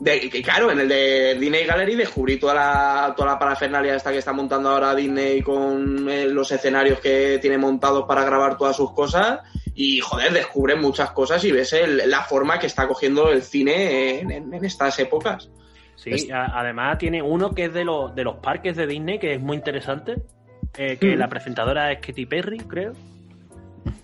De, 0.00 0.30
claro, 0.44 0.70
en 0.70 0.78
el 0.78 0.88
de 0.88 1.36
Disney 1.40 1.64
Gallery 1.66 1.96
descubrí 1.96 2.36
toda 2.38 2.54
la, 2.54 3.14
toda 3.16 3.32
la 3.32 3.38
parafernalia 3.38 3.96
esta 3.96 4.12
que 4.12 4.18
está 4.18 4.32
montando 4.32 4.68
ahora 4.68 4.94
Disney 4.94 5.42
con 5.42 6.08
eh, 6.08 6.26
los 6.28 6.52
escenarios 6.52 7.00
que 7.00 7.38
tiene 7.40 7.58
montados 7.58 8.04
para 8.06 8.22
grabar 8.24 8.56
todas 8.56 8.76
sus 8.76 8.92
cosas 8.92 9.40
y 9.74 9.98
joder, 9.98 10.32
descubres 10.32 10.78
muchas 10.80 11.10
cosas 11.10 11.44
y 11.44 11.50
ves 11.50 11.72
el- 11.72 12.08
la 12.08 12.22
forma 12.22 12.60
que 12.60 12.66
está 12.68 12.86
cogiendo 12.86 13.30
el 13.32 13.42
cine 13.42 14.20
en, 14.20 14.30
en- 14.30 14.54
en 14.54 14.64
estas 14.64 14.96
épocas. 15.00 15.50
Sí, 15.96 16.10
Es- 16.10 16.30
a- 16.30 16.56
además 16.60 16.96
tiene 16.98 17.20
uno 17.20 17.50
que 17.52 17.64
es 17.64 17.74
de, 17.74 17.84
los 17.84 18.14
de 18.14 18.22
los 18.22 18.36
parques 18.36 18.76
de 18.76 18.86
Disney, 18.86 19.18
que 19.18 19.34
es 19.34 19.40
muy 19.40 19.56
interesante. 19.56 20.16
eh, 20.76 20.96
que 20.96 21.16
Mm. 21.16 21.18
la 21.18 21.28
presentadora 21.28 21.90
es 21.90 21.98
Katy 22.06 22.26
Perry, 22.26 22.58
creo. 22.58 22.92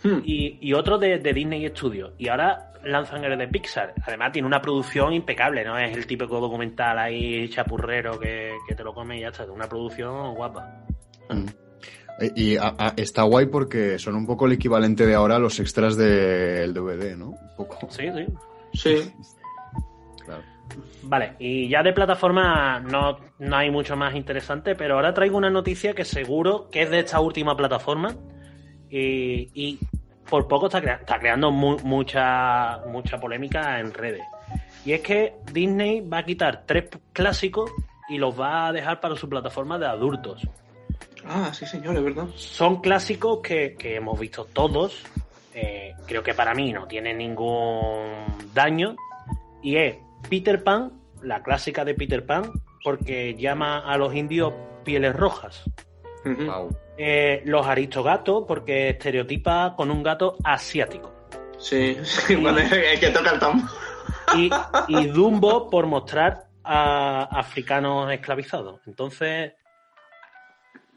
Hmm. 0.03 0.21
y, 0.25 0.59
y 0.61 0.73
otro 0.73 0.99
de, 0.99 1.19
de 1.19 1.33
Disney 1.33 1.69
Studios. 1.69 2.13
Y 2.19 2.29
ahora 2.29 2.73
lanzan 2.87 3.25
el 3.25 3.39
de 3.39 3.49
Pixar. 3.49 3.95
Además 4.07 4.33
tiene 4.33 4.47
una 4.47 4.61
producción 4.61 5.13
impecable, 5.13 5.65
no 5.65 5.77
es 5.79 5.97
el 5.97 6.07
típico 6.07 6.41
documental 6.41 6.99
ahí 6.99 7.49
chapurrero 7.49 8.19
que, 8.19 8.53
que 8.69 8.75
te 8.75 8.85
lo 8.85 8.93
come 8.95 9.19
y 9.19 9.21
ya 9.21 9.29
está. 9.29 9.45
Es 9.45 9.51
una 9.51 9.69
producción 9.69 10.35
guapa. 10.35 10.85
Mm. 11.31 11.47
Eh, 12.21 12.33
Y 12.37 12.57
a- 12.57 12.75
a- 12.79 12.95
está 12.97 13.23
guay 13.23 13.47
porque 13.47 13.99
son 13.99 14.15
un 14.15 14.27
poco 14.27 14.47
el 14.47 14.53
equivalente 14.53 15.05
de 15.07 15.15
ahora 15.15 15.37
a 15.37 15.39
los 15.41 15.59
extras 15.61 15.97
del 15.97 16.73
DVD, 16.73 17.17
¿no? 17.17 17.31
Un 17.31 17.57
poco. 17.57 17.79
Sí, 17.91 18.09
sí. 18.15 18.27
Sí. 18.75 19.13
Claro. 20.25 20.43
Vale, 21.03 21.35
y 21.39 21.69
ya 21.69 21.83
de 21.83 21.93
plataforma 21.93 22.81
no, 22.81 23.19
no 23.39 23.57
hay 23.57 23.71
mucho 23.71 23.95
más 23.95 24.15
interesante, 24.15 24.75
pero 24.75 24.95
ahora 24.95 25.13
traigo 25.13 25.37
una 25.37 25.51
noticia 25.51 25.93
que 25.93 26.05
seguro 26.07 26.71
que 26.71 26.83
es 26.83 26.91
de 26.91 27.01
esta 27.01 27.21
última 27.21 27.55
plataforma 27.57 28.15
y, 28.89 29.51
y 29.55 29.79
por 30.29 30.47
poco 30.49 30.67
está, 30.67 30.81
crea- 30.81 30.97
está 31.01 31.19
creando 31.19 31.51
mu- 31.51 31.79
mucha, 31.85 32.79
mucha 32.87 33.19
polémica 33.19 33.79
en 33.81 33.93
redes. 33.93 34.23
Y 34.85 34.93
es 34.93 35.01
que 35.01 35.35
Disney 35.53 36.01
va 36.01 36.19
a 36.19 36.25
quitar 36.25 36.65
tres 36.67 36.89
clásicos 37.13 37.71
y 38.09 38.19
los 38.19 38.39
va 38.39 38.67
a 38.69 38.73
dejar 38.73 39.01
para 39.01 39.17
su 39.17 39.29
plataforma 39.29 39.79
de 39.79 39.87
adultos. 39.87 40.47
Ah, 41.27 41.51
sí, 41.55 41.65
señor, 41.65 41.97
es 41.97 42.05
verdad. 42.05 42.27
Son 42.37 42.81
clásicos 42.83 43.41
que, 43.43 43.75
que 43.79 43.97
hemos 43.97 44.19
visto 44.21 44.45
todos. 44.45 45.03
eh, 45.55 45.95
creo 46.07 46.23
que 46.23 46.35
para 46.35 46.53
mí 46.55 46.73
no 46.73 46.87
tienen 46.87 47.17
ningún 47.19 48.25
daño. 48.53 48.95
Y 49.63 49.77
es 49.77 49.97
Peter 50.29 50.63
Pan, 50.63 50.93
la 51.23 51.43
clásica 51.43 51.85
de 51.85 51.95
Peter 51.95 52.27
Pan, 52.27 52.51
porque 52.83 53.35
llama 53.37 53.79
a 53.79 53.97
los 53.97 54.15
indios 54.15 54.53
pieles 54.85 55.17
rojas. 55.17 55.63
Wow. 56.27 56.77
Eh, 56.97 57.43
los 57.45 57.67
aristogatos, 57.67 58.45
porque 58.47 58.91
estereotipa 58.91 59.75
con 59.77 59.91
un 59.91 60.03
gato 60.03 60.37
asiático. 60.45 61.13
Sí, 61.59 61.97
sí, 62.03 62.35
es 62.37 63.01
que 63.01 63.11
toca 63.11 63.33
el 63.33 63.39
tambor. 63.41 63.69
Y, 64.37 64.51
y 64.89 65.07
Dumbo 65.07 65.71
por 65.71 65.87
mostrar 65.87 66.45
a 66.63 67.25
africanos 67.39 68.13
esclavizados. 68.13 68.81
Entonces, 68.87 69.53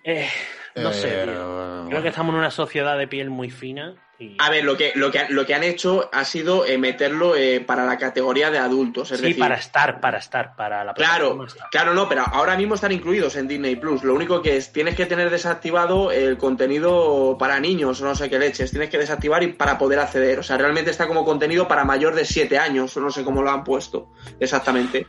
eh, 0.04 0.28
no 0.76 0.94
sé, 0.94 1.24
Eh, 1.24 1.26
tío. 1.26 1.86
Creo 1.90 2.02
que 2.02 2.10
estamos 2.10 2.34
en 2.34 2.40
una 2.40 2.52
sociedad 2.52 2.98
de 2.98 3.08
piel 3.08 3.30
muy 3.30 3.50
fina. 3.50 3.96
A 4.40 4.50
ver, 4.50 4.64
lo 4.64 4.76
que, 4.76 4.94
lo 4.96 5.12
que, 5.12 5.26
lo 5.30 5.46
que 5.46 5.54
han 5.54 5.64
hecho 5.64 6.10
ha 6.12 6.26
sido 6.26 6.66
eh, 6.66 6.80
meterlo 6.80 7.36
eh, 7.36 7.60
para 7.60 7.86
la 7.86 7.98
categoría 8.00 8.50
de 8.50 8.58
adultos. 8.58 9.12
Es 9.12 9.20
sí, 9.20 9.28
decir, 9.28 9.40
para 9.40 9.56
estar, 9.56 10.02
para 10.02 10.18
estar, 10.18 10.56
para 10.56 10.84
la 10.84 10.96
Claro, 10.96 11.46
claro, 11.70 11.94
no, 11.94 12.10
pero 12.10 12.24
ahora 12.24 12.58
mismo 12.58 12.74
están 12.74 12.92
incluidos 12.92 13.36
en 13.36 13.48
Disney 13.48 13.76
Plus. 13.76 14.04
Lo 14.04 14.16
único 14.16 14.42
que 14.42 14.58
es, 14.58 14.74
tienes 14.74 14.96
que 14.96 15.06
tener 15.06 15.30
desactivado 15.30 16.12
el 16.12 16.38
contenido 16.38 17.38
para 17.38 17.60
niños, 17.60 18.02
no 18.02 18.16
sé 18.16 18.28
qué 18.28 18.40
leches. 18.40 18.72
Tienes 18.72 18.90
que 18.90 18.98
desactivar 18.98 19.44
y 19.44 19.54
para 19.54 19.78
poder 19.78 20.00
acceder. 20.00 20.40
O 20.40 20.44
sea, 20.44 20.58
realmente 20.58 20.90
está 20.90 21.08
como 21.08 21.24
contenido 21.24 21.68
para 21.68 21.86
mayor 21.86 22.16
de 22.16 22.26
7 22.26 22.58
años, 22.58 22.98
no 22.98 23.12
sé 23.12 23.24
cómo 23.24 23.44
lo 23.44 23.52
han 23.52 23.64
puesto 23.64 24.10
exactamente. 24.40 25.06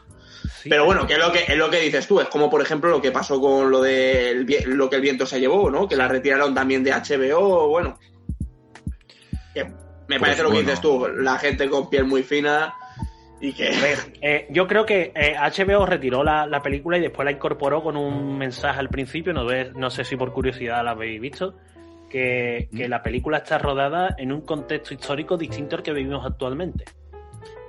Sí, 0.63 0.69
Pero 0.69 0.85
bueno, 0.85 1.07
que 1.07 1.15
es 1.15 1.19
lo 1.19 1.33
que 1.33 1.45
es 1.49 1.57
lo 1.57 1.71
que 1.71 1.81
dices 1.81 2.07
tú, 2.07 2.21
es 2.21 2.29
como 2.29 2.51
por 2.51 2.61
ejemplo 2.61 2.91
lo 2.91 3.01
que 3.01 3.11
pasó 3.11 3.41
con 3.41 3.71
lo 3.71 3.81
de 3.81 4.31
el 4.31 4.47
lo 4.67 4.89
que 4.91 4.97
el 4.97 5.03
viento 5.03 5.27
se 5.27 5.41
llevó, 5.41 5.71
¿no? 5.71 5.89
Que 5.89 5.97
la 5.97 6.09
retiraron 6.09 6.55
también 6.55 6.85
de 6.85 6.93
HBO, 6.93 7.69
bueno. 7.69 7.99
Que 9.65 9.71
me 10.09 10.19
Pues 10.19 10.21
parece 10.21 10.43
lo 10.43 10.51
que 10.51 10.59
dices 10.61 10.81
tú, 10.81 11.07
la 11.09 11.39
gente 11.39 11.69
con 11.69 11.89
piel 11.91 12.05
muy 12.05 12.23
fina 12.23 12.75
y 13.41 13.53
que 13.53 13.69
A 13.69 13.81
ver, 13.81 13.99
eh, 14.21 14.47
yo 14.51 14.67
creo 14.67 14.85
que 14.87 15.13
eh, 15.15 15.37
HBO 15.39 15.87
retiró 15.87 16.25
la, 16.25 16.47
la 16.47 16.61
película 16.63 16.99
y 16.99 17.01
después 17.03 17.25
la 17.25 17.31
incorporó 17.33 17.83
con 17.83 17.97
un 17.97 18.37
mensaje 18.39 18.81
al 18.81 18.89
principio, 18.89 19.33
no, 19.33 19.45
ve- 19.45 19.71
no 19.77 19.91
sé 19.91 20.05
si 20.05 20.17
por 20.17 20.33
curiosidad 20.33 20.83
la 20.85 20.93
habéis 20.93 21.21
visto, 21.21 21.55
que, 22.11 22.69
que 22.75 22.89
la 22.89 23.03
película 23.03 23.39
está 23.39 23.59
rodada 23.59 24.15
en 24.19 24.33
un 24.33 24.41
contexto 24.41 24.95
histórico 24.95 25.37
distinto 25.37 25.77
al 25.77 25.83
que 25.83 25.93
vivimos 25.93 26.25
actualmente. 26.27 26.85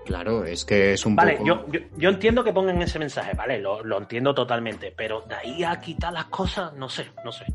Claro, 0.05 0.43
es 0.43 0.65
que 0.65 0.93
es 0.93 1.05
un 1.05 1.15
Vale, 1.15 1.33
poco... 1.33 1.45
yo, 1.45 1.65
yo, 1.71 1.79
yo 1.97 2.09
entiendo 2.09 2.43
que 2.43 2.51
pongan 2.51 2.81
ese 2.81 2.97
mensaje, 2.97 3.33
vale, 3.35 3.59
lo, 3.59 3.83
lo 3.83 3.97
entiendo 3.99 4.33
totalmente, 4.33 4.91
pero 4.95 5.21
de 5.27 5.35
ahí 5.35 5.63
a 5.63 5.79
quitar 5.79 6.11
las 6.13 6.25
cosas, 6.25 6.73
no 6.73 6.89
sé, 6.89 7.05
no 7.23 7.31
sé. 7.31 7.45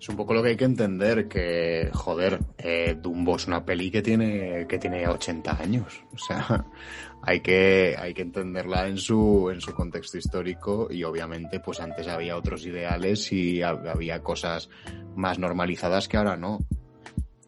Es 0.00 0.08
un 0.08 0.16
poco 0.16 0.32
lo 0.32 0.42
que 0.42 0.50
hay 0.50 0.56
que 0.56 0.64
entender, 0.64 1.26
que, 1.28 1.90
joder, 1.92 2.38
eh, 2.58 2.96
Dumbo 3.00 3.34
es 3.36 3.46
una 3.48 3.64
peli 3.64 3.90
que 3.90 4.00
tiene, 4.00 4.64
que 4.68 4.78
tiene 4.78 5.08
80 5.08 5.60
años. 5.60 6.04
O 6.14 6.18
sea, 6.18 6.64
hay 7.22 7.40
que, 7.40 7.96
hay 7.98 8.14
que 8.14 8.22
entenderla 8.22 8.86
en 8.86 8.96
su, 8.98 9.50
en 9.52 9.60
su 9.60 9.74
contexto 9.74 10.16
histórico 10.16 10.86
y 10.88 11.02
obviamente 11.02 11.58
pues 11.58 11.80
antes 11.80 12.06
había 12.06 12.36
otros 12.36 12.64
ideales 12.64 13.32
y 13.32 13.56
hab- 13.58 13.90
había 13.92 14.22
cosas 14.22 14.70
más 15.16 15.38
normalizadas 15.40 16.06
que 16.06 16.16
ahora 16.16 16.36
no. 16.36 16.60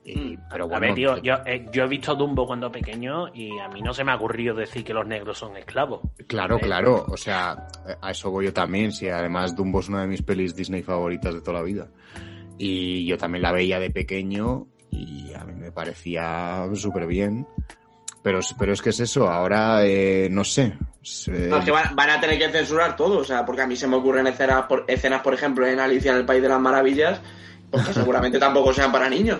Y- 0.02 0.36
pero 0.50 0.64
a 0.64 0.66
bueno, 0.66 0.80
ver, 0.80 0.94
tío, 0.94 1.18
yo, 1.18 1.34
eh, 1.46 1.66
yo 1.72 1.84
he 1.84 1.88
visto 1.88 2.16
Dumbo 2.16 2.46
cuando 2.48 2.72
pequeño 2.72 3.28
y 3.32 3.56
a 3.60 3.68
mí 3.68 3.80
no 3.80 3.94
se 3.94 4.02
me 4.02 4.10
ha 4.10 4.16
ocurrido 4.16 4.56
decir 4.56 4.82
que 4.82 4.92
los 4.94 5.06
negros 5.06 5.38
son 5.38 5.56
esclavos. 5.56 6.00
Claro, 6.26 6.56
Eh, 6.56 6.60
claro. 6.62 7.06
O 7.08 7.16
sea, 7.16 7.68
a 8.02 8.10
eso 8.10 8.28
voy 8.32 8.46
yo 8.46 8.52
también. 8.52 8.90
Sí, 8.90 9.08
además 9.08 9.54
Dumbo 9.54 9.78
es 9.78 9.88
una 9.88 10.00
de 10.02 10.08
mis 10.08 10.22
pelis 10.22 10.56
Disney 10.56 10.82
favoritas 10.82 11.32
de 11.32 11.40
toda 11.42 11.58
la 11.58 11.62
vida. 11.62 11.86
Y 12.62 13.06
yo 13.06 13.16
también 13.16 13.40
la 13.42 13.52
veía 13.52 13.78
de 13.80 13.90
pequeño 13.90 14.66
y 14.90 15.32
a 15.32 15.44
mí 15.44 15.54
me 15.54 15.72
parecía 15.72 16.66
súper 16.74 17.06
bien. 17.06 17.46
Pero, 18.22 18.40
pero 18.58 18.74
es 18.74 18.82
que 18.82 18.90
es 18.90 19.00
eso, 19.00 19.30
ahora 19.30 19.86
eh, 19.86 20.28
no 20.30 20.44
sé. 20.44 20.74
Se- 21.00 21.48
No, 21.48 21.56
es 21.56 21.64
que 21.64 21.70
van, 21.70 21.96
van 21.96 22.10
a 22.10 22.20
tener 22.20 22.38
que 22.38 22.50
censurar 22.50 22.96
todo, 22.96 23.20
o 23.20 23.24
sea, 23.24 23.46
porque 23.46 23.62
a 23.62 23.66
mí 23.66 23.76
se 23.76 23.86
me 23.86 23.96
ocurren 23.96 24.26
escenas, 24.26 24.64
por, 24.66 24.84
escenas, 24.88 25.22
por 25.22 25.32
ejemplo, 25.32 25.66
en 25.66 25.80
Alicia 25.80 26.12
en 26.12 26.18
el 26.18 26.26
País 26.26 26.42
de 26.42 26.50
las 26.50 26.60
Maravillas, 26.60 27.18
pues 27.70 27.86
que 27.86 27.94
seguramente 27.94 28.38
tampoco 28.38 28.74
sean 28.74 28.92
para 28.92 29.08
niños. 29.08 29.38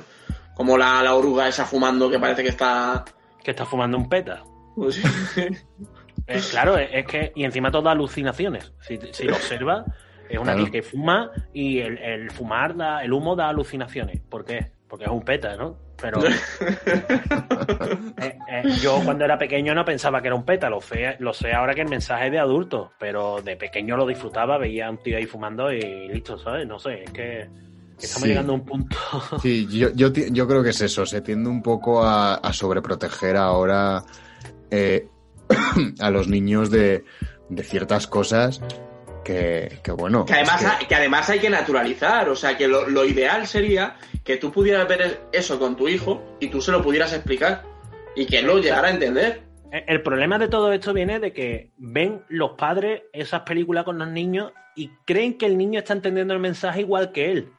Como 0.55 0.79
la, 0.79 1.03
la 1.03 1.15
oruga 1.15 1.47
esa 1.47 1.67
fumando 1.67 2.09
que 2.11 2.19
parece 2.19 2.43
que 2.43 2.49
está... 2.49 3.05
Que 3.45 3.51
está 3.51 3.67
fumando 3.67 3.99
un 3.99 4.09
peta. 4.09 4.43
pues, 4.75 4.99
Eh, 6.27 6.41
claro, 6.51 6.79
es, 6.79 6.89
es 6.93 7.07
que, 7.07 7.33
y 7.35 7.45
encima 7.45 7.71
todas 7.71 7.93
alucinaciones. 7.93 8.73
Si, 8.87 8.99
si 9.13 9.25
lo 9.25 9.35
observas, 9.37 9.85
es 10.31 10.39
una 10.39 10.53
Claro. 10.53 10.63
tía 10.65 10.73
que 10.73 10.83
fuma 10.83 11.31
y 11.53 11.79
el, 11.81 11.99
el 11.99 12.31
fumar, 12.31 12.77
da, 12.77 13.03
el 13.05 13.13
humo 13.13 13.37
da 13.37 13.49
alucinaciones. 13.49 14.21
¿Por 14.29 14.45
qué? 14.45 14.73
Porque 14.89 15.05
es 15.05 15.11
un 15.11 15.23
peta, 15.23 15.57
¿no? 15.57 15.77
Pero 16.01 16.21
eh, 16.25 16.31
eh, 18.49 18.63
yo 18.81 19.01
cuando 19.05 19.25
era 19.25 19.39
pequeño 19.39 19.75
no 19.75 19.85
pensaba 19.85 20.21
que 20.21 20.29
era 20.29 20.35
un 20.35 20.45
peta, 20.45 20.71
lo 20.71 20.81
sé, 20.81 21.17
lo 21.19 21.33
sé 21.33 21.53
ahora 21.53 21.75
que 21.75 21.83
el 21.83 21.89
mensaje 21.89 22.27
es 22.27 22.33
de 22.33 22.39
adulto, 22.39 22.93
pero 22.99 23.41
de 23.43 23.57
pequeño 23.57 23.97
lo 23.97 24.07
disfrutaba, 24.07 24.59
veía 24.59 24.87
a 24.87 24.91
un 24.91 24.99
tío 25.03 25.17
ahí 25.17 25.27
fumando 25.27 25.73
y 25.73 26.09
listo, 26.09 26.39
¿sabes? 26.39 26.67
No 26.67 26.79
sé, 26.79 27.05
es 27.05 27.11
que 27.13 27.41
estamos 27.99 28.23
Sí. 28.23 28.29
llegando 28.29 28.53
a 28.53 28.57
un 28.57 28.65
punto. 28.65 28.97
Sí, 29.43 29.67
yo, 29.69 29.91
yo, 29.95 30.47
creo 30.49 30.63
que 30.63 30.71
es 30.71 30.81
eso. 30.81 31.05
Se 31.05 31.21
tiende 31.21 31.51
un 31.51 31.63
poco 31.63 32.03
a, 32.03 32.37
a 32.37 32.53
sobreproteger 32.53 33.37
ahora 33.37 34.03
eh, 34.71 35.07
a 36.01 36.11
los 36.11 36.29
niños 36.29 36.71
de, 36.71 37.05
de 37.51 37.63
ciertas 37.63 38.07
cosas 38.07 38.63
que, 39.25 39.79
que 39.83 39.93
bueno. 39.93 40.25
que, 40.25 40.35
además, 40.35 40.61
que- 40.61 40.67
hay- 40.67 40.87
que 40.87 40.95
además 40.95 41.31
hay 41.31 41.39
que 41.41 41.51
naturalizar, 41.51 42.29
o 42.29 42.37
sea, 42.37 42.57
que 42.57 42.67
lo, 42.69 42.89
lo 42.89 43.05
ideal 43.05 43.47
sería 43.47 43.97
que 44.25 44.37
tú 44.37 44.51
pudieras 44.53 44.87
ver 44.89 45.21
eso 45.33 45.59
con 45.59 45.77
tu 45.77 45.89
hijo 45.89 46.37
y 46.41 46.49
tú 46.49 46.61
se 46.61 46.73
lo 46.73 46.83
pudieras 46.83 47.13
explicar 47.13 47.63
y 48.17 48.27
que 48.27 48.39
él 48.39 48.47
lo 48.47 48.59
llegara 48.59 48.89
a 48.89 48.91
entender. 48.91 49.43
El 49.73 50.03
problema 50.03 50.39
de 50.39 50.49
todo 50.49 50.73
esto 50.73 50.93
viene 50.93 51.21
de 51.21 51.33
que 51.33 51.71
ven 51.79 52.23
los 52.29 52.53
padres 52.53 53.03
esas 53.13 53.43
películas 53.43 53.85
con 53.85 53.99
los 53.99 54.09
niños 54.09 54.53
y 54.75 54.89
creen 55.05 55.39
que 55.39 55.47
el 55.47 55.57
niño 55.57 55.79
está 55.79 55.93
entendiendo 55.93 56.35
el 56.35 56.41
mensaje 56.41 56.81
igual 56.81 57.13
que 57.13 57.31
él. 57.31 57.53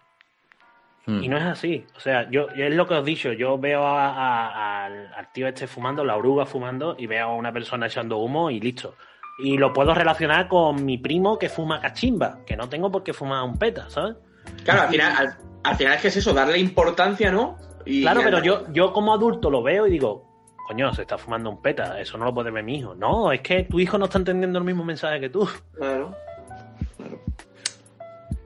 Hmm. 1.05 1.23
Y 1.23 1.29
no 1.29 1.37
es 1.37 1.43
así. 1.43 1.85
O 1.95 1.99
sea, 1.99 2.29
yo 2.29 2.47
es 2.55 2.73
lo 2.75 2.85
que 2.87 2.93
os 2.95 3.01
he 3.01 3.05
dicho. 3.05 3.31
Yo 3.33 3.57
veo 3.57 3.83
a- 3.85 4.85
al 4.85 5.31
tío 5.33 5.47
este 5.47 5.67
fumando, 5.67 6.03
la 6.03 6.15
oruga 6.17 6.45
fumando, 6.45 6.95
y 6.99 7.07
veo 7.07 7.27
a 7.29 7.35
una 7.35 7.51
persona 7.53 7.87
echando 7.87 8.17
humo 8.17 8.51
y 8.51 8.59
listo. 8.59 8.95
Y 9.43 9.57
lo 9.57 9.73
puedo 9.73 9.93
relacionar 9.93 10.47
con 10.47 10.85
mi 10.85 10.97
primo 10.97 11.37
que 11.37 11.49
fuma 11.49 11.79
cachimba, 11.81 12.39
que 12.45 12.55
no 12.55 12.69
tengo 12.69 12.91
por 12.91 13.03
qué 13.03 13.13
fumar 13.13 13.43
un 13.43 13.57
peta, 13.57 13.89
¿sabes? 13.89 14.15
Claro, 14.63 14.83
al 14.83 14.89
final, 14.89 15.13
al, 15.17 15.37
al 15.63 15.75
final 15.75 15.93
es 15.95 16.01
que 16.01 16.07
es 16.09 16.17
eso, 16.17 16.33
darle 16.33 16.59
importancia, 16.59 17.31
¿no? 17.31 17.57
Y 17.85 18.01
Claro, 18.01 18.21
pero 18.23 18.43
yo, 18.43 18.71
yo 18.71 18.93
como 18.93 19.13
adulto 19.13 19.49
lo 19.49 19.63
veo 19.63 19.87
y 19.87 19.91
digo, 19.91 20.55
coño, 20.67 20.93
se 20.93 21.01
está 21.01 21.17
fumando 21.17 21.49
un 21.49 21.61
peta, 21.61 21.99
eso 21.99 22.17
no 22.17 22.25
lo 22.25 22.33
puede 22.33 22.51
ver 22.51 22.63
mi 22.63 22.77
hijo. 22.77 22.93
No, 22.95 23.31
es 23.31 23.41
que 23.41 23.63
tu 23.63 23.79
hijo 23.79 23.97
no 23.97 24.05
está 24.05 24.19
entendiendo 24.19 24.59
el 24.59 24.65
mismo 24.65 24.83
mensaje 24.83 25.19
que 25.19 25.29
tú. 25.29 25.49
Claro. 25.75 26.15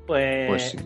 Pues, 0.07 0.47
Pues 0.47 0.71
sí. 0.71 0.77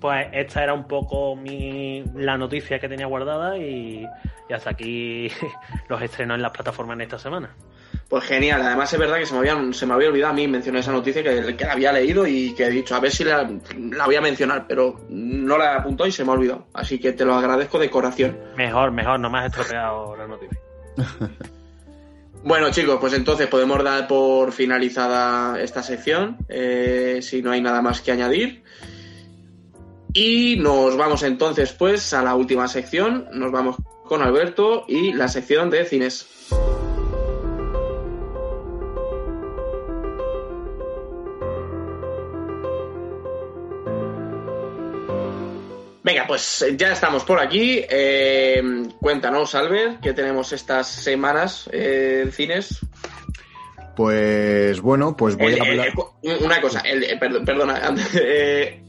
pues 0.00 0.28
esta 0.32 0.62
era 0.62 0.72
un 0.74 0.88
poco 0.88 1.36
mi, 1.36 2.02
la 2.14 2.38
noticia 2.38 2.78
que 2.78 2.88
tenía 2.88 3.06
guardada 3.06 3.58
y, 3.58 4.06
y 4.48 4.52
hasta 4.52 4.70
aquí 4.70 5.28
los 5.88 6.02
estrenos 6.02 6.36
en 6.36 6.42
las 6.42 6.52
plataformas 6.52 6.94
en 6.94 7.02
esta 7.02 7.18
semana. 7.18 7.54
Pues 8.08 8.24
genial, 8.24 8.62
además 8.62 8.92
es 8.92 8.98
verdad 8.98 9.18
que 9.18 9.26
se 9.26 9.32
me 9.32 9.40
había, 9.40 9.72
se 9.72 9.84
me 9.84 9.94
había 9.94 10.08
olvidado 10.08 10.32
a 10.32 10.36
mí 10.36 10.46
mencionar 10.46 10.80
esa 10.80 10.92
noticia 10.92 11.22
que, 11.24 11.56
que 11.56 11.64
la 11.64 11.72
había 11.72 11.92
leído 11.92 12.26
y 12.26 12.54
que 12.54 12.66
he 12.66 12.70
dicho, 12.70 12.94
a 12.94 13.00
ver 13.00 13.10
si 13.10 13.24
la, 13.24 13.50
la 13.76 14.06
voy 14.06 14.14
a 14.14 14.20
mencionar, 14.20 14.66
pero 14.68 15.00
no 15.08 15.58
la 15.58 15.76
apuntó 15.76 16.06
y 16.06 16.12
se 16.12 16.24
me 16.24 16.30
ha 16.30 16.34
olvidado. 16.34 16.68
Así 16.72 17.00
que 17.00 17.12
te 17.12 17.24
lo 17.24 17.34
agradezco 17.34 17.78
de 17.78 17.90
corazón. 17.90 18.38
Mejor, 18.56 18.92
mejor, 18.92 19.18
no 19.18 19.28
me 19.28 19.40
has 19.40 19.46
estropeado 19.46 20.16
la 20.16 20.26
noticia. 20.26 20.58
Bueno 22.46 22.70
chicos, 22.70 22.98
pues 23.00 23.12
entonces 23.12 23.48
podemos 23.48 23.82
dar 23.82 24.06
por 24.06 24.52
finalizada 24.52 25.60
esta 25.60 25.82
sección, 25.82 26.36
eh, 26.48 27.18
si 27.20 27.42
no 27.42 27.50
hay 27.50 27.60
nada 27.60 27.82
más 27.82 28.00
que 28.00 28.12
añadir. 28.12 28.62
Y 30.12 30.54
nos 30.60 30.96
vamos 30.96 31.24
entonces 31.24 31.72
pues 31.72 32.14
a 32.14 32.22
la 32.22 32.36
última 32.36 32.68
sección, 32.68 33.26
nos 33.32 33.50
vamos 33.50 33.78
con 34.04 34.22
Alberto 34.22 34.84
y 34.86 35.12
la 35.12 35.26
sección 35.26 35.70
de 35.70 35.86
cines. 35.86 36.28
Venga, 46.06 46.24
pues 46.24 46.62
eh, 46.62 46.76
ya 46.76 46.92
estamos 46.92 47.24
por 47.24 47.40
aquí. 47.40 47.84
Eh, 47.90 48.62
cuéntanos, 49.00 49.56
Albert, 49.56 49.98
¿qué 50.00 50.12
tenemos 50.12 50.52
estas 50.52 50.86
semanas 50.86 51.68
eh, 51.72 52.20
en 52.24 52.30
cines? 52.30 52.78
Pues 53.96 54.80
bueno, 54.80 55.16
pues 55.16 55.36
voy 55.36 55.54
El- 55.54 55.60
a 55.60 55.64
hablar. 55.64 55.88
el- 56.22 56.44
una 56.44 56.60
cosa, 56.60 56.78
el, 56.80 57.18
perdona, 57.18 57.80
eh, 58.14 58.82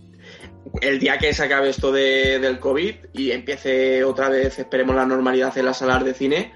el 0.81 0.99
día 0.99 1.17
que 1.17 1.33
se 1.33 1.43
acabe 1.43 1.69
esto 1.69 1.91
de- 1.91 2.37
del 2.37 2.59
COVID 2.59 2.95
y 3.13 3.31
empiece 3.31 4.03
otra 4.03 4.29
vez, 4.29 4.59
esperemos 4.59 4.95
la 4.95 5.05
normalidad 5.05 5.57
en 5.57 5.65
las 5.65 5.79
salas 5.79 6.03
de 6.05 6.13
cine, 6.13 6.53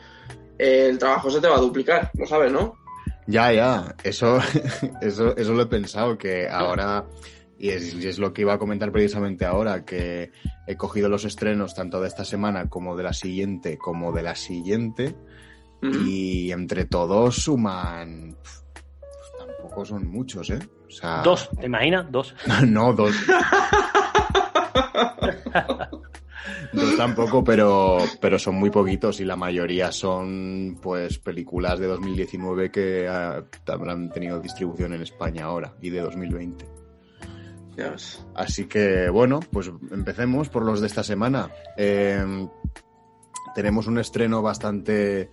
el 0.59 0.99
trabajo 0.99 1.31
se 1.31 1.41
te 1.41 1.47
va 1.47 1.55
a 1.55 1.61
duplicar, 1.61 2.11
lo 2.13 2.27
sabes, 2.27 2.51
¿no? 2.51 2.77
Ya, 3.25 3.51
ya, 3.51 3.95
eso, 4.03 4.39
eso, 5.01 5.35
eso 5.35 5.53
lo 5.53 5.63
he 5.63 5.67
pensado, 5.67 6.17
que 6.19 6.47
ahora, 6.47 7.05
y 7.61 7.69
es, 7.69 7.93
y 7.93 8.07
es 8.07 8.17
lo 8.17 8.33
que 8.33 8.41
iba 8.41 8.53
a 8.53 8.57
comentar 8.57 8.91
precisamente 8.91 9.45
ahora, 9.45 9.85
que 9.85 10.31
he 10.65 10.75
cogido 10.77 11.09
los 11.09 11.25
estrenos 11.25 11.75
tanto 11.75 12.01
de 12.01 12.07
esta 12.07 12.25
semana 12.25 12.69
como 12.69 12.97
de 12.97 13.03
la 13.03 13.13
siguiente, 13.13 13.77
como 13.77 14.11
de 14.11 14.23
la 14.23 14.33
siguiente, 14.33 15.15
y 15.83 16.51
entre 16.51 16.85
todos 16.85 17.35
suman, 17.35 18.35
pues 18.41 18.63
tampoco 19.37 19.85
son 19.85 20.07
muchos, 20.07 20.49
¿eh? 20.49 20.59
O 20.87 20.89
sea, 20.89 21.21
Dos, 21.21 21.51
¿te 21.59 21.67
imaginas? 21.67 22.11
Dos. 22.11 22.33
no, 22.67 22.93
dos. 22.93 23.15
dos 26.73 26.97
tampoco, 26.97 27.43
pero, 27.43 27.99
pero 28.19 28.39
son 28.39 28.55
muy 28.55 28.71
poquitos 28.71 29.19
y 29.19 29.25
la 29.25 29.35
mayoría 29.35 29.91
son 29.91 30.79
pues 30.81 31.19
películas 31.19 31.79
de 31.79 31.85
2019 31.85 32.71
que 32.71 33.07
ah, 33.07 33.43
habrán 33.67 34.09
tenido 34.09 34.39
distribución 34.39 34.93
en 34.93 35.03
España 35.03 35.45
ahora 35.45 35.75
y 35.79 35.91
de 35.91 36.01
2020. 36.01 36.70
Ya 37.75 37.91
ves. 37.91 38.25
Así 38.35 38.65
que 38.65 39.09
bueno, 39.09 39.39
pues 39.39 39.71
empecemos 39.91 40.49
por 40.49 40.65
los 40.65 40.81
de 40.81 40.87
esta 40.87 41.03
semana. 41.03 41.49
Eh, 41.77 42.47
tenemos 43.55 43.87
un 43.87 43.99
estreno 43.99 44.41
bastante... 44.41 45.29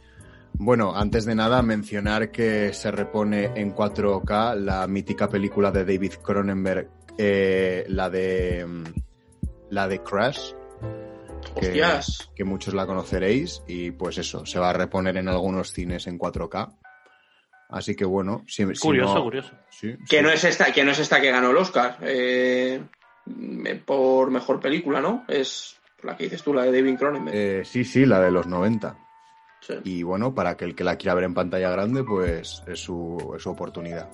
Bueno, 0.55 0.97
antes 0.97 1.25
de 1.25 1.35
nada 1.35 1.63
mencionar 1.63 2.31
que 2.31 2.73
se 2.73 2.91
repone 2.91 3.53
en 3.55 3.75
4K 3.75 4.57
la 4.57 4.87
mítica 4.87 5.29
película 5.29 5.71
de 5.71 5.85
David 5.85 6.15
Cronenberg, 6.23 6.89
eh, 7.17 7.85
la 7.89 8.09
de 8.11 8.67
mm, 8.67 8.85
la 9.71 9.87
de 9.89 10.03
Crash, 10.03 10.53
que, 11.61 11.67
Hostias. 11.67 12.31
que 12.35 12.45
muchos 12.45 12.75
la 12.75 12.87
conoceréis 12.87 13.63
y 13.67 13.91
pues 13.91 14.19
eso, 14.19 14.47
se 14.47 14.59
va 14.59 14.71
a 14.71 14.73
reponer 14.73 15.17
en 15.17 15.29
algunos 15.29 15.73
cines 15.73 16.07
en 16.07 16.19
4K. 16.19 16.75
Así 17.69 17.95
que 17.95 18.05
bueno, 18.05 18.45
si, 18.47 18.65
si 18.75 18.81
Curioso, 18.81 19.15
no- 19.17 19.23
curioso. 19.25 19.53
sí, 19.69 19.95
Que 20.09 20.19
sí. 20.19 20.23
no 20.23 20.31
es 20.31 20.43
esta, 20.45 20.73
que 20.73 20.85
no 20.85 20.91
es 20.93 20.99
esta 20.99 21.21
que 21.21 21.31
ganó 21.31 21.51
el 21.51 21.57
Oscar 21.59 21.99
eh, 22.01 22.81
por 23.85 24.31
mejor 24.31 24.61
película, 24.61 25.01
¿no? 25.01 25.25
Es 25.29 25.77
la 26.03 26.17
que 26.17 26.25
dices 26.25 26.43
tú, 26.43 26.55
la 26.55 26.63
de 26.63 26.73
David 26.73 26.97
Cronenberg. 26.99 27.37
Eh, 27.37 27.63
sí, 27.65 27.85
sí, 27.85 28.07
la 28.07 28.21
de 28.21 28.31
los 28.31 28.47
90. 28.47 28.97
Sí. 29.61 29.75
Y 29.85 30.03
bueno, 30.03 30.35
para 30.35 30.57
que 30.57 30.65
el 30.65 30.75
que 30.75 30.85
la 30.85 30.97
quiera 30.97 31.15
ver 31.15 31.25
en 31.25 31.35
pantalla 31.35 31.69
grande, 31.71 32.05
pues 32.05 32.63
es 32.67 32.81
su, 32.81 33.35
es 33.37 33.43
su 33.43 33.51
oportunidad. 33.51 34.09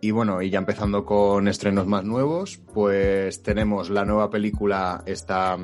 Y 0.00 0.10
bueno, 0.12 0.40
y 0.42 0.50
ya 0.50 0.58
empezando 0.58 1.04
con 1.04 1.48
estrenos 1.48 1.86
más 1.86 2.04
nuevos, 2.04 2.58
pues 2.72 3.42
tenemos 3.42 3.90
la 3.90 4.04
nueva 4.04 4.30
película, 4.30 5.02
esta, 5.06 5.56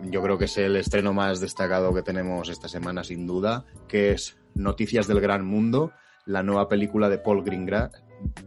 yo 0.00 0.22
creo 0.22 0.38
que 0.38 0.44
es 0.46 0.56
el 0.58 0.76
estreno 0.76 1.12
más 1.12 1.40
destacado 1.40 1.92
que 1.94 2.02
tenemos 2.02 2.48
esta 2.48 2.68
semana, 2.68 3.04
sin 3.04 3.26
duda, 3.26 3.64
que 3.88 4.12
es 4.12 4.36
Noticias 4.54 5.06
del 5.06 5.20
Gran 5.20 5.44
Mundo, 5.44 5.92
la 6.26 6.42
nueva 6.42 6.68
película 6.68 7.08
de 7.08 7.18
Paul 7.18 7.44
Greengra- 7.44 7.90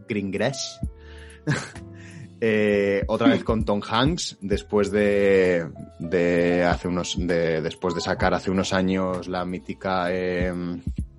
Greengrass. 0.08 0.80
Eh, 2.40 3.02
otra 3.08 3.26
vez 3.30 3.42
con 3.42 3.64
Tom 3.64 3.80
Hanks, 3.84 4.38
después 4.40 4.92
de, 4.92 5.68
de 5.98 6.62
hace 6.62 6.86
unos, 6.86 7.16
de, 7.18 7.60
después 7.60 7.96
de 7.96 8.00
sacar 8.00 8.32
hace 8.32 8.48
unos 8.48 8.72
años 8.72 9.26
la 9.26 9.44
mítica 9.44 10.06
eh, 10.12 10.52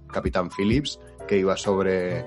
Capitán 0.08 0.50
Phillips, 0.50 0.98
que 1.28 1.38
iba 1.38 1.58
sobre, 1.58 2.26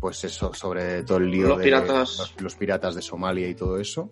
pues 0.00 0.24
eso, 0.24 0.54
sobre 0.54 1.02
todo 1.02 1.18
el 1.18 1.30
lío 1.30 1.48
Los 1.48 1.58
de 1.58 1.64
piratas. 1.64 2.16
los, 2.18 2.34
los 2.40 2.54
piratas 2.54 2.94
de 2.94 3.02
Somalia 3.02 3.46
y 3.46 3.54
todo 3.54 3.78
eso. 3.78 4.08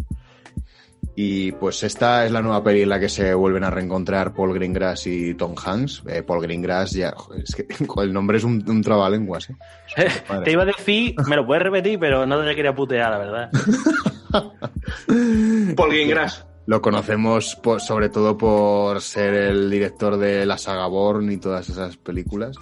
Y 1.15 1.53
pues 1.53 1.83
esta 1.83 2.25
es 2.25 2.33
la 2.33 2.41
nueva 2.41 2.65
peli 2.65 2.83
en 2.83 2.89
la 2.89 2.99
que 2.99 3.09
se 3.11 3.35
vuelven 3.35 3.65
a 3.65 3.71
reencontrar 3.71 4.33
Paul 4.33 4.55
Greengrass 4.55 5.07
y 5.07 5.35
Tom 5.35 5.55
Hanks. 5.63 6.03
Eh, 6.09 6.23
Paul 6.23 6.41
Greengrass 6.43 6.93
ya, 6.93 7.15
es 7.37 7.55
que 7.55 7.67
el 8.03 8.13
nombre 8.13 8.39
es 8.39 8.45
un, 8.45 8.65
un 8.69 8.83
trabalenguas, 8.83 9.51
¿eh? 9.51 9.57
Te 10.45 10.53
iba 10.53 10.63
a 10.63 10.67
decir, 10.67 11.15
me 11.29 11.37
lo 11.37 11.47
puedes 11.47 11.63
repetir, 11.65 11.99
pero 11.99 12.25
no 12.25 12.43
te 12.43 12.55
quería 12.55 12.75
putear, 12.75 13.11
la 13.11 13.19
verdad. 13.19 13.51
Paul 15.77 15.91
Greengrass. 15.91 16.47
Lo 16.67 16.81
conocemos 16.81 17.57
por- 17.57 17.81
sobre 17.81 18.09
todo 18.09 18.39
por 18.39 19.01
ser 19.01 19.35
el 19.35 19.69
director 19.71 20.17
de 20.17 20.47
la 20.47 20.57
saga 20.59 20.87
Bourne 20.87 21.35
y 21.35 21.37
todas 21.39 21.69
esas 21.69 21.97
películas. 21.97 22.57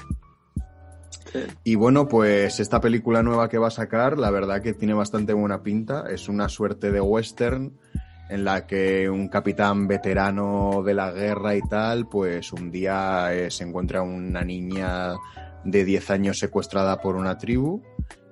Y 1.62 1.74
bueno, 1.76 2.09
pues 2.09 2.59
esta 2.59 2.80
película 2.80 3.22
nueva 3.22 3.49
que 3.49 3.59
va 3.59 3.68
a 3.68 3.70
sacar, 3.70 4.18
la 4.18 4.30
verdad 4.30 4.62
que 4.62 4.72
tiene 4.72 4.95
bastante 4.95 5.32
buena 5.34 5.62
pinta. 5.62 6.07
Es 6.11 6.28
una 6.28 6.49
suerte 6.49 6.91
de 6.91 7.01
western 7.01 7.78
en 8.31 8.45
la 8.45 8.66
que 8.66 9.11
un 9.11 9.28
capitán 9.28 9.89
veterano 9.89 10.83
de 10.85 10.95
la 10.95 11.11
guerra 11.11 11.55
y 11.57 11.62
tal, 11.62 12.09
pues 12.09 12.53
un 12.53 12.70
día 12.70 13.35
eh, 13.35 13.51
se 13.51 13.64
encuentra 13.64 14.03
una 14.03 14.43
niña 14.43 15.14
de 15.64 15.85
10 15.85 16.11
años 16.11 16.39
secuestrada 16.39 17.01
por 17.01 17.16
una 17.16 17.37
tribu 17.37 17.83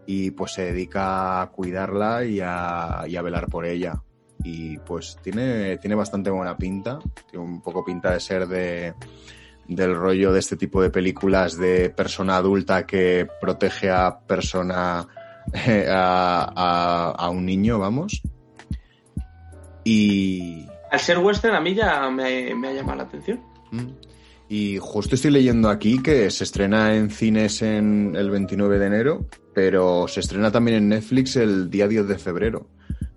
y 0.07 0.31
pues 0.31 0.53
se 0.55 0.67
dedica 0.73 1.43
a 1.43 1.51
cuidarla 1.51 2.25
y 2.25 2.41
a, 2.43 3.05
y 3.07 3.17
a 3.17 3.23
velar 3.23 3.49
por 3.49 3.67
ella. 3.67 4.01
Y 4.45 4.79
pues 4.79 5.19
tiene, 5.23 5.77
tiene 5.79 5.97
bastante 5.97 6.31
buena 6.31 6.57
pinta, 6.57 6.99
tiene 7.29 7.45
un 7.45 7.61
poco 7.61 7.85
pinta 7.85 8.13
de 8.13 8.21
ser 8.21 8.47
de, 8.47 8.95
del 9.67 9.95
rollo 9.97 10.33
de 10.33 10.39
este 10.39 10.57
tipo 10.57 10.81
de 10.81 10.91
películas 10.91 11.59
de 11.59 11.91
persona 11.91 12.37
adulta 12.37 12.87
que 12.87 13.27
protege 13.41 13.91
a 13.91 14.21
persona, 14.21 15.07
eh, 15.53 15.87
a, 15.91 16.45
a- 16.57 17.11
a 17.11 17.29
un 17.31 17.45
niño, 17.45 17.79
vamos. 17.81 18.23
Y, 19.89 20.67
Al 20.91 21.01
ser 21.01 21.19
western, 21.19 21.55
a 21.55 21.61
mí 21.61 21.75
ya 21.75 22.11
me, 22.11 22.55
me 22.55 22.69
ha 22.69 22.73
llamado 22.75 22.99
la 22.99 23.05
atención. 23.05 23.41
Mm. 23.71 23.89
Y 24.51 24.79
justo 24.79 25.15
estoy 25.15 25.31
leyendo 25.31 25.71
aquí 25.71 26.03
que 26.03 26.31
se 26.31 26.45
estrena 26.45 26.95
en 26.95 27.11
cines 27.11 27.63
en 27.63 28.15
el 28.15 28.31
29 28.31 28.79
de 28.79 28.87
enero, 28.87 29.27
pero 29.55 30.07
se 30.09 30.21
estrena 30.21 30.51
también 30.51 30.79
en 30.79 30.89
Netflix 30.91 31.37
el 31.37 31.71
día 31.71 31.89
10 31.89 32.07
de 32.07 32.19
febrero. 32.19 32.69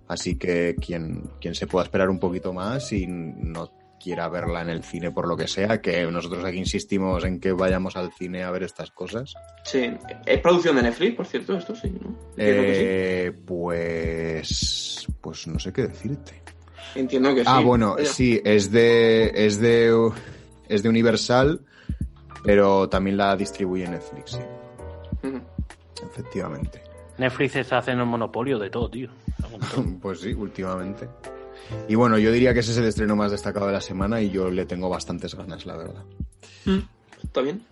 Así 0.08 0.36
que 0.36 0.74
quien, 0.78 1.30
quien 1.40 1.54
se 1.54 1.66
pueda 1.66 1.84
esperar 1.84 2.08
un 2.08 2.18
poquito 2.18 2.52
más 2.52 2.92
y 2.92 3.06
no 3.06 3.70
quiera 3.98 4.28
verla 4.28 4.62
en 4.62 4.68
el 4.70 4.82
cine 4.82 5.10
por 5.10 5.28
lo 5.28 5.36
que 5.36 5.46
sea, 5.46 5.80
que 5.80 6.04
nosotros 6.06 6.44
aquí 6.44 6.58
insistimos 6.58 7.24
en 7.24 7.38
que 7.38 7.52
vayamos 7.52 7.96
al 7.96 8.12
cine 8.12 8.42
a 8.42 8.50
ver 8.50 8.64
estas 8.64 8.90
cosas. 8.90 9.34
Sí. 9.64 9.90
Es 10.26 10.40
producción 10.40 10.76
de 10.76 10.82
Netflix, 10.82 11.16
por 11.16 11.26
cierto, 11.26 11.56
esto 11.56 11.74
sí, 11.74 11.90
que 12.36 13.26
Eh, 13.26 13.32
pues, 13.32 15.06
pues 15.20 15.46
no 15.46 15.58
sé 15.58 15.72
qué 15.72 15.82
decirte. 15.86 16.42
Entiendo 16.94 17.34
que 17.34 17.40
sí. 17.40 17.46
Ah, 17.48 17.60
bueno, 17.60 17.96
sí, 18.04 18.40
es 18.44 18.70
de, 18.70 19.32
es 19.34 19.60
de, 19.60 20.10
es 20.68 20.82
de 20.82 20.88
Universal, 20.88 21.60
pero 22.44 22.88
también 22.88 23.16
la 23.16 23.36
distribuye 23.36 23.88
Netflix, 23.88 24.32
sí, 24.32 25.28
efectivamente. 26.04 26.82
Netflix 27.18 27.56
está 27.56 27.78
haciendo 27.78 28.04
un 28.04 28.10
monopolio 28.10 28.58
de 28.58 28.70
todo, 28.70 28.90
tío. 28.90 29.08
Pues 30.00 30.20
sí, 30.20 30.32
últimamente. 30.32 31.08
Y 31.88 31.94
bueno, 31.94 32.18
yo 32.18 32.32
diría 32.32 32.52
que 32.52 32.60
ese 32.60 32.72
es 32.72 32.78
el 32.78 32.86
estreno 32.86 33.16
más 33.16 33.30
destacado 33.30 33.66
de 33.66 33.72
la 33.72 33.80
semana 33.80 34.20
y 34.20 34.30
yo 34.30 34.50
le 34.50 34.66
tengo 34.66 34.88
bastantes 34.88 35.34
ganas, 35.34 35.64
la 35.64 35.76
verdad. 35.76 36.02
¿Está 37.22 37.40
bien? 37.40 37.62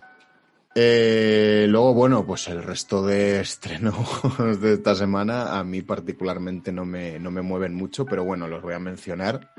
Eh, 0.73 1.65
luego, 1.67 1.93
bueno, 1.93 2.25
pues 2.25 2.47
el 2.47 2.63
resto 2.63 3.05
de 3.05 3.41
estrenos 3.41 3.95
de 4.61 4.73
esta 4.73 4.95
semana 4.95 5.59
a 5.59 5.63
mí 5.63 5.81
particularmente 5.81 6.71
no 6.71 6.85
me, 6.85 7.19
no 7.19 7.29
me 7.29 7.41
mueven 7.41 7.73
mucho, 7.73 8.05
pero 8.05 8.23
bueno, 8.23 8.47
los 8.47 8.61
voy 8.61 8.73
a 8.73 8.79
mencionar. 8.79 9.53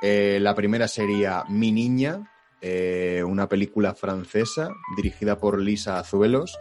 Eh, 0.00 0.38
la 0.40 0.54
primera 0.54 0.86
sería 0.86 1.44
Mi 1.48 1.72
Niña, 1.72 2.30
eh, 2.60 3.22
una 3.26 3.48
película 3.48 3.94
francesa 3.94 4.70
dirigida 4.96 5.36
por 5.38 5.60
Lisa 5.60 5.98
Azuelos, 5.98 6.58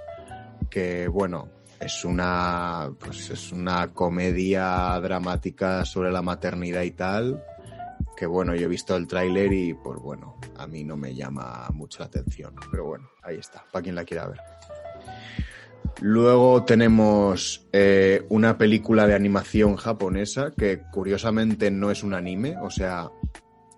que 0.70 1.08
bueno, 1.08 1.50
es 1.80 2.04
una, 2.04 2.90
pues 3.00 3.30
es 3.30 3.52
una 3.52 3.90
comedia 3.90 5.00
dramática 5.00 5.86
sobre 5.86 6.12
la 6.12 6.22
maternidad 6.22 6.82
y 6.82 6.92
tal, 6.92 7.44
que 8.20 8.26
bueno, 8.26 8.54
yo 8.54 8.66
he 8.66 8.68
visto 8.68 8.98
el 8.98 9.08
tráiler 9.08 9.54
y 9.54 9.74
pues 9.74 9.98
bueno, 9.98 10.36
a 10.58 10.68
mí 10.68 10.84
no 10.84 10.98
me 10.98 11.16
llama 11.16 11.70
mucho 11.74 12.00
la 12.00 12.08
atención, 12.08 12.54
pero 12.70 12.84
bueno, 12.84 13.10
ahí 13.24 13.38
está, 13.38 13.64
para 13.72 13.82
quien 13.82 13.96
la 13.96 14.04
quiera 14.04 14.28
ver. 14.28 14.42
Luego 16.02 16.66
tenemos 16.66 17.66
eh, 17.72 18.26
una 18.28 18.58
película 18.58 19.08
de 19.08 19.16
animación 19.16 19.78
japonesa 19.78 20.52
que 20.52 20.82
curiosamente 20.92 21.72
no 21.72 21.92
es 21.92 22.04
un 22.04 22.14
anime, 22.14 22.58
o 22.62 22.70
sea, 22.70 23.10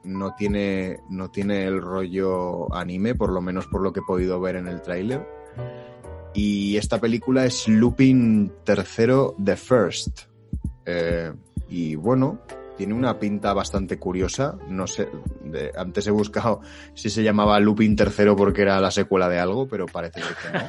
no 0.03 0.33
tiene, 0.33 1.01
no 1.11 1.29
tiene 1.29 1.65
el 1.65 1.79
rollo 1.79 2.73
anime, 2.73 3.13
por 3.13 3.31
lo 3.31 3.41
menos 3.41 3.67
por 3.67 3.83
lo 3.83 3.93
que 3.93 3.99
he 3.99 4.07
podido 4.07 4.41
ver 4.41 4.55
en 4.55 4.67
el 4.67 4.81
tráiler. 4.81 5.23
Y 6.33 6.77
esta 6.77 6.99
película 6.99 7.45
es 7.45 7.67
Lupin 7.67 8.51
III 8.67 9.35
The 9.43 9.55
First. 9.55 10.21
Eh, 10.87 11.31
y 11.69 11.93
bueno, 11.93 12.41
tiene 12.81 12.95
una 12.95 13.19
pinta 13.19 13.53
bastante 13.53 13.99
curiosa. 13.99 14.57
No 14.67 14.87
sé, 14.87 15.07
de- 15.43 15.71
antes 15.77 16.07
he 16.07 16.11
buscado 16.11 16.61
si 16.95 17.11
se 17.11 17.21
llamaba 17.21 17.59
Lupin 17.59 17.95
III 17.95 18.33
porque 18.35 18.63
era 18.63 18.79
la 18.81 18.89
secuela 18.89 19.29
de 19.29 19.37
algo, 19.37 19.67
pero 19.67 19.85
parece 19.85 20.19
que 20.19 20.25
no. 20.57 20.63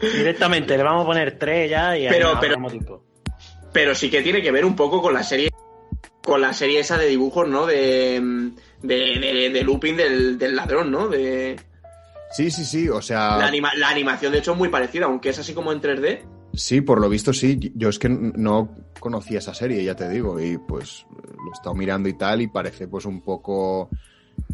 Directamente, 0.00 0.76
le 0.76 0.82
vamos 0.84 1.02
a 1.02 1.06
poner 1.06 1.36
tres 1.40 1.68
ya 1.70 1.98
y 1.98 2.06
Pero- 2.08 2.38
pero- 2.40 2.54
tiempo. 2.68 3.02
Pero 3.72 3.96
sí 3.96 4.08
que 4.10 4.22
tiene 4.22 4.40
que 4.42 4.52
ver 4.52 4.64
un 4.64 4.76
poco 4.76 5.02
con 5.02 5.12
la 5.12 5.24
serie 5.24 5.50
con 6.22 6.40
la 6.40 6.52
serie 6.52 6.78
esa 6.78 6.96
de 6.96 7.08
dibujos, 7.08 7.48
¿no? 7.48 7.66
De, 7.66 8.20
de, 8.80 8.94
de, 9.20 9.50
de 9.52 9.62
Lupin 9.64 9.96
del, 9.96 10.38
del 10.38 10.54
ladrón, 10.54 10.92
¿no? 10.92 11.08
De 11.08 11.56
Sí, 12.30 12.52
sí, 12.52 12.64
sí, 12.64 12.88
o 12.88 13.02
sea... 13.02 13.38
la, 13.38 13.48
anima- 13.48 13.74
la 13.76 13.88
animación, 13.88 14.30
de 14.32 14.38
hecho, 14.38 14.52
es 14.52 14.58
muy 14.58 14.68
parecida, 14.68 15.06
aunque 15.06 15.30
es 15.30 15.38
así 15.40 15.52
como 15.52 15.72
en 15.72 15.80
3D. 15.80 16.20
Sí, 16.56 16.80
por 16.80 17.00
lo 17.00 17.08
visto 17.08 17.32
sí. 17.32 17.72
Yo 17.74 17.88
es 17.88 17.98
que 17.98 18.08
no 18.08 18.70
conocía 19.00 19.38
esa 19.38 19.54
serie, 19.54 19.82
ya 19.84 19.94
te 19.94 20.08
digo, 20.08 20.40
y 20.40 20.56
pues 20.58 21.04
lo 21.10 21.50
he 21.50 21.52
estado 21.52 21.74
mirando 21.74 22.08
y 22.08 22.14
tal, 22.14 22.40
y 22.42 22.46
parece 22.48 22.88
pues 22.88 23.04
un 23.04 23.20
poco 23.22 23.88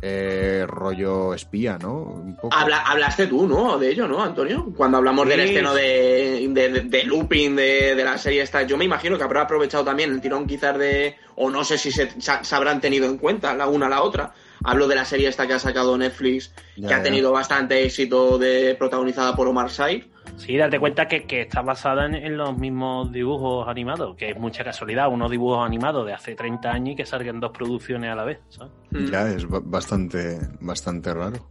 eh, 0.02 0.64
rollo 0.66 1.35
espía, 1.35 1.78
¿no? 1.78 1.94
Un 2.02 2.36
poco. 2.36 2.55
Habla- 2.56 2.82
hablaste 2.82 3.27
tú, 3.27 3.47
¿no? 3.47 3.78
De 3.78 3.90
ello, 3.90 4.06
¿no, 4.09 4.22
Antonio? 4.22 4.72
Cuando 4.77 4.98
hablamos 4.98 5.27
del 5.28 5.40
estreno 5.40 5.74
de, 5.74 6.48
de, 6.51 6.68
de- 6.70 6.81
de 6.82 7.05
Looping, 7.05 7.56
de, 7.56 7.94
de 7.94 8.05
la 8.05 8.18
serie 8.18 8.43
esta, 8.43 8.62
yo 8.62 8.77
me 8.77 8.85
imagino 8.85 9.16
que 9.18 9.24
habrá 9.24 9.43
aprovechado 9.43 9.85
también 9.85 10.10
el 10.12 10.20
tirón 10.20 10.47
quizás 10.47 10.78
de... 10.78 11.16
O 11.36 11.51
no 11.51 11.64
sé 11.64 11.78
si 11.78 11.90
se, 11.93 12.10
se- 12.20 12.44
se 12.44 12.55
habrán 12.55 12.81
tenido 12.81 13.06
en 13.06 13.16
cuenta 13.18 13.55
la 13.55 13.68
una 13.68 13.86
a 13.86 13.90
la 13.90 14.02
otra. 14.02 14.32
Hablo 14.62 14.86
de 14.89 14.94
la 14.94 15.05
serie 15.06 15.28
esta 15.28 15.47
que 15.47 15.55
ha 15.55 15.59
sacado 15.59 15.97
Netflix, 15.97 16.52
Ya, 16.77 16.89
que 16.89 16.94
ha 16.94 17.02
tenido 17.02 17.32
bastante 17.32 17.82
éxito, 17.82 18.39
de 18.39 18.74
protagonizada 18.78 19.35
por 19.35 19.48
Omar 19.48 19.70
Sy. 19.70 20.05
Sí, 20.41 20.57
date 20.57 20.81
cuenta 20.81 21.07
que, 21.07 21.25
que 21.25 21.43
está 21.43 21.61
basada 21.62 22.07
en, 22.07 22.15
en 22.15 22.37
los 22.37 22.57
mismos 22.57 23.12
dibujos 23.12 23.69
animados, 23.69 24.17
que 24.17 24.31
es 24.31 24.39
mucha 24.39 24.65
casualidad, 24.65 25.09
unos 25.12 25.31
dibujos 25.31 25.65
animados 25.67 26.07
de 26.07 26.15
hace 26.15 26.35
30 26.35 26.71
años 26.71 26.93
y 26.95 26.97
que 26.97 27.05
salgan 27.07 27.41
dos 27.41 27.53
producciones 27.53 28.11
a 28.11 28.15
la 28.15 28.25
vez, 28.25 28.41
¿sabes? 28.49 28.73
Mm. 28.91 29.05
Ya 29.11 29.29
es 29.29 29.47
ba- 29.47 29.61
bastante, 29.62 30.39
bastante 30.61 31.12
raro. 31.12 31.51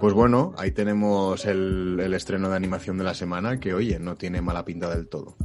Pues 0.00 0.14
bueno, 0.14 0.54
ahí 0.56 0.70
tenemos 0.70 1.44
el, 1.44 2.00
el 2.02 2.14
estreno 2.14 2.48
de 2.48 2.56
animación 2.56 2.96
de 2.96 3.04
la 3.04 3.12
semana, 3.12 3.60
que 3.60 3.74
oye, 3.74 3.98
no 3.98 4.16
tiene 4.16 4.40
mala 4.40 4.64
pinta 4.64 4.88
del 4.88 5.06
todo. 5.08 5.36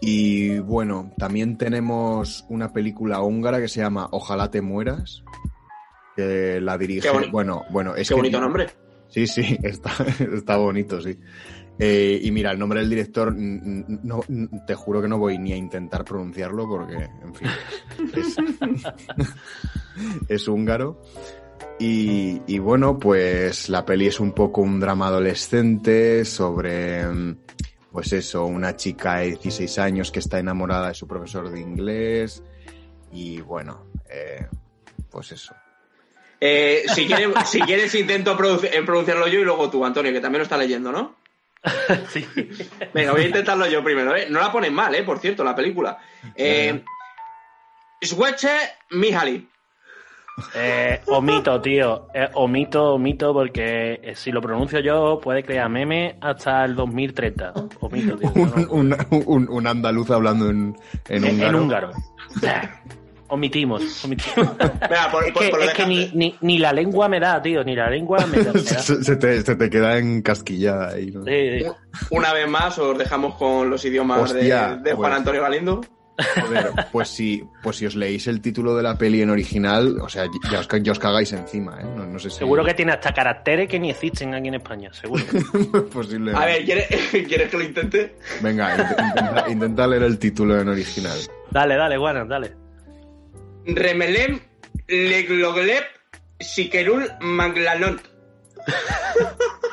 Y 0.00 0.58
bueno, 0.60 1.12
también 1.18 1.58
tenemos 1.58 2.44
una 2.48 2.72
película 2.72 3.20
húngara 3.20 3.60
que 3.60 3.68
se 3.68 3.80
llama 3.80 4.08
Ojalá 4.10 4.50
te 4.50 4.62
mueras, 4.62 5.22
que 6.16 6.58
la 6.60 6.76
dirige. 6.78 7.08
Qué 7.10 7.28
bueno, 7.30 7.64
bueno, 7.70 7.94
es 7.94 8.08
Qué 8.08 8.14
que- 8.14 8.20
bonito 8.20 8.40
nombre. 8.40 8.66
Sí, 9.12 9.26
sí, 9.26 9.58
está, 9.62 9.92
está 10.18 10.56
bonito, 10.56 11.00
sí. 11.00 11.18
Eh, 11.78 12.20
y 12.22 12.30
mira, 12.30 12.50
el 12.50 12.58
nombre 12.58 12.80
del 12.80 12.90
director, 12.90 13.34
no, 13.34 14.20
te 14.66 14.74
juro 14.74 15.02
que 15.02 15.08
no 15.08 15.18
voy 15.18 15.38
ni 15.38 15.52
a 15.52 15.56
intentar 15.56 16.04
pronunciarlo 16.04 16.68
porque, 16.68 17.08
en 17.22 17.34
fin, 17.34 17.48
es, 18.14 18.36
es 20.28 20.48
húngaro. 20.48 21.02
Y, 21.78 22.40
y 22.46 22.58
bueno, 22.58 22.98
pues 22.98 23.68
la 23.68 23.84
peli 23.84 24.06
es 24.06 24.20
un 24.20 24.32
poco 24.32 24.60
un 24.60 24.78
drama 24.80 25.08
adolescente 25.08 26.24
sobre, 26.24 27.02
pues 27.90 28.12
eso, 28.12 28.46
una 28.46 28.76
chica 28.76 29.16
de 29.16 29.30
16 29.30 29.78
años 29.78 30.12
que 30.12 30.20
está 30.20 30.38
enamorada 30.38 30.88
de 30.88 30.94
su 30.94 31.06
profesor 31.06 31.50
de 31.50 31.60
inglés. 31.60 32.42
Y 33.10 33.40
bueno, 33.40 33.86
eh, 34.08 34.46
pues 35.10 35.32
eso. 35.32 35.54
Eh, 36.44 36.82
si, 36.92 37.06
quieres, 37.06 37.28
si 37.46 37.60
quieres 37.60 37.94
intento 37.94 38.32
eh, 38.64 38.82
pronunciarlo 38.84 39.28
yo 39.28 39.38
y 39.38 39.44
luego 39.44 39.70
tú, 39.70 39.84
Antonio, 39.84 40.12
que 40.12 40.20
también 40.20 40.40
lo 40.40 40.42
está 40.42 40.56
leyendo, 40.56 40.90
¿no? 40.90 41.14
sí. 42.08 42.26
Venga, 42.92 43.12
voy 43.12 43.22
a 43.22 43.26
intentarlo 43.26 43.64
yo 43.68 43.84
primero, 43.84 44.16
¿eh? 44.16 44.26
No 44.28 44.40
la 44.40 44.50
ponen 44.50 44.74
mal, 44.74 44.92
¿eh? 44.96 45.04
Por 45.04 45.20
cierto, 45.20 45.44
la 45.44 45.54
película. 45.54 45.98
Eh, 46.34 46.82
Mihaly. 48.90 49.48
Eh, 50.56 51.00
omito, 51.06 51.60
tío. 51.60 52.08
Eh, 52.12 52.28
omito, 52.34 52.94
omito, 52.94 53.32
porque 53.32 54.00
eh, 54.02 54.14
si 54.16 54.32
lo 54.32 54.40
pronuncio 54.40 54.80
yo 54.80 55.20
puede 55.22 55.44
crear 55.44 55.68
meme 55.68 56.16
hasta 56.20 56.64
el 56.64 56.74
2030. 56.74 57.52
Omito, 57.80 58.16
tío. 58.16 58.30
Un, 58.70 58.88
no. 58.88 58.96
un, 59.10 59.22
un- 59.26 59.48
un 59.48 59.66
andaluz 59.68 60.10
hablando 60.10 60.50
en, 60.50 60.76
en 61.08 61.24
En, 61.24 61.40
en 61.42 61.54
húngaro. 61.54 61.92
Omitimos, 63.34 64.04
omitimos. 64.04 64.48
Por, 65.10 65.24
es 65.24 65.32
que, 65.32 65.48
por 65.48 65.58
lo 65.60 65.64
es 65.64 65.72
que 65.72 65.86
ni, 65.86 66.10
ni, 66.12 66.36
ni 66.42 66.58
la 66.58 66.70
lengua 66.70 67.08
me 67.08 67.18
da, 67.18 67.40
tío. 67.40 67.64
Ni 67.64 67.74
la 67.74 67.88
lengua 67.88 68.26
me 68.26 68.42
da. 68.42 68.52
me 68.52 68.60
da. 68.62 68.78
se, 68.78 69.02
se 69.02 69.16
te, 69.16 69.40
se 69.40 69.56
te 69.56 69.70
queda 69.70 69.96
encasquillada 69.96 70.88
ahí, 70.90 71.10
¿no? 71.10 71.24
Sí, 71.24 71.60
sí. 71.60 71.66
Una 72.10 72.34
vez 72.34 72.46
más 72.46 72.78
os 72.78 72.96
dejamos 72.98 73.36
con 73.36 73.70
los 73.70 73.82
idiomas 73.86 74.34
de- 74.34 74.38
Hostia, 74.40 74.76
de, 74.76 74.92
Juan. 74.92 75.14
Antonio 75.14 75.40
Galindo. 75.40 75.80
Joder, 76.42 76.72
pues 76.92 77.08
si, 77.08 77.42
pues 77.62 77.76
si 77.76 77.86
os 77.86 77.96
leéis 77.96 78.26
el 78.26 78.42
título 78.42 78.76
de 78.76 78.82
la 78.82 78.98
peli 78.98 79.22
en 79.22 79.30
original, 79.30 79.98
o 79.98 80.10
sea, 80.10 80.26
ya 80.50 80.60
os, 80.60 80.68
ya 80.82 80.92
os 80.92 80.98
cagáis 80.98 81.32
encima, 81.32 81.80
¿eh? 81.80 81.84
No, 81.96 82.04
no 82.04 82.18
sé 82.18 82.28
si... 82.28 82.36
Seguro 82.36 82.62
que 82.66 82.74
tiene 82.74 82.92
hasta 82.92 83.14
caracteres 83.14 83.66
que 83.66 83.80
ni 83.80 83.90
existen 83.90 84.34
aquí 84.34 84.48
en 84.48 84.54
España, 84.56 84.92
seguro. 84.92 85.24
Posible. 85.92 86.32
A 86.36 86.44
ver, 86.44 86.64
¿quieres, 86.66 86.86
¿quieres 87.26 87.48
que 87.48 87.56
lo 87.56 87.64
intente? 87.64 88.16
Venga, 88.42 88.76
int- 88.76 89.08
intenta, 89.08 89.48
intenta 89.48 89.86
leer 89.86 90.02
el 90.02 90.18
título 90.18 90.60
en 90.60 90.68
original. 90.68 91.18
Dale, 91.50 91.76
dale, 91.76 91.96
Juan, 91.96 92.28
dale. 92.28 92.61
Remelem 93.66 94.40
Legloglep 94.88 95.84
Sikerul 96.40 97.08
Maglalont. 97.20 98.00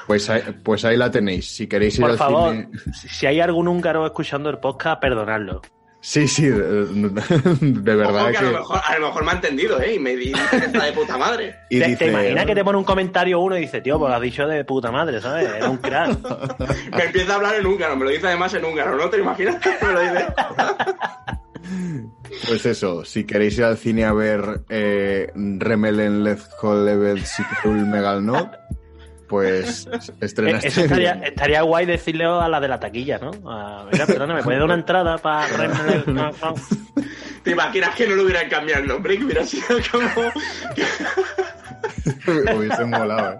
Pues 0.07 0.29
ahí, 0.29 0.41
pues 0.63 0.85
ahí 0.85 0.97
la 0.97 1.11
tenéis. 1.11 1.55
Si 1.55 1.67
queréis 1.67 1.95
ir 1.95 2.01
Por 2.01 2.11
al 2.11 2.17
favor, 2.17 2.51
cine... 2.53 2.69
si 2.93 3.25
hay 3.27 3.39
algún 3.39 3.67
húngaro 3.67 4.05
escuchando 4.05 4.49
el 4.49 4.57
podcast, 4.57 4.99
perdonadlo. 4.99 5.61
Sí, 6.01 6.29
sí, 6.29 6.47
de, 6.47 6.85
de 6.85 7.95
verdad 7.95 8.23
Ojo, 8.23 8.31
que, 8.31 8.37
a, 8.37 8.41
lo 8.41 8.51
mejor, 8.53 8.81
a 8.85 8.99
lo 8.99 9.07
mejor 9.07 9.25
me 9.25 9.31
ha 9.31 9.33
entendido, 9.35 9.81
¿eh? 9.81 9.95
Y 9.95 9.99
me 9.99 10.15
dice 10.15 10.39
que 10.49 10.65
está 10.65 10.85
de 10.85 10.93
puta 10.93 11.17
madre. 11.17 11.57
Y 11.69 11.79
¿Te, 11.79 11.87
dice, 11.87 12.05
te 12.05 12.11
imaginas 12.11 12.45
que 12.45 12.55
te 12.55 12.63
pone 12.63 12.77
un 12.77 12.85
comentario 12.85 13.39
uno 13.41 13.57
y 13.57 13.61
dice, 13.61 13.81
tío, 13.81 13.99
pues 13.99 14.13
has 14.13 14.21
dicho 14.21 14.47
de 14.47 14.63
puta 14.63 14.91
madre, 14.91 15.19
¿sabes? 15.19 15.49
Era 15.49 15.69
un 15.69 15.77
crack. 15.77 16.17
Me 16.95 17.03
empieza 17.03 17.33
a 17.33 17.35
hablar 17.35 17.55
en 17.55 17.65
húngaro, 17.65 17.97
me 17.97 18.05
lo 18.05 18.11
dice 18.11 18.27
además 18.27 18.53
en 18.53 18.63
húngaro, 18.63 18.95
¿no 18.95 19.09
te 19.09 19.17
imaginas 19.19 19.55
que 19.57 19.69
me 19.85 19.93
lo 19.93 19.99
dice? 19.99 20.25
Pues 22.47 22.65
eso, 22.65 23.03
si 23.05 23.25
queréis 23.25 23.57
ir 23.57 23.63
al 23.65 23.77
cine 23.77 24.05
a 24.05 24.13
ver 24.13 24.61
eh, 24.69 25.31
Remelen 25.35 26.23
Level 26.23 27.25
Sikrul 27.25 27.85
Megalnot, 27.85 28.51
pues 29.27 29.87
estrena 30.21 30.57
Eh, 30.59 30.67
Eso 30.67 30.81
estaría, 30.81 31.61
guay 31.61 31.85
decirle 31.85 32.25
a 32.25 32.47
la 32.47 32.59
de 32.59 32.67
la 32.67 32.79
taquilla, 32.79 33.19
¿no? 33.19 33.31
A, 33.49 33.87
Mira, 33.91 34.05
perdona, 34.07 34.33
¿me 34.35 34.43
puede 34.43 34.57
dar 34.57 34.65
una 34.65 34.73
entrada 34.75 35.17
para... 35.17 35.47
¿Te 37.43 37.51
imaginas 37.51 37.95
que 37.95 38.07
no 38.07 38.15
le 38.15 38.23
hubieran 38.23 38.49
cambiado 38.49 38.81
el 38.81 38.87
nombre? 38.87 39.17
Que 39.17 39.23
hubiera 39.23 39.45
sido 39.45 39.67
como... 39.91 40.09
Hubiese 42.57 42.85
molado, 42.85 43.33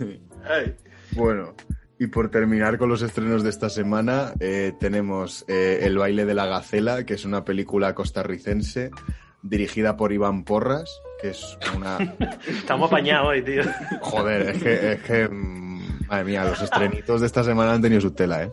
¿eh? 0.00 0.20
Ay. 0.48 0.74
Bueno, 1.12 1.54
y 1.98 2.06
por 2.06 2.30
terminar 2.30 2.78
con 2.78 2.88
los 2.88 3.02
estrenos 3.02 3.42
de 3.42 3.50
esta 3.50 3.68
semana, 3.68 4.32
eh, 4.40 4.72
tenemos 4.78 5.44
eh, 5.48 5.80
El 5.82 5.98
baile 5.98 6.24
de 6.24 6.34
la 6.34 6.46
gacela, 6.46 7.04
que 7.04 7.14
es 7.14 7.24
una 7.24 7.44
película 7.44 7.94
costarricense 7.94 8.90
dirigida 9.42 9.96
por 9.96 10.12
Iván 10.12 10.44
Porras, 10.44 11.00
que 11.20 11.30
es 11.30 11.58
una... 11.76 11.98
Estamos 12.46 12.88
apañados 12.88 13.28
hoy, 13.28 13.42
tío. 13.42 13.62
Joder, 14.00 14.48
es 14.48 14.62
que... 14.62 14.92
Es 14.92 15.02
que 15.02 15.28
mm, 15.28 16.06
madre 16.08 16.24
mía, 16.24 16.44
los 16.44 16.62
estrenitos 16.62 17.20
de 17.20 17.26
esta 17.26 17.42
semana 17.42 17.72
han 17.72 17.82
tenido 17.82 18.00
su 18.00 18.12
tela, 18.12 18.44
¿eh? 18.44 18.52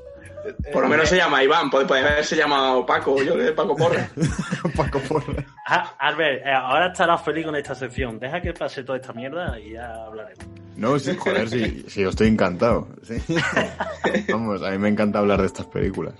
Por 0.71 0.83
lo 0.83 0.89
menos 0.89 1.09
se 1.09 1.17
llama 1.17 1.43
Iván, 1.43 1.69
puede, 1.69 1.85
puede 1.85 2.01
haberse 2.01 2.35
llamado 2.35 2.85
Paco, 2.85 3.21
yo 3.23 3.35
que 3.35 3.51
Paco 3.51 3.75
Porra. 3.75 4.09
Paco 4.75 4.99
Porras. 4.99 5.45
Ah, 5.67 5.95
Albert, 5.99 6.45
eh, 6.45 6.51
ahora 6.51 6.87
estarás 6.87 7.23
feliz 7.23 7.45
con 7.45 7.55
esta 7.55 7.75
sección. 7.75 8.19
Deja 8.19 8.41
que 8.41 8.53
pase 8.53 8.83
toda 8.83 8.97
esta 8.97 9.13
mierda 9.13 9.59
y 9.59 9.73
ya 9.73 10.05
hablaremos. 10.05 10.45
No, 10.75 10.99
sí, 10.99 11.15
joder, 11.15 11.49
sí, 11.49 11.85
sí, 11.87 12.01
yo 12.01 12.09
estoy 12.09 12.27
encantado. 12.27 12.87
sí. 13.03 13.15
Vamos, 14.31 14.61
a 14.61 14.71
mí 14.71 14.77
me 14.77 14.89
encanta 14.89 15.19
hablar 15.19 15.39
de 15.39 15.47
estas 15.47 15.65
películas. 15.67 16.13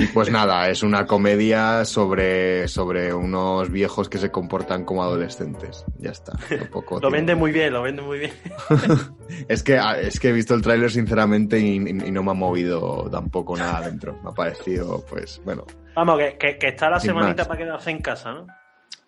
Y 0.00 0.06
pues 0.08 0.30
nada, 0.30 0.68
es 0.68 0.82
una 0.82 1.06
comedia 1.06 1.84
sobre, 1.84 2.68
sobre 2.68 3.12
unos 3.14 3.70
viejos 3.70 4.08
que 4.08 4.18
se 4.18 4.30
comportan 4.30 4.84
como 4.84 5.02
adolescentes. 5.02 5.84
Ya 5.98 6.10
está. 6.10 6.32
tampoco 6.48 7.00
Lo 7.00 7.10
vende 7.10 7.34
muy 7.34 7.52
bien, 7.52 7.72
lo 7.72 7.82
vende 7.82 8.02
muy 8.02 8.18
bien. 8.18 8.32
Es 9.48 9.62
que, 9.62 9.78
ah, 9.78 9.98
es 10.00 10.18
que 10.18 10.30
he 10.30 10.32
visto 10.32 10.54
el 10.54 10.62
tráiler 10.62 10.90
sinceramente 10.90 11.58
y, 11.60 11.76
y- 11.76 11.88
y 12.08 12.10
no 12.10 12.22
me 12.22 12.30
ha 12.30 12.34
movido 12.34 13.08
tampoco 13.10 13.56
nada 13.56 13.82
dentro. 13.82 14.18
Me 14.24 14.30
ha 14.30 14.32
parecido, 14.32 15.04
pues, 15.08 15.40
bueno. 15.44 15.64
Vamos, 15.94 16.18
que, 16.18 16.38
que, 16.38 16.56
que 16.58 16.68
está 16.68 16.88
la 16.88 16.98
semanita 16.98 17.42
más. 17.42 17.48
para 17.48 17.58
quedarse 17.58 17.90
en 17.90 18.00
casa, 18.00 18.32
¿no? 18.32 18.46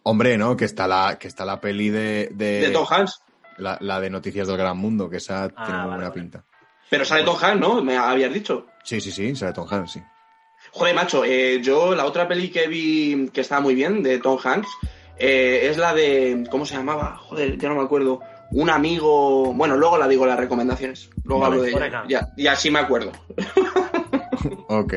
Hombre, 0.03 0.37
¿no? 0.37 0.57
Que 0.57 0.67
está 0.67 0.87
la, 0.87 1.17
que 1.19 1.27
está 1.29 1.45
la 1.45 1.61
peli 1.61 1.89
de, 1.91 2.31
de, 2.33 2.61
De 2.61 2.71
Tom 2.71 2.87
Hanks. 2.89 3.23
la, 3.59 3.79
la 3.81 4.01
de 4.01 4.11
Noticias 4.11 4.47
del 4.47 4.57
Gran 4.59 4.77
Mundo, 4.77 5.09
que 5.09 5.17
esa 5.19 5.45
Ah, 5.45 5.65
tiene 5.65 5.81
muy 5.81 5.89
vale, 5.89 5.89
buena 5.89 6.09
vale. 6.11 6.21
pinta. 6.21 6.45
Pero 6.91 7.05
sale 7.05 7.23
Tom 7.25 7.37
Hanks, 7.41 7.61
¿no? 7.61 7.83
Me 7.83 7.97
habías 7.97 8.33
dicho. 8.33 8.67
Sí, 8.85 9.01
sí, 9.01 9.11
sí, 9.11 9.35
sale 9.37 9.53
Tom 9.53 9.67
Hanks, 9.71 9.93
sí. 9.93 10.03
Joder, 10.73 10.95
macho, 10.95 11.25
eh, 11.25 11.61
yo 11.63 11.95
la 11.95 12.05
otra 12.05 12.29
peli 12.29 12.51
que 12.51 12.69
vi 12.69 13.29
que 13.33 13.41
estaba 13.41 13.61
muy 13.61 13.75
bien, 13.75 14.03
de 14.03 14.19
Tom 14.19 14.39
Hanks, 14.43 14.69
eh, 15.19 15.69
es 15.71 15.77
la 15.79 15.93
de... 15.95 16.45
¿Cómo 16.51 16.65
se 16.65 16.77
llamaba? 16.77 17.17
Joder, 17.17 17.59
ya 17.59 17.69
no 17.69 17.75
me 17.77 17.83
acuerdo. 17.83 18.21
Un 18.53 18.71
amigo... 18.71 19.53
Bueno, 19.55 19.77
luego 19.77 19.99
la 19.99 20.07
digo 20.09 20.27
las 20.27 20.39
recomendaciones. 20.39 21.11
Luego 21.25 21.43
Vale, 21.43 21.55
hablo 21.57 21.63
de 21.81 21.87
ella. 21.87 22.05
Ya, 22.09 22.29
y 22.37 22.47
así 22.47 22.71
me 22.71 22.79
acuerdo. 22.81 23.13
Ok. 24.69 24.95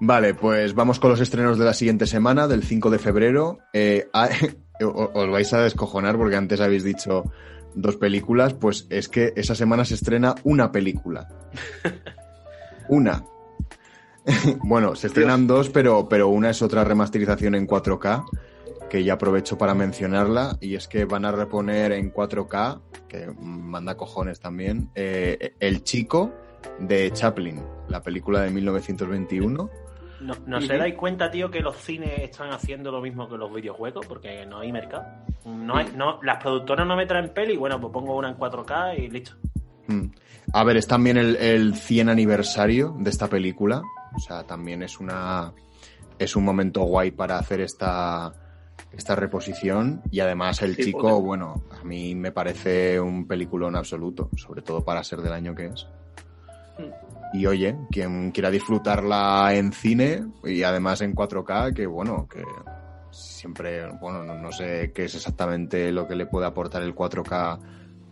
Vale, 0.00 0.34
pues 0.34 0.74
vamos 0.74 0.98
con 0.98 1.10
los 1.10 1.20
estrenos 1.20 1.56
de 1.58 1.64
la 1.64 1.72
siguiente 1.72 2.06
semana, 2.06 2.48
del 2.48 2.64
5 2.64 2.90
de 2.90 2.98
febrero. 2.98 3.58
Eh, 3.72 4.08
ah, 4.12 4.28
o- 4.82 5.10
os 5.14 5.30
vais 5.30 5.52
a 5.52 5.60
descojonar 5.62 6.16
porque 6.16 6.36
antes 6.36 6.60
habéis 6.60 6.82
dicho 6.84 7.24
dos 7.74 7.96
películas, 7.96 8.54
pues 8.54 8.86
es 8.90 9.08
que 9.08 9.32
esa 9.36 9.54
semana 9.54 9.84
se 9.84 9.94
estrena 9.94 10.34
una 10.44 10.72
película. 10.72 11.28
Una. 12.88 13.24
Bueno, 14.62 14.94
se 14.94 15.08
estrenan 15.08 15.46
dos, 15.46 15.68
pero, 15.70 16.08
pero 16.08 16.28
una 16.28 16.50
es 16.50 16.62
otra 16.62 16.84
remasterización 16.84 17.54
en 17.54 17.66
4K, 17.66 18.24
que 18.88 19.04
ya 19.04 19.14
aprovecho 19.14 19.58
para 19.58 19.74
mencionarla, 19.74 20.56
y 20.60 20.74
es 20.74 20.88
que 20.88 21.04
van 21.04 21.24
a 21.24 21.32
reponer 21.32 21.92
en 21.92 22.12
4K, 22.12 22.80
que 23.08 23.26
manda 23.40 23.96
cojones 23.96 24.40
también, 24.40 24.90
eh, 24.94 25.54
El 25.60 25.82
Chico 25.84 26.32
de 26.78 27.10
Chaplin, 27.12 27.62
la 27.88 28.02
película 28.02 28.40
de 28.42 28.50
1921. 28.50 29.70
¿No, 30.20 30.34
no 30.46 30.60
se 30.60 30.78
dais 30.78 30.94
cuenta, 30.94 31.30
tío, 31.30 31.50
que 31.50 31.60
los 31.60 31.76
cines 31.76 32.18
están 32.20 32.50
haciendo 32.50 32.90
lo 32.90 33.00
mismo 33.00 33.28
que 33.28 33.36
los 33.36 33.52
videojuegos? 33.52 34.06
Porque 34.06 34.46
no 34.46 34.60
hay 34.60 34.72
mercado. 34.72 35.04
No 35.44 35.76
hay, 35.76 35.92
no, 35.94 36.20
las 36.22 36.42
productoras 36.42 36.86
no 36.86 36.96
me 36.96 37.06
traen 37.06 37.32
peli, 37.34 37.56
bueno, 37.56 37.80
pues 37.80 37.92
pongo 37.92 38.16
una 38.16 38.30
en 38.30 38.36
4K 38.36 38.98
y 38.98 39.10
listo. 39.10 39.32
Mm. 39.88 40.06
A 40.52 40.64
ver, 40.64 40.78
es 40.78 40.86
también 40.86 41.18
el, 41.18 41.36
el 41.36 41.74
100 41.74 42.08
aniversario 42.08 42.96
de 42.98 43.10
esta 43.10 43.28
película. 43.28 43.82
O 44.16 44.20
sea, 44.20 44.44
también 44.44 44.82
es 44.82 44.98
una. 44.98 45.52
Es 46.18 46.34
un 46.34 46.44
momento 46.44 46.82
guay 46.82 47.10
para 47.10 47.38
hacer 47.38 47.60
esta, 47.60 48.32
esta 48.92 49.14
reposición. 49.14 50.02
Y 50.10 50.20
además, 50.20 50.62
el 50.62 50.74
Sí, 50.76 50.84
chico, 50.84 51.20
bueno, 51.20 51.64
a 51.78 51.84
mí 51.84 52.14
me 52.14 52.32
parece 52.32 52.98
un 52.98 53.26
peliculón 53.26 53.76
absoluto. 53.76 54.30
Sobre 54.36 54.62
todo 54.62 54.84
para 54.84 55.04
ser 55.04 55.20
del 55.20 55.32
año 55.32 55.54
que 55.54 55.66
es. 55.66 55.86
Y 57.32 57.44
oye, 57.46 57.76
quien 57.90 58.30
quiera 58.30 58.50
disfrutarla 58.50 59.54
en 59.54 59.72
cine 59.72 60.24
y 60.44 60.62
además 60.62 61.00
en 61.02 61.14
4K, 61.14 61.74
que 61.74 61.86
bueno, 61.86 62.26
que 62.28 62.42
siempre, 63.10 63.86
bueno, 64.00 64.22
no, 64.22 64.38
no 64.38 64.52
sé 64.52 64.92
qué 64.94 65.04
es 65.04 65.14
exactamente 65.14 65.90
lo 65.92 66.06
que 66.06 66.14
le 66.14 66.26
puede 66.26 66.46
aportar 66.46 66.82
el 66.82 66.94
4K 66.94 67.58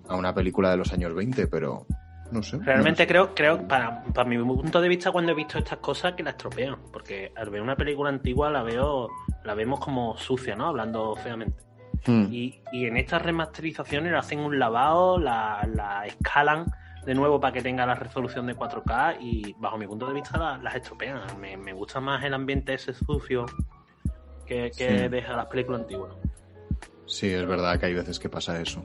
a 0.09 0.17
una 0.17 0.35
película 0.35 0.71
de 0.71 0.77
los 0.77 0.93
años 0.93 1.15
20, 1.15 1.47
pero 1.47 1.87
no 2.31 2.43
sé. 2.43 2.59
Realmente 2.59 3.07
creo, 3.07 3.35
creo 3.35 3.67
para, 3.69 4.03
para 4.05 4.29
mi 4.29 4.37
punto 4.39 4.81
de 4.81 4.89
vista, 4.89 5.11
cuando 5.13 5.33
he 5.33 5.35
visto 5.35 5.59
estas 5.59 5.79
cosas, 5.79 6.15
que 6.15 6.23
la 6.23 6.31
estropean. 6.31 6.77
Porque 6.93 7.33
al 7.37 7.51
ver 7.51 7.61
una 7.63 7.77
película 7.77 8.09
antigua 8.11 8.51
la 8.51 8.63
veo, 8.63 9.09
la 9.45 9.55
vemos 9.55 9.81
como 9.81 10.17
sucia, 10.17 10.57
¿no? 10.57 10.67
Hablando 10.69 11.15
feamente. 11.17 11.63
Hmm. 12.07 12.27
Y, 12.31 12.61
y 12.73 12.87
en 12.87 12.97
estas 12.97 13.23
remasterizaciones 13.23 14.13
le 14.13 14.19
hacen 14.19 14.41
un 14.41 14.59
lavado, 14.59 15.19
la, 15.19 15.67
la 15.73 16.07
escalan 16.07 16.67
de 17.07 17.15
nuevo 17.15 17.39
para 17.41 17.53
que 17.53 17.63
tenga 17.63 17.85
la 17.87 17.95
resolución 17.95 18.47
de 18.47 18.57
4K 18.57 19.17
y 19.21 19.55
bajo 19.59 19.77
mi 19.79 19.87
punto 19.87 20.07
de 20.07 20.15
vista 20.15 20.37
la- 20.39 20.59
las 20.59 20.75
estropean. 20.75 21.21
Me, 21.41 21.57
me 21.57 21.73
gusta 21.73 22.01
más 22.01 22.25
el 22.25 22.35
ambiente 22.35 22.75
ese 22.75 22.93
sucio 22.95 23.47
que, 24.47 24.71
que 24.77 24.99
Sí. 24.99 25.09
deja 25.09 25.37
las 25.37 25.47
películas 25.47 25.83
antiguas. 25.83 26.13
Sí, 27.07 27.29
es 27.33 27.47
verdad 27.47 27.79
que 27.79 27.87
hay 27.87 27.95
veces 27.95 28.19
que 28.19 28.29
pasa 28.29 28.61
eso. 28.61 28.83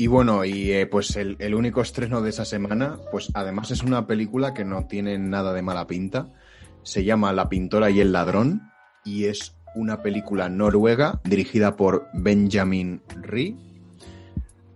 Y 0.00 0.06
bueno, 0.06 0.46
y 0.46 0.72
eh, 0.72 0.86
pues 0.86 1.14
el, 1.16 1.36
el 1.40 1.54
único 1.54 1.82
estreno 1.82 2.22
de 2.22 2.30
esa 2.30 2.46
semana, 2.46 2.96
pues 3.10 3.30
además 3.34 3.70
es 3.70 3.82
una 3.82 4.06
película 4.06 4.54
que 4.54 4.64
no 4.64 4.86
tiene 4.86 5.18
nada 5.18 5.52
de 5.52 5.60
mala 5.60 5.86
pinta. 5.86 6.32
Se 6.82 7.04
llama 7.04 7.34
La 7.34 7.50
pintora 7.50 7.90
y 7.90 8.00
el 8.00 8.10
ladrón 8.10 8.62
y 9.04 9.26
es 9.26 9.54
una 9.74 10.00
película 10.00 10.48
noruega 10.48 11.20
dirigida 11.24 11.76
por 11.76 12.06
Benjamin 12.14 13.02
Ree. 13.14 13.58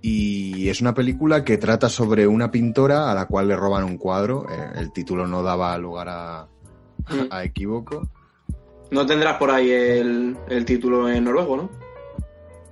Y 0.03 0.69
es 0.69 0.83
una 0.83 0.93
película 0.93 1.43
que 1.43 1.57
trata 1.57 1.89
sobre 1.89 2.27
una 2.27 2.51
pintora 2.51 3.11
a 3.11 3.15
la 3.15 3.25
cual 3.25 3.49
le 3.49 3.57
roban 3.57 3.85
un 3.85 3.97
cuadro. 3.97 4.45
Eh, 4.51 4.73
el 4.79 4.93
título 4.93 5.27
no 5.27 5.43
daba 5.43 5.79
lugar 5.79 6.09
a, 6.11 6.49
Mm. 7.09 7.29
a 7.31 7.45
equívoco. 7.45 8.09
No 8.91 9.07
tendrás 9.07 9.39
por 9.39 9.51
ahí 9.51 9.71
el, 9.71 10.37
el 10.51 10.65
título 10.67 11.09
en 11.09 11.25
noruego, 11.25 11.57
¿no? 11.57 11.71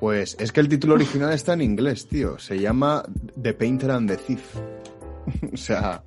Pues 0.03 0.37
es 0.41 0.51
que 0.51 0.59
el 0.59 0.69
título 0.69 0.95
original 0.95 1.33
está 1.33 1.53
en 1.53 1.61
inglés, 1.63 2.09
tío. 2.09 2.37
Se 2.37 2.59
llama 2.59 3.05
The 3.41 3.55
Painter 3.55 3.93
and 3.93 4.11
the 4.11 4.17
Thief. 4.17 4.57
o 5.53 5.57
sea, 5.57 6.03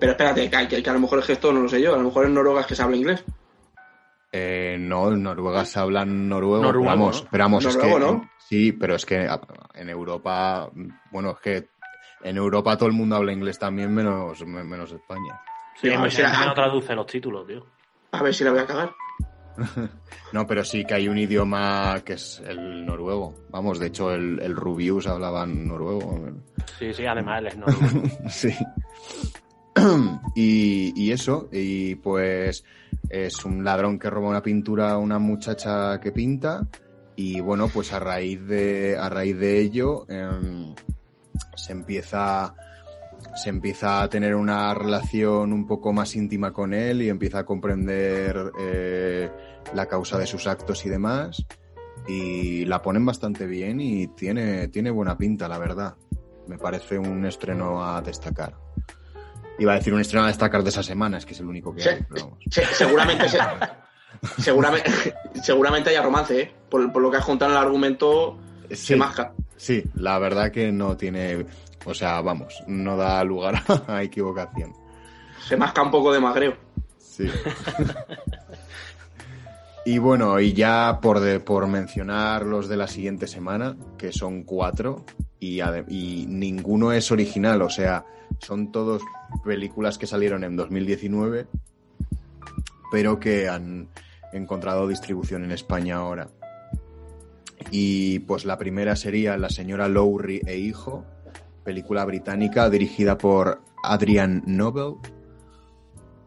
Pero 0.00 0.10
espérate, 0.10 0.50
que, 0.50 0.66
que- 0.66 0.82
que 0.82 0.90
a 0.90 0.92
lo 0.92 0.98
mejor 0.98 1.20
es 1.20 1.26
que 1.26 1.34
esto 1.34 1.52
no 1.52 1.60
lo 1.60 1.68
sé 1.68 1.80
yo. 1.80 1.94
A 1.94 1.98
lo 1.98 2.02
mejor 2.02 2.26
en 2.26 2.34
Noruega 2.34 2.62
es 2.62 2.66
que 2.66 2.74
se 2.74 2.82
habla 2.82 2.96
inglés. 2.96 3.24
eh, 4.32 4.76
no, 4.76 5.12
en 5.12 5.22
Noruega 5.22 5.64
se 5.64 5.78
habla 5.78 6.04
noruego. 6.04 6.64
Noruego, 6.64 6.84
vamos, 6.90 7.22
¿no? 7.22 7.28
pero 7.30 7.44
vamos, 7.44 7.64
es 7.64 7.76
Noruego, 7.76 7.98
que. 8.00 8.04
¿no? 8.12 8.30
Sí, 8.38 8.72
pero 8.72 8.96
es 8.96 9.06
que 9.06 9.28
en 9.74 9.88
Europa. 9.88 10.68
Bueno, 11.12 11.30
es 11.30 11.38
que 11.38 11.68
en 12.24 12.36
Europa 12.36 12.76
todo 12.76 12.88
el 12.88 12.94
mundo 12.96 13.14
habla 13.14 13.32
inglés 13.32 13.56
también, 13.56 13.94
menos, 13.94 14.44
menos 14.44 14.90
España. 14.90 15.40
Sí, 15.80 15.92
a 15.92 16.00
ver 16.02 16.10
si 16.10 16.22
no 16.22 16.54
traduce 16.54 16.92
los 16.96 17.06
títulos, 17.06 17.46
tío. 17.46 17.64
A 18.10 18.20
ver 18.20 18.34
si 18.34 18.42
la 18.42 18.50
voy 18.50 18.58
a 18.58 18.66
cagar. 18.66 18.92
No, 20.32 20.46
pero 20.46 20.64
sí 20.64 20.86
que 20.86 20.94
hay 20.94 21.08
un 21.08 21.18
idioma 21.18 22.00
que 22.04 22.14
es 22.14 22.42
el 22.46 22.86
noruego. 22.86 23.34
Vamos, 23.50 23.78
de 23.78 23.88
hecho, 23.88 24.12
el, 24.14 24.40
el 24.40 24.56
Rubius 24.56 25.06
hablaba 25.06 25.44
en 25.44 25.68
noruego. 25.68 26.30
Sí, 26.78 26.94
sí, 26.94 27.04
además 27.04 27.40
él 27.40 27.46
es 27.48 27.56
noruego. 27.58 28.02
Sí. 28.28 28.54
Y, 30.34 30.92
y 30.96 31.12
eso, 31.12 31.48
y 31.50 31.94
pues 31.96 32.64
es 33.10 33.44
un 33.44 33.64
ladrón 33.64 33.98
que 33.98 34.08
roba 34.08 34.28
una 34.28 34.42
pintura 34.42 34.92
a 34.92 34.98
una 34.98 35.18
muchacha 35.18 35.98
que 36.00 36.12
pinta. 36.12 36.66
Y 37.16 37.40
bueno, 37.40 37.68
pues 37.68 37.92
a 37.92 37.98
raíz 37.98 38.46
de, 38.46 38.96
a 38.98 39.08
raíz 39.08 39.38
de 39.38 39.60
ello 39.60 40.06
em, 40.08 40.74
se 41.56 41.72
empieza 41.72 42.54
se 43.36 43.48
empieza 43.50 44.02
a 44.02 44.08
tener 44.08 44.34
una 44.34 44.72
relación 44.74 45.52
un 45.52 45.66
poco 45.66 45.92
más 45.92 46.14
íntima 46.16 46.52
con 46.52 46.74
él 46.74 47.02
y 47.02 47.08
empieza 47.08 47.40
a 47.40 47.44
comprender 47.44 48.52
eh, 48.60 49.30
la 49.74 49.86
causa 49.86 50.18
de 50.18 50.26
sus 50.26 50.46
actos 50.46 50.84
y 50.86 50.88
demás. 50.88 51.44
Y 52.08 52.64
la 52.64 52.82
ponen 52.82 53.04
bastante 53.06 53.46
bien 53.46 53.80
y 53.80 54.08
tiene, 54.08 54.68
tiene 54.68 54.90
buena 54.90 55.16
pinta, 55.16 55.46
la 55.48 55.58
verdad. 55.58 55.94
Me 56.48 56.58
parece 56.58 56.98
un 56.98 57.24
estreno 57.24 57.84
a 57.84 58.02
destacar. 58.02 58.54
Iba 59.58 59.72
a 59.72 59.76
decir 59.76 59.94
un 59.94 60.00
estreno 60.00 60.24
a 60.24 60.28
destacar 60.28 60.62
de 60.64 60.70
esa 60.70 60.82
semana, 60.82 61.18
es 61.18 61.26
que 61.26 61.34
es 61.34 61.40
el 61.40 61.46
único 61.46 61.72
que 61.74 61.82
Sí. 61.82 61.88
hay. 61.90 62.04
Pero 62.08 62.24
vamos. 62.24 62.38
Se- 62.50 62.64
seguramente, 62.66 63.28
se- 63.28 63.38
seguramente, 64.42 64.90
seguramente 65.42 65.90
haya 65.90 66.02
romance, 66.02 66.40
¿eh? 66.40 66.52
Por, 66.68 66.92
por 66.92 67.02
lo 67.02 67.10
que 67.10 67.18
has 67.18 67.24
contado 67.24 67.52
en 67.52 67.56
el 67.58 67.62
argumento, 67.64 68.38
Sí, 68.70 68.76
se 68.76 68.96
masca. 68.96 69.32
sí, 69.56 69.84
la 69.94 70.18
verdad 70.18 70.50
que 70.50 70.72
no 70.72 70.96
tiene, 70.96 71.46
o 71.84 71.94
sea, 71.94 72.20
vamos, 72.20 72.62
no 72.66 72.96
da 72.96 73.22
lugar 73.24 73.62
a 73.86 74.02
equivocación. 74.02 74.72
Se 75.46 75.56
masca 75.56 75.82
un 75.82 75.90
poco 75.90 76.12
de 76.12 76.20
magreo. 76.20 76.56
Sí. 76.98 77.28
y 79.84 79.98
bueno, 79.98 80.38
y 80.40 80.52
ya 80.52 80.98
por, 81.02 81.20
de- 81.20 81.40
por 81.40 81.66
mencionar 81.66 82.44
los 82.46 82.68
de 82.68 82.76
la 82.76 82.86
siguiente 82.86 83.26
semana, 83.26 83.76
que 83.98 84.12
son 84.12 84.44
cuatro, 84.44 85.04
y, 85.40 85.60
y 85.88 86.26
ninguno 86.28 86.92
es 86.92 87.10
original, 87.10 87.62
o 87.62 87.70
sea, 87.70 88.04
son 88.38 88.70
todos 88.70 89.02
películas 89.44 89.98
que 89.98 90.06
salieron 90.06 90.44
en 90.44 90.56
2019, 90.56 91.46
pero 92.92 93.18
que 93.18 93.48
han 93.48 93.88
encontrado 94.32 94.86
distribución 94.86 95.44
en 95.44 95.50
España 95.50 95.96
ahora. 95.96 96.28
Y 97.70 98.20
pues 98.20 98.44
la 98.44 98.58
primera 98.58 98.96
sería 98.96 99.36
La 99.36 99.48
señora 99.50 99.88
Lowry 99.88 100.42
e 100.46 100.58
hijo, 100.58 101.04
película 101.64 102.04
británica 102.04 102.68
dirigida 102.70 103.18
por 103.18 103.62
Adrian 103.82 104.42
Nobel, 104.46 104.96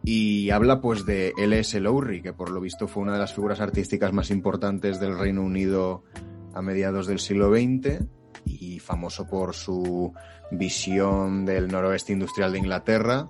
y 0.05 0.51
habla 0.51 0.81
pues 0.81 1.05
de 1.05 1.33
L.S. 1.35 1.79
Lowry, 1.79 2.21
que 2.21 2.31
por 2.31 2.51
lo 2.51 2.61
visto 2.61 2.87
fue 2.87 3.01
una 3.01 3.13
de 3.13 3.19
las 3.19 3.33
figuras 3.33 3.59
artísticas 3.59 4.13
más 4.13 4.29
importantes 4.29 4.99
del 4.99 5.17
Reino 5.17 5.41
Unido 5.41 6.03
a 6.53 6.61
mediados 6.61 7.07
del 7.07 7.19
siglo 7.19 7.51
XX 7.51 8.05
y 8.45 8.79
famoso 8.79 9.27
por 9.27 9.55
su 9.55 10.13
visión 10.51 11.43
del 11.43 11.67
noroeste 11.67 12.13
industrial 12.13 12.51
de 12.51 12.59
Inglaterra 12.59 13.27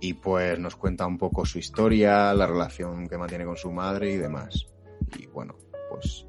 y 0.00 0.14
pues 0.14 0.58
nos 0.58 0.74
cuenta 0.74 1.06
un 1.06 1.16
poco 1.16 1.46
su 1.46 1.58
historia, 1.58 2.34
la 2.34 2.46
relación 2.46 3.06
que 3.06 3.16
mantiene 3.16 3.44
con 3.44 3.56
su 3.56 3.70
madre 3.70 4.12
y 4.12 4.16
demás. 4.16 4.66
Y 5.16 5.26
bueno, 5.26 5.54
pues 5.88 6.26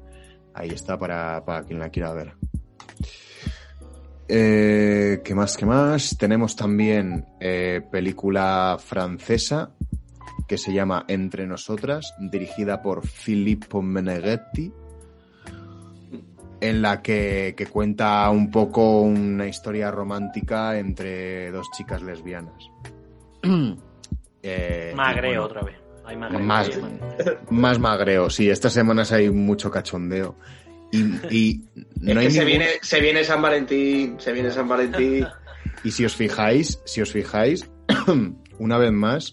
ahí 0.54 0.70
está 0.70 0.96
para, 0.96 1.44
para 1.44 1.64
quien 1.64 1.80
la 1.80 1.90
quiera 1.90 2.12
ver. 2.12 2.34
Eh, 4.34 5.20
¿Qué 5.22 5.34
más? 5.34 5.58
¿Qué 5.58 5.66
más? 5.66 6.16
Tenemos 6.16 6.56
también 6.56 7.26
eh, 7.38 7.82
película 7.90 8.78
francesa 8.82 9.72
que 10.48 10.56
se 10.56 10.72
llama 10.72 11.04
Entre 11.06 11.46
Nosotras, 11.46 12.14
dirigida 12.18 12.80
por 12.80 13.06
Filippo 13.06 13.82
Meneghetti, 13.82 14.72
en 16.62 16.80
la 16.80 17.02
que, 17.02 17.52
que 17.54 17.66
cuenta 17.66 18.30
un 18.30 18.50
poco 18.50 19.02
una 19.02 19.46
historia 19.48 19.90
romántica 19.90 20.78
entre 20.78 21.50
dos 21.50 21.70
chicas 21.76 22.00
lesbianas. 22.02 22.70
Eh, 24.44 24.92
Magreo 24.96 25.42
bueno, 25.42 25.44
otra 25.44 25.62
vez. 25.62 25.76
Hay 26.04 26.16
magreo. 26.16 26.40
Más, 26.40 26.68
Hay 26.68 26.82
magreo. 26.82 27.38
más 27.50 27.78
magreo, 27.78 28.28
sí. 28.28 28.50
Estas 28.50 28.72
semanas 28.72 29.12
hay 29.12 29.30
mucho 29.30 29.70
cachondeo. 29.70 30.34
Y, 30.92 30.98
y 31.30 31.64
Es 31.74 32.14
no 32.14 32.20
hay 32.20 32.26
que 32.26 32.32
se 32.32 32.44
ningún- 32.44 32.46
viene, 32.46 32.66
se 32.82 33.00
viene 33.00 33.24
San 33.24 33.42
Valentín, 33.42 34.16
se 34.20 34.32
viene 34.32 34.50
San 34.50 34.68
Valentín. 34.68 35.26
Y 35.84 35.90
si 35.90 36.04
os 36.04 36.14
fijáis, 36.14 36.78
si 36.84 37.00
os 37.00 37.10
fijáis, 37.10 37.68
una 38.58 38.78
vez 38.78 38.92
más, 38.92 39.32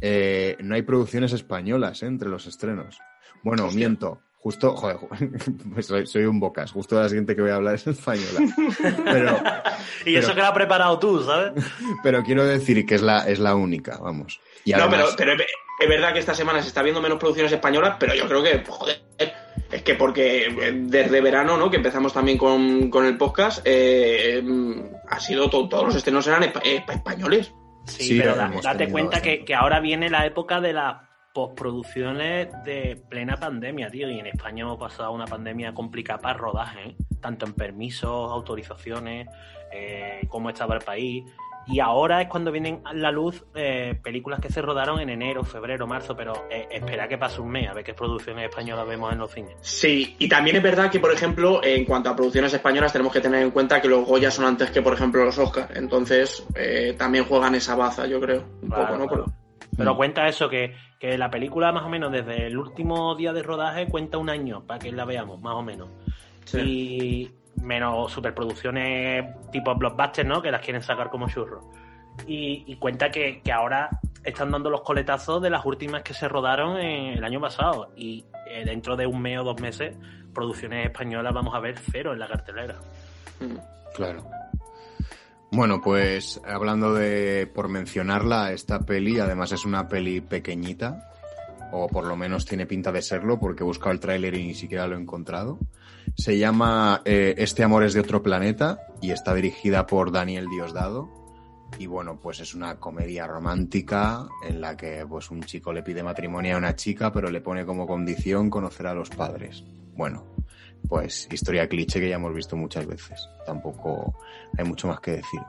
eh, 0.00 0.56
no 0.60 0.74
hay 0.74 0.82
producciones 0.82 1.32
españolas 1.32 2.02
eh, 2.02 2.06
entre 2.06 2.28
los 2.28 2.46
estrenos. 2.46 2.98
Bueno, 3.42 3.66
Hostia. 3.66 3.78
miento. 3.78 4.20
Justo, 4.38 4.76
joder, 4.76 4.98
pues 5.74 5.86
soy, 5.86 6.06
soy 6.06 6.24
un 6.24 6.38
bocas. 6.40 6.70
Justo 6.70 7.00
la 7.00 7.08
siguiente 7.08 7.34
que 7.34 7.42
voy 7.42 7.50
a 7.50 7.56
hablar 7.56 7.74
es 7.74 7.86
española. 7.86 8.40
Pero, 9.04 9.38
Y 10.06 10.14
eso 10.16 10.28
pero- 10.28 10.34
que 10.34 10.40
lo 10.40 10.46
has 10.46 10.52
preparado 10.52 10.98
tú, 10.98 11.22
¿sabes? 11.24 11.52
pero 12.02 12.22
quiero 12.22 12.44
decir 12.44 12.86
que 12.86 12.94
es 12.94 13.02
la, 13.02 13.28
es 13.28 13.38
la 13.40 13.54
única, 13.56 13.98
vamos. 13.98 14.40
Y 14.64 14.72
No, 14.72 14.88
pero, 14.88 15.06
pero 15.16 15.32
es 15.34 15.42
es 15.78 15.88
verdad 15.88 16.12
que 16.14 16.20
esta 16.20 16.34
semana 16.34 16.62
se 16.62 16.68
está 16.68 16.82
viendo 16.82 17.02
menos 17.02 17.18
producciones 17.18 17.52
españolas, 17.52 17.96
pero 18.00 18.14
yo 18.14 18.26
creo 18.28 18.42
que, 18.42 18.64
joder, 18.66 19.02
es 19.76 19.82
que 19.82 19.94
porque 19.94 20.72
desde 20.74 21.20
verano, 21.20 21.56
¿no? 21.56 21.70
Que 21.70 21.76
empezamos 21.76 22.12
también 22.12 22.38
con, 22.38 22.90
con 22.90 23.04
el 23.06 23.16
podcast, 23.16 23.60
eh, 23.64 24.40
mm, 24.42 24.72
ha 25.08 25.20
sido 25.20 25.48
to- 25.50 25.68
todos 25.68 25.84
los 25.84 25.94
estrenos 25.96 26.26
eran 26.26 26.42
espa- 26.42 26.62
eh, 26.64 26.84
españoles. 26.88 27.52
Sí, 27.86 28.02
Sí, 28.04 28.18
pero 28.18 28.34
da- 28.34 28.50
date 28.62 28.88
cuenta 28.90 29.22
que, 29.22 29.44
que 29.44 29.54
ahora 29.54 29.78
viene 29.80 30.10
la 30.10 30.26
época 30.26 30.60
de 30.60 30.72
las 30.72 30.96
postproducciones 31.32 32.48
de 32.64 33.00
plena 33.08 33.36
pandemia, 33.36 33.90
tío. 33.90 34.10
Y 34.10 34.18
en 34.18 34.26
España 34.26 34.62
hemos 34.62 34.78
pasado 34.78 35.12
una 35.12 35.26
pandemia 35.26 35.74
complicada 35.74 36.18
para 36.20 36.38
rodaje, 36.38 36.80
¿eh? 36.90 36.96
tanto 37.20 37.46
en 37.46 37.52
permisos, 37.54 38.30
autorizaciones, 38.32 39.28
eh, 39.72 40.20
cómo 40.28 40.50
estaba 40.50 40.74
el 40.76 40.82
país. 40.82 41.24
Y 41.68 41.80
ahora 41.80 42.22
es 42.22 42.28
cuando 42.28 42.52
vienen 42.52 42.80
a 42.84 42.94
la 42.94 43.10
luz 43.10 43.44
eh, 43.54 43.98
películas 44.02 44.38
que 44.40 44.48
se 44.50 44.62
rodaron 44.62 45.00
en 45.00 45.08
enero, 45.10 45.42
febrero, 45.42 45.86
marzo, 45.86 46.16
pero 46.16 46.46
eh, 46.48 46.68
espera 46.70 47.08
que 47.08 47.18
pase 47.18 47.40
un 47.40 47.48
mes 47.50 47.68
a 47.68 47.74
ver 47.74 47.82
qué 47.84 47.92
producciones 47.92 48.48
españolas 48.48 48.86
vemos 48.86 49.12
en 49.12 49.18
los 49.18 49.32
cines. 49.32 49.56
Sí, 49.62 50.14
y 50.18 50.28
también 50.28 50.56
es 50.56 50.62
verdad 50.62 50.90
que, 50.90 51.00
por 51.00 51.12
ejemplo, 51.12 51.60
en 51.64 51.84
cuanto 51.84 52.08
a 52.10 52.14
producciones 52.14 52.54
españolas, 52.54 52.92
tenemos 52.92 53.12
que 53.12 53.20
tener 53.20 53.42
en 53.42 53.50
cuenta 53.50 53.80
que 53.80 53.88
los 53.88 54.06
Goya 54.06 54.30
son 54.30 54.44
antes 54.44 54.70
que, 54.70 54.80
por 54.80 54.94
ejemplo, 54.94 55.24
los 55.24 55.36
Oscars. 55.38 55.76
Entonces, 55.76 56.46
eh, 56.54 56.94
también 56.96 57.24
juegan 57.24 57.54
esa 57.56 57.74
baza, 57.74 58.06
yo 58.06 58.20
creo. 58.20 58.44
Un 58.62 58.68
Claro, 58.68 58.86
poco, 58.86 58.98
¿no? 58.98 59.06
claro. 59.08 59.24
Pero- 59.26 59.46
Pero 59.76 59.92
Mm. 59.94 59.96
cuenta 59.96 60.26
eso, 60.28 60.48
que, 60.48 60.74
que 61.00 61.18
la 61.18 61.28
película 61.30 61.70
más 61.72 61.82
o 61.84 61.88
menos 61.90 62.10
desde 62.12 62.46
el 62.46 62.56
último 62.56 63.14
día 63.16 63.32
de 63.34 63.42
rodaje 63.42 63.86
cuenta 63.88 64.16
un 64.18 64.30
año 64.30 64.62
para 64.64 64.78
que 64.78 64.90
la 64.92 65.04
veamos, 65.04 65.40
más 65.42 65.54
o 65.54 65.62
menos. 65.62 65.88
Sí. 66.44 66.58
Y 66.60 67.30
menos 67.66 68.12
superproducciones 68.12 69.50
tipo 69.50 69.74
blockbuster, 69.74 70.24
¿no? 70.24 70.40
Que 70.40 70.50
las 70.50 70.62
quieren 70.62 70.82
sacar 70.82 71.10
como 71.10 71.28
churros. 71.28 71.64
Y, 72.26 72.64
y 72.66 72.76
cuenta 72.76 73.10
que, 73.10 73.42
que 73.42 73.52
ahora 73.52 73.90
están 74.24 74.50
dando 74.50 74.70
los 74.70 74.80
coletazos 74.80 75.42
de 75.42 75.50
las 75.50 75.64
últimas 75.66 76.02
que 76.02 76.14
se 76.14 76.28
rodaron 76.28 76.78
en 76.78 77.18
el 77.18 77.24
año 77.24 77.40
pasado. 77.40 77.92
Y 77.96 78.24
eh, 78.48 78.64
dentro 78.64 78.96
de 78.96 79.06
un 79.06 79.20
mes 79.20 79.38
o 79.38 79.44
dos 79.44 79.60
meses, 79.60 79.96
producciones 80.34 80.86
españolas 80.86 81.34
vamos 81.34 81.54
a 81.54 81.60
ver 81.60 81.76
cero 81.90 82.12
en 82.12 82.18
la 82.18 82.28
cartelera. 82.28 82.76
Mm. 83.40 83.56
Claro. 83.94 84.24
Bueno, 85.52 85.80
pues 85.80 86.40
hablando 86.44 86.92
de, 86.92 87.50
por 87.54 87.68
mencionarla, 87.68 88.52
esta 88.52 88.80
peli 88.80 89.20
además 89.20 89.52
es 89.52 89.64
una 89.64 89.88
peli 89.88 90.20
pequeñita, 90.20 91.10
o 91.72 91.86
por 91.86 92.04
lo 92.04 92.16
menos 92.16 92.44
tiene 92.44 92.66
pinta 92.66 92.90
de 92.90 93.00
serlo, 93.00 93.38
porque 93.38 93.62
he 93.62 93.66
buscado 93.66 93.92
el 93.92 94.00
tráiler 94.00 94.34
y 94.34 94.44
ni 94.44 94.54
siquiera 94.54 94.86
lo 94.86 94.96
he 94.96 95.00
encontrado. 95.00 95.58
Se 96.14 96.38
llama 96.38 97.02
eh, 97.04 97.34
Este 97.38 97.62
amor 97.62 97.84
es 97.84 97.94
de 97.94 98.00
otro 98.00 98.22
planeta 98.22 98.78
y 99.00 99.10
está 99.10 99.34
dirigida 99.34 99.86
por 99.86 100.12
Daniel 100.12 100.46
Diosdado. 100.48 101.08
Y 101.78 101.86
bueno, 101.86 102.18
pues 102.20 102.40
es 102.40 102.54
una 102.54 102.76
comedia 102.76 103.26
romántica 103.26 104.26
en 104.46 104.60
la 104.60 104.76
que 104.76 105.04
pues 105.08 105.30
un 105.30 105.42
chico 105.42 105.72
le 105.72 105.82
pide 105.82 106.02
matrimonio 106.02 106.54
a 106.54 106.58
una 106.58 106.76
chica, 106.76 107.12
pero 107.12 107.30
le 107.30 107.40
pone 107.40 107.66
como 107.66 107.86
condición 107.86 108.48
conocer 108.48 108.86
a 108.86 108.94
los 108.94 109.10
padres. 109.10 109.64
Bueno, 109.94 110.24
pues 110.88 111.28
historia 111.30 111.68
cliché 111.68 112.00
que 112.00 112.08
ya 112.08 112.16
hemos 112.16 112.34
visto 112.34 112.56
muchas 112.56 112.86
veces. 112.86 113.28
Tampoco 113.44 114.14
hay 114.56 114.64
mucho 114.64 114.88
más 114.88 115.00
que 115.00 115.12
decir. 115.12 115.40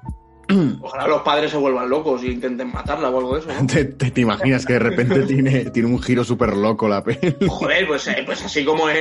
Ojalá 0.81 1.07
los 1.07 1.21
padres 1.23 1.51
se 1.51 1.57
vuelvan 1.57 1.89
locos 1.89 2.23
y 2.23 2.27
intenten 2.27 2.71
matarla 2.71 3.09
o 3.09 3.17
algo 3.17 3.33
de 3.35 3.39
eso. 3.41 3.49
¿no? 3.61 3.67
¿Te, 3.73 3.85
te- 3.85 4.11
te 4.11 4.21
imaginas 4.21 4.65
que 4.65 4.73
de 4.73 4.79
repente 4.79 5.21
tiene, 5.23 5.65
tiene 5.71 5.89
un 5.89 6.01
giro 6.01 6.23
súper 6.23 6.55
loco 6.55 6.87
la 6.87 7.03
peli? 7.03 7.35
Joder, 7.47 7.87
pues, 7.87 8.07
eh, 8.07 8.23
pues 8.25 8.43
así 8.45 8.63
como 8.63 8.89
en, 8.89 8.97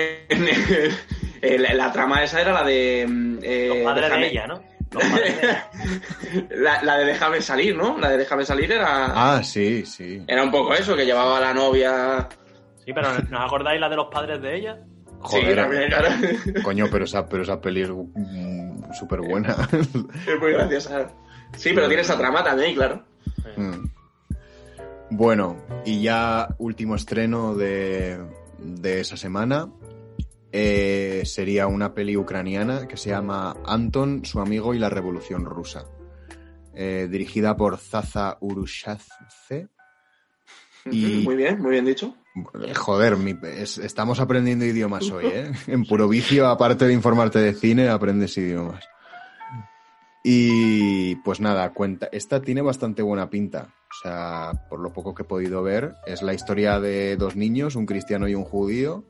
en- 1.42 1.62
la, 1.62 1.74
la 1.74 1.92
trama 1.92 2.22
esa 2.24 2.40
era 2.40 2.52
la 2.52 2.64
de... 2.64 3.06
mm, 3.08 3.38
eh, 3.42 3.68
Los 3.68 3.78
padres 3.84 4.10
déjame- 4.10 4.20
de 4.22 4.28
ella, 4.28 4.46
¿no? 4.48 4.62
Los 4.92 5.04
padres 5.10 5.40
de 5.40 5.46
ella. 5.48 5.70
La, 6.50 6.82
la 6.82 6.98
de 6.98 7.04
Déjame 7.06 7.40
salir, 7.40 7.76
¿no? 7.76 7.98
La 7.98 8.10
de 8.10 8.18
Déjame 8.18 8.44
salir 8.44 8.72
era... 8.72 9.34
Ah, 9.36 9.42
sí, 9.42 9.84
sí. 9.86 10.22
Era 10.26 10.42
un 10.42 10.50
poco 10.50 10.74
eso, 10.74 10.96
que 10.96 11.04
llevaba 11.06 11.38
a 11.38 11.40
la 11.40 11.54
novia... 11.54 12.28
Sí, 12.84 12.92
pero 12.92 13.08
¿nos 13.30 13.44
acordáis 13.44 13.80
la 13.80 13.88
de 13.88 13.96
los 13.96 14.06
padres 14.06 14.40
de 14.40 14.56
ella? 14.56 14.78
Sí, 15.28 15.38
Joder, 15.40 15.56
también, 15.56 15.88
claro. 15.88 16.08
coño, 16.62 16.86
pero 16.90 17.04
esa, 17.04 17.28
pero 17.28 17.42
esa 17.42 17.60
peli 17.60 17.82
es 17.82 17.90
mm, 17.90 18.92
súper 18.92 19.20
buena. 19.22 19.56
Es 19.72 20.40
muy 20.40 20.52
graciosa. 20.52 21.08
Sí, 21.56 21.70
pero 21.74 21.86
tiene 21.88 22.02
esa 22.02 22.16
trama 22.18 22.42
también, 22.44 22.74
claro. 22.74 23.02
Mm. 23.56 23.86
Bueno, 25.10 25.56
y 25.84 26.02
ya 26.02 26.48
último 26.58 26.96
estreno 26.96 27.54
de, 27.54 28.18
de 28.58 29.00
esa 29.00 29.16
semana. 29.16 29.70
eh, 30.52 31.22
sería 31.26 31.66
una 31.66 31.92
peli 31.92 32.16
ucraniana 32.16 32.88
que 32.88 32.96
se 32.96 33.10
llama 33.10 33.56
Anton, 33.66 34.24
su 34.24 34.40
amigo 34.40 34.74
y 34.74 34.78
la 34.78 34.88
revolución 34.88 35.44
rusa. 35.44 35.84
Eh, 36.74 37.08
dirigida 37.10 37.56
por 37.56 37.76
Zaza 37.78 38.36
Urushadze. 38.40 39.68
Y- 40.90 41.22
Muy 41.24 41.36
bien, 41.36 41.60
muy 41.60 41.72
bien 41.72 41.84
dicho. 41.84 42.14
Eh, 42.64 42.74
Joder, 42.74 43.16
mi- 43.16 43.34
es- 43.42 43.78
estamos 43.78 44.20
aprendiendo 44.20 44.64
idiomas 44.64 45.10
hoy, 45.10 45.24
¿eh? 45.32 45.52
En 45.66 45.84
puro 45.84 46.08
vicio, 46.08 46.46
aparte 46.48 46.86
de 46.86 46.92
informarte 46.92 47.38
de 47.40 47.54
cine, 47.54 47.88
aprendes 47.88 48.36
idiomas. 48.38 48.84
Y 50.28 51.14
pues 51.16 51.38
nada, 51.40 51.72
cuenta. 51.72 52.08
Esta 52.10 52.42
tiene 52.42 52.60
bastante 52.60 53.00
buena 53.00 53.30
pinta. 53.30 53.72
O 53.88 53.94
sea, 54.02 54.50
por 54.68 54.80
lo 54.80 54.92
poco 54.92 55.14
que 55.14 55.22
he 55.22 55.24
podido 55.24 55.62
ver, 55.62 55.94
es 56.04 56.20
la 56.22 56.34
historia 56.34 56.80
de 56.80 57.16
dos 57.16 57.36
niños, 57.36 57.76
un 57.76 57.86
cristiano 57.86 58.26
y 58.26 58.34
un 58.34 58.42
judío. 58.42 59.04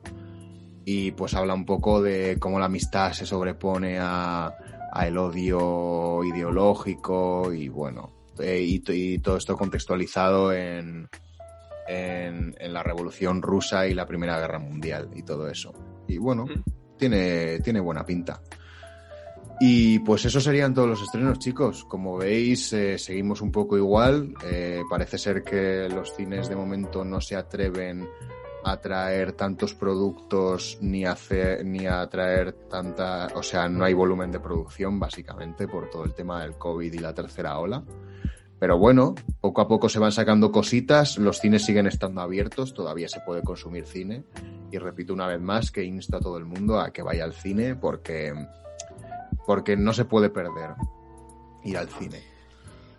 Y 0.85 1.09
pues 1.13 1.33
habla 1.33 1.55
un 1.55 1.65
poco 1.65 2.03
de 2.03 2.37
cómo 2.39 2.59
la 2.59 2.67
amistad 2.67 3.13
se 3.13 3.25
sobrepone 3.25 3.97
a, 3.99 4.53
a 4.93 5.07
el 5.07 5.17
odio 5.17 6.23
ideológico 6.23 7.51
y 7.51 7.67
bueno, 7.67 8.13
eh, 8.37 8.61
y, 8.63 8.83
y 8.87 9.17
todo 9.17 9.37
esto 9.37 9.57
contextualizado 9.57 10.53
en, 10.53 11.09
en, 11.87 12.53
en 12.59 12.73
la 12.73 12.83
Revolución 12.83 13.41
Rusa 13.41 13.87
y 13.87 13.95
la 13.95 14.05
Primera 14.05 14.39
Guerra 14.39 14.59
Mundial 14.59 15.09
y 15.15 15.23
todo 15.23 15.49
eso. 15.49 15.73
Y 16.07 16.19
bueno, 16.19 16.45
Mm. 16.45 16.61
tiene, 16.97 17.59
tiene 17.61 17.79
buena 17.79 18.05
pinta. 18.05 18.39
Y 19.59 19.99
pues 19.99 20.23
eso 20.25 20.39
serían 20.39 20.73
todos 20.73 20.87
los 20.87 21.01
estrenos, 21.01 21.39
chicos. 21.39 21.83
Como 21.85 22.17
veis, 22.17 22.71
eh, 22.73 22.97
seguimos 22.97 23.41
un 23.41 23.51
poco 23.51 23.75
igual. 23.75 24.35
Eh, 24.45 24.81
parece 24.89 25.17
ser 25.17 25.43
que 25.43 25.89
los 25.89 26.15
cines 26.15 26.47
de 26.47 26.55
momento 26.55 27.03
no 27.03 27.19
se 27.19 27.35
atreven 27.35 28.07
a 28.63 28.79
traer 28.79 29.31
tantos 29.31 29.73
productos 29.73 30.77
ni 30.81 31.05
a, 31.05 31.13
hacer, 31.13 31.65
ni 31.65 31.87
a 31.87 32.07
traer 32.07 32.53
tanta... 32.69 33.27
O 33.35 33.41
sea, 33.41 33.67
no 33.67 33.83
hay 33.85 33.93
volumen 33.93 34.31
de 34.31 34.39
producción, 34.39 34.99
básicamente, 34.99 35.67
por 35.67 35.89
todo 35.89 36.03
el 36.03 36.13
tema 36.13 36.43
del 36.43 36.57
COVID 36.57 36.93
y 36.93 36.99
la 36.99 37.13
tercera 37.13 37.57
ola. 37.57 37.83
Pero 38.59 38.77
bueno, 38.77 39.13
poco 39.39 39.61
a 39.61 39.67
poco 39.67 39.87
se 39.87 39.99
van 39.99 40.11
sacando 40.11 40.51
cositas, 40.51 41.17
los 41.17 41.39
cines 41.39 41.63
siguen 41.63 41.85
estando 41.85 42.21
abiertos, 42.21 42.73
todavía 42.73 43.07
se 43.07 43.21
puede 43.21 43.43
consumir 43.43 43.85
cine. 43.85 44.23
Y 44.71 44.79
repito 44.79 45.13
una 45.13 45.27
vez 45.27 45.39
más 45.39 45.71
que 45.71 45.83
insto 45.83 46.17
a 46.17 46.19
todo 46.19 46.37
el 46.37 46.45
mundo 46.45 46.79
a 46.79 46.91
que 46.91 47.03
vaya 47.03 47.23
al 47.23 47.33
cine 47.33 47.75
porque, 47.75 48.33
porque 49.45 49.75
no 49.75 49.93
se 49.93 50.05
puede 50.05 50.29
perder 50.29 50.71
ir 51.63 51.77
al 51.77 51.89
cine. 51.89 52.21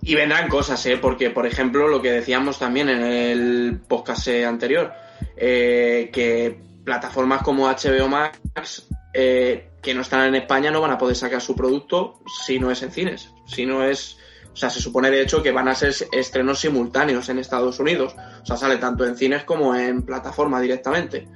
Y 0.03 0.15
vendrán 0.15 0.49
cosas, 0.49 0.85
¿eh? 0.87 0.97
Porque, 0.97 1.31
por 1.31 1.47
ejemplo, 1.47 1.89
lo 1.89 2.01
que 2.01 2.13
decíamos 2.13 2.59
también 2.59 2.89
en 2.89 3.03
el 3.03 3.81
podcast 3.87 4.29
eh, 4.29 4.47
anterior, 4.47 4.93
eh, 5.37 6.11
que 6.13 6.61
plataformas 6.85 7.43
como 7.43 7.67
HBO 7.67 8.09
Max, 8.09 8.87
eh, 9.13 9.71
que 9.83 9.95
no 9.95 10.03
están 10.03 10.29
en 10.29 10.37
España, 10.37 10.71
no 10.71 10.81
van 10.81 10.93
a 10.93 10.99
poder 10.99 11.17
sacar 11.17 11.41
su 11.41 11.55
producto 11.55 12.21
si 12.47 12.59
no 12.59 12.71
es 12.71 12.83
en 12.83 12.93
cines. 12.93 13.31
Si 13.47 13.67
no 13.67 13.85
es. 13.85 14.17
O 14.53 14.57
sea, 14.57 14.71
se 14.71 14.81
supone 14.81 15.11
de 15.11 15.23
hecho 15.23 15.43
que 15.43 15.53
van 15.53 15.69
a 15.69 15.75
ser 15.75 15.95
estrenos 16.11 16.61
simultáneos 16.61 17.29
en 17.29 17.39
Estados 17.39 17.79
Unidos. 17.79 18.17
O 18.43 18.47
sea, 18.47 18.57
sale 18.57 18.77
tanto 18.79 19.05
en 19.05 19.17
cines 19.17 19.45
como 19.45 19.75
en 19.75 20.03
plataforma 20.03 20.61
directamente. 20.61 21.29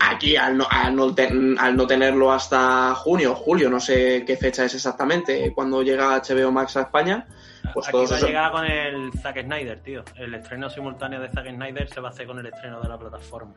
Aquí, 0.00 0.36
al 0.36 0.56
no, 0.56 0.66
al, 0.70 0.94
no 0.94 1.14
ten- 1.14 1.56
al 1.58 1.76
no 1.76 1.86
tenerlo 1.86 2.32
hasta 2.32 2.94
junio 2.94 3.32
o 3.32 3.34
julio, 3.34 3.68
no 3.70 3.80
sé 3.80 4.24
qué 4.26 4.36
fecha 4.36 4.64
es 4.64 4.74
exactamente, 4.74 5.52
cuando 5.54 5.82
llega 5.82 6.16
HBO 6.20 6.50
Max 6.52 6.76
a 6.76 6.82
España, 6.82 7.26
pues 7.74 7.88
Aquí 7.88 7.96
va 7.96 8.16
a 8.16 8.20
llegar 8.20 8.52
con 8.52 8.64
el 8.64 9.10
Zack 9.20 9.42
Snyder, 9.42 9.80
tío. 9.82 10.04
El 10.16 10.34
estreno 10.34 10.70
simultáneo 10.70 11.20
de 11.20 11.28
Zack 11.30 11.48
Snyder 11.50 11.88
se 11.88 12.00
va 12.00 12.08
a 12.08 12.10
hacer 12.12 12.26
con 12.26 12.38
el 12.38 12.46
estreno 12.46 12.80
de 12.80 12.88
la 12.88 12.98
plataforma. 12.98 13.54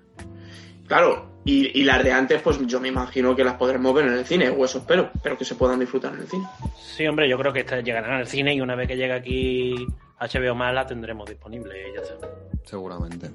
Claro, 0.88 1.40
y, 1.46 1.80
y 1.80 1.84
las 1.84 2.04
de 2.04 2.12
antes, 2.12 2.42
pues 2.42 2.58
yo 2.66 2.80
me 2.80 2.88
imagino 2.88 3.36
que 3.36 3.44
las 3.44 3.54
podremos 3.54 3.94
ver 3.94 4.08
en 4.08 4.14
el 4.14 4.26
cine, 4.26 4.50
o 4.50 4.66
eso 4.66 4.80
espero, 4.80 5.12
pero 5.22 5.38
que 5.38 5.46
se 5.46 5.54
puedan 5.54 5.80
disfrutar 5.80 6.14
en 6.16 6.22
el 6.22 6.28
cine. 6.28 6.48
Sí, 6.82 7.06
hombre, 7.06 7.30
yo 7.30 7.38
creo 7.38 7.54
que 7.54 7.60
estas 7.60 7.84
llegarán 7.84 8.14
al 8.14 8.26
cine 8.28 8.56
y 8.56 8.62
una 8.62 8.74
vez 8.74 8.88
que 8.88 8.98
llegue 8.98 9.14
aquí 9.14 9.76
HBO 10.20 10.56
más 10.56 10.74
la 10.74 10.88
tendremos 10.88 11.30
disponible. 11.30 11.76
Ya 11.96 12.02
está. 12.02 12.28
Seguramente. 12.64 13.30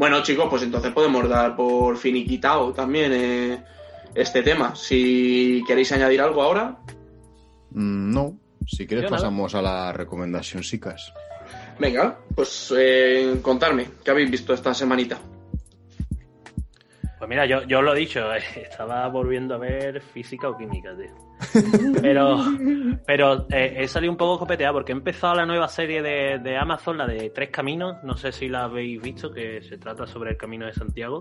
Bueno, 0.00 0.22
chicos, 0.22 0.46
pues 0.48 0.62
entonces 0.62 0.92
podemos 0.92 1.28
dar 1.28 1.54
por 1.54 1.94
finiquitado 1.98 2.72
también 2.72 3.12
eh, 3.14 3.62
este 4.14 4.42
tema. 4.42 4.74
Si 4.74 5.62
queréis 5.66 5.92
añadir 5.92 6.22
algo 6.22 6.42
ahora, 6.42 6.78
Mm, 7.72 8.10
No, 8.14 8.38
si 8.66 8.86
quieres 8.86 9.04
Yo 9.04 9.10
nada. 9.10 9.22
pasamos 9.22 9.54
a 9.54 9.60
la 9.60 9.92
recomendación, 9.92 10.62
chicas. 10.62 11.12
venga, 11.78 12.18
pues 12.34 12.72
eh, 12.76 13.40
contarme, 13.42 13.88
¿qué 14.02 14.10
habéis 14.10 14.30
visto 14.30 14.54
esta 14.54 14.72
semanita? 14.72 15.18
Pues 17.18 17.28
mira, 17.28 17.44
yo, 17.44 17.62
yo 17.64 17.82
lo 17.82 17.94
he 17.94 17.98
dicho, 17.98 18.20
eh, 18.34 18.40
estaba 18.70 19.06
volviendo 19.08 19.54
a 19.54 19.58
ver 19.58 20.00
física 20.00 20.48
o 20.48 20.56
química, 20.56 20.96
tío. 20.96 21.14
Pero, 22.02 22.38
pero 23.06 23.46
eh, 23.50 23.74
he 23.78 23.88
salido 23.88 24.10
un 24.12 24.16
poco 24.16 24.38
copeteado 24.40 24.74
porque 24.74 24.92
he 24.92 24.94
empezado 24.96 25.34
la 25.34 25.46
nueva 25.46 25.68
serie 25.68 26.02
de, 26.02 26.38
de 26.38 26.56
Amazon, 26.56 26.98
la 26.98 27.06
de 27.06 27.30
Tres 27.30 27.50
Caminos. 27.50 27.96
No 28.04 28.16
sé 28.16 28.32
si 28.32 28.48
la 28.48 28.64
habéis 28.64 29.00
visto, 29.00 29.32
que 29.32 29.62
se 29.62 29.78
trata 29.78 30.06
sobre 30.06 30.30
el 30.30 30.36
Camino 30.36 30.66
de 30.66 30.72
Santiago. 30.72 31.20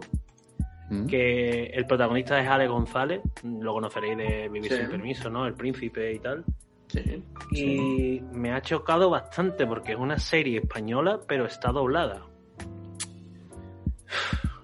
¿Mm? 0.89 1.05
Que 1.05 1.65
el 1.67 1.85
protagonista 1.85 2.39
es 2.41 2.47
Ale 2.47 2.67
González, 2.67 3.21
lo 3.43 3.73
conoceréis 3.73 4.17
de 4.17 4.49
Vivir 4.49 4.71
Sí. 4.71 4.77
sin 4.77 4.89
Permiso, 4.89 5.29
¿no? 5.29 5.45
El 5.45 5.53
Príncipe 5.53 6.13
y 6.13 6.19
tal. 6.19 6.43
Sí. 6.87 7.23
Y 7.51 8.21
me 8.33 8.51
ha 8.51 8.61
chocado 8.61 9.09
bastante 9.11 9.67
porque 9.67 9.91
es 9.91 9.97
una 9.99 10.17
serie 10.17 10.59
española, 10.59 11.19
pero 11.27 11.45
está 11.45 11.71
doblada. 11.71 12.23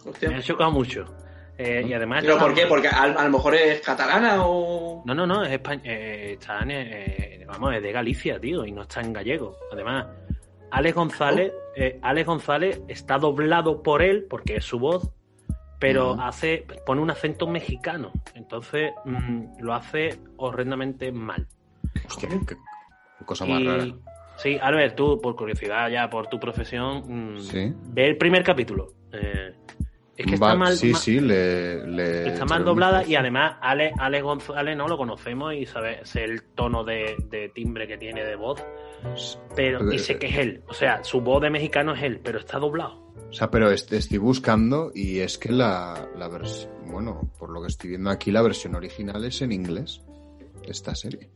Hostia. 0.06 0.30
Me 0.30 0.36
ha 0.38 0.41
chocado 0.41 0.72
mucho. 0.72 1.06
Eh, 1.57 1.86
y 1.88 1.94
además. 1.94 2.22
¿Pero 2.23 2.38
por 2.38 2.53
qué? 2.53 2.65
¿Porque 2.68 2.88
a, 2.90 3.03
a 3.03 3.23
lo 3.23 3.30
mejor 3.30 3.56
es 3.56 3.80
catalana 3.82 4.45
o...? 4.45 5.03
No, 5.06 5.14
no, 5.15 5.26
no, 5.26 5.44
es 5.44 5.52
espa- 5.61 5.80
eh, 5.84 6.34
está 6.34 6.60
en, 6.64 6.72
eh, 6.72 7.45
vamos, 7.48 7.73
es 7.76 7.82
de 7.82 7.91
Galicia, 7.91 8.40
tío, 8.40 8.65
y 8.65 8.72
no 8.72 8.82
está 8.82 9.02
en 9.02 9.14
gallego. 9.14 9.57
Además, 9.72 10.06
Alex 10.72 10.95
González, 10.95 11.53
eh, 11.76 11.99
Alex 12.02 12.27
González 12.27 12.82
está 12.90 13.18
doblado 13.18 13.82
por 13.82 14.02
él, 14.02 14.26
porque 14.30 14.57
es 14.57 14.65
su 14.65 14.80
voz, 14.80 15.10
pero 15.80 16.14
Ujú. 16.14 16.22
hace, 16.22 16.65
pone 16.86 17.02
un 17.02 17.11
acento 17.11 17.48
mexicano. 17.48 18.11
Entonces, 18.34 18.91
mm, 19.06 19.60
lo 19.61 19.73
hace 19.73 20.19
horrendamente 20.38 21.11
mal. 21.11 21.48
Hostia, 22.06 22.27
qué, 22.27 22.40
qué 22.48 23.26
cosa 23.26 23.45
más 23.45 23.61
Y- 23.61 23.68
rara. 23.68 23.86
Sí, 24.38 24.57
Albert, 24.61 24.98
tú, 24.98 25.22
por 25.22 25.38
curiosidad, 25.38 25.88
ya 25.90 26.10
por 26.10 26.27
tu 26.27 26.38
profesión, 26.38 27.36
mm, 27.36 27.40
Sí. 27.40 27.73
ve 27.94 28.07
el 28.07 28.18
primer 28.18 28.44
capítulo. 28.44 28.88
Eh, 29.14 29.53
es 30.17 30.25
que 30.25 30.37
Va- 30.37 30.47
está 30.49 30.55
mal. 30.55 30.77
sí, 30.77 30.93
sí, 30.93 31.19
le, 31.19 31.85
le 31.87 32.27
Está 32.29 32.45
mal 32.45 32.63
doblada 32.63 33.05
y 33.05 33.15
además 33.15 33.57
Ale, 33.61 33.91
Ale 33.99 34.21
González 34.21 34.77
no 34.77 34.87
lo 34.87 34.97
conocemos 34.97 35.53
y 35.53 35.65
sabe 35.65 36.05
sé 36.05 36.23
el 36.23 36.43
tono 36.55 36.83
de, 36.83 37.15
de 37.29 37.49
timbre 37.49 37.87
que 37.87 37.97
tiene 37.97 38.23
de 38.23 38.35
voz, 38.35 38.63
pero 39.55 39.91
y 39.91 39.99
sé 39.99 40.17
que 40.17 40.27
es 40.27 40.37
él. 40.37 40.63
O 40.67 40.73
sea, 40.73 41.03
su 41.03 41.21
voz 41.21 41.41
de 41.41 41.49
mexicano 41.49 41.93
es 41.93 42.03
él, 42.03 42.21
pero 42.23 42.39
está 42.39 42.59
doblado. 42.59 43.03
O 43.29 43.33
sea, 43.33 43.49
pero 43.51 43.69
est- 43.71 43.91
estoy 43.91 44.17
buscando 44.17 44.91
y 44.93 45.19
es 45.19 45.37
que 45.37 45.51
la, 45.51 46.07
la 46.17 46.27
versión, 46.29 46.71
bueno, 46.85 47.29
por 47.37 47.49
lo 47.49 47.61
que 47.61 47.67
estoy 47.67 47.89
viendo 47.89 48.09
aquí, 48.09 48.31
la 48.31 48.41
versión 48.41 48.75
original 48.75 49.25
es 49.25 49.41
en 49.41 49.51
inglés 49.51 50.01
esta 50.63 50.95
serie. 50.95 51.29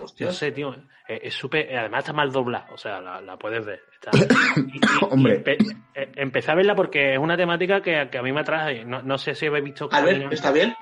Hostia. 0.00 0.26
No 0.26 0.32
sé, 0.32 0.52
tío. 0.52 0.74
eh, 1.08 1.20
Es 1.24 1.34
súper. 1.34 1.76
Además 1.76 2.00
está 2.00 2.12
mal 2.12 2.30
doblada. 2.32 2.66
O 2.72 2.78
sea, 2.78 3.00
la, 3.00 3.20
la 3.20 3.36
puedes 3.36 3.64
ver. 3.64 3.82
Está- 3.94 4.10
y- 4.56 4.76
y- 4.76 4.76
y 4.78 4.80
Hombre. 5.10 5.42
empe- 5.44 5.76
eh, 5.94 6.12
empecé 6.16 6.50
a 6.50 6.54
verla 6.54 6.74
porque 6.74 7.14
es 7.14 7.18
una 7.18 7.36
temática 7.36 7.80
que, 7.80 8.08
que 8.10 8.18
a 8.18 8.22
mí 8.22 8.32
me 8.32 8.40
atrae. 8.40 8.84
No, 8.84 9.02
no 9.02 9.18
sé 9.18 9.34
si 9.34 9.46
habéis 9.46 9.64
visto. 9.64 9.88
Albert, 9.92 10.32
¿está 10.32 10.52
bien? 10.52 10.74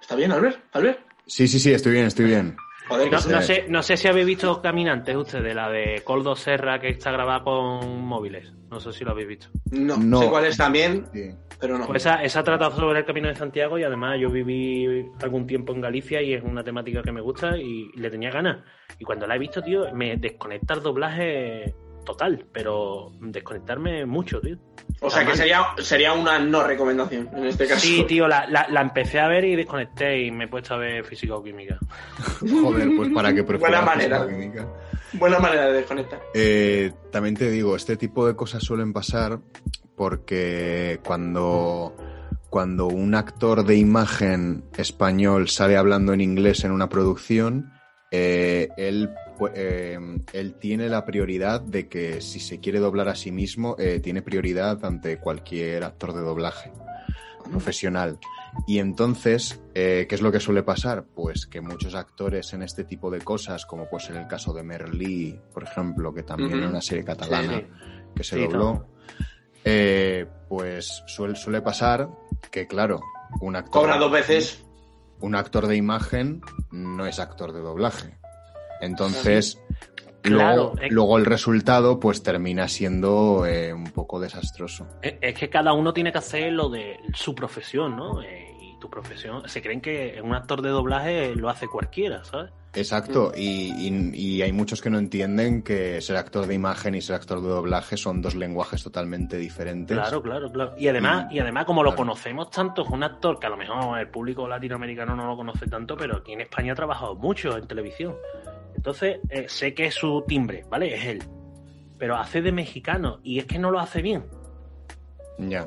¿Está 0.00 0.14
bien, 0.16 0.32
Albert? 0.32 0.58
¿Albert? 0.72 1.00
Sí, 1.26 1.46
sí, 1.48 1.58
sí, 1.58 1.72
estoy 1.74 1.92
bien, 1.92 2.06
estoy 2.06 2.26
bien. 2.26 2.56
Joder, 2.88 3.12
No, 3.12 3.42
sé, 3.42 3.66
no 3.68 3.82
sé 3.82 3.96
si 3.96 4.08
habéis 4.08 4.26
visto 4.26 4.60
Caminantes 4.62 5.14
ustedes, 5.16 5.54
la 5.54 5.68
de 5.68 6.02
Coldo 6.04 6.34
Serra 6.34 6.78
que 6.80 6.88
está 6.88 7.10
grabada 7.12 7.42
con 7.44 8.02
móviles. 8.04 8.52
No 8.70 8.80
sé 8.80 8.92
si 8.92 9.04
lo 9.04 9.10
habéis 9.12 9.28
visto. 9.28 9.48
no, 9.72 9.96
No. 9.96 10.20
sé 10.20 10.28
cuál 10.28 10.44
es 10.46 10.56
también, 10.56 11.06
Sí. 11.12 11.30
pero 11.60 11.78
no. 11.78 11.86
Pues 11.86 12.02
esa, 12.02 12.22
esa 12.22 12.42
trata 12.42 12.70
sobre 12.70 13.00
el 13.00 13.04
Camino 13.04 13.28
de 13.28 13.34
Santiago 13.34 13.78
y 13.78 13.84
además 13.84 14.18
yo 14.20 14.30
viví 14.30 15.06
algún 15.22 15.46
tiempo 15.46 15.72
en 15.72 15.80
Galicia 15.80 16.20
y 16.22 16.34
es 16.34 16.42
una 16.42 16.62
temática 16.64 17.02
que 17.02 17.12
me 17.12 17.20
gusta 17.20 17.56
y 17.56 17.90
le 17.96 18.10
tenía 18.10 18.30
ganas. 18.30 18.58
Y 18.98 19.04
cuando 19.04 19.26
la 19.26 19.36
he 19.36 19.38
visto, 19.38 19.62
tío, 19.62 19.92
me 19.94 20.16
desconecta 20.16 20.74
el 20.74 20.82
doblaje 20.82 21.74
total, 22.08 22.46
pero 22.52 23.12
desconectarme 23.20 24.06
mucho, 24.06 24.40
tío. 24.40 24.56
o 25.00 25.10
sea 25.10 25.24
que 25.26 25.36
sería, 25.36 25.66
sería 25.78 26.12
una 26.14 26.38
no 26.38 26.62
recomendación 26.64 27.28
en 27.36 27.44
este 27.44 27.66
caso. 27.66 27.80
Sí, 27.80 28.04
tío, 28.08 28.26
la, 28.26 28.46
la- 28.48 28.66
la 28.70 28.80
empecé 28.80 29.20
a 29.20 29.28
ver 29.28 29.44
y 29.44 29.54
desconecté 29.56 30.22
y 30.24 30.30
me 30.30 30.44
he 30.44 30.48
puesto 30.48 30.72
a 30.74 30.78
ver 30.78 31.04
física 31.04 31.34
o 31.34 31.42
química. 31.42 31.78
Joder, 32.40 32.88
pues 32.96 33.10
para 33.12 33.34
que 33.34 33.44
prefieras 33.44 33.84
Buena 33.84 33.94
manera. 33.94 34.18
física 34.24 34.34
o 34.36 34.40
química. 34.40 34.66
Buena 35.12 35.38
manera 35.38 35.66
de 35.66 35.72
desconectar. 35.74 36.20
Eh, 36.34 36.92
también 37.12 37.34
te 37.36 37.50
digo, 37.50 37.76
este 37.76 37.96
tipo 37.96 38.26
de 38.26 38.34
cosas 38.34 38.62
suelen 38.62 38.92
pasar 38.92 39.38
porque 39.96 41.00
cuando, 41.04 41.94
cuando 42.50 42.86
un 42.86 43.14
actor 43.14 43.64
de 43.64 43.76
imagen 43.76 44.64
español 44.76 45.48
sale 45.48 45.76
hablando 45.76 46.12
en 46.12 46.20
inglés 46.20 46.64
en 46.64 46.72
una 46.72 46.88
producción, 46.88 47.72
eh, 48.10 48.68
él, 48.76 49.10
eh, 49.54 49.98
él 50.32 50.54
tiene 50.54 50.88
la 50.88 51.04
prioridad 51.04 51.60
de 51.60 51.88
que 51.88 52.20
si 52.20 52.40
se 52.40 52.60
quiere 52.60 52.78
doblar 52.80 53.08
a 53.08 53.14
sí 53.14 53.30
mismo, 53.32 53.76
eh, 53.78 54.00
tiene 54.00 54.22
prioridad 54.22 54.84
ante 54.84 55.18
cualquier 55.18 55.84
actor 55.84 56.12
de 56.14 56.20
doblaje 56.20 56.72
profesional. 57.50 58.18
Y 58.66 58.78
entonces, 58.78 59.60
eh, 59.74 60.06
¿qué 60.08 60.14
es 60.14 60.20
lo 60.22 60.32
que 60.32 60.40
suele 60.40 60.62
pasar? 60.62 61.04
Pues 61.14 61.46
que 61.46 61.60
muchos 61.60 61.94
actores 61.94 62.52
en 62.52 62.62
este 62.62 62.84
tipo 62.84 63.10
de 63.10 63.20
cosas, 63.20 63.64
como 63.66 63.88
pues 63.88 64.10
en 64.10 64.16
el 64.16 64.26
caso 64.26 64.52
de 64.52 64.62
Merlí, 64.62 65.38
por 65.52 65.62
ejemplo, 65.64 66.12
que 66.12 66.22
también 66.22 66.58
era 66.58 66.68
una 66.68 66.80
serie 66.82 67.04
catalana 67.04 67.58
Sí. 67.58 67.66
que 68.14 68.24
se 68.24 68.36
Sí, 68.36 68.42
dobló, 68.42 68.86
eh, 69.64 70.26
pues 70.48 71.02
suele, 71.06 71.36
suele 71.36 71.60
pasar 71.62 72.08
que, 72.50 72.66
claro, 72.66 73.00
un 73.40 73.54
actor, 73.56 73.82
Cobra 73.82 73.98
dos 73.98 74.10
veces. 74.10 74.64
un 75.20 75.34
actor 75.34 75.66
de 75.66 75.76
imagen 75.76 76.40
no 76.70 77.06
es 77.06 77.18
actor 77.18 77.52
de 77.52 77.60
doblaje. 77.60 78.17
Entonces, 78.80 79.60
Claro, 80.20 80.72
luego, 80.74 80.76
luego 80.90 81.18
el 81.18 81.24
resultado 81.26 82.00
pues 82.00 82.22
termina 82.22 82.66
siendo 82.68 83.46
eh, 83.46 83.72
un 83.72 83.84
poco 83.92 84.18
desastroso. 84.18 84.86
Es 85.00 85.34
que 85.36 85.48
cada 85.48 85.72
uno 85.72 85.92
tiene 85.94 86.10
que 86.12 86.18
hacer 86.18 86.52
lo 86.52 86.68
de 86.68 86.98
su 87.14 87.34
profesión, 87.34 87.96
¿no? 87.96 88.20
Eh, 88.20 88.52
y 88.60 88.78
tu 88.80 88.90
profesión, 88.90 89.48
se 89.48 89.62
creen 89.62 89.80
que 89.80 90.20
un 90.22 90.34
actor 90.34 90.60
de 90.60 90.70
doblaje 90.70 91.34
lo 91.36 91.48
hace 91.48 91.68
cualquiera, 91.68 92.24
¿sabes? 92.24 92.50
Exacto, 92.74 93.32
y, 93.34 93.72
y- 93.88 94.10
y 94.14 94.42
hay 94.42 94.52
muchos 94.52 94.82
que 94.82 94.90
no 94.90 94.98
entienden 94.98 95.62
que 95.62 96.00
ser 96.02 96.16
actor 96.16 96.46
de 96.46 96.54
imagen 96.54 96.94
y 96.94 97.00
ser 97.00 97.16
actor 97.16 97.40
de 97.40 97.48
doblaje 97.48 97.96
son 97.96 98.20
dos 98.20 98.34
lenguajes 98.34 98.82
totalmente 98.82 99.38
diferentes. 99.38 99.96
Claro, 99.96 100.20
claro, 100.22 100.52
claro. 100.52 100.74
Y 100.76 100.86
además, 100.88 101.26
Y- 101.30 101.36
y 101.36 101.38
además 101.38 101.64
como 101.64 101.82
lo 101.82 101.96
conocemos 101.96 102.50
tanto, 102.50 102.82
es 102.82 102.88
un 102.90 103.02
actor 103.02 103.40
que 103.40 103.46
a 103.46 103.50
lo 103.50 103.56
mejor 103.56 103.98
el 103.98 104.08
público 104.08 104.46
latinoamericano 104.46 105.16
no 105.16 105.26
lo 105.26 105.36
conoce 105.36 105.66
tanto, 105.66 105.96
pero 105.96 106.18
aquí 106.18 106.32
en 106.34 106.42
España 106.42 106.72
ha 106.72 106.76
trabajado 106.76 107.14
mucho 107.16 107.56
en 107.56 107.66
televisión. 107.66 108.14
Entonces, 108.74 109.18
eh, 109.30 109.46
sé 109.48 109.74
que 109.74 109.86
es 109.86 109.94
su 109.94 110.24
timbre, 110.26 110.64
¿vale? 110.70 110.94
Es 110.94 111.04
él. 111.06 111.22
Pero 111.98 112.16
hace 112.16 112.40
de 112.42 112.52
mexicano 112.52 113.18
y 113.22 113.38
es 113.38 113.44
que 113.46 113.58
no 113.58 113.70
lo 113.70 113.80
hace 113.80 114.02
bien. 114.02 114.24
Ya. 115.38 115.66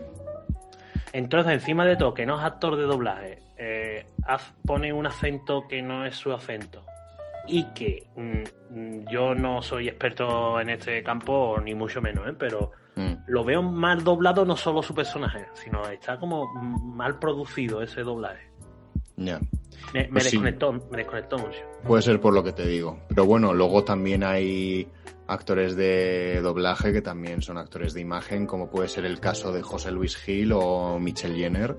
Entonces, 1.14 1.54
encima 1.54 1.86
de 1.86 1.98
todo, 1.98 2.14
que 2.14 2.26
no 2.26 2.38
es 2.40 2.46
actor 2.46 2.78
de 2.78 2.84
doblaje, 2.84 3.44
eh, 3.58 4.06
haz- 4.24 4.54
pone 4.66 4.94
un 4.94 5.06
acento 5.08 5.68
que 5.68 5.82
no 5.82 6.06
es 6.06 6.16
su 6.16 6.32
acento. 6.32 6.84
Y 7.48 7.66
que 7.74 8.08
mm, 8.16 8.44
mm, 8.80 9.06
yo 9.10 9.36
no 9.36 9.62
soy 9.62 9.88
experto 9.90 10.60
en 10.60 10.70
este 10.70 11.04
campo, 11.04 11.58
ni 11.64 11.74
mucho 11.76 12.02
menos, 12.02 12.28
¿eh? 12.28 12.34
pero 12.38 12.72
Mm. 12.96 13.14
lo 13.28 13.44
veo 13.46 13.62
mal 13.64 14.04
doblado 14.04 14.44
no 14.46 14.56
solo 14.58 14.84
su 14.84 14.94
personaje, 14.94 15.46
sino 15.54 15.88
está 15.90 16.18
como 16.20 16.54
mal 16.54 17.20
producido 17.20 17.82
ese 17.82 18.02
doblaje. 18.02 18.50
Ya. 19.16 19.40
Me, 19.94 20.04
me 20.04 20.10
Pues 20.10 20.30
sí. 20.30 20.38
me 20.40 20.52
desconectó 20.52 21.38
mucho. 21.40 21.60
Puede 21.86 22.02
ser 22.02 22.20
por 22.22 22.34
lo 22.34 22.44
que 22.44 22.54
te 22.54 22.66
digo. 22.68 23.00
Pero 23.10 23.26
bueno, 23.26 23.54
luego 23.54 23.84
también 23.84 24.24
hay 24.24 24.88
actores 25.28 25.76
de 25.76 26.42
doblaje 26.42 26.92
que 26.94 27.02
también 27.02 27.42
son 27.42 27.58
actores 27.58 27.94
de 27.94 28.02
imagen, 28.02 28.46
como 28.46 28.70
puede 28.70 28.88
ser 28.88 29.06
el 29.06 29.20
caso 29.20 29.52
de 29.52 29.62
José 29.62 29.92
Luis 29.92 30.16
Gil 30.18 30.52
o 30.54 31.00
Michelle 31.00 31.36
Jenner. 31.36 31.76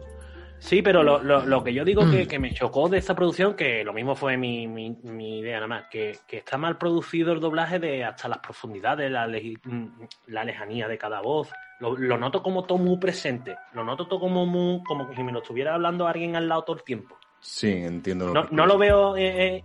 Sí, 0.58 0.80
pero 0.80 1.02
lo, 1.02 1.20
lo- 1.22 1.44
lo 1.44 1.64
que 1.64 1.74
yo 1.74 1.84
digo 1.84 2.04
Mm. 2.06 2.10
que, 2.10 2.26
que 2.28 2.38
me 2.38 2.54
chocó 2.54 2.88
de 2.88 2.98
esta 2.98 3.16
producción, 3.16 3.54
que 3.54 3.82
lo 3.82 3.92
mismo 3.92 4.14
fue 4.14 4.36
mi, 4.36 4.68
mi- 4.68 4.96
mi 5.02 5.40
idea 5.40 5.56
nada 5.56 5.66
más, 5.66 5.84
que, 5.90 6.18
que 6.28 6.38
está 6.38 6.56
mal 6.56 6.78
producido 6.78 7.32
el 7.32 7.40
doblaje 7.40 7.80
de 7.80 8.04
hasta 8.04 8.28
las 8.28 8.38
profundidades, 8.38 9.10
la, 9.10 9.26
le- 9.26 9.58
mm, 9.64 9.86
la 10.28 10.44
lejanía 10.44 10.86
de 10.86 10.98
cada 10.98 11.20
voz. 11.20 11.50
Lo, 11.80 11.96
lo 11.96 12.16
noto 12.16 12.44
como 12.44 12.64
todo 12.64 12.78
muy 12.78 12.96
presente, 12.98 13.56
lo 13.72 13.82
noto 13.82 14.06
todo 14.06 14.20
como 14.20 14.46
muy, 14.46 14.84
como 14.84 15.08
que 15.10 15.16
si 15.16 15.24
me 15.24 15.32
lo 15.32 15.40
estuviera 15.42 15.74
hablando 15.74 16.06
alguien 16.06 16.36
al 16.36 16.48
lado 16.48 16.62
todo 16.62 16.76
el 16.76 16.84
tiempo. 16.84 17.16
Sí, 17.43 17.69
entiendo 17.70 18.28
lo 18.28 18.35
No, 18.35 18.48
que 18.48 18.55
no 18.55 18.66
lo 18.66 18.78
veo 18.78 19.16
eh, 19.16 19.56
eh, 19.56 19.64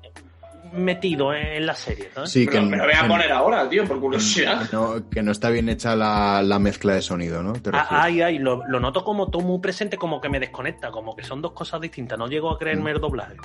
metido 0.73 1.33
en 1.33 1.65
la 1.65 1.75
serie, 1.75 2.09
¿sabes? 2.13 2.31
Sí, 2.31 2.45
Pero, 2.45 2.63
que, 2.63 2.69
pero 2.71 2.83
voy 2.83 2.93
a 2.93 3.07
poner 3.07 3.31
ahora, 3.31 3.69
tío, 3.69 3.85
por 3.85 3.99
curiosidad. 3.99 4.67
no, 4.73 5.07
que 5.09 5.21
no 5.23 5.31
está 5.31 5.49
bien 5.49 5.69
hecha 5.69 5.95
la, 5.95 6.41
la 6.41 6.59
mezcla 6.59 6.93
de 6.95 7.01
sonido, 7.01 7.41
¿no? 7.43 7.53
¿Te 7.53 7.69
Ah, 7.73 7.87
ay, 7.89 8.21
ay, 8.21 8.39
lo, 8.39 8.65
lo 8.67 8.79
noto 8.79 9.03
como 9.03 9.29
todo 9.29 9.43
muy 9.43 9.59
presente, 9.59 9.95
como 9.97 10.19
que 10.19 10.27
me 10.27 10.39
desconecta, 10.39 10.89
como 10.91 11.15
que 11.15 11.23
son 11.23 11.41
dos 11.41 11.53
cosas 11.53 11.79
distintas. 11.79 12.17
No 12.19 12.27
llego 12.27 12.49
a 12.51 12.57
creerme 12.59 12.91
Mm. 12.91 12.95
el 12.95 13.01
doblaje. 13.01 13.35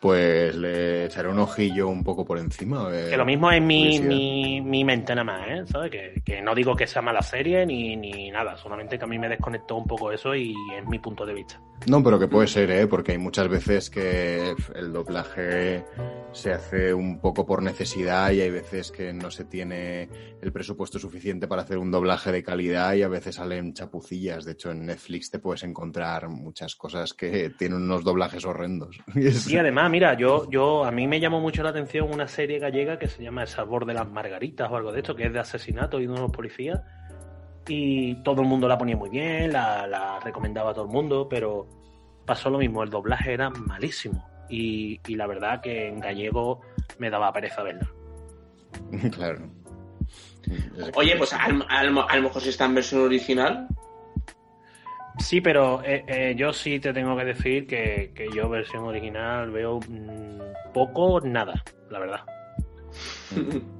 Pues 0.00 0.54
le 0.54 1.06
echaré 1.06 1.28
un 1.28 1.40
ojillo 1.40 1.88
un 1.88 2.04
poco 2.04 2.24
por 2.24 2.38
encima. 2.38 2.88
Que 2.90 3.16
lo 3.16 3.24
mismo 3.24 3.50
es 3.50 3.60
mi, 3.60 3.98
mi, 4.00 4.60
mi 4.60 4.84
mente 4.84 5.12
nada 5.14 5.24
más, 5.24 5.48
¿eh? 5.48 5.64
¿Sabes? 5.66 5.90
Que, 5.90 6.22
que 6.24 6.40
no 6.40 6.54
digo 6.54 6.76
que 6.76 6.86
sea 6.86 7.02
mala 7.02 7.20
serie 7.22 7.66
ni, 7.66 7.96
ni 7.96 8.30
nada, 8.30 8.56
solamente 8.56 8.96
que 8.96 9.04
a 9.04 9.08
mí 9.08 9.18
me 9.18 9.28
desconectó 9.28 9.74
un 9.76 9.86
poco 9.86 10.12
eso 10.12 10.34
y 10.36 10.54
es 10.78 10.86
mi 10.86 11.00
punto 11.00 11.26
de 11.26 11.34
vista. 11.34 11.60
No, 11.88 12.02
pero 12.02 12.18
que 12.18 12.28
puede 12.28 12.46
ser, 12.48 12.70
¿eh? 12.70 12.86
Porque 12.86 13.12
hay 13.12 13.18
muchas 13.18 13.48
veces 13.48 13.88
que 13.90 14.54
el 14.74 14.92
doblaje 14.92 15.84
se 16.32 16.52
hace 16.52 16.92
un 16.92 17.20
poco 17.20 17.46
por 17.46 17.62
necesidad 17.62 18.30
y 18.32 18.40
hay 18.40 18.50
veces 18.50 18.90
que 18.92 19.12
no 19.12 19.30
se 19.30 19.44
tiene 19.44 20.08
el 20.42 20.52
presupuesto 20.52 20.98
suficiente 20.98 21.48
para 21.48 21.62
hacer 21.62 21.78
un 21.78 21.90
doblaje 21.90 22.30
de 22.32 22.42
calidad 22.42 22.94
y 22.94 23.02
a 23.02 23.08
veces 23.08 23.36
salen 23.36 23.74
chapucillas. 23.74 24.44
De 24.44 24.52
hecho, 24.52 24.70
en 24.72 24.86
Netflix 24.86 25.30
te 25.30 25.38
puedes 25.38 25.62
encontrar 25.62 26.28
muchas 26.28 26.74
cosas 26.76 27.14
que 27.14 27.50
tienen 27.50 27.82
unos 27.82 28.04
doblajes 28.04 28.44
horrendos. 28.44 28.98
Y 29.14 29.26
es- 29.28 29.46
Además, 29.88 30.10
mira, 30.10 30.14
yo, 30.14 30.50
yo 30.50 30.84
a 30.84 30.90
mí 30.90 31.06
me 31.06 31.18
llamó 31.20 31.40
mucho 31.40 31.62
la 31.62 31.70
atención 31.70 32.12
una 32.12 32.28
serie 32.28 32.58
gallega 32.58 32.98
que 32.98 33.08
se 33.08 33.22
llama 33.22 33.42
El 33.42 33.48
sabor 33.48 33.86
de 33.86 33.94
las 33.94 34.08
margaritas 34.08 34.70
o 34.70 34.76
algo 34.76 34.92
de 34.92 34.98
esto, 35.00 35.14
que 35.16 35.24
es 35.26 35.32
de 35.32 35.38
asesinato 35.38 35.98
y 36.00 36.06
de 36.06 36.12
unos 36.12 36.30
policías. 36.30 36.80
Y 37.66 38.14
todo 38.22 38.42
el 38.42 38.48
mundo 38.48 38.68
la 38.68 38.76
ponía 38.78 38.96
muy 38.96 39.10
bien, 39.10 39.52
la, 39.52 39.86
la 39.86 40.20
recomendaba 40.20 40.70
a 40.70 40.74
todo 40.74 40.84
el 40.84 40.90
mundo, 40.90 41.26
pero 41.28 41.66
pasó 42.26 42.50
lo 42.50 42.58
mismo, 42.58 42.82
el 42.82 42.90
doblaje 42.90 43.32
era 43.32 43.50
malísimo. 43.50 44.28
y, 44.50 45.00
y 45.06 45.14
la 45.16 45.26
verdad 45.26 45.60
que 45.60 45.88
en 45.88 46.00
gallego 46.00 46.60
me 46.98 47.10
daba 47.10 47.32
pereza 47.32 47.62
verla. 47.62 47.88
claro. 49.12 49.48
Oye, 50.94 51.16
pues 51.16 51.32
a, 51.32 51.44
a- 51.44 51.66
a 51.70 51.84
lo 51.84 52.22
mejor 52.22 52.40
si 52.42 52.48
está 52.50 52.64
en 52.66 52.74
versión 52.74 53.02
original. 53.02 53.66
Sí, 55.18 55.40
pero 55.40 55.82
eh, 55.84 56.04
eh, 56.06 56.34
yo 56.36 56.52
sí 56.52 56.80
te 56.80 56.92
tengo 56.92 57.16
que 57.16 57.24
decir 57.24 57.66
que, 57.66 58.12
que 58.14 58.28
yo 58.34 58.48
versión 58.48 58.84
original 58.84 59.50
veo 59.50 59.80
mm, 59.80 60.72
poco, 60.72 61.20
nada, 61.20 61.62
la 61.90 61.98
verdad. 61.98 62.20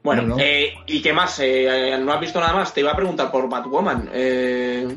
Bueno, 0.00 0.22
Bueno. 0.22 0.36
eh, 0.38 0.74
¿y 0.86 1.02
qué 1.02 1.12
más? 1.12 1.38
Eh, 1.40 1.98
¿No 2.00 2.12
has 2.12 2.20
visto 2.20 2.40
nada 2.40 2.54
más? 2.54 2.72
Te 2.72 2.80
iba 2.80 2.92
a 2.92 2.96
preguntar 2.96 3.30
por 3.30 3.46
Batwoman. 3.48 4.08
Eh, 4.14 4.88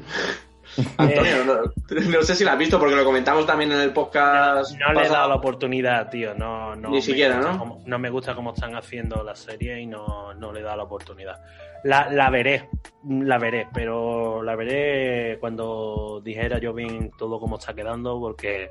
Antonio, 0.97 1.43
no, 1.45 1.55
no 2.09 2.21
sé 2.23 2.35
si 2.35 2.43
la 2.43 2.53
has 2.53 2.57
visto 2.57 2.79
porque 2.79 2.95
lo 2.95 3.03
comentamos 3.03 3.45
también 3.45 3.71
en 3.71 3.79
el 3.81 3.91
podcast. 3.93 4.73
No 4.79 4.93
le 4.93 5.05
he 5.05 5.09
dado 5.09 5.29
la 5.29 5.35
oportunidad, 5.35 6.09
tío. 6.09 6.33
No, 6.33 6.75
no 6.75 6.89
Ni 6.89 6.95
me 6.97 7.01
siquiera, 7.01 7.35
gusta 7.37 7.51
¿no? 7.53 7.59
cómo- 7.59 7.83
no 7.85 7.99
me 7.99 8.09
gusta 8.09 8.35
cómo 8.35 8.53
están 8.53 8.75
haciendo 8.75 9.23
la 9.23 9.35
serie 9.35 9.79
y 9.81 9.85
no, 9.87 10.33
no 10.33 10.51
le 10.53 10.59
he 10.61 10.63
dado 10.63 10.77
la 10.77 10.83
oportunidad. 10.83 11.39
La, 11.83 12.09
la 12.11 12.29
veré, 12.29 12.69
la 13.09 13.37
veré, 13.39 13.67
pero 13.73 14.43
la 14.43 14.55
veré 14.55 15.37
cuando 15.39 16.21
dijera 16.23 16.59
yo 16.59 16.73
bien 16.73 17.11
todo 17.17 17.39
cómo 17.39 17.57
está 17.57 17.73
quedando, 17.73 18.19
porque 18.19 18.69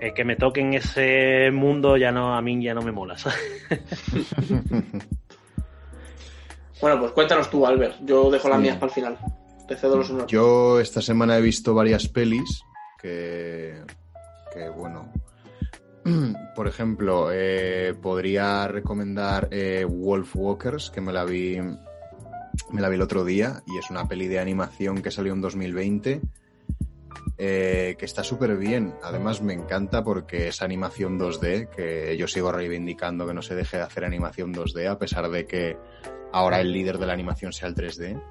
el 0.00 0.14
que 0.14 0.24
me 0.24 0.36
toque 0.36 0.60
en 0.60 0.74
ese 0.74 1.50
mundo 1.52 1.96
ya 1.96 2.12
no, 2.12 2.34
a 2.36 2.40
mí 2.40 2.62
ya 2.62 2.72
no 2.74 2.82
me 2.82 2.92
mola. 2.92 3.18
¿sabes? 3.18 3.38
Bueno, 6.80 7.00
pues 7.00 7.12
cuéntanos 7.12 7.48
tú, 7.50 7.66
Albert. 7.66 7.96
Yo 8.02 8.30
dejo 8.30 8.48
las 8.48 8.58
Sí. 8.58 8.62
mías 8.64 8.76
para 8.76 8.86
el 8.88 8.92
final. 8.92 9.18
Yo 10.26 10.80
esta 10.80 11.00
semana 11.00 11.38
he 11.38 11.40
visto 11.40 11.74
varias 11.74 12.08
pelis 12.08 12.62
que, 13.00 13.82
que 14.52 14.68
bueno, 14.68 15.12
por 16.54 16.68
ejemplo, 16.68 17.30
eh, 17.32 17.94
podría 18.00 18.68
recomendar 18.68 19.48
eh, 19.50 19.86
Wolf 19.88 20.36
Walkers, 20.36 20.90
que 20.90 21.00
me 21.00 21.12
la 21.12 21.24
vi 21.24 21.60
me 22.70 22.80
la 22.80 22.88
vi 22.88 22.94
el 22.94 23.02
otro 23.02 23.24
día 23.24 23.62
y 23.66 23.78
es 23.78 23.90
una 23.90 24.06
peli 24.06 24.28
de 24.28 24.38
animación 24.38 25.02
que 25.02 25.10
salió 25.10 25.32
en 25.32 25.40
2020 25.40 26.20
eh, 27.36 27.96
que 27.98 28.04
está 28.04 28.22
súper 28.22 28.56
bien. 28.56 28.94
Además 29.02 29.42
me 29.42 29.54
encanta 29.54 30.04
porque 30.04 30.48
es 30.48 30.62
animación 30.62 31.18
2D, 31.18 31.68
que 31.68 32.16
yo 32.16 32.28
sigo 32.28 32.52
reivindicando 32.52 33.26
que 33.26 33.34
no 33.34 33.42
se 33.42 33.56
deje 33.56 33.78
de 33.78 33.82
hacer 33.82 34.04
animación 34.04 34.54
2D 34.54 34.88
a 34.88 34.98
pesar 34.98 35.28
de 35.28 35.46
que 35.46 35.76
ahora 36.32 36.60
el 36.60 36.72
líder 36.72 36.98
de 36.98 37.06
la 37.06 37.12
animación 37.12 37.52
sea 37.52 37.68
el 37.68 37.74
3D. 37.74 38.22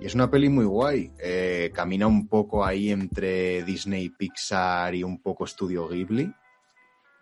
Y 0.00 0.06
es 0.06 0.14
una 0.14 0.30
peli 0.30 0.48
muy 0.48 0.64
guay. 0.64 1.12
Eh, 1.20 1.70
camina 1.72 2.06
un 2.06 2.26
poco 2.28 2.64
ahí 2.64 2.90
entre 2.90 3.62
Disney, 3.62 4.08
Pixar 4.08 4.94
y 4.94 5.04
un 5.04 5.22
poco 5.22 5.46
Studio 5.46 5.88
Ghibli. 5.88 6.32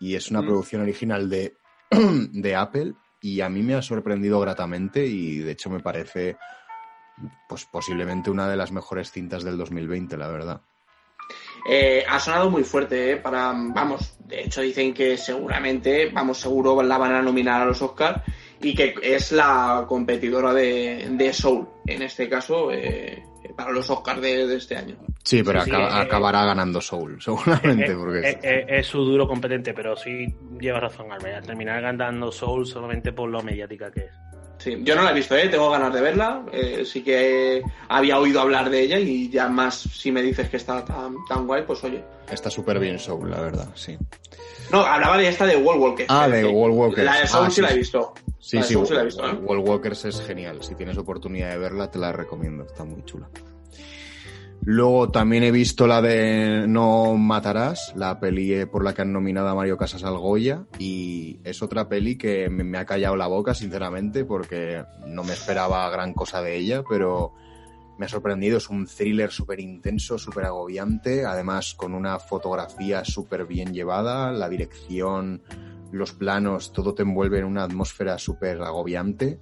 Y 0.00 0.14
es 0.14 0.30
una 0.30 0.40
Mm. 0.40 0.46
producción 0.46 0.82
original 0.82 1.28
de, 1.28 1.56
de 1.90 2.56
Apple. 2.56 2.94
Y 3.20 3.42
a 3.42 3.50
mí 3.50 3.62
me 3.62 3.74
ha 3.74 3.82
sorprendido 3.82 4.40
gratamente 4.40 5.04
y 5.04 5.38
de 5.40 5.52
hecho 5.52 5.68
me 5.68 5.80
parece 5.80 6.36
pues 7.50 7.66
posiblemente 7.66 8.30
una 8.30 8.48
de 8.48 8.56
las 8.56 8.72
mejores 8.72 9.12
cintas 9.12 9.44
del 9.44 9.58
2020, 9.58 10.16
la 10.16 10.28
verdad. 10.28 10.62
Eh, 11.68 12.02
ha 12.08 12.18
sonado 12.18 12.48
muy 12.48 12.64
fuerte, 12.64 13.12
¿eh? 13.12 13.16
Para, 13.18 13.52
vamos, 13.54 14.16
de 14.20 14.44
hecho 14.44 14.62
dicen 14.62 14.94
que 14.94 15.18
seguramente, 15.18 16.08
vamos, 16.10 16.38
seguro 16.40 16.82
la 16.82 16.96
van 16.96 17.12
a 17.12 17.20
nominar 17.20 17.60
a 17.60 17.66
los 17.66 17.82
Oscars 17.82 18.22
y 18.60 18.74
que 18.74 18.94
es 19.02 19.32
la 19.32 19.84
competidora 19.88 20.52
de, 20.52 21.08
de 21.10 21.32
Soul, 21.32 21.66
en 21.86 22.02
este 22.02 22.28
caso, 22.28 22.70
eh, 22.72 23.22
para 23.56 23.70
los 23.72 23.88
Oscars 23.90 24.20
de, 24.20 24.46
de 24.46 24.56
este 24.56 24.76
año. 24.76 24.96
Sí, 25.24 25.42
pero 25.42 25.60
Sí, 25.60 25.70
sí, 25.70 25.76
acaba- 25.76 25.98
eh, 26.00 26.02
acabará 26.06 26.44
ganando 26.44 26.80
Soul, 26.80 27.20
seguramente. 27.22 27.92
Eh, 27.92 27.96
porque 27.96 28.20
eh, 28.30 28.38
eh, 28.42 28.66
es 28.68 28.86
su 28.86 29.04
duro 29.04 29.26
competente, 29.26 29.72
pero 29.74 29.96
sí 29.96 30.26
lleva 30.60 30.80
razón, 30.80 31.10
Albert. 31.12 31.36
Al 31.38 31.46
terminar 31.46 31.80
ganando 31.82 32.30
Soul 32.32 32.66
solamente 32.66 33.12
por 33.12 33.28
lo 33.30 33.42
mediática 33.42 33.90
que 33.90 34.00
es. 34.00 34.10
Sí, 34.58 34.76
yo 34.82 34.94
no 34.94 35.02
la 35.02 35.12
he 35.12 35.14
visto, 35.14 35.34
¿eh? 35.34 35.48
tengo 35.48 35.70
ganas 35.70 35.92
de 35.94 36.02
verla. 36.02 36.44
eh, 36.52 36.84
sí 36.84 37.02
que 37.02 37.62
había 37.88 38.18
oído 38.18 38.42
hablar 38.42 38.68
de 38.68 38.82
ella 38.82 38.98
y 38.98 39.30
ya 39.30 39.48
más 39.48 39.74
si 39.80 40.12
me 40.12 40.20
dices 40.20 40.50
que 40.50 40.58
está 40.58 40.84
tan, 40.84 41.14
tan 41.26 41.46
guay, 41.46 41.62
pues 41.66 41.82
oye. 41.82 42.04
está 42.30 42.50
súper 42.50 42.78
bien 42.78 42.98
Soul, 42.98 43.30
la 43.30 43.40
verdad, 43.40 43.70
sí. 43.74 43.96
No, 44.72 44.80
hablaba 44.80 45.18
de 45.18 45.28
esta 45.28 45.46
de 45.46 45.56
World 45.56 45.82
Walker. 45.82 46.06
Ah, 46.08 46.28
de 46.28 46.44
World 46.46 46.76
Walkers. 46.76 47.04
La 47.04 47.20
de 47.20 47.26
Soul 47.26 47.46
Ah, 47.46 47.50
sí, 47.50 47.56
sí, 47.56 47.62
la 47.62 47.70
he 47.70 47.76
visto. 47.76 48.12
Sí, 48.38 48.56
La 48.56 48.62
sí, 48.62 48.74
Soul 48.74 48.86
sí 48.86 48.94
la 48.94 49.00
he 49.02 49.04
visto, 49.04 49.28
¿eh? 49.28 49.34
Wall 49.34 49.58
Walkers 49.58 50.04
es 50.04 50.20
genial. 50.22 50.62
Si 50.62 50.74
tienes 50.74 50.96
oportunidad 50.98 51.50
de 51.50 51.58
verla, 51.58 51.90
te 51.90 51.98
la 51.98 52.12
recomiendo. 52.12 52.64
Está 52.64 52.84
muy 52.84 53.04
chula. 53.04 53.28
Luego 54.62 55.10
también 55.10 55.42
he 55.42 55.50
visto 55.50 55.86
la 55.86 56.02
de 56.02 56.66
No 56.68 57.14
Matarás, 57.16 57.94
la 57.96 58.20
peli 58.20 58.66
por 58.66 58.84
la 58.84 58.92
que 58.92 59.02
han 59.02 59.12
nominado 59.12 59.48
a 59.48 59.54
Mario 59.54 59.78
Casas 59.78 60.04
al 60.04 60.18
Goya. 60.18 60.64
Y 60.78 61.40
es 61.44 61.62
otra 61.62 61.88
peli 61.88 62.16
que 62.18 62.50
me 62.50 62.76
ha 62.76 62.84
callado 62.84 63.16
la 63.16 63.26
boca, 63.26 63.54
sinceramente, 63.54 64.24
porque 64.24 64.84
no 65.06 65.24
me 65.24 65.32
esperaba 65.32 65.88
gran 65.90 66.12
cosa 66.12 66.42
de 66.42 66.56
ella, 66.56 66.82
pero 66.88 67.32
me 68.00 68.06
ha 68.06 68.08
sorprendido. 68.08 68.56
Es 68.56 68.70
un 68.70 68.86
thriller 68.86 69.30
súper 69.30 69.60
intenso, 69.60 70.16
súper 70.16 70.46
agobiante, 70.46 71.26
además 71.26 71.74
con 71.74 71.92
una 71.92 72.18
fotografía 72.18 73.04
súper 73.04 73.44
bien 73.44 73.74
llevada, 73.74 74.32
la 74.32 74.48
dirección, 74.48 75.42
los 75.92 76.12
planos, 76.12 76.72
todo 76.72 76.94
te 76.94 77.02
envuelve 77.02 77.40
en 77.40 77.44
una 77.44 77.64
atmósfera 77.64 78.16
súper 78.16 78.62
agobiante. 78.62 79.38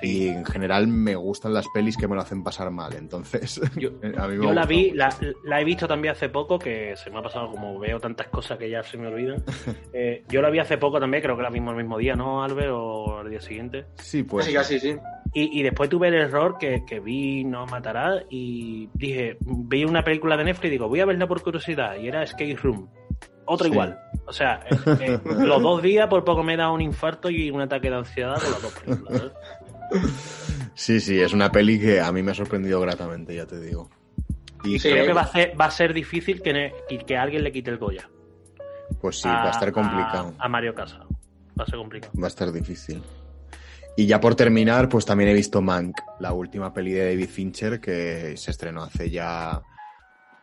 Y 0.00 0.28
en 0.28 0.44
general 0.44 0.86
me 0.88 1.14
gustan 1.16 1.52
las 1.52 1.66
pelis 1.68 1.96
que 1.96 2.08
me 2.08 2.14
lo 2.14 2.22
hacen 2.22 2.42
pasar 2.42 2.70
mal, 2.70 2.94
entonces 2.94 3.60
Yo, 3.76 3.90
a 4.18 4.26
mí 4.28 4.38
me 4.38 4.46
yo 4.46 4.52
la 4.52 4.64
vi, 4.64 4.90
la, 4.92 5.14
la 5.44 5.60
he 5.60 5.64
visto 5.64 5.86
también 5.86 6.12
hace 6.12 6.28
poco, 6.28 6.58
que 6.58 6.96
se 6.96 7.10
me 7.10 7.18
ha 7.18 7.22
pasado 7.22 7.50
como 7.50 7.78
veo 7.78 8.00
tantas 8.00 8.28
cosas 8.28 8.58
que 8.58 8.70
ya 8.70 8.82
se 8.82 8.96
me 8.96 9.08
olvidan. 9.08 9.42
Eh, 9.94 10.24
yo 10.28 10.40
la 10.40 10.48
vi 10.48 10.58
hace 10.58 10.78
poco 10.78 10.98
también, 10.98 11.22
creo 11.22 11.36
que 11.36 11.42
la 11.42 11.50
vimos 11.50 11.72
el 11.72 11.78
mismo 11.84 11.98
día, 11.98 12.16
¿no, 12.16 12.42
Albert? 12.42 12.70
O 12.72 13.18
al 13.18 13.28
día 13.28 13.40
siguiente. 13.42 13.84
Sí, 13.96 14.22
pues. 14.22 14.46
Casi, 14.46 14.56
casi, 14.56 14.80
sí. 14.80 14.96
Y, 15.34 15.60
y 15.60 15.62
después 15.62 15.90
tuve 15.90 16.08
el 16.08 16.14
error 16.14 16.56
que, 16.58 16.82
que 16.86 16.98
vi 17.00 17.44
No 17.44 17.66
Matará 17.66 18.22
y 18.30 18.88
dije, 18.94 19.36
vi 19.40 19.84
una 19.84 20.02
película 20.02 20.36
de 20.38 20.44
Netflix 20.44 20.68
y 20.68 20.70
digo, 20.70 20.88
voy 20.88 21.00
a 21.00 21.04
verla 21.06 21.26
por 21.26 21.42
curiosidad. 21.42 21.96
Y 21.96 22.08
era 22.08 22.22
Escape 22.22 22.56
Room. 22.62 22.88
Otra 23.44 23.66
Sí. 23.66 23.72
igual. 23.72 23.98
O 24.26 24.32
sea, 24.32 24.64
eh, 24.70 24.76
eh, 25.00 25.20
los 25.24 25.60
dos 25.62 25.82
días 25.82 26.08
por 26.08 26.24
poco 26.24 26.42
me 26.42 26.56
da 26.56 26.70
un 26.70 26.80
infarto 26.80 27.28
y 27.28 27.50
un 27.50 27.60
ataque 27.60 27.90
de 27.90 27.96
ansiedad 27.96 28.40
con 28.40 28.50
las 28.52 28.62
dos 28.62 28.72
películas. 28.78 29.32
Sí, 30.74 31.00
sí, 31.00 31.20
es 31.20 31.32
una 31.32 31.50
peli 31.52 31.78
que 31.78 32.00
a 32.00 32.10
mí 32.12 32.22
me 32.22 32.32
ha 32.32 32.34
sorprendido 32.34 32.80
gratamente, 32.80 33.34
ya 33.34 33.46
te 33.46 33.60
digo. 33.60 33.90
Y 34.64 34.78
Sí, 34.78 34.90
Creo 34.90 35.04
eh. 35.04 35.06
que 35.08 35.12
va 35.12 35.22
a 35.22 35.26
ser, 35.32 35.60
va 35.60 35.66
a 35.66 35.70
ser 35.70 35.92
difícil 35.92 36.40
que, 36.42 36.52
ne- 36.52 36.72
que, 36.88 36.98
que 36.98 37.16
alguien 37.16 37.42
le 37.44 37.52
quite 37.52 37.70
el 37.70 37.78
Goya. 37.78 38.08
pues 39.00 39.20
sí, 39.20 39.28
va 39.28 39.48
a 39.48 39.50
estar 39.50 39.72
complicado. 39.72 40.34
A, 40.38 40.44
a 40.46 40.48
Mario 40.48 40.74
Casa. 40.74 40.98
Va 41.58 41.64
a 41.64 41.66
ser 41.66 41.76
complicado. 41.78 42.12
Va 42.20 42.26
a 42.26 42.28
estar 42.28 42.50
difícil. 42.52 43.02
Y 43.96 44.06
ya 44.06 44.20
por 44.20 44.34
terminar, 44.34 44.88
pues 44.88 45.04
también 45.04 45.28
he 45.30 45.34
visto 45.34 45.60
Mank, 45.60 45.96
la 46.20 46.32
última 46.32 46.72
peli 46.72 46.92
de 46.92 47.10
David 47.10 47.28
Fincher 47.28 47.80
que 47.80 48.34
se 48.38 48.50
estrenó 48.50 48.84
hace 48.84 49.10
ya 49.10 49.60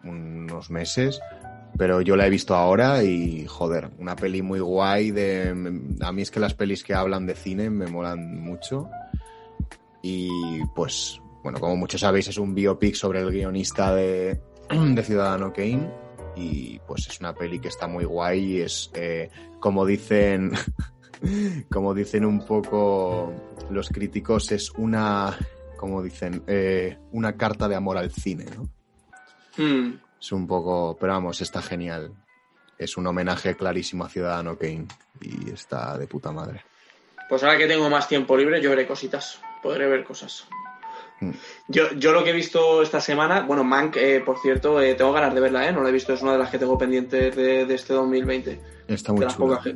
unos 0.04 0.70
meses, 0.70 1.20
pero 1.78 2.02
yo 2.02 2.16
la 2.16 2.28
he 2.28 2.30
visto 2.30 2.56
ahora 2.56 3.04
y 3.04 3.46
joder, 3.48 3.90
una 3.98 4.16
peli 4.16 4.42
muy 4.44 4.60
guay 4.60 5.12
de 5.12 5.50
a 6.02 6.12
mí 6.12 6.22
es 6.22 6.30
que 6.32 6.40
las 6.40 6.54
pelis 6.54 6.84
que 6.84 6.94
hablan 6.94 7.26
de 7.26 7.34
cine 7.36 7.70
me 7.72 7.88
molan 7.88 8.40
mucho 8.40 8.90
y 10.02 10.66
pues 10.76 11.22
bueno, 11.44 11.60
como 11.60 11.76
muchos 11.76 12.02
sabéis 12.02 12.28
es 12.28 12.38
un 12.38 12.54
biopic 12.54 12.96
sobre 12.96 13.20
el 13.20 13.32
guionista 13.32 13.94
de, 13.94 14.42
de 14.70 15.04
Ciudadano 15.04 15.54
Kane 15.54 15.90
y 16.36 16.80
pues 16.88 17.08
es 17.08 17.20
una 17.20 17.34
peli 17.34 17.60
que 17.60 17.68
está 17.70 17.88
muy 17.88 18.06
guay 18.06 18.40
y 18.40 18.62
es 18.62 18.92
eh, 18.94 19.30
como 19.60 19.86
dicen 19.86 20.54
como 21.72 21.94
dicen 21.94 22.26
un 22.26 22.46
poco 22.46 23.34
los 23.70 23.90
críticos, 23.90 24.52
es 24.52 24.72
una, 24.72 25.38
como 25.78 26.02
dicen, 26.02 26.44
eh, 26.48 26.98
una 27.12 27.36
carta 27.36 27.68
de 27.68 27.76
amor 27.76 27.98
al 27.98 28.12
cine, 28.12 28.46
¿no? 28.56 28.70
Hmm. 29.58 30.00
Es 30.20 30.32
un 30.32 30.48
poco, 30.48 30.98
pero 31.00 31.14
vamos, 31.14 31.42
está 31.42 31.62
genial. 31.62 32.14
Es 32.78 32.98
un 32.98 33.08
homenaje 33.08 33.56
clarísimo 33.56 34.06
a 34.06 34.10
Ciudadano 34.10 34.58
Kane 34.58 34.88
y 35.22 35.52
está 35.52 35.98
de 35.98 36.08
puta 36.08 36.32
madre. 36.32 36.64
Pues 37.28 37.44
ahora 37.44 37.58
que 37.58 37.68
tengo 37.68 37.90
más 37.90 38.08
tiempo 38.08 38.36
libre, 38.36 38.62
yo 38.62 38.70
veré 38.70 38.88
cositas. 38.88 39.40
Podré 39.62 39.88
ver 39.88 40.04
cosas. 40.04 40.48
Mm. 41.22 41.32
Yo, 41.68 41.92
yo 41.94 42.14
lo 42.14 42.24
que 42.24 42.30
he 42.30 42.34
visto 42.34 42.82
esta 42.82 43.02
semana, 43.02 43.42
bueno, 43.42 43.64
Mank, 43.64 43.98
eh, 43.98 44.22
por 44.26 44.40
cierto, 44.40 44.82
eh, 44.82 44.96
tengo 44.96 45.12
ganas 45.12 45.34
de 45.34 45.42
verla, 45.42 45.68
¿eh? 45.68 45.74
No 45.74 45.84
la 45.84 45.90
he 45.90 45.92
visto, 45.94 46.14
es 46.14 46.22
una 46.22 46.34
de 46.34 46.38
las 46.40 46.50
que 46.50 46.58
tengo 46.58 46.78
pendientes 46.78 47.36
de, 47.36 47.66
de 47.66 47.76
este 47.76 47.94
2020. 47.94 48.60
Está 48.88 49.12
De 49.12 49.18
muy 49.18 49.26
las 49.26 49.36
chula. 49.36 49.58
pocas 49.58 49.64
que 49.64 49.76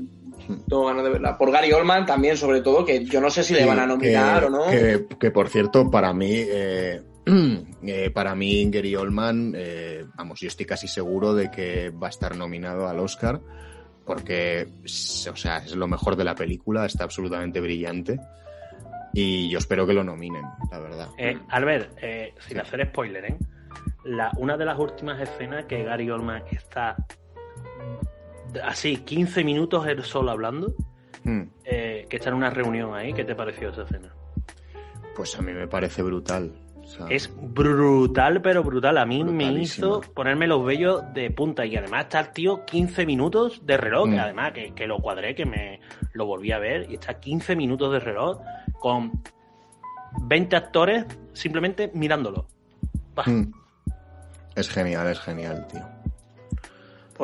tengo 0.67 0.85
ganas 0.85 1.03
de 1.03 1.09
verla. 1.09 1.37
Por 1.37 1.51
Gary 1.51 1.71
Oldman 1.71 2.05
también, 2.05 2.37
sobre 2.37 2.61
todo, 2.61 2.85
que 2.85 3.03
yo 3.05 3.21
no 3.21 3.29
sé 3.29 3.43
si 3.43 3.53
le 3.53 3.65
van 3.65 3.79
a 3.79 3.85
nominar 3.85 4.39
que, 4.41 4.45
o 4.45 4.49
no. 4.49 4.65
Que, 4.69 5.05
que, 5.19 5.31
por 5.31 5.49
cierto, 5.49 5.89
para 5.89 6.13
mí, 6.13 6.31
eh, 6.33 7.01
eh, 7.83 8.09
para 8.11 8.35
mí, 8.35 8.69
Gary 8.69 8.95
Oldman, 8.95 9.53
eh, 9.55 10.05
vamos, 10.15 10.39
yo 10.39 10.47
estoy 10.47 10.65
casi 10.65 10.87
seguro 10.87 11.33
de 11.33 11.49
que 11.51 11.89
va 11.89 12.07
a 12.07 12.09
estar 12.09 12.35
nominado 12.35 12.87
al 12.87 12.99
Oscar, 12.99 13.41
porque, 14.05 14.67
o 14.83 15.35
sea, 15.35 15.57
es 15.57 15.75
lo 15.75 15.87
mejor 15.87 16.15
de 16.15 16.23
la 16.25 16.35
película, 16.35 16.85
está 16.85 17.03
absolutamente 17.05 17.59
brillante. 17.61 18.19
Y 19.13 19.49
yo 19.49 19.59
espero 19.59 19.85
que 19.85 19.93
lo 19.93 20.03
nominen, 20.03 20.43
la 20.71 20.79
verdad. 20.79 21.09
Eh, 21.17 21.37
Albert, 21.49 21.97
eh, 22.01 22.33
sin 22.39 22.59
hacer 22.59 22.87
spoiler, 22.87 23.25
¿eh? 23.25 23.37
La, 24.05 24.31
una 24.37 24.57
de 24.57 24.65
las 24.65 24.77
últimas 24.79 25.21
escenas 25.21 25.65
que 25.65 25.83
Gary 25.83 26.09
Oldman 26.09 26.43
está 26.51 26.95
así 28.63 28.97
15 28.97 29.43
minutos 29.43 29.85
él 29.87 30.03
solo 30.03 30.31
hablando, 30.31 30.73
Hmm. 31.23 31.43
eh, 31.63 32.05
que 32.09 32.17
está 32.17 32.29
en 32.29 32.35
una 32.35 32.49
reunión 32.49 32.93
ahí. 32.95 33.13
¿Qué 33.13 33.23
te 33.23 33.33
pareció 33.33 33.69
esa 33.69 33.83
escena? 33.83 34.13
Pues 35.15 35.37
a 35.39 35.41
mí 35.41 35.53
me 35.53 35.67
parece 35.67 36.01
brutal. 36.01 36.51
Es 37.09 37.31
brutal, 37.35 38.41
pero 38.41 38.63
brutal. 38.63 38.97
A 38.97 39.05
mí 39.05 39.23
me 39.23 39.51
hizo 39.53 40.01
ponerme 40.13 40.47
los 40.47 40.63
vellos 40.65 41.01
de 41.13 41.31
punta. 41.31 41.65
Y 41.65 41.75
además 41.75 42.03
está 42.03 42.19
el 42.19 42.29
tío 42.29 42.65
15 42.65 43.05
minutos 43.05 43.65
de 43.65 43.77
reloj. 43.77 44.09
que 44.09 44.15
Mm. 44.15 44.19
además, 44.19 44.51
que, 44.53 44.73
que 44.73 44.85
lo 44.87 44.99
cuadré, 44.99 45.33
que 45.33 45.45
me 45.45 45.79
lo 46.13 46.25
volví 46.25 46.51
a 46.51 46.59
ver. 46.59 46.91
Y 46.91 46.95
está 46.95 47.19
15 47.19 47.55
minutos 47.55 47.91
de 47.91 47.99
reloj 47.99 48.39
con 48.79 49.23
20 50.21 50.55
actores 50.55 51.05
simplemente 51.33 51.89
mirándolo. 51.93 52.47
Hmm. 53.25 53.51
Es 54.55 54.69
genial, 54.69 55.07
es 55.07 55.19
genial, 55.19 55.67
tío. 55.71 55.81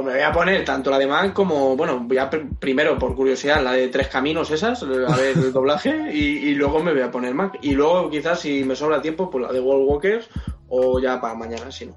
Pues 0.02 0.14
me 0.14 0.20
voy 0.22 0.30
a 0.30 0.32
poner 0.32 0.64
tanto 0.64 0.90
la 0.90 0.98
de 0.98 1.08
Man 1.08 1.32
como, 1.32 1.76
bueno, 1.76 2.00
voy 2.00 2.18
a 2.18 2.30
pr- 2.30 2.58
primero 2.58 2.98
por 2.98 3.16
curiosidad 3.16 3.62
la 3.62 3.74
de 3.74 3.90
Tres 3.90 4.08
Caminos 4.08 4.50
esas, 4.52 4.82
a 4.84 4.86
ver 4.86 5.38
el 5.38 5.52
doblaje, 5.52 6.10
y, 6.14 6.50
y 6.50 6.56
luego 6.56 6.82
me 6.82 6.94
voy 6.94 7.02
a 7.02 7.12
poner 7.12 7.34
Mac. 7.34 7.58
Y 7.62 7.72
luego 7.72 8.10
quizás 8.10 8.40
si 8.40 8.64
me 8.64 8.76
sobra 8.76 9.02
tiempo, 9.02 9.30
pues 9.30 9.44
la 9.46 9.52
de 9.52 9.60
World 9.60 9.86
Walkers 9.90 10.30
o 10.70 11.00
ya 11.00 11.20
para 11.20 11.34
mañana, 11.36 11.70
si 11.72 11.88
no. 11.88 11.96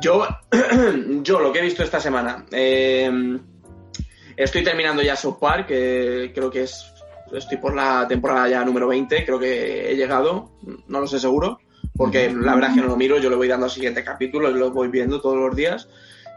Yo, 0.00 0.26
yo 1.22 1.40
lo 1.40 1.52
que 1.52 1.58
he 1.58 1.62
visto 1.62 1.82
esta 1.82 2.00
semana, 2.00 2.44
eh, 2.52 3.10
estoy 4.36 4.62
terminando 4.62 5.02
ya 5.02 5.16
South 5.16 5.38
Park, 5.40 5.66
que 5.66 6.30
creo 6.34 6.50
que 6.50 6.62
es, 6.62 6.92
estoy 7.32 7.58
por 7.58 7.74
la 7.74 8.06
temporada 8.08 8.48
ya 8.48 8.64
número 8.64 8.86
20, 8.88 9.24
creo 9.24 9.38
que 9.38 9.90
he 9.90 9.96
llegado, 9.96 10.52
no 10.86 11.00
lo 11.00 11.06
sé 11.06 11.18
seguro, 11.18 11.58
porque 11.96 12.30
la 12.32 12.54
verdad 12.54 12.70
es 12.70 12.76
que 12.76 12.82
no 12.82 12.88
lo 12.88 12.96
miro, 12.96 13.18
yo 13.18 13.28
le 13.28 13.36
voy 13.36 13.48
dando 13.48 13.66
al 13.66 13.70
siguiente 13.72 14.04
capítulo 14.04 14.48
y 14.50 14.54
lo 14.54 14.70
voy 14.70 14.88
viendo 14.88 15.20
todos 15.20 15.36
los 15.36 15.54
días. 15.54 15.88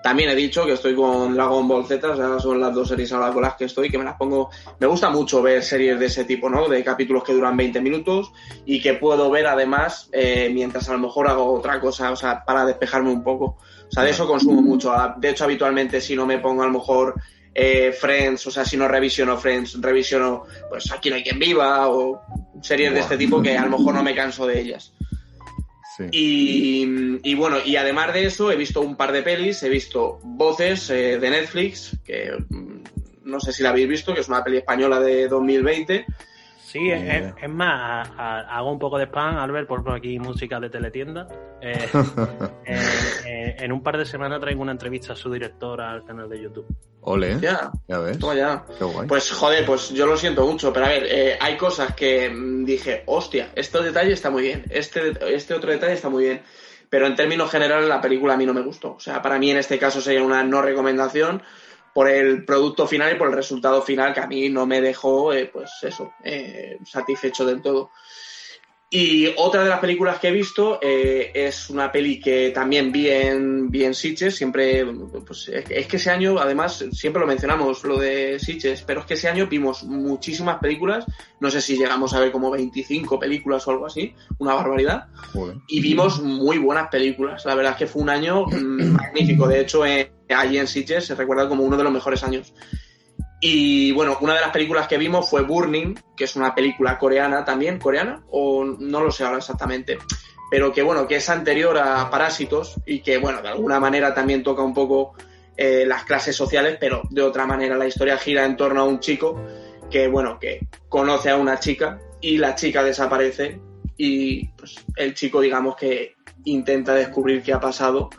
También 0.03 0.29
he 0.29 0.35
dicho 0.35 0.65
que 0.65 0.73
estoy 0.73 0.93
con 0.95 1.33
Dragon 1.33 1.65
Ball 1.65 1.85
Z, 1.85 2.11
o 2.11 2.17
sea, 2.17 2.37
son 2.37 2.59
las 2.59 2.73
dos 2.75 2.89
series 2.89 3.13
ahora 3.13 3.31
con 3.31 3.41
las 3.41 3.55
que 3.55 3.63
estoy, 3.63 3.89
que 3.89 3.97
me 3.97 4.03
las 4.03 4.17
pongo. 4.17 4.49
Me 4.77 4.85
gusta 4.85 5.09
mucho 5.09 5.41
ver 5.41 5.63
series 5.63 5.97
de 5.97 6.07
ese 6.07 6.25
tipo, 6.25 6.49
¿no? 6.49 6.67
De 6.67 6.83
capítulos 6.83 7.23
que 7.23 7.31
duran 7.31 7.55
20 7.55 7.79
minutos 7.79 8.33
y 8.65 8.81
que 8.81 8.95
puedo 8.95 9.31
ver 9.31 9.47
además 9.47 10.09
eh, 10.11 10.51
mientras 10.53 10.89
a 10.89 10.91
lo 10.91 10.99
mejor 10.99 11.29
hago 11.29 11.53
otra 11.53 11.79
cosa, 11.79 12.11
o 12.11 12.17
sea, 12.17 12.43
para 12.43 12.65
despejarme 12.65 13.11
un 13.11 13.23
poco. 13.23 13.45
O 13.45 13.91
sea, 13.91 14.03
de 14.03 14.09
eso 14.09 14.27
consumo 14.27 14.61
mucho. 14.61 14.93
De 15.15 15.29
hecho, 15.29 15.45
habitualmente 15.45 16.01
si 16.01 16.17
no 16.17 16.25
me 16.25 16.39
pongo 16.39 16.63
a 16.63 16.65
lo 16.65 16.73
mejor 16.73 17.15
eh, 17.55 17.95
Friends, 17.97 18.45
o 18.47 18.51
sea, 18.51 18.65
si 18.65 18.75
no 18.75 18.89
revisiono 18.89 19.37
Friends, 19.37 19.79
revisiono 19.79 20.43
pues 20.67 20.91
Aquí 20.91 21.09
no 21.09 21.15
hay 21.15 21.23
quien 21.23 21.39
viva 21.39 21.87
o 21.87 22.21
series 22.61 22.93
de 22.93 22.99
este 22.99 23.17
tipo 23.17 23.41
que 23.41 23.57
a 23.57 23.63
lo 23.65 23.77
mejor 23.77 23.93
no 23.93 24.03
me 24.03 24.13
canso 24.13 24.45
de 24.45 24.59
ellas. 24.59 24.91
Y, 26.11 27.19
y 27.23 27.35
bueno, 27.35 27.57
y 27.63 27.75
además 27.75 28.13
de 28.13 28.25
eso, 28.25 28.51
he 28.51 28.55
visto 28.55 28.81
un 28.81 28.95
par 28.95 29.11
de 29.11 29.21
pelis, 29.21 29.61
he 29.63 29.69
visto 29.69 30.19
Voces 30.23 30.89
eh, 30.89 31.19
de 31.19 31.29
Netflix, 31.29 31.97
que 32.03 32.31
mm, 32.49 32.83
no 33.25 33.39
sé 33.39 33.53
si 33.53 33.63
la 33.63 33.69
habéis 33.69 33.87
visto, 33.87 34.13
que 34.13 34.21
es 34.21 34.27
una 34.27 34.43
peli 34.43 34.57
española 34.57 34.99
de 34.99 35.27
2020. 35.27 36.05
Sí, 36.73 36.89
es, 36.91 37.01
idea. 37.03 37.17
es- 37.19 37.33
es 37.43 37.49
más, 37.49 38.09
a- 38.17 38.39
a- 38.39 38.57
hago 38.57 38.71
un 38.71 38.79
poco 38.79 38.97
de 38.97 39.05
spam, 39.05 39.37
Albert, 39.37 39.67
por 39.67 39.83
por 39.83 39.93
aquí 39.93 40.17
música 40.19 40.59
de 40.59 40.69
teletienda. 40.69 41.27
Eh, 41.61 41.77
eh, 42.65 42.79
eh, 43.25 43.55
en 43.59 43.71
un 43.71 43.81
par 43.83 43.97
de 43.97 44.05
semanas 44.05 44.41
traigo 44.41 44.61
una 44.61 44.71
entrevista 44.71 45.13
a 45.13 45.15
su 45.15 45.31
directora 45.31 45.91
al 45.91 46.03
canal 46.03 46.27
de 46.29 46.41
YouTube. 46.41 46.65
Ole, 47.01 47.37
Ya, 47.39 47.71
ya 47.87 47.99
ves. 47.99 48.17
toma 48.17 48.33
ya. 48.35 48.65
Qué 48.77 48.83
guay. 48.83 49.07
Pues 49.07 49.31
joder, 49.31 49.65
pues 49.65 49.89
yo 49.89 50.05
lo 50.07 50.17
siento 50.17 50.45
mucho, 50.47 50.71
pero 50.73 50.85
a 50.85 50.89
ver, 50.89 51.03
eh, 51.07 51.37
hay 51.39 51.57
cosas 51.57 51.93
que 51.95 52.29
mm, 52.29 52.65
dije, 52.65 53.03
hostia, 53.05 53.49
este 53.55 53.81
detalle 53.83 54.13
está 54.13 54.29
muy 54.29 54.41
bien, 54.43 54.63
este, 54.69 55.13
este 55.35 55.53
otro 55.53 55.69
detalle 55.71 55.93
está 55.93 56.09
muy 56.09 56.23
bien. 56.23 56.41
Pero 56.89 57.07
en 57.07 57.15
términos 57.15 57.49
generales 57.51 57.87
la 57.89 57.99
película 58.01 58.35
a 58.35 58.37
mí 58.37 58.45
no 58.45 58.53
me 58.53 58.61
gustó. 58.61 58.93
O 58.95 58.99
sea, 58.99 59.21
para 59.21 59.37
mí 59.39 59.49
en 59.51 59.57
este 59.57 59.79
caso 59.79 59.99
sería 59.99 60.23
una 60.23 60.43
no 60.43 60.61
recomendación 60.61 61.41
por 61.93 62.09
el 62.09 62.43
producto 62.45 62.87
final 62.87 63.13
y 63.15 63.19
por 63.19 63.27
el 63.29 63.35
resultado 63.35 63.81
final 63.81 64.13
que 64.13 64.19
a 64.21 64.27
mí 64.27 64.49
no 64.49 64.65
me 64.65 64.81
dejó, 64.81 65.31
eh, 65.33 65.49
pues 65.51 65.71
eso, 65.83 66.13
eh, 66.23 66.79
satisfecho 66.85 67.45
del 67.45 67.61
todo. 67.61 67.91
Y 68.95 69.33
otra 69.37 69.63
de 69.63 69.69
las 69.71 69.79
películas 69.79 70.19
que 70.19 70.27
he 70.27 70.31
visto 70.31 70.77
eh, 70.79 71.31
es 71.33 71.71
una 71.71 71.91
peli 71.91 72.19
que 72.19 72.51
también 72.51 72.91
vi 72.91 73.09
en, 73.09 73.71
vi 73.71 73.85
en 73.85 73.95
Sitges, 73.95 74.35
siempre, 74.35 74.85
pues 75.25 75.47
es 75.49 75.65
que- 75.65 75.79
es 75.79 75.87
que 75.87 75.97
ese 75.97 76.11
año, 76.11 76.37
además, 76.39 76.85
siempre 76.91 77.19
lo 77.19 77.25
mencionamos, 77.25 77.83
lo 77.85 77.97
de 77.97 78.37
Sitges, 78.39 78.83
pero 78.83 78.99
es 78.99 79.07
que 79.07 79.15
ese 79.15 79.27
año 79.29 79.47
vimos 79.47 79.81
muchísimas 79.83 80.59
películas, 80.59 81.05
no 81.39 81.49
sé 81.49 81.59
si 81.59 81.75
llegamos 81.75 82.13
a 82.13 82.19
ver 82.19 82.31
como 82.31 82.51
25 82.51 83.17
películas 83.17 83.67
o 83.67 83.71
algo 83.71 83.87
así, 83.87 84.13
una 84.37 84.53
barbaridad, 84.53 85.07
Joder. 85.33 85.55
y 85.67 85.81
vimos 85.81 86.21
muy 86.21 86.59
buenas 86.59 86.89
películas, 86.89 87.45
la 87.45 87.55
verdad 87.55 87.71
es 87.71 87.77
que 87.79 87.87
fue 87.87 88.03
un 88.03 88.09
año 88.11 88.45
mm, 88.45 88.91
magnífico, 88.91 89.47
de 89.47 89.61
hecho, 89.61 89.83
eh, 89.87 90.12
allí 90.33 90.57
en 90.57 90.67
Sitges 90.67 91.05
se 91.05 91.15
recuerda 91.15 91.47
como 91.47 91.63
uno 91.63 91.77
de 91.77 91.83
los 91.83 91.93
mejores 91.93 92.23
años. 92.23 92.53
Y 93.41 93.91
bueno, 93.91 94.17
una 94.21 94.35
de 94.35 94.41
las 94.41 94.51
películas 94.51 94.87
que 94.87 94.97
vimos 94.97 95.29
fue 95.29 95.41
Burning, 95.41 95.95
que 96.15 96.23
es 96.23 96.35
una 96.37 96.55
película 96.55 96.97
coreana 96.97 97.43
también, 97.43 97.77
coreana, 97.77 98.23
o 98.31 98.63
no 98.63 99.01
lo 99.01 99.11
sé 99.11 99.25
ahora 99.25 99.39
exactamente, 99.39 99.97
pero 100.49 100.71
que 100.71 100.81
bueno, 100.81 101.07
que 101.07 101.17
es 101.17 101.29
anterior 101.29 101.77
a 101.77 102.09
Parásitos 102.09 102.75
y 102.85 103.01
que 103.01 103.17
bueno, 103.17 103.41
de 103.41 103.49
alguna 103.49 103.79
manera 103.79 104.13
también 104.13 104.43
toca 104.43 104.61
un 104.61 104.73
poco 104.73 105.13
eh, 105.57 105.83
las 105.85 106.05
clases 106.05 106.35
sociales, 106.35 106.77
pero 106.79 107.01
de 107.09 107.21
otra 107.21 107.45
manera 107.45 107.75
la 107.75 107.85
historia 107.85 108.17
gira 108.17 108.45
en 108.45 108.55
torno 108.55 108.81
a 108.81 108.85
un 108.85 108.99
chico 108.99 109.43
que 109.91 110.07
bueno, 110.07 110.39
que 110.39 110.67
conoce 110.87 111.29
a 111.29 111.35
una 111.35 111.59
chica 111.59 111.99
y 112.21 112.37
la 112.37 112.55
chica 112.55 112.83
desaparece 112.83 113.59
y 113.97 114.47
pues 114.49 114.75
el 114.95 115.13
chico 115.13 115.41
digamos 115.41 115.75
que 115.75 116.15
intenta 116.45 116.93
descubrir 116.93 117.43
qué 117.43 117.53
ha 117.53 117.59
pasado 117.59 118.09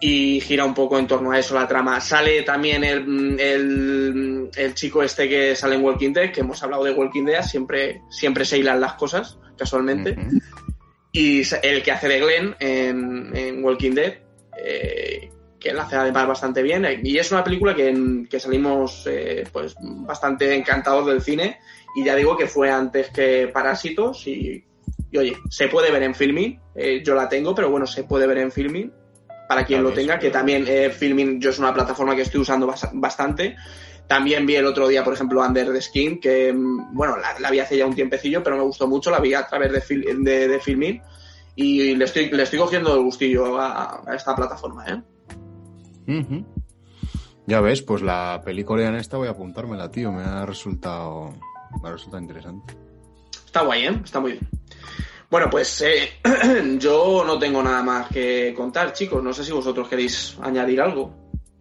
y 0.00 0.40
gira 0.40 0.64
un 0.64 0.74
poco 0.74 0.98
en 0.98 1.06
torno 1.06 1.32
a 1.32 1.38
eso 1.38 1.54
la 1.54 1.66
trama. 1.66 2.00
Sale 2.00 2.42
también 2.42 2.84
el, 2.84 3.38
el, 3.40 4.50
el 4.54 4.74
chico 4.74 5.02
este 5.02 5.28
que 5.28 5.56
sale 5.56 5.76
en 5.76 5.84
Walking 5.84 6.12
Dead, 6.12 6.32
que 6.32 6.40
hemos 6.40 6.62
hablado 6.62 6.84
de 6.84 6.92
Walking 6.92 7.24
Dead, 7.24 7.42
siempre, 7.42 8.02
siempre 8.10 8.44
se 8.44 8.58
hilan 8.58 8.80
las 8.80 8.94
cosas, 8.94 9.38
casualmente. 9.56 10.16
Y 11.12 11.42
el 11.62 11.82
que 11.82 11.92
hace 11.92 12.08
de 12.08 12.20
Glenn 12.20 12.56
en, 12.58 13.34
en 13.34 13.64
Walking 13.64 13.92
Dead, 13.92 14.18
eh, 14.62 15.30
que 15.58 15.72
la 15.72 15.84
hace 15.84 15.96
además 15.96 16.28
bastante 16.28 16.62
bien. 16.62 16.86
Y 17.02 17.16
es 17.16 17.32
una 17.32 17.42
película 17.42 17.74
que, 17.74 18.26
que 18.28 18.38
salimos 18.38 19.06
eh, 19.06 19.44
pues 19.50 19.74
bastante 19.80 20.54
encantados 20.54 21.06
del 21.06 21.22
cine. 21.22 21.58
Y 21.96 22.04
ya 22.04 22.14
digo 22.14 22.36
que 22.36 22.46
fue 22.46 22.70
antes 22.70 23.08
que 23.08 23.48
Parásitos. 23.48 24.26
Y, 24.26 24.62
y 25.10 25.16
oye, 25.16 25.36
se 25.48 25.68
puede 25.68 25.90
ver 25.90 26.02
en 26.02 26.14
Filmin. 26.14 26.60
eh, 26.74 27.02
yo 27.02 27.14
la 27.14 27.30
tengo, 27.30 27.54
pero 27.54 27.70
bueno, 27.70 27.86
se 27.86 28.04
puede 28.04 28.26
ver 28.26 28.36
en 28.36 28.52
Filmin. 28.52 28.92
Para 29.48 29.64
quien 29.64 29.82
lo 29.82 29.92
tenga, 29.92 30.18
que 30.18 30.30
también 30.30 30.64
eh, 30.66 30.90
Filmin 30.90 31.40
yo 31.40 31.50
es 31.50 31.58
una 31.58 31.72
plataforma 31.72 32.16
que 32.16 32.22
estoy 32.22 32.40
usando 32.40 32.66
bas- 32.66 32.90
bastante. 32.92 33.56
También 34.08 34.46
vi 34.46 34.54
el 34.56 34.66
otro 34.66 34.86
día, 34.88 35.02
por 35.04 35.14
ejemplo, 35.14 35.40
Under 35.40 35.72
the 35.72 35.80
Skin, 35.82 36.20
que, 36.20 36.52
mm, 36.52 36.94
bueno, 36.94 37.16
la, 37.16 37.38
la 37.40 37.50
vi 37.50 37.58
hace 37.60 37.76
ya 37.76 37.86
un 37.86 37.94
tiempecillo, 37.94 38.42
pero 38.42 38.56
me 38.56 38.62
gustó 38.62 38.86
mucho, 38.88 39.10
la 39.10 39.18
vi 39.20 39.34
a 39.34 39.46
través 39.46 39.72
de, 39.72 39.80
Fil- 39.82 40.22
de, 40.24 40.48
de 40.48 40.60
Filmin 40.60 41.00
y 41.54 41.94
le 41.94 42.04
estoy, 42.04 42.28
le 42.30 42.42
estoy 42.42 42.58
cogiendo 42.58 42.94
el 42.94 43.02
gustillo 43.02 43.58
a, 43.58 44.02
a 44.06 44.14
esta 44.14 44.34
plataforma, 44.34 44.84
¿eh? 44.86 45.02
Ya 47.46 47.60
ves, 47.60 47.82
pues 47.82 48.02
la 48.02 48.42
peli 48.44 48.64
coreana 48.64 48.98
esta 48.98 49.16
voy 49.16 49.28
a 49.28 49.30
apuntármela, 49.32 49.90
tío. 49.90 50.10
Me 50.12 50.22
ha 50.22 50.44
resultado, 50.46 51.30
me 51.82 51.88
ha 51.88 51.92
resultado 51.92 52.20
interesante. 52.22 52.76
Está 53.44 53.62
guay, 53.62 53.86
¿eh? 53.86 54.00
Está 54.04 54.20
muy 54.20 54.32
bien. 54.32 54.48
Bueno, 55.30 55.48
pues 55.50 55.82
eh, 55.82 56.20
yo 56.78 57.24
no 57.26 57.38
tengo 57.38 57.62
nada 57.62 57.82
más 57.82 58.08
que 58.08 58.54
contar, 58.56 58.92
chicos. 58.92 59.22
No 59.22 59.32
sé 59.32 59.44
si 59.44 59.52
vosotros 59.52 59.88
queréis 59.88 60.36
añadir 60.42 60.80
algo. 60.80 61.12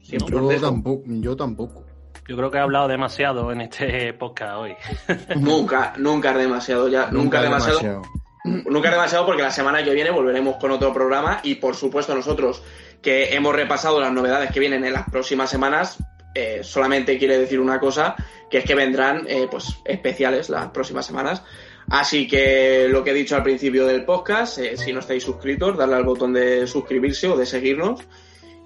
Siempre 0.02 0.36
Yo 0.36 0.62
tampoco, 0.62 1.04
yo 1.08 1.36
tampoco. 1.36 1.84
Yo 2.28 2.36
creo 2.36 2.50
que 2.50 2.58
he 2.58 2.62
hablado 2.62 2.88
demasiado 2.88 3.52
en 3.52 3.62
este 3.62 4.14
podcast 4.14 4.56
hoy. 4.56 4.76
Nunca, 5.36 5.94
nunca 5.98 6.32
es 6.32 6.38
demasiado 6.38 6.88
ya. 6.88 7.10
Nunca, 7.12 7.38
es 7.38 7.44
demasiado. 7.44 8.02
Nunca 8.44 8.90
es 8.90 8.96
demasiado 8.96 9.26
porque 9.26 9.42
la 9.42 9.52
semana 9.52 9.84
que 9.84 9.94
viene 9.94 10.12
volveremos 10.12 10.58
con 10.58 10.72
otro 10.72 10.94
programa 10.94 11.40
y 11.44 11.56
por 11.56 11.76
supuesto 11.76 12.14
nosotros 12.14 12.64
que 13.02 13.36
hemos 13.36 13.56
repasado 13.56 14.00
las 14.00 14.12
novedades 14.12 14.52
que 14.52 14.60
vienen 14.60 14.84
en 14.86 14.94
las 14.94 15.10
próximas 15.10 15.50
semanas, 15.50 15.98
eh, 16.34 16.62
solamente 16.64 17.18
quiere 17.18 17.38
decir 17.38 17.60
una 17.60 17.80
cosa, 17.80 18.16
que 18.50 18.60
es 18.60 18.66
que 18.66 18.76
vendrán 18.76 19.26
eh, 19.28 19.48
pues 19.50 19.78
especiales 19.86 20.50
las 20.50 20.70
próximas 20.70 21.06
semanas. 21.06 21.44
Así 21.90 22.28
que 22.28 22.88
lo 22.90 23.04
que 23.04 23.12
he 23.12 23.14
dicho 23.14 23.36
al 23.36 23.44
principio 23.44 23.86
del 23.86 24.06
podcast, 24.06 24.58
eh, 24.58 24.78
si 24.78 24.92
no 24.92 25.00
estáis 25.00 25.24
suscritos, 25.24 25.78
darle 25.78 25.96
al 25.96 26.04
botón 26.04 26.34
de 26.34 26.66
suscribirse 26.68 27.28
o 27.28 27.38
de 27.38 27.46
seguirnos. 27.46 28.02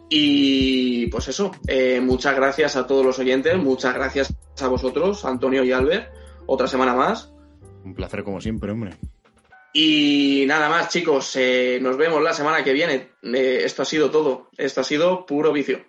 Y 0.10 1.08
pues 1.08 1.28
eso, 1.28 1.52
eh, 1.68 2.02
muchas 2.02 2.36
gracias 2.36 2.76
a 2.76 2.88
todos 2.88 3.06
los 3.06 3.20
oyentes, 3.20 3.56
muchas 3.58 3.94
gracias 3.94 4.34
a 4.60 4.68
vosotros, 4.68 5.24
Antonio 5.24 5.64
y 5.64 5.72
Albert, 5.72 6.12
otra 6.48 6.68
semana 6.68 6.96
más. 6.96 7.32
Un 7.86 7.94
placer 7.94 8.24
como 8.24 8.42
siempre, 8.42 8.72
hombre. 8.72 8.98
Y 9.74 10.46
nada 10.48 10.68
más, 10.68 10.90
chicos, 10.90 11.36
eh, 11.36 11.80
nos 11.82 11.96
vemos 11.96 12.24
la 12.24 12.34
semana 12.34 12.64
que 12.64 12.74
viene. 12.74 13.10
Eh, 13.22 13.62
esto 13.64 13.84
ha 13.84 13.86
sido 13.86 14.10
todo. 14.10 14.50
Esto 14.58 14.82
ha 14.82 14.84
sido 14.84 15.26
puro 15.26 15.54
vicio. 15.54 15.86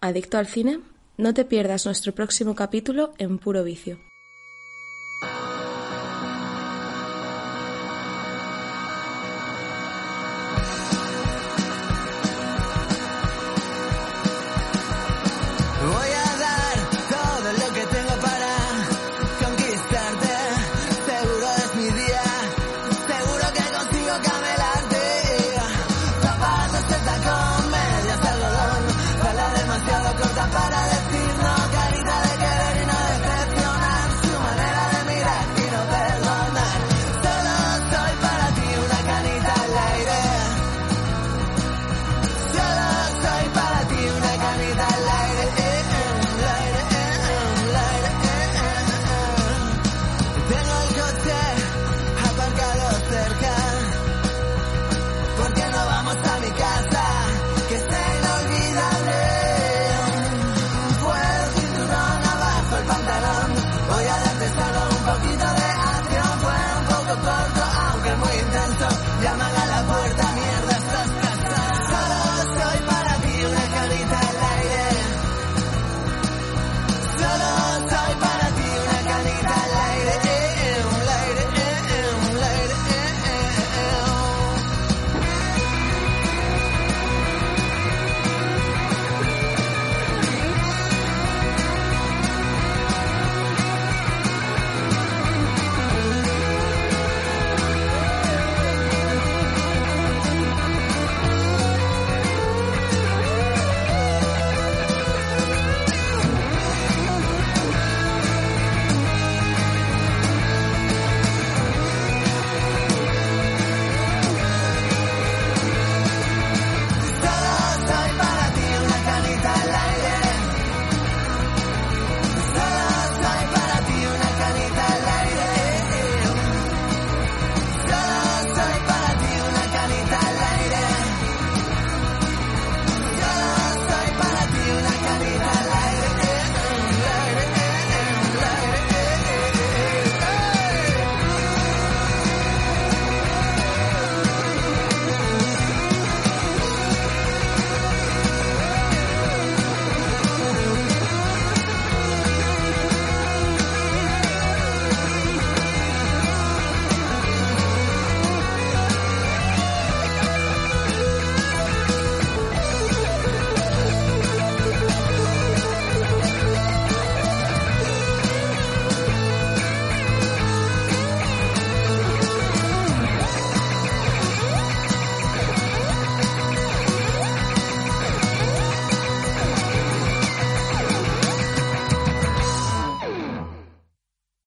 ¿Adicto 0.00 0.38
al 0.38 0.46
cine? 0.46 0.80
No 1.16 1.32
te 1.32 1.44
pierdas 1.44 1.86
nuestro 1.86 2.12
próximo 2.12 2.54
capítulo 2.54 3.12
en 3.18 3.38
Puro 3.38 3.62
Vicio. 3.62 4.00